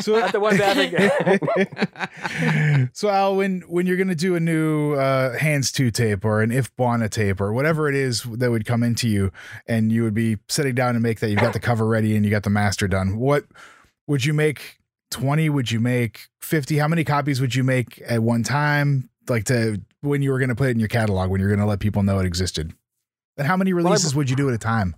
so 0.00 0.14
that's 0.14 0.32
the 0.32 0.40
one 0.40 0.56
bad 0.56 0.76
thing. 0.76 1.05
so 2.92 3.08
Al, 3.08 3.36
when 3.36 3.62
when 3.62 3.86
you're 3.86 3.96
gonna 3.96 4.14
do 4.14 4.34
a 4.34 4.40
new 4.40 4.94
uh, 4.94 5.36
Hands 5.38 5.70
To 5.72 5.90
tape 5.90 6.24
or 6.24 6.42
an 6.42 6.52
if 6.52 6.74
Bwana 6.76 7.10
tape 7.10 7.40
or 7.40 7.52
whatever 7.52 7.88
it 7.88 7.94
is 7.94 8.22
that 8.22 8.50
would 8.50 8.64
come 8.64 8.82
into 8.82 9.08
you, 9.08 9.32
and 9.66 9.92
you 9.92 10.02
would 10.02 10.14
be 10.14 10.38
sitting 10.48 10.74
down 10.74 10.94
and 10.94 11.02
make 11.02 11.20
that 11.20 11.30
you've 11.30 11.40
got 11.40 11.52
the 11.52 11.60
cover 11.60 11.86
ready 11.86 12.16
and 12.16 12.24
you 12.24 12.30
got 12.30 12.42
the 12.42 12.50
master 12.50 12.88
done. 12.88 13.16
What 13.16 13.44
would 14.06 14.24
you 14.24 14.34
make? 14.34 14.78
20 15.12 15.48
would 15.50 15.70
you 15.70 15.78
make 15.78 16.26
50 16.40 16.78
how 16.78 16.88
many 16.88 17.04
copies 17.04 17.40
would 17.40 17.54
you 17.54 17.62
make 17.62 18.02
at 18.08 18.22
one 18.24 18.42
time 18.42 19.08
like 19.28 19.44
to 19.44 19.80
when 20.00 20.20
you 20.20 20.32
were 20.32 20.38
going 20.40 20.48
to 20.48 20.56
put 20.56 20.66
it 20.66 20.72
in 20.72 20.80
your 20.80 20.88
catalog 20.88 21.30
when 21.30 21.40
you're 21.40 21.48
going 21.48 21.60
to 21.60 21.66
let 21.66 21.78
people 21.78 22.02
know 22.02 22.18
it 22.18 22.26
existed 22.26 22.74
and 23.36 23.46
how 23.46 23.56
many 23.56 23.72
releases 23.72 24.14
would 24.16 24.28
you 24.28 24.34
do 24.34 24.48
at 24.48 24.54
a 24.54 24.58
time 24.58 24.96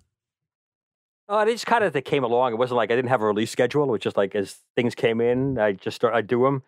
Oh, 1.28 1.44
they 1.44 1.52
just 1.52 1.66
kind 1.66 1.84
of 1.84 1.92
they 1.92 2.00
came 2.00 2.24
along. 2.24 2.52
It 2.52 2.56
wasn't 2.56 2.76
like 2.78 2.90
I 2.90 2.96
didn't 2.96 3.10
have 3.10 3.20
a 3.20 3.26
release 3.26 3.50
schedule. 3.50 3.84
It 3.84 3.90
was 3.90 4.00
just 4.00 4.16
like 4.16 4.34
as 4.34 4.56
things 4.76 4.94
came 4.94 5.20
in, 5.20 5.58
I 5.58 5.72
just 5.72 5.96
start 5.96 6.14
I 6.14 6.22
do 6.22 6.42
them. 6.42 6.62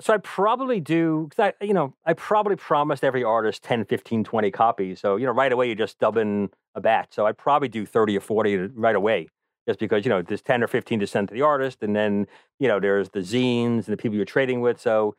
So 0.00 0.14
I'd 0.14 0.24
probably 0.24 0.80
do 0.80 1.26
because 1.30 1.52
I 1.60 1.64
you 1.64 1.74
know 1.74 1.94
I 2.06 2.14
probably 2.14 2.56
promised 2.56 3.04
every 3.04 3.24
artist 3.24 3.62
10, 3.64 3.84
15, 3.86 4.24
20 4.24 4.50
copies. 4.52 5.00
So 5.00 5.16
you 5.16 5.26
know 5.26 5.32
right 5.32 5.52
away 5.52 5.66
you're 5.66 5.76
just 5.76 5.98
dubbing 5.98 6.50
a 6.74 6.80
batch. 6.80 7.14
So 7.14 7.26
I'd 7.26 7.38
probably 7.38 7.68
do 7.68 7.86
thirty 7.86 8.16
or 8.16 8.20
forty 8.20 8.56
right 8.56 8.96
away, 8.96 9.28
just 9.68 9.80
because 9.80 10.04
you 10.04 10.10
know 10.10 10.22
there's 10.22 10.42
ten 10.42 10.62
or 10.62 10.68
fifteen 10.68 11.00
to 11.00 11.06
send 11.06 11.28
to 11.28 11.34
the 11.34 11.42
artist, 11.42 11.82
and 11.82 11.96
then 11.96 12.26
you 12.60 12.68
know 12.68 12.80
there's 12.80 13.10
the 13.10 13.20
zines 13.20 13.76
and 13.76 13.86
the 13.86 13.96
people 13.98 14.16
you're 14.16 14.24
trading 14.26 14.60
with. 14.60 14.80
So 14.80 15.16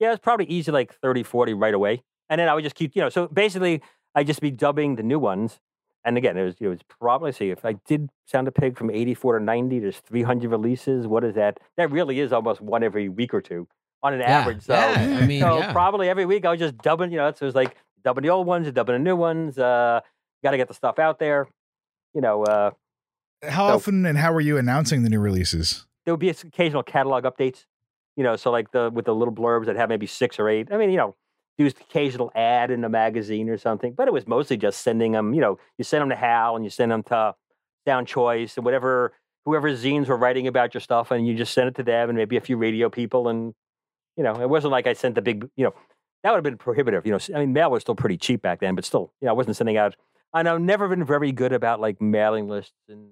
yeah, 0.00 0.12
it's 0.12 0.22
probably 0.22 0.46
easy 0.46 0.72
like 0.72 0.94
30, 0.94 1.22
40 1.22 1.54
right 1.54 1.74
away. 1.74 2.02
And 2.30 2.40
then 2.40 2.48
I 2.48 2.54
would 2.54 2.64
just 2.64 2.76
keep 2.76 2.96
you 2.96 3.02
know 3.02 3.10
so 3.10 3.28
basically 3.28 3.82
I 4.14 4.24
just 4.24 4.40
be 4.40 4.50
dubbing 4.50 4.96
the 4.96 5.02
new 5.04 5.18
ones 5.18 5.60
and 6.06 6.16
again, 6.16 6.36
it 6.38 6.44
was 6.44 6.54
it 6.60 6.68
was 6.68 6.80
probably 6.88 7.32
see 7.32 7.50
if 7.50 7.64
I 7.64 7.74
did 7.86 8.08
Sound 8.26 8.48
of 8.48 8.54
Pig 8.54 8.78
from 8.78 8.90
'84 8.90 9.38
to 9.38 9.44
'90, 9.44 9.78
there's 9.80 9.98
300 9.98 10.50
releases. 10.50 11.06
What 11.06 11.24
is 11.24 11.34
that? 11.34 11.58
That 11.76 11.90
really 11.90 12.20
is 12.20 12.32
almost 12.32 12.60
one 12.62 12.82
every 12.82 13.08
week 13.10 13.34
or 13.34 13.42
two 13.42 13.68
on 14.02 14.14
an 14.14 14.20
Yeah, 14.20 14.38
average. 14.38 14.62
So, 14.62 14.72
yeah, 14.74 15.18
I 15.22 15.26
mean, 15.26 15.40
so 15.42 15.58
yeah. 15.58 15.72
probably 15.72 16.08
every 16.08 16.24
week 16.24 16.44
I 16.46 16.50
was 16.52 16.60
just 16.60 16.78
dubbing. 16.78 17.10
You 17.10 17.18
know, 17.18 17.30
so 17.32 17.44
it 17.44 17.46
was 17.48 17.54
like 17.54 17.76
dubbing 18.04 18.22
the 18.22 18.30
old 18.30 18.46
ones, 18.46 18.70
dubbing 18.72 18.94
the 18.94 18.98
new 18.98 19.16
ones. 19.16 19.58
Uh, 19.58 20.00
Got 20.44 20.52
to 20.52 20.56
get 20.58 20.68
the 20.68 20.74
stuff 20.74 20.98
out 20.98 21.18
there. 21.18 21.48
You 22.14 22.20
know, 22.20 22.44
uh, 22.44 22.70
How 23.42 23.68
So- 23.68 23.74
often 23.74 24.06
and 24.06 24.16
how 24.18 24.32
are 24.32 24.40
you 24.40 24.56
announcing 24.58 25.02
the 25.02 25.10
new 25.10 25.20
releases? 25.20 25.86
there 26.04 26.14
would 26.14 26.20
be 26.20 26.28
occasional 26.30 26.82
catalog 26.84 27.24
updates. 27.24 27.64
You 28.16 28.22
know, 28.22 28.36
so 28.36 28.50
like 28.50 28.70
the 28.70 28.90
with 28.94 29.04
the 29.06 29.14
little 29.14 29.34
blurbs 29.34 29.66
that 29.66 29.76
have 29.76 29.88
maybe 29.88 30.06
six 30.06 30.38
or 30.38 30.48
eight. 30.48 30.68
I 30.70 30.76
mean, 30.78 30.90
you 30.90 30.96
know, 30.96 31.16
do 31.58 31.66
occasional 31.66 32.30
ad 32.34 32.70
in 32.70 32.84
a 32.84 32.88
magazine 32.88 33.48
or 33.48 33.58
something. 33.58 33.92
But 33.92 34.08
it 34.08 34.12
was 34.12 34.26
mostly 34.26 34.56
just 34.56 34.82
sending 34.82 35.12
them. 35.12 35.34
You 35.34 35.40
know, 35.40 35.58
you 35.78 35.84
send 35.84 36.02
them 36.02 36.10
to 36.10 36.16
Hal 36.16 36.56
and 36.56 36.64
you 36.64 36.70
send 36.70 36.92
them 36.92 37.02
to 37.04 37.34
Sound 37.86 38.06
Choice 38.06 38.56
and 38.56 38.64
whatever 38.64 39.12
whoever 39.44 39.70
zines 39.70 40.08
were 40.08 40.16
writing 40.16 40.48
about 40.48 40.74
your 40.74 40.80
stuff, 40.80 41.12
and 41.12 41.26
you 41.26 41.34
just 41.34 41.54
send 41.54 41.68
it 41.68 41.76
to 41.76 41.82
them 41.82 42.08
and 42.10 42.18
maybe 42.18 42.36
a 42.36 42.40
few 42.40 42.56
radio 42.56 42.90
people. 42.90 43.28
And 43.28 43.54
you 44.16 44.24
know, 44.24 44.40
it 44.40 44.48
wasn't 44.48 44.72
like 44.72 44.86
I 44.86 44.92
sent 44.92 45.14
the 45.14 45.22
big. 45.22 45.48
You 45.56 45.64
know, 45.64 45.74
that 46.22 46.30
would 46.30 46.36
have 46.36 46.44
been 46.44 46.58
prohibitive. 46.58 47.06
You 47.06 47.12
know, 47.12 47.18
I 47.34 47.40
mean, 47.40 47.52
mail 47.52 47.70
was 47.70 47.82
still 47.82 47.94
pretty 47.94 48.18
cheap 48.18 48.42
back 48.42 48.60
then, 48.60 48.74
but 48.74 48.84
still, 48.84 49.12
you 49.20 49.26
know, 49.26 49.32
I 49.32 49.34
wasn't 49.34 49.56
sending 49.56 49.76
out. 49.76 49.96
And 50.34 50.48
I've 50.48 50.60
never 50.60 50.88
been 50.88 51.04
very 51.04 51.32
good 51.32 51.52
about 51.52 51.80
like 51.80 52.00
mailing 52.00 52.48
lists 52.48 52.74
and 52.88 53.10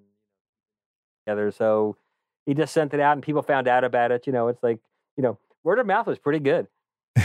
together. 1.25 1.51
So 1.53 1.97
he 2.45 2.53
just 2.53 2.75
sent 2.75 2.93
it 2.93 3.01
out, 3.01 3.13
and 3.13 3.23
people 3.23 3.43
found 3.43 3.69
out 3.69 3.85
about 3.85 4.11
it. 4.11 4.27
You 4.27 4.33
know, 4.33 4.49
it's 4.49 4.63
like 4.63 4.81
you 5.17 5.23
know, 5.23 5.39
word 5.63 5.79
of 5.79 5.87
mouth 5.87 6.07
was 6.07 6.19
pretty 6.19 6.41
good 6.41 6.67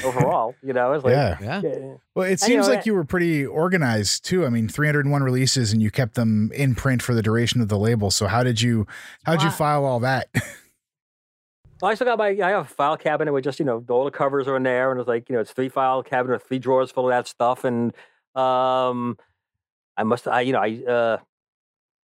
overall. 0.03 0.55
you 0.63 0.73
know, 0.73 0.93
it's 0.93 1.03
like 1.03 1.13
yeah. 1.13 1.37
Yeah. 1.41 1.61
yeah. 1.63 1.93
Well, 2.15 2.29
it 2.29 2.39
seems 2.39 2.67
know, 2.67 2.73
like 2.73 2.85
you 2.85 2.93
were 2.93 3.03
pretty 3.03 3.45
organized 3.45 4.25
too. 4.25 4.45
I 4.45 4.49
mean, 4.49 4.67
301 4.67 5.23
releases 5.23 5.71
and 5.73 5.81
you 5.81 5.91
kept 5.91 6.15
them 6.15 6.51
in 6.53 6.75
print 6.75 7.01
for 7.01 7.13
the 7.13 7.21
duration 7.21 7.61
of 7.61 7.67
the 7.67 7.77
label. 7.77 8.11
So 8.11 8.27
how 8.27 8.43
did 8.43 8.61
you 8.61 8.87
how 9.23 9.35
did 9.35 9.43
you 9.43 9.51
file 9.51 9.85
all 9.85 9.99
that? 10.01 10.29
I 11.81 11.95
still 11.95 12.07
got 12.07 12.17
my 12.17 12.29
I 12.29 12.49
have 12.49 12.65
a 12.65 12.69
file 12.69 12.97
cabinet 12.97 13.31
with 13.31 13.43
just 13.43 13.59
you 13.59 13.65
know 13.65 13.83
all 13.89 14.05
the 14.05 14.11
covers 14.11 14.47
are 14.47 14.57
in 14.57 14.63
there, 14.63 14.91
and 14.91 14.99
it's 14.99 15.07
like 15.07 15.29
you 15.29 15.35
know 15.35 15.41
it's 15.41 15.53
three 15.53 15.69
file 15.69 16.03
cabinet 16.03 16.33
with 16.33 16.43
three 16.43 16.59
drawers 16.59 16.91
full 16.91 17.05
of 17.05 17.11
that 17.11 17.27
stuff, 17.27 17.63
and 17.63 17.93
um, 18.35 19.17
I 19.95 20.03
must 20.03 20.27
I 20.27 20.41
you 20.41 20.53
know 20.53 20.59
I 20.59 20.83
uh, 20.83 21.17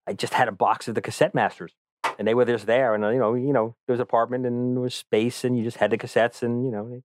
I 0.06 0.12
just 0.12 0.34
had 0.34 0.48
a 0.48 0.52
box 0.52 0.86
of 0.86 0.94
the 0.94 1.00
cassette 1.00 1.34
masters, 1.34 1.72
and 2.18 2.28
they 2.28 2.34
were 2.34 2.44
just 2.44 2.66
there, 2.66 2.94
and 2.94 3.04
uh, 3.04 3.08
you 3.08 3.18
know 3.18 3.34
you 3.34 3.52
know 3.52 3.74
there 3.86 3.94
was 3.94 4.00
an 4.00 4.04
apartment 4.04 4.46
and 4.46 4.76
there 4.76 4.82
was 4.82 4.94
space, 4.94 5.42
and 5.42 5.58
you 5.58 5.64
just 5.64 5.78
had 5.78 5.90
the 5.90 5.98
cassettes, 5.98 6.42
and 6.42 6.64
you 6.64 6.70
know 6.70 7.02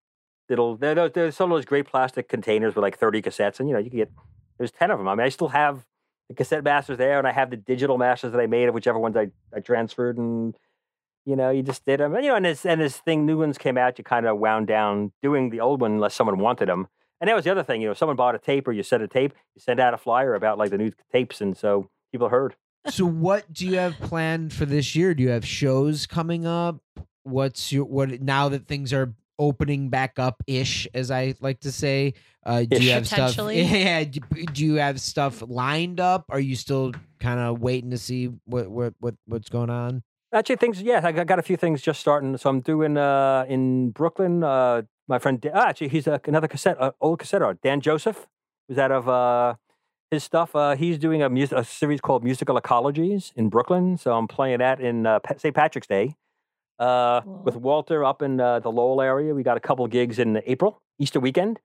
little 0.49 0.75
there 0.77 0.95
there- 0.95 1.09
there's 1.09 1.35
some 1.35 1.51
of 1.51 1.57
those 1.57 1.65
great 1.65 1.87
plastic 1.87 2.27
containers 2.27 2.75
with 2.75 2.81
like 2.83 2.97
30 2.97 3.21
cassettes, 3.21 3.59
and 3.59 3.69
you 3.69 3.73
know 3.73 3.79
you 3.79 3.89
can 3.89 3.99
get 3.99 4.11
there's 4.57 4.71
10 4.71 4.91
of 4.91 4.97
them. 4.99 5.07
I 5.07 5.15
mean 5.15 5.25
I 5.25 5.29
still 5.29 5.49
have 5.49 5.85
the 6.27 6.35
cassette 6.35 6.63
masters 6.63 6.97
there, 6.97 7.17
and 7.17 7.27
I 7.27 7.31
have 7.31 7.49
the 7.49 7.57
digital 7.57 7.97
masters 7.97 8.31
that 8.33 8.39
I 8.41 8.47
made 8.47 8.67
of 8.67 8.73
whichever 8.75 8.99
ones 8.99 9.15
I 9.17 9.31
I 9.53 9.59
transferred 9.59 10.17
and 10.17 10.55
you 11.25 11.35
know, 11.35 11.51
you 11.51 11.61
just 11.61 11.85
did 11.85 11.99
them. 11.99 12.15
And, 12.15 12.23
you 12.23 12.31
know, 12.31 12.37
and 12.37 12.47
as 12.47 12.65
and 12.65 12.81
as 12.81 12.97
thing 12.97 13.25
new 13.25 13.37
ones 13.37 13.57
came 13.57 13.77
out, 13.77 13.97
you 13.99 14.03
kind 14.03 14.25
of 14.25 14.39
wound 14.39 14.67
down 14.67 15.11
doing 15.21 15.49
the 15.51 15.59
old 15.59 15.81
one 15.81 15.91
unless 15.91 16.15
someone 16.15 16.39
wanted 16.39 16.69
them. 16.69 16.87
And 17.21 17.27
that 17.27 17.35
was 17.35 17.43
the 17.43 17.51
other 17.51 17.61
thing. 17.63 17.81
You 17.81 17.87
know, 17.89 17.91
if 17.91 17.97
someone 17.97 18.15
bought 18.15 18.33
a 18.33 18.39
tape 18.39 18.67
or 18.67 18.71
you 18.71 18.81
sent 18.81 19.03
a 19.03 19.07
tape, 19.07 19.33
you 19.53 19.59
send 19.61 19.79
out 19.79 19.93
a 19.93 19.97
flyer 19.97 20.33
about 20.33 20.57
like 20.57 20.71
the 20.71 20.77
new 20.77 20.91
tapes, 21.11 21.41
and 21.41 21.55
so 21.55 21.89
people 22.11 22.29
heard. 22.29 22.55
So 22.87 23.05
what 23.05 23.51
do 23.51 23.67
you 23.67 23.75
have 23.77 23.99
planned 23.99 24.53
for 24.53 24.65
this 24.65 24.95
year? 24.95 25.13
Do 25.13 25.21
you 25.21 25.29
have 25.29 25.45
shows 25.45 26.07
coming 26.07 26.45
up? 26.47 26.81
What's 27.23 27.71
your 27.71 27.83
what 27.85 28.21
now 28.21 28.49
that 28.49 28.67
things 28.67 28.93
are 28.93 29.13
opening 29.39 29.89
back 29.89 30.19
up 30.19 30.43
ish, 30.45 30.87
as 30.93 31.09
I 31.09 31.33
like 31.39 31.61
to 31.61 31.71
say? 31.71 32.13
Uh, 32.45 32.63
do 32.63 32.83
you 32.83 32.91
have 32.91 33.07
stuff? 33.07 33.37
Yeah. 33.51 34.03
Do, 34.03 34.19
do 34.53 34.65
you 34.65 34.75
have 34.75 35.01
stuff 35.01 35.41
lined 35.47 35.99
up? 35.99 36.25
Are 36.29 36.39
you 36.39 36.55
still 36.55 36.91
kind 37.19 37.39
of 37.39 37.59
waiting 37.61 37.91
to 37.91 37.97
see 37.97 38.29
what 38.45 38.69
what 38.69 38.93
what 38.99 39.15
what's 39.25 39.49
going 39.49 39.69
on? 39.69 40.03
Actually, 40.33 40.57
things. 40.57 40.81
Yeah, 40.81 41.01
I 41.03 41.11
got 41.11 41.25
got 41.25 41.39
a 41.39 41.43
few 41.43 41.57
things 41.57 41.81
just 41.81 41.99
starting. 41.99 42.37
So 42.37 42.49
I'm 42.49 42.59
doing 42.59 42.97
uh 42.97 43.45
in 43.47 43.89
Brooklyn. 43.91 44.43
Uh, 44.43 44.83
my 45.07 45.17
friend. 45.17 45.41
Da- 45.41 45.51
ah, 45.53 45.67
actually, 45.69 45.89
he's 45.89 46.05
a, 46.05 46.21
another 46.25 46.47
cassette, 46.47 46.79
uh, 46.79 46.91
old 47.01 47.19
cassette 47.19 47.41
artist. 47.41 47.63
Dan 47.63 47.81
Joseph 47.81 48.27
was 48.67 48.77
out 48.77 48.91
of 48.91 49.09
uh 49.09 49.55
his 50.11 50.23
stuff. 50.23 50.55
Uh, 50.55 50.75
he's 50.75 50.97
doing 50.97 51.21
a 51.21 51.29
music 51.29 51.57
a 51.57 51.63
series 51.63 52.01
called 52.01 52.23
Musical 52.23 52.59
Ecologies 52.59 53.31
in 53.35 53.49
Brooklyn. 53.49 53.97
So 53.97 54.13
I'm 54.15 54.27
playing 54.27 54.59
that 54.59 54.79
in 54.79 55.05
uh, 55.05 55.19
Pa- 55.19 55.35
St. 55.37 55.55
Patrick's 55.55 55.87
Day. 55.87 56.15
Uh, 56.79 57.21
with 57.43 57.57
Walter 57.57 58.05
up 58.05 58.21
in 58.21 58.39
uh, 58.39 58.59
the 58.59 58.71
Lowell 58.71 59.01
area. 59.01 59.35
We 59.35 59.43
got 59.43 59.57
a 59.57 59.59
couple 59.59 59.85
gigs 59.87 60.17
in 60.17 60.41
April, 60.45 60.81
Easter 60.97 61.19
weekend. 61.19 61.59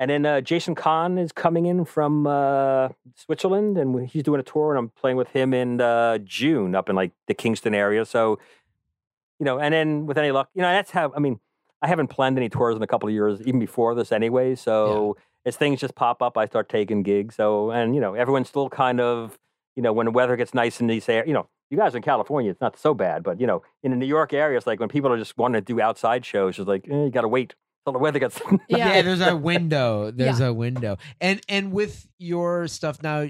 And 0.00 0.10
then 0.10 0.26
uh, 0.26 0.40
Jason 0.40 0.74
Kahn 0.74 1.18
is 1.18 1.30
coming 1.30 1.66
in 1.66 1.84
from 1.84 2.26
uh, 2.26 2.88
Switzerland, 3.14 3.78
and 3.78 4.08
he's 4.08 4.22
doing 4.22 4.40
a 4.40 4.42
tour, 4.42 4.74
and 4.74 4.78
I'm 4.78 4.88
playing 4.88 5.18
with 5.18 5.28
him 5.28 5.52
in 5.52 5.80
uh, 5.80 6.18
June 6.24 6.74
up 6.74 6.88
in 6.88 6.96
like 6.96 7.12
the 7.28 7.34
Kingston 7.34 7.74
area. 7.74 8.04
So, 8.06 8.38
you 9.38 9.44
know, 9.44 9.60
and 9.60 9.72
then 9.74 10.06
with 10.06 10.16
any 10.16 10.32
luck, 10.32 10.48
you 10.54 10.62
know, 10.62 10.70
that's 10.72 10.90
how. 10.90 11.12
I 11.14 11.20
mean, 11.20 11.38
I 11.82 11.86
haven't 11.86 12.08
planned 12.08 12.38
any 12.38 12.48
tours 12.48 12.76
in 12.76 12.82
a 12.82 12.86
couple 12.86 13.08
of 13.08 13.14
years, 13.14 13.40
even 13.42 13.60
before 13.60 13.94
this, 13.94 14.10
anyway. 14.10 14.54
So 14.54 15.16
as 15.44 15.56
things 15.56 15.80
just 15.80 15.94
pop 15.94 16.22
up, 16.22 16.36
I 16.36 16.46
start 16.46 16.68
taking 16.68 17.02
gigs. 17.02 17.36
So, 17.36 17.70
and 17.70 17.94
you 17.94 18.00
know, 18.00 18.14
everyone's 18.14 18.48
still 18.48 18.68
kind 18.68 19.00
of, 19.00 19.38
you 19.80 19.82
know, 19.82 19.94
when 19.94 20.04
the 20.04 20.10
weather 20.10 20.36
gets 20.36 20.52
nice 20.52 20.78
in 20.78 20.88
these 20.88 21.08
areas, 21.08 21.26
you 21.26 21.32
know, 21.32 21.48
you 21.70 21.78
guys 21.78 21.94
in 21.94 22.02
California, 22.02 22.50
it's 22.50 22.60
not 22.60 22.78
so 22.78 22.92
bad, 22.92 23.22
but 23.22 23.40
you 23.40 23.46
know, 23.46 23.62
in 23.82 23.92
the 23.92 23.96
New 23.96 24.04
York 24.04 24.34
area, 24.34 24.58
it's 24.58 24.66
like 24.66 24.78
when 24.78 24.90
people 24.90 25.10
are 25.10 25.16
just 25.16 25.38
wanting 25.38 25.58
to 25.58 25.64
do 25.64 25.80
outside 25.80 26.26
shows, 26.26 26.58
it's 26.58 26.68
like 26.68 26.86
eh, 26.86 27.04
you 27.04 27.10
got 27.10 27.22
to 27.22 27.28
wait 27.28 27.54
till 27.86 27.94
the 27.94 27.98
weather 27.98 28.18
gets. 28.18 28.38
Yeah. 28.68 29.00
there's 29.00 29.22
a 29.22 29.34
window. 29.34 30.10
There's 30.10 30.40
a 30.40 30.52
window. 30.52 30.98
And 31.18 31.40
and 31.48 31.72
with 31.72 32.06
your 32.18 32.68
stuff 32.68 33.02
now, 33.02 33.26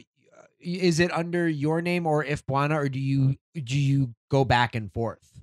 is 0.59 0.98
it 0.98 1.12
under 1.12 1.48
your 1.48 1.80
name 1.82 2.05
or 2.05 2.24
If 2.24 2.44
Bwana, 2.46 2.74
or 2.74 2.88
do 2.88 2.98
you 2.98 3.36
do 3.55 3.78
you 3.78 4.12
go 4.28 4.44
back 4.44 4.74
and 4.74 4.92
forth? 4.92 5.40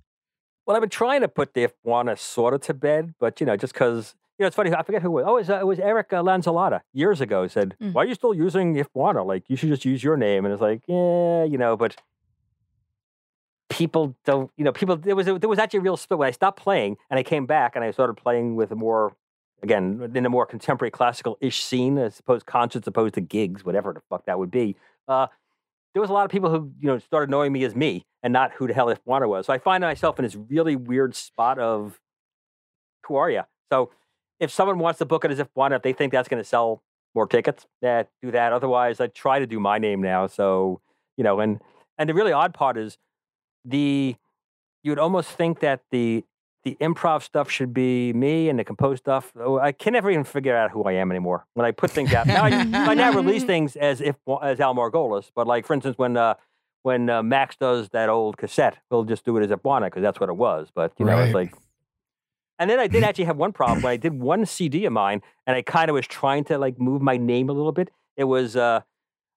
Well, 0.66 0.76
I've 0.76 0.82
been 0.82 0.90
trying 0.90 1.22
to 1.22 1.30
put 1.30 1.54
the 1.54 1.64
If 1.64 1.74
Bwana 1.86 2.20
sort 2.20 2.54
of 2.54 2.60
to 2.64 2.74
bed, 2.74 3.14
but 3.18 3.40
you 3.40 3.46
know, 3.46 3.56
just 3.56 3.72
because 3.72 4.14
you 4.38 4.44
know, 4.44 4.48
it's 4.48 4.56
funny. 4.56 4.74
I 4.74 4.84
forget 4.84 5.02
who 5.02 5.18
it 5.20 5.24
was. 5.24 5.26
Oh, 5.28 5.36
it 5.38 5.40
was, 5.40 5.50
uh, 5.50 5.60
it 5.60 5.66
was 5.66 5.80
Eric 5.80 6.14
uh, 6.14 6.22
Lanzillotta 6.22 6.82
years 6.94 7.22
ago. 7.22 7.48
Said, 7.48 7.76
Mm. 7.82 7.94
"Why 7.94 8.04
are 8.04 8.06
you 8.06 8.16
still 8.16 8.34
using 8.34 8.76
If 8.76 8.92
Bwana? 8.94 9.26
Like, 9.26 9.44
you 9.50 9.56
should 9.56 9.70
just 9.70 9.86
use 9.86 10.04
your 10.04 10.18
name." 10.18 10.46
And 10.46 10.54
it's 10.54 10.62
like, 10.62 10.82
yeah, 10.88 11.44
you 11.44 11.58
know, 11.58 11.76
but 11.76 11.96
people 13.70 14.16
don't. 14.26 14.52
You 14.58 14.64
know, 14.66 14.72
people. 14.72 14.96
There 14.96 15.16
was 15.16 15.26
there 15.26 15.50
was 15.50 15.60
actually 15.60 15.80
a 15.80 15.84
real 15.84 15.98
split 15.98 16.20
when 16.20 16.28
I 16.28 16.32
stopped 16.32 16.60
playing 16.60 16.98
and 17.10 17.20
I 17.20 17.24
came 17.24 17.46
back 17.46 17.76
and 17.76 17.84
I 17.84 17.92
started 17.92 18.16
playing 18.16 18.56
with 18.56 18.72
more. 18.72 19.16
Again, 19.64 20.12
in 20.14 20.24
a 20.24 20.30
more 20.30 20.46
contemporary 20.46 20.92
classical-ish 20.92 21.64
scene, 21.64 21.98
as 21.98 22.20
opposed 22.20 22.46
concerts, 22.46 22.86
opposed 22.86 23.16
to 23.16 23.22
gigs, 23.22 23.66
whatever 23.66 23.92
the 23.92 24.02
fuck 24.08 24.26
that 24.28 24.38
would 24.38 24.52
be. 24.52 24.76
Uh, 25.08 25.26
there 25.94 26.00
was 26.02 26.12
a 26.12 26.14
lot 26.14 26.26
of 26.26 26.30
people 26.32 26.52
who 26.52 26.72
you 26.80 26.86
know 26.88 27.00
started 27.00 27.32
knowing 27.32 27.52
me 27.52 27.64
as 27.64 27.76
me 27.76 28.06
and 28.22 28.32
not 28.32 28.52
who 28.52 28.68
the 28.68 28.74
hell 28.76 28.88
If 28.90 29.04
Bwana 29.04 29.28
was. 29.28 29.48
So 29.48 29.54
I 29.54 29.58
find 29.58 29.82
myself 29.82 30.20
in 30.20 30.26
this 30.26 30.36
really 30.36 30.76
weird 30.76 31.16
spot 31.16 31.58
of 31.58 32.00
who 33.08 33.16
are 33.16 33.32
you? 33.32 33.42
So 33.72 33.90
if 34.40 34.52
someone 34.52 34.80
wants 34.80 35.00
to 35.00 35.06
book 35.06 35.26
it 35.26 35.32
as 35.32 35.40
If 35.40 35.54
Bwana, 35.54 35.76
if 35.78 35.82
they 35.82 35.94
think 35.94 36.12
that's 36.12 36.28
going 36.30 36.42
to 36.42 36.48
sell 36.48 36.82
more 37.16 37.26
tickets, 37.28 37.66
yeah, 37.82 38.04
do 38.22 38.32
that. 38.32 38.54
Otherwise, 38.54 39.00
I 39.00 39.08
try 39.08 39.40
to 39.40 39.48
do 39.48 39.60
my 39.60 39.78
name 39.80 40.02
now. 40.02 40.28
So 40.28 40.82
you 41.18 41.24
know, 41.24 41.40
and 41.40 41.60
and 41.98 42.10
the 42.10 42.14
really 42.14 42.32
odd 42.32 42.54
part 42.54 42.78
is 42.78 42.98
the 43.66 44.16
you 44.84 44.92
would 44.92 45.00
almost 45.00 45.32
think 45.32 45.60
that 45.62 45.82
the 45.92 46.24
the 46.64 46.76
improv 46.82 47.24
stuff 47.24 47.50
should 47.50 47.74
be 47.74 48.12
me 48.14 48.50
and 48.50 48.60
the 48.60 48.64
composed 48.64 49.00
stuff. 49.00 49.32
Oh, 49.40 49.58
I 49.58 49.72
can 49.72 49.94
never 49.94 50.12
even 50.12 50.24
figure 50.26 50.56
out 50.56 50.72
who 50.72 50.84
I 50.84 50.94
am 50.94 51.12
anymore 51.12 51.46
when 51.54 51.66
I 51.66 51.72
put 51.72 51.92
things 51.92 52.14
out. 52.14 52.28
Now 52.28 52.44
I, 52.44 52.50
I 52.74 52.94
now 52.94 53.14
release 53.14 53.44
things 53.54 53.76
as 53.76 54.02
if 54.02 54.16
as 54.42 54.60
Al 54.60 54.76
Margolis, 54.76 55.32
but 55.34 55.48
like 55.48 55.66
for 55.66 55.74
instance, 55.74 55.98
when 55.98 56.18
uh, 56.18 56.36
when 56.84 57.10
uh, 57.10 57.24
Max 57.24 57.56
does 57.56 57.90
that 57.90 58.10
old 58.10 58.38
cassette, 58.38 58.78
we'll 58.92 59.04
just 59.06 59.26
do 59.26 59.36
it 59.38 59.44
as 59.44 59.52
If 59.52 59.60
Bwana 59.64 59.86
because 59.88 60.02
that's 60.04 60.20
what 60.20 60.30
it 60.30 60.36
was. 60.36 60.70
But 60.74 60.94
you 61.00 61.06
know, 61.06 61.14
Right. 61.14 61.26
it's 61.28 61.34
like. 61.36 61.54
And 62.60 62.70
then 62.70 62.80
I 62.80 62.88
did 62.88 63.04
actually 63.08 63.26
have 63.26 63.38
one 63.38 63.54
problem 63.54 63.82
when 63.82 63.92
I 63.92 63.98
did 63.98 64.20
one 64.20 64.46
CD 64.46 64.86
of 64.86 64.94
mine, 64.94 65.22
and 65.46 65.56
I 65.56 65.62
kind 65.62 65.90
of 65.90 65.94
was 65.94 66.08
trying 66.08 66.44
to 66.46 66.58
like 66.58 66.80
move 66.80 67.02
my 67.02 67.18
name 67.18 67.50
a 67.50 67.54
little 67.54 67.72
bit. 67.72 67.90
It 68.16 68.26
was, 68.26 68.56
uh, 68.56 68.82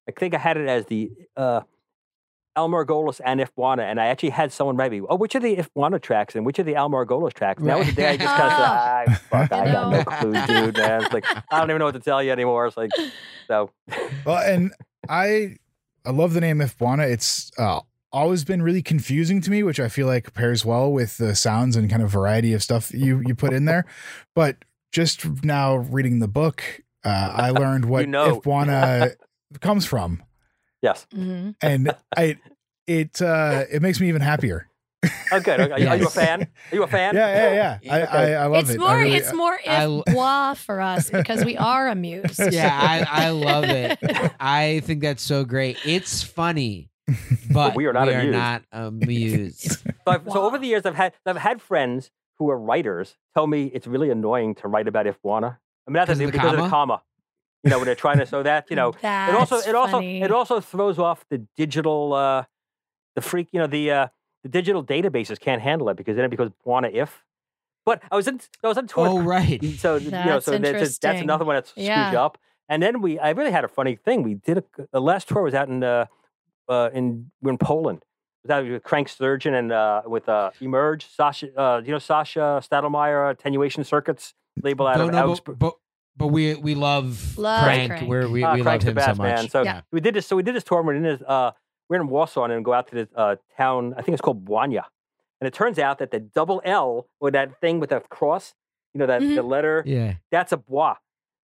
I 0.07 0.11
think 0.17 0.33
I 0.33 0.37
had 0.37 0.57
it 0.57 0.67
as 0.67 0.85
the 0.87 1.11
uh, 1.37 1.61
Al 2.55 2.67
Margolis 2.67 3.21
and 3.23 3.39
If 3.39 3.53
Bwana, 3.55 3.83
and 3.83 3.99
I 4.01 4.07
actually 4.07 4.31
had 4.31 4.51
someone 4.51 4.75
write 4.75 4.91
me, 4.91 5.01
"Oh, 5.07 5.15
which 5.15 5.35
are 5.35 5.39
the 5.39 5.57
If 5.57 5.73
Bwana 5.73 6.01
tracks 6.01 6.35
and 6.35 6.45
which 6.45 6.59
are 6.59 6.63
the 6.63 6.75
Al 6.75 6.89
Margolis 6.89 7.33
tracks?" 7.33 7.61
And 7.61 7.69
that 7.69 7.77
was 7.77 7.87
the 7.87 7.93
day 7.93 8.09
I 8.09 8.17
just 8.17 8.35
kind 8.35 8.43
of 8.43 8.51
said, 8.51 8.61
"Ah, 9.07 9.21
fuck, 9.29 9.51
I 9.53 9.71
got 9.71 9.91
no 9.91 10.03
clue, 10.03 10.45
dude, 10.47 10.77
man." 10.77 11.03
It's 11.03 11.13
like 11.13 11.25
I 11.25 11.59
don't 11.59 11.69
even 11.69 11.79
know 11.79 11.85
what 11.85 11.93
to 11.93 11.99
tell 11.99 12.21
you 12.21 12.31
anymore. 12.31 12.67
It's 12.67 12.75
like, 12.75 12.91
so 13.47 13.71
Well, 14.25 14.37
and 14.37 14.71
I 15.09 15.55
I 16.05 16.11
love 16.11 16.33
the 16.33 16.41
name 16.41 16.59
If 16.59 16.77
Bwana. 16.77 17.09
It's 17.09 17.51
uh, 17.57 17.81
always 18.13 18.43
been 18.43 18.61
really 18.61 18.81
confusing 18.81 19.41
to 19.41 19.49
me, 19.51 19.63
which 19.63 19.79
I 19.79 19.87
feel 19.89 20.07
like 20.07 20.33
pairs 20.33 20.65
well 20.65 20.91
with 20.91 21.17
the 21.17 21.35
sounds 21.35 21.75
and 21.75 21.89
kind 21.89 22.01
of 22.03 22.09
variety 22.09 22.53
of 22.53 22.61
stuff 22.63 22.93
you 22.93 23.21
you 23.25 23.35
put 23.35 23.53
in 23.53 23.65
there. 23.65 23.85
But 24.35 24.57
just 24.91 25.25
now 25.43 25.75
reading 25.77 26.19
the 26.19 26.27
book, 26.27 26.63
uh, 27.05 27.31
I 27.33 27.49
learned 27.63 27.85
what 27.85 28.07
know. 28.07 28.37
If 28.37 28.43
Bwana 28.43 29.15
comes 29.61 29.85
from, 29.85 30.23
yes, 30.81 31.07
Mhm. 31.15 31.55
and 31.61 31.95
I 32.15 32.37
it 32.87 33.21
uh, 33.21 33.65
it 33.71 33.81
makes 33.81 33.99
me 33.99 34.07
even 34.09 34.21
happier. 34.21 34.67
Oh, 35.33 35.39
good. 35.39 35.59
Are, 35.61 35.71
are 35.73 35.79
you 35.79 36.05
a 36.05 36.09
fan? 36.09 36.41
Are 36.41 36.75
you 36.75 36.83
a 36.83 36.87
fan? 36.87 37.15
Yeah, 37.15 37.53
yeah, 37.53 37.79
yeah. 37.81 37.93
I, 37.93 38.01
I, 38.01 38.31
I 38.33 38.45
love 38.47 38.59
it's 38.65 38.69
it. 38.71 38.77
more 38.79 38.89
I 38.89 38.99
really, 39.01 39.15
it's 39.17 39.33
more 39.33 39.53
I 39.65 39.83
if 39.85 40.05
l- 40.09 40.55
for 40.55 40.79
us 40.81 41.09
because 41.09 41.43
we 41.45 41.57
are 41.57 41.87
amused. 41.87 42.39
yeah, 42.51 42.77
I, 43.09 43.25
I 43.27 43.29
love 43.29 43.63
it. 43.69 43.97
I 44.39 44.81
think 44.85 45.01
that's 45.01 45.23
so 45.23 45.43
great. 45.45 45.79
It's 45.85 46.21
funny, 46.21 46.90
but 47.51 47.75
we 47.75 47.85
are 47.85 47.93
not 47.93 48.07
amused. 48.09 48.31
not 48.37 48.61
amused. 48.71 49.61
So, 49.71 49.87
I've, 50.07 50.23
so 50.31 50.43
over 50.43 50.57
the 50.57 50.67
years, 50.67 50.85
I've 50.85 50.95
had 50.95 51.13
I've 51.25 51.37
had 51.37 51.61
friends 51.61 52.11
who 52.39 52.49
are 52.49 52.57
writers 52.59 53.17
tell 53.35 53.47
me 53.47 53.65
it's 53.73 53.87
really 53.87 54.09
annoying 54.09 54.55
to 54.55 54.67
write 54.67 54.87
about 54.87 55.07
If 55.07 55.21
Bwana. 55.21 55.57
I 55.87 55.91
mean, 55.91 55.93
not 55.93 56.07
Because 56.07 56.17
that 56.19 56.25
of 56.25 56.31
the 56.31 56.37
because 56.37 56.51
of 56.53 56.57
the 56.57 56.69
comma? 56.69 56.69
comma. 56.69 57.01
You 57.63 57.69
know, 57.69 57.77
when 57.77 57.85
they're 57.85 57.95
trying 57.95 58.17
to 58.17 58.25
so 58.25 58.41
that 58.43 58.69
you 58.69 58.75
know 58.75 58.93
That's 59.01 59.29
it 59.31 59.35
also 59.35 59.57
it 59.69 59.75
also 59.75 59.91
funny. 59.93 60.21
it 60.21 60.31
also 60.31 60.59
throws 60.59 60.97
off 60.97 61.23
the 61.29 61.45
digital 61.55 62.13
uh 62.13 62.45
the 63.15 63.21
freak 63.21 63.49
you 63.51 63.59
know 63.59 63.67
the 63.67 63.91
uh 63.91 64.07
the 64.43 64.49
digital 64.49 64.83
databases 64.83 65.39
can't 65.39 65.61
handle 65.61 65.87
it 65.89 65.97
because 65.97 66.15
then 66.15 66.25
it 66.25 66.29
becomes 66.29 66.51
wanna 66.65 66.89
if. 66.91 67.23
But 67.85 68.01
I 68.11 68.15
was 68.15 68.27
in 68.27 68.39
I 68.63 68.67
was 68.67 68.77
on 68.77 68.87
tour. 68.87 69.07
oh 69.07 69.21
right. 69.21 69.63
So 69.77 69.95
you 69.97 70.09
know, 70.11 70.25
That's 70.25 70.45
so 70.45 70.57
that's, 70.57 70.97
that's 70.97 71.21
another 71.21 71.45
one 71.45 71.55
that's 71.55 71.69
screwed 71.69 71.85
Yeah. 71.87 72.23
up. 72.25 72.37
And 72.69 72.81
then 72.81 73.01
we, 73.01 73.19
I 73.19 73.31
really 73.31 73.51
had 73.51 73.65
a 73.65 73.67
funny 73.67 73.95
thing. 73.97 74.23
We 74.23 74.35
did 74.35 74.57
a 74.59 74.63
the 74.91 75.01
last 75.01 75.27
tour 75.27 75.41
was 75.43 75.53
out 75.53 75.67
in 75.67 75.83
uh, 75.83 76.05
uh 76.71 76.89
in 76.93 77.31
we're 77.41 77.51
in 77.51 77.57
Poland. 77.57 77.99
It 78.43 78.47
was 78.47 78.51
out 78.55 78.67
with 78.67 78.83
Crank 78.83 79.07
Sturgeon 79.09 79.53
and 79.53 79.71
uh 79.71 80.01
with 80.05 80.27
uh 80.29 80.51
Emerge 80.61 81.05
Sasha 81.17 81.47
uh 81.63 81.81
you 81.85 81.91
know 81.91 81.97
Sascha 82.09 82.45
Stadlmeier 82.67 83.29
attenuation 83.31 83.83
circuits 83.83 84.33
label 84.63 84.87
out 84.87 84.97
No, 84.97 85.05
of 85.07 85.11
no, 85.13 85.29
Augsburg. 85.31 85.59
but, 85.59 85.69
but 85.69 85.75
but 86.17 86.27
we 86.27 86.55
we 86.55 86.73
love, 86.75 87.37
Love 87.37 87.63
Crank. 87.63 87.89
Crank. 87.91 88.09
We're, 88.09 88.27
we 88.27 88.43
Ah, 88.43 88.53
we 88.53 88.59
love 88.61 88.65
Crank's 88.65 88.85
the 88.85 88.91
him 88.91 88.97
so 88.99 89.07
much. 89.15 89.17
man. 89.17 89.49
So 89.49 89.63
Yeah. 89.63 89.81
we 89.93 90.01
did 90.01 90.13
this. 90.13 90.27
So 90.27 90.35
we 90.35 90.43
did 90.43 90.55
this 90.55 90.63
tour. 90.65 90.81
We're 90.83 90.95
in 90.95 91.03
this. 91.03 91.21
Uh, 91.25 91.51
we're 91.89 92.01
in 92.01 92.07
Warsaw, 92.09 92.43
and 92.45 92.51
then 92.53 92.63
go 92.63 92.73
out 92.73 92.87
to 92.89 92.95
this 92.95 93.07
uh, 93.15 93.35
town. 93.57 93.93
I 93.97 94.01
think 94.01 94.13
it's 94.15 94.21
called 94.21 94.43
Błania. 94.45 94.83
And 95.39 95.47
it 95.47 95.53
turns 95.53 95.79
out 95.79 95.99
that 95.99 96.11
the 96.11 96.19
double 96.19 96.61
L 96.65 97.07
or 97.21 97.31
that 97.31 97.59
thing 97.61 97.79
with 97.79 97.89
the 97.91 98.01
cross, 98.17 98.53
you 98.93 98.99
know, 98.99 99.07
that 99.07 99.21
Mhm. 99.21 99.35
the 99.35 99.41
letter, 99.55 99.83
yeah. 99.85 100.15
that's 100.31 100.51
a 100.51 100.57
bois. 100.57 100.95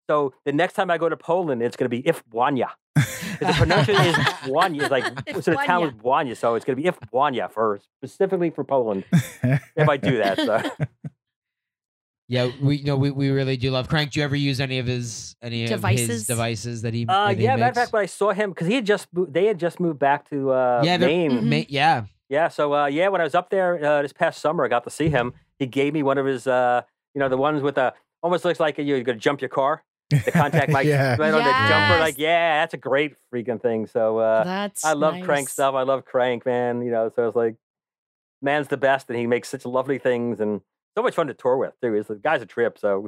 So 0.10 0.34
the 0.46 0.52
next 0.52 0.74
time 0.74 0.92
I 0.92 0.98
go 0.98 1.08
to 1.10 1.18
Poland, 1.18 1.64
it's 1.64 1.78
going 1.78 1.90
to 1.90 1.96
be 1.98 2.06
if 2.08 2.24
Błania. 2.30 2.70
Because 3.40 3.56
the 3.56 3.66
pronunciation 3.66 4.06
is 4.06 4.16
Błania. 4.46 4.82
It's 4.82 4.92
like 4.92 5.06
If 5.28 5.44
so 5.44 5.52
the 5.52 5.58
town 5.66 5.82
was 5.84 5.92
Błania, 5.94 6.36
so 6.38 6.56
it's 6.56 6.66
going 6.66 6.76
to 6.78 6.82
be 6.82 6.88
if 6.88 7.00
Błania 7.12 7.52
for 7.52 7.80
specifically 8.00 8.50
for 8.50 8.64
Poland. 8.64 9.04
if 9.44 9.90
I 9.90 9.98
do 9.98 10.18
that, 10.18 10.38
so. 10.38 10.62
Yeah, 12.30 12.52
we 12.62 12.76
you 12.78 12.84
know 12.84 12.98
we, 12.98 13.10
we 13.10 13.30
really 13.30 13.56
do 13.56 13.72
love 13.72 13.88
Crank. 13.88 14.12
Do 14.12 14.20
you 14.20 14.26
ever 14.26 14.36
use 14.36 14.60
any 14.60 14.80
of 14.80 14.86
his 14.86 15.38
any 15.42 15.64
of 15.64 15.70
his 15.70 15.78
Devices? 15.80 16.28
devices 16.28 16.82
that 16.82 16.94
he? 16.94 17.06
Uh, 17.08 17.28
that 17.30 17.38
he 17.38 17.44
yeah, 17.46 17.56
matter 17.56 17.70
of 17.70 17.76
fact, 17.76 17.94
when 17.94 18.04
I 18.04 18.06
saw 18.06 18.34
him, 18.34 18.50
because 18.52 18.68
he 18.68 18.74
had 18.76 18.86
just 18.86 19.08
they 19.14 19.46
had 19.46 19.58
just 19.58 19.80
moved 19.80 19.98
back 20.00 20.30
to 20.30 20.52
uh, 20.52 20.82
Yeah, 20.84 20.98
they're- 20.98 21.08
Maine. 21.08 21.32
Mhm. 21.32 21.44
Ma- 21.44 21.66
yeah, 21.70 22.04
Yeah, 22.28 22.50
so 22.50 22.74
uh, 22.74 22.88
yeah, 22.88 23.08
when 23.08 23.22
I 23.22 23.24
was 23.24 23.34
up 23.34 23.50
there 23.50 23.82
uh, 23.82 24.02
this 24.02 24.12
past 24.12 24.42
summer, 24.42 24.66
I 24.66 24.68
got 24.68 24.84
to 24.84 24.90
see 24.90 25.08
him. 25.08 25.34
He 25.58 25.68
gave 25.68 25.94
me 25.94 26.04
one 26.04 26.18
of 26.18 26.26
his, 26.26 26.46
uh, 26.48 26.82
you 27.16 27.20
know, 27.20 27.30
the 27.30 27.38
ones 27.38 27.64
with 27.64 27.78
a 27.78 27.94
almost 28.22 28.44
looks 28.44 28.60
like 28.60 28.78
you're 28.78 29.02
going 29.04 29.18
to 29.18 29.24
jump 29.24 29.40
your 29.40 29.48
car. 29.50 29.84
The 30.10 30.32
contact 30.32 30.70
mic 30.74 30.86
yeah. 30.86 31.16
right 31.20 31.34
on 31.34 31.44
the 31.44 31.68
jumper. 31.70 32.00
Like, 32.00 32.18
yeah, 32.18 32.62
that's 32.62 32.74
a 32.74 32.78
great 32.78 33.14
freaking 33.34 33.62
thing. 33.62 33.88
So 33.88 34.18
uh, 34.20 34.44
That's 34.44 34.86
I 34.86 34.94
love 34.94 35.16
Crank 35.24 35.50
stuff. 35.50 35.76
I 35.76 35.84
love 35.84 36.06
Crank, 36.06 36.46
man. 36.46 36.82
You 36.82 36.92
know, 36.92 37.12
so 37.16 37.28
it's 37.28 37.36
like, 37.36 37.56
man's 38.42 38.68
the 38.68 38.78
best, 38.78 39.10
and 39.10 39.18
he 39.18 39.28
makes 39.28 39.50
such 39.50 39.66
lovely 39.66 39.98
things 39.98 40.40
and 40.40 40.62
so 40.96 41.04
much 41.04 41.14
fun 41.16 41.28
to 41.28 41.34
tour 41.36 41.58
with 41.58 41.74
too. 41.82 41.94
He's 41.94 42.08
the 42.08 42.16
guy's 42.16 42.42
a 42.42 42.46
trip. 42.48 42.78
So 42.80 43.08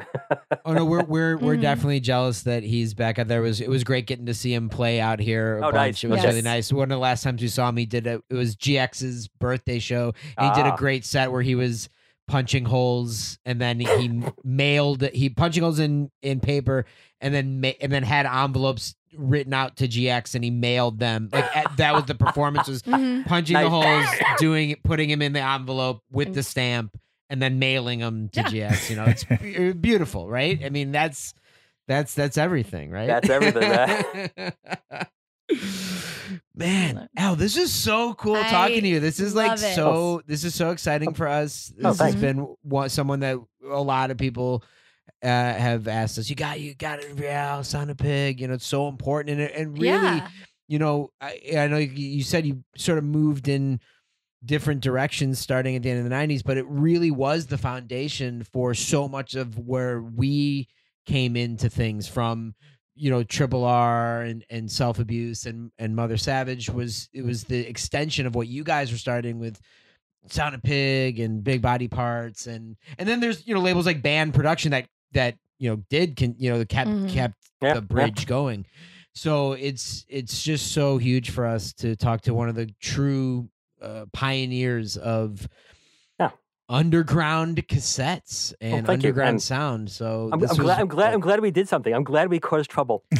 Oh 0.66 0.74
no, 0.74 0.86
we're 0.86 1.04
we're 1.06 1.38
we're 1.38 1.56
Mhm. 1.56 1.62
definitely 1.62 2.00
jealous 2.00 2.44
that 2.44 2.62
he's 2.64 2.94
back 2.94 3.18
out 3.18 3.28
there. 3.28 3.40
It 3.40 3.48
was 3.48 3.62
it 3.62 3.70
was 3.70 3.84
great 3.84 4.06
getting 4.06 4.28
to 4.28 4.34
see 4.36 4.54
him 4.54 4.70
play 4.70 5.00
out 5.00 5.20
here. 5.20 5.56
A 5.58 5.60
Oh, 5.60 5.72
bunch. 5.72 5.74
nice. 5.76 6.04
It 6.04 6.10
was 6.10 6.18
Yes. 6.18 6.26
really 6.28 6.42
nice. 6.44 6.72
One 6.72 6.84
of 6.84 6.90
the 6.90 6.98
last 7.00 7.24
times 7.24 7.42
we 7.42 7.48
saw 7.48 7.68
him, 7.70 7.78
he 7.78 7.88
did 7.88 8.06
a 8.06 8.22
it 8.30 8.36
was 8.36 8.56
GX's 8.56 9.28
birthday 9.28 9.80
show. 9.80 10.14
And 10.38 10.50
he 10.54 10.62
did 10.62 10.70
Ah. 10.70 10.76
a 10.76 10.78
great 10.78 11.04
set 11.04 11.32
where 11.32 11.42
he 11.42 11.56
was 11.56 11.90
punching 12.30 12.64
holes 12.66 13.38
and 13.46 13.60
then 13.60 13.80
he 13.80 14.22
mailed 14.44 15.02
he 15.14 15.30
punching 15.30 15.64
holes 15.64 15.80
in 15.80 16.10
in 16.22 16.40
paper 16.40 16.86
and 17.20 17.34
then 17.34 17.60
ma- 17.60 17.72
and 17.82 17.92
then 17.92 18.04
had 18.04 18.26
envelopes 18.26 18.96
written 19.18 19.54
out 19.54 19.76
to 19.78 19.88
GX 19.88 20.36
and 20.36 20.44
he 20.44 20.52
mailed 20.52 21.00
them. 21.00 21.30
Like 21.34 21.58
at- 21.58 21.76
that 21.78 21.96
was 21.96 22.06
the 22.06 22.14
performance 22.16 22.68
was 22.68 22.84
Mhm. 22.84 23.26
punching 23.26 23.58
the 23.58 23.70
holes, 23.70 24.06
doing 24.38 24.70
it, 24.70 24.84
putting 24.84 25.10
him 25.10 25.22
in 25.24 25.34
the 25.34 25.42
envelope 25.42 26.04
with 26.12 26.34
the 26.36 26.44
stamp, 26.44 26.96
and 27.30 27.42
then 27.42 27.58
mailing 27.60 28.00
them 28.00 28.30
to 28.30 28.42
GX. 28.44 28.90
You 28.92 28.96
know, 28.98 29.06
it's 29.06 29.24
be- 29.42 29.74
beautiful, 29.74 30.30
right? 30.30 30.64
I 30.64 30.70
mean, 30.70 30.92
that's 30.92 31.34
that's 31.88 32.14
that's 32.14 32.38
everything, 32.38 32.92
right? 32.92 33.08
That's 33.08 33.30
everything, 33.30 33.72
man. 36.56 36.96
Man, 36.96 37.10
Al, 37.18 37.36
this 37.36 37.58
is 37.58 37.74
so 37.74 38.14
cool 38.14 38.36
talking 38.36 38.82
to 38.82 38.88
you. 38.88 39.00
This 39.00 39.20
is 39.20 39.36
like 39.36 39.54
it. 39.54 39.76
so. 39.76 40.22
This 40.26 40.44
is 40.44 40.54
so 40.56 40.72
exciting 40.72 41.14
for 41.14 41.28
us. 41.28 41.72
This 41.76 42.00
Oh, 42.00 42.04
has 42.04 42.16
been 42.16 42.56
one, 42.62 42.90
someone 42.90 43.22
that 43.22 43.38
a 43.70 43.82
lot 43.82 44.12
of 44.12 44.18
people 44.18 44.64
uh, 45.24 45.28
have 45.28 45.88
asked 45.88 46.18
us. 46.18 46.30
You 46.30 46.36
got, 46.36 46.60
you 46.60 46.76
got 46.76 46.98
to 46.98 47.06
interview 47.06 47.28
Al, 47.28 47.64
Sound 47.64 47.92
of 47.92 47.98
Pig. 47.98 48.40
You 48.40 48.48
know, 48.48 48.54
it's 48.56 48.66
so 48.66 48.88
important, 48.88 49.40
and 49.40 49.52
and 49.52 49.74
really, 49.78 49.86
yeah. 49.88 50.28
you 50.68 50.80
know, 50.80 51.12
I, 51.22 51.40
I 51.58 51.68
know 51.68 51.78
you, 51.78 51.88
you 51.88 52.24
said 52.24 52.46
you 52.46 52.64
sort 52.78 52.98
of 52.98 53.04
moved 53.04 53.48
in 53.48 53.80
different 54.46 54.82
directions 54.82 55.38
starting 55.40 55.76
at 55.76 55.84
the 55.84 55.90
end 55.90 56.00
of 56.00 56.10
the 56.10 56.16
90s, 56.16 56.42
but 56.46 56.58
it 56.58 56.66
really 56.68 57.12
was 57.12 57.48
the 57.48 57.58
foundation 57.58 58.44
for 58.44 58.74
so 58.74 59.08
much 59.08 59.36
of 59.36 59.58
where 59.60 60.02
we 60.02 60.68
came 61.06 61.36
into 61.36 61.70
things 61.70 62.08
from, 62.08 62.56
you 63.00 63.10
know, 63.10 63.24
Triple 63.24 63.64
R 63.64 64.22
and, 64.22 64.44
and 64.50 64.70
self 64.70 65.00
abuse 65.00 65.46
and, 65.46 65.72
and 65.80 65.96
Mother 65.96 66.18
Savage 66.18 66.70
was 66.70 67.08
it 67.14 67.24
was 67.24 67.46
the 67.46 67.60
extension 67.68 68.28
of 68.28 68.36
what 68.36 68.48
you 68.48 68.64
guys 68.64 68.92
were 68.92 68.98
starting 68.98 69.40
with 69.40 69.60
Sound 70.28 70.54
of 70.54 70.62
Pig 70.62 71.20
and 71.20 71.44
Big 71.44 71.62
Body 71.62 71.88
Parts 71.88 72.46
and 72.48 72.76
and 72.98 73.08
then 73.08 73.20
there's 73.22 73.48
you 73.48 73.54
know 73.56 73.62
labels 73.62 73.86
like 73.86 74.02
Banned 74.02 74.34
Production 74.34 74.72
that 74.72 74.86
that 75.14 75.36
you 75.60 75.70
know 75.70 75.78
did 75.90 76.16
can 76.18 76.36
you 76.38 76.52
know 76.52 76.64
kept 76.66 76.90
Mhm. 76.90 77.10
kept 77.10 77.36
Yeah, 77.62 77.74
the 77.74 77.80
yeah. 77.80 77.86
bridge 77.86 78.26
going. 78.26 78.66
So 79.14 79.54
it's 79.54 80.06
it's 80.10 80.44
just 80.44 80.72
so 80.74 80.98
huge 80.98 81.30
for 81.32 81.46
us 81.46 81.74
to 81.76 81.96
talk 81.96 82.22
to 82.22 82.34
one 82.34 82.50
of 82.50 82.56
the 82.56 82.70
true 82.82 83.50
uh, 83.82 84.06
pioneers 84.14 84.98
of 84.98 85.42
Yeah. 85.42 85.48
Underground 86.70 87.68
cassettes 87.68 88.54
and 88.62 88.86
thank 88.86 89.00
underground 89.04 89.30
And 89.32 89.42
sound. 89.42 89.90
So 89.90 90.26
I'm, 90.32 90.34
I'm 90.34 90.40
was- 90.42 90.58
glad. 90.58 90.80
I'm 90.80 90.88
glad. 90.88 91.14
I'm 91.14 91.20
glad 91.20 91.40
we 91.42 91.52
did 91.52 91.68
something. 91.68 91.94
I'm 91.94 92.04
glad 92.04 92.30
we 92.30 92.40
caused 92.40 92.70
trouble. 92.70 93.04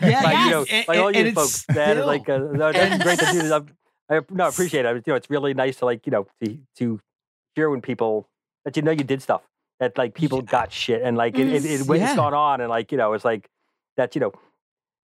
Yeah, 0.00 0.22
like, 0.22 0.38
you 0.44 0.50
know, 0.50 0.64
yes, 0.68 0.86
like 0.88 0.96
and- 0.96 1.04
all 1.04 1.10
you 1.12 1.18
and 1.18 1.28
it's 1.28 1.34
folks. 1.36 1.64
That 1.74 1.96
is 1.96 2.06
like, 2.06 2.28
uh, 2.28 2.38
no, 2.38 2.70
that's 2.72 3.02
great 3.02 3.18
to 3.18 3.32
do. 3.32 3.52
I'm- 3.52 3.68
I 4.08 4.20
no 4.30 4.44
I 4.44 4.48
appreciate 4.48 4.84
it. 4.86 5.02
You 5.04 5.12
know, 5.12 5.16
it's 5.16 5.28
really 5.28 5.52
nice 5.52 5.78
to 5.78 5.84
like, 5.84 6.06
you 6.06 6.12
know, 6.12 6.28
to 6.40 6.58
to 6.76 7.00
hear 7.56 7.68
when 7.68 7.80
people 7.80 8.28
that 8.64 8.76
you 8.76 8.82
know 8.82 8.92
you 8.92 9.02
did 9.02 9.20
stuff 9.20 9.42
that 9.80 9.98
like 9.98 10.14
people 10.14 10.38
Yeah. 10.38 10.50
got 10.52 10.72
shit 10.72 11.02
and 11.02 11.16
like 11.16 11.36
it, 11.36 11.48
it, 11.48 11.64
it, 11.64 11.80
Yeah. 11.88 12.06
it's 12.06 12.14
gone 12.14 12.32
on 12.32 12.60
and 12.60 12.70
like 12.70 12.92
you 12.92 12.98
know 12.98 13.14
it's 13.14 13.24
like 13.24 13.48
that 13.96 14.14
you 14.14 14.20
know 14.20 14.32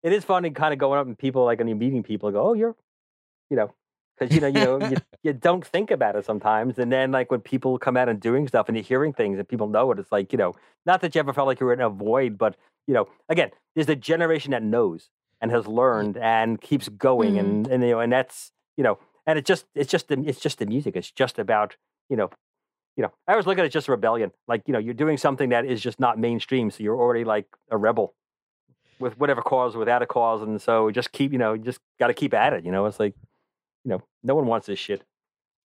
it 0.02 0.12
is 0.12 0.24
funny 0.24 0.50
kind 0.50 0.72
of 0.72 0.80
going 0.80 0.98
up 0.98 1.06
and 1.06 1.16
people 1.16 1.44
like 1.44 1.58
when 1.58 1.68
you're 1.68 1.76
meeting 1.76 2.02
people 2.02 2.30
go 2.32 2.48
oh 2.48 2.52
you're 2.54 2.74
you 3.50 3.56
know 3.56 3.72
because 4.18 4.34
you 4.34 4.40
know 4.40 4.46
you 4.48 4.60
know 4.60 4.78
you, 4.78 4.96
you 5.22 5.32
don't 5.32 5.64
think 5.66 5.90
about 5.90 6.16
it 6.16 6.24
sometimes 6.24 6.78
and 6.78 6.90
then 6.92 7.10
like 7.12 7.30
when 7.30 7.40
people 7.40 7.78
come 7.78 7.96
out 7.96 8.08
and 8.08 8.20
doing 8.20 8.48
stuff 8.48 8.68
and 8.68 8.76
you're 8.76 8.84
hearing 8.84 9.12
things 9.12 9.38
and 9.38 9.48
people 9.48 9.68
know 9.68 9.90
it 9.92 9.98
it's 9.98 10.10
like 10.12 10.32
you 10.32 10.38
know 10.38 10.54
not 10.86 11.00
that 11.00 11.14
you 11.14 11.18
ever 11.18 11.32
felt 11.32 11.46
like 11.46 11.60
you 11.60 11.66
were 11.66 11.72
in 11.72 11.80
a 11.80 11.90
void 11.90 12.36
but 12.38 12.56
you 12.86 12.94
know 12.94 13.08
again 13.28 13.50
there's 13.74 13.88
a 13.88 13.96
generation 13.96 14.50
that 14.50 14.62
knows 14.62 15.10
and 15.40 15.50
has 15.50 15.66
learned 15.66 16.16
and 16.16 16.60
keeps 16.60 16.88
going 16.88 17.34
Mhm. 17.34 17.40
and 17.40 17.66
and 17.68 17.82
you 17.82 17.90
know 17.90 18.00
and 18.00 18.12
that's 18.12 18.52
you 18.76 18.84
know 18.84 18.98
and 19.26 19.38
it 19.38 19.44
just 19.44 19.66
it's 19.74 19.90
just 19.90 20.08
the 20.08 20.18
it's 20.26 20.40
just 20.40 20.58
the 20.58 20.66
music 20.66 20.96
it's 20.96 21.10
just 21.10 21.38
about 21.38 21.76
you 22.08 22.16
know 22.16 22.30
you 22.96 23.02
know 23.02 23.12
i 23.28 23.32
always 23.32 23.46
look 23.46 23.58
at 23.58 23.64
it 23.64 23.68
just 23.70 23.88
rebellion 23.88 24.32
like 24.48 24.62
you 24.66 24.72
know 24.72 24.78
you're 24.80 24.94
doing 24.94 25.16
something 25.16 25.50
that 25.50 25.64
is 25.64 25.80
just 25.80 26.00
not 26.00 26.18
mainstream 26.18 26.70
so 26.70 26.82
you're 26.82 26.96
already 26.98 27.24
like 27.24 27.46
a 27.70 27.76
rebel 27.76 28.14
with 28.98 29.16
whatever 29.18 29.42
cause 29.42 29.76
without 29.76 30.02
a 30.02 30.06
cause 30.06 30.42
and 30.42 30.60
so 30.60 30.90
just 30.90 31.12
keep 31.12 31.30
you 31.30 31.38
know 31.38 31.56
just 31.56 31.78
got 32.00 32.08
to 32.08 32.14
keep 32.14 32.34
at 32.34 32.52
it 32.52 32.64
you 32.64 32.72
know 32.72 32.86
it's 32.86 32.98
like 32.98 33.14
you 33.84 33.90
know 33.90 34.02
no 34.22 34.34
one 34.34 34.46
wants 34.46 34.66
this 34.66 34.78
shit 34.78 35.02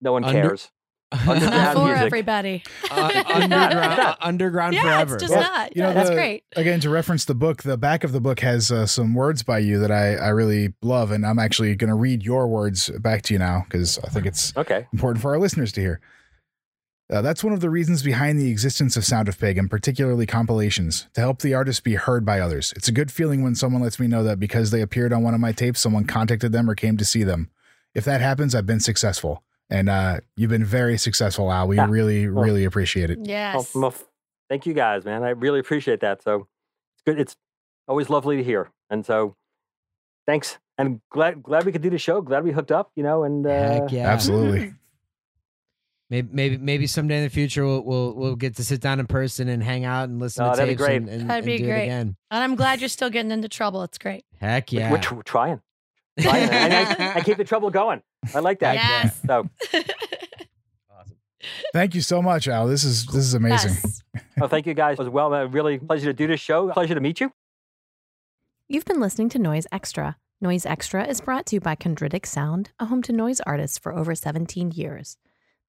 no 0.01 0.11
one 0.13 0.23
Under- 0.23 0.41
cares 0.41 0.69
Underground 1.11 1.43
Not 1.51 1.73
for 1.75 1.85
music. 1.87 2.05
everybody. 2.05 2.63
Uh, 2.89 3.23
underground, 3.33 3.49
not. 3.97 4.17
underground 4.21 4.73
yeah, 4.75 4.81
forever. 4.83 5.15
it's 5.15 5.23
just 5.23 5.33
Well, 5.33 5.43
not. 5.43 5.75
you 5.75 5.81
know, 5.81 5.89
Yeah, 5.89 5.93
that's 5.93 6.09
the- 6.09 6.15
great. 6.15 6.43
Again, 6.55 6.79
to 6.79 6.89
reference 6.89 7.25
the 7.25 7.35
book, 7.35 7.63
the 7.63 7.75
back 7.75 8.05
of 8.05 8.13
the 8.13 8.21
book 8.21 8.39
has 8.39 8.71
uh, 8.71 8.85
some 8.85 9.13
words 9.13 9.43
by 9.43 9.59
you 9.59 9.77
that 9.79 9.91
I, 9.91 10.15
I 10.15 10.29
really 10.29 10.73
love, 10.81 11.11
and 11.11 11.25
I'm 11.25 11.37
actually 11.37 11.75
going 11.75 11.89
to 11.89 11.95
read 11.97 12.23
your 12.23 12.47
words 12.47 12.89
back 13.01 13.23
to 13.23 13.33
you 13.33 13.39
now 13.39 13.65
because 13.65 13.99
I 13.99 14.07
think 14.07 14.25
it's 14.25 14.55
okay 14.55 14.87
important 14.93 15.21
for 15.21 15.31
our 15.31 15.37
listeners 15.37 15.73
to 15.73 15.81
hear. 15.81 15.99
Uh, 17.11 17.21
that's 17.21 17.43
one 17.43 17.51
of 17.51 17.59
the 17.59 17.69
reasons 17.69 18.03
behind 18.03 18.39
the 18.39 18.49
existence 18.49 18.95
of 18.95 19.03
Sound 19.03 19.27
of 19.27 19.37
Pig, 19.37 19.57
and 19.57 19.69
particularly 19.69 20.25
compilations, 20.25 21.09
to 21.13 21.19
help 21.19 21.41
the 21.41 21.53
artist 21.53 21.83
be 21.83 21.95
heard 21.95 22.23
by 22.25 22.39
others. 22.39 22.71
It's 22.77 22.87
a 22.87 22.93
good 22.93 23.11
feeling 23.11 23.43
when 23.43 23.53
someone 23.55 23.81
lets 23.81 23.99
me 23.99 24.07
know 24.07 24.23
that 24.23 24.39
because 24.39 24.71
they 24.71 24.79
appeared 24.81 25.11
on 25.11 25.23
one 25.23 25.33
of 25.33 25.41
my 25.41 25.51
tapes, 25.51 25.81
someone 25.81 26.05
contacted 26.05 26.53
them 26.53 26.69
or 26.69 26.75
came 26.75 26.95
to 26.95 27.03
see 27.03 27.25
them. 27.25 27.49
If 27.93 28.05
that 28.05 28.21
happens, 28.21 28.55
I've 28.55 28.65
been 28.65 28.79
successful. 28.79 29.43
And 29.69 29.87
uh, 29.89 30.19
you've 30.35 30.49
been 30.49 30.65
very 30.65 30.97
successful, 30.97 31.51
Al. 31.51 31.67
We 31.67 31.77
Yeah. 31.77 31.87
really, 31.89 32.29
Well- 32.29 32.43
really 32.43 32.65
appreciate 32.65 33.09
it. 33.09 33.17
well, 33.19 33.27
Yes. 33.27 33.73
well, 33.75 33.93
thank 34.49 34.65
you 34.65 34.73
guys 34.73 35.05
man 35.05 35.23
i 35.23 35.29
really 35.29 35.61
appreciate 35.61 36.01
that 36.01 36.21
so 36.21 36.45
it's 36.93 37.03
good 37.05 37.17
it's 37.17 37.37
always 37.87 38.09
lovely 38.09 38.35
to 38.35 38.43
hear 38.43 38.69
and 38.89 39.05
so 39.05 39.33
thanks 40.27 40.57
and 40.77 40.99
glad 41.09 41.41
glad 41.41 41.63
we 41.65 41.71
could 41.71 41.81
do 41.81 41.89
the 41.89 41.97
show 41.97 42.19
glad 42.19 42.43
we 42.43 42.51
hooked 42.51 42.69
up 42.69 42.91
you 42.97 43.01
know 43.01 43.23
and 43.23 43.47
uh, 43.47 43.49
Heck 43.49 43.91
yeah. 43.93 44.09
Absolutely. 44.09 44.73
Maybe, 46.09 46.27
maybe, 46.33 46.57
maybe 46.57 46.87
someday 46.87 47.19
in 47.19 47.23
the 47.23 47.29
future 47.29 47.65
we'll 47.65 47.81
we'll 47.85 48.13
we'll 48.13 48.35
get 48.35 48.57
to 48.57 48.65
sit 48.65 48.81
down 48.81 48.99
in 48.99 49.07
person 49.07 49.47
and 49.47 49.63
hang 49.63 49.85
out 49.85 50.09
and 50.09 50.19
listen 50.19 50.43
Oh, 50.43 50.51
to 50.51 50.57
that'd 50.57 50.67
be 50.67 50.75
tapes 50.75 50.85
great. 50.85 50.95
and, 50.97 51.07
and, 51.09 51.29
That'd 51.29 51.45
and 51.45 51.45
be 51.45 51.57
do 51.59 51.63
it 51.63 51.67
great. 51.67 51.83
again. 51.83 52.17
And 52.29 52.43
I'm 52.43 52.55
glad 52.55 52.81
you're 52.81 52.89
still 52.89 53.09
getting 53.09 53.31
into 53.31 53.47
trouble. 53.47 53.83
It's 53.83 53.97
great. 53.97 54.25
Heck 54.41 54.73
We're- 54.73 54.83
yeah! 54.83 54.91
We're, 54.91 54.97
tr- 54.97 55.13
trying. 55.21 55.23
trying. 55.23 55.61
And 56.17 56.73
I, 56.73 57.13
I 57.15 57.21
keep 57.25 57.37
the 57.37 57.43
trouble 57.43 57.69
going. 57.69 58.01
I 58.33 58.39
like 58.39 58.59
that. 58.59 58.75
Yes. 58.75 59.19
So, 59.25 59.49
awesome. 60.91 61.17
Thank 61.73 61.95
you 61.95 62.01
so 62.01 62.21
much, 62.21 62.47
Al. 62.47 62.67
This 62.67 62.83
is 62.83 63.05
this 63.05 63.23
is 63.23 63.33
amazing. 63.33 63.71
Yes. 63.83 64.03
well, 64.37 64.49
thank 64.49 64.65
you 64.65 64.73
guys 64.73 64.99
as 64.99 65.09
well. 65.09 65.33
Uh, 65.33 65.45
really 65.45 65.77
pleasure 65.79 66.05
to 66.07 66.13
do 66.13 66.27
this 66.27 66.39
show. 66.39 66.69
Pleasure 66.71 66.95
to 66.95 67.01
meet 67.01 67.19
you. 67.19 67.31
You've 68.67 68.85
been 68.85 68.99
listening 68.99 69.29
to 69.29 69.39
Noise 69.39 69.67
Extra. 69.71 70.17
Noise 70.39 70.65
Extra 70.65 71.05
is 71.05 71.21
brought 71.21 71.45
to 71.47 71.57
you 71.57 71.59
by 71.59 71.75
Chondritic 71.75 72.25
Sound, 72.25 72.71
a 72.79 72.85
home 72.85 73.01
to 73.03 73.11
noise 73.11 73.41
artists 73.41 73.77
for 73.77 73.93
over 73.93 74.15
17 74.15 74.71
years, 74.71 75.17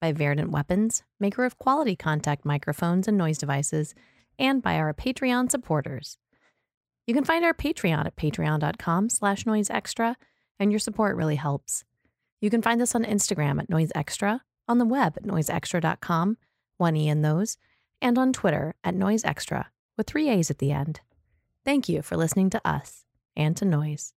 by 0.01 0.13
Verdant 0.13 0.51
Weapons, 0.51 1.03
maker 1.21 1.45
of 1.45 1.59
quality 1.59 1.95
contact 1.95 2.45
microphones 2.45 3.07
and 3.07 3.19
noise 3.19 3.39
devices, 3.39 3.95
and 4.39 4.63
by 4.63 4.77
our 4.77 4.95
Patreon 4.95 5.51
supporters. 5.51 6.17
You 7.07 7.13
can 7.15 7.25
find 7.25 7.45
our 7.45 7.53
Patreon 7.53 8.07
at 8.07 8.17
patreon.com 8.17 9.11
slash 9.11 9.45
noiseextra, 9.45 10.15
and 10.59 10.71
your 10.71 10.79
support 10.79 11.17
really 11.17 11.37
helps. 11.37 11.85
You 12.41 12.51
can 12.51 12.63
find 12.63 12.83
us 12.83 12.95
on 12.95 13.05
Instagram 13.05 13.61
at 13.61 13.71
Noise 13.71 13.93
Extra, 13.95 14.43
on 14.69 14.79
the 14.79 14.85
web 14.85 15.15
at 15.17 15.25
noiseextra.com, 15.25 16.37
one 16.77 16.97
E 16.97 17.09
in 17.09 17.23
those, 17.23 17.57
and 18.01 18.19
on 18.19 18.33
Twitter 18.33 18.75
at 18.83 18.95
Noise 18.95 19.25
Extra, 19.25 19.71
with 19.97 20.07
three 20.07 20.29
A's 20.29 20.51
at 20.51 20.59
the 20.59 20.73
end. 20.73 21.01
Thank 21.65 21.89
you 21.89 22.03
for 22.03 22.17
listening 22.17 22.51
to 22.51 22.61
us 22.65 23.05
and 23.37 23.57
to 23.57 23.65
Noise. 23.65 24.15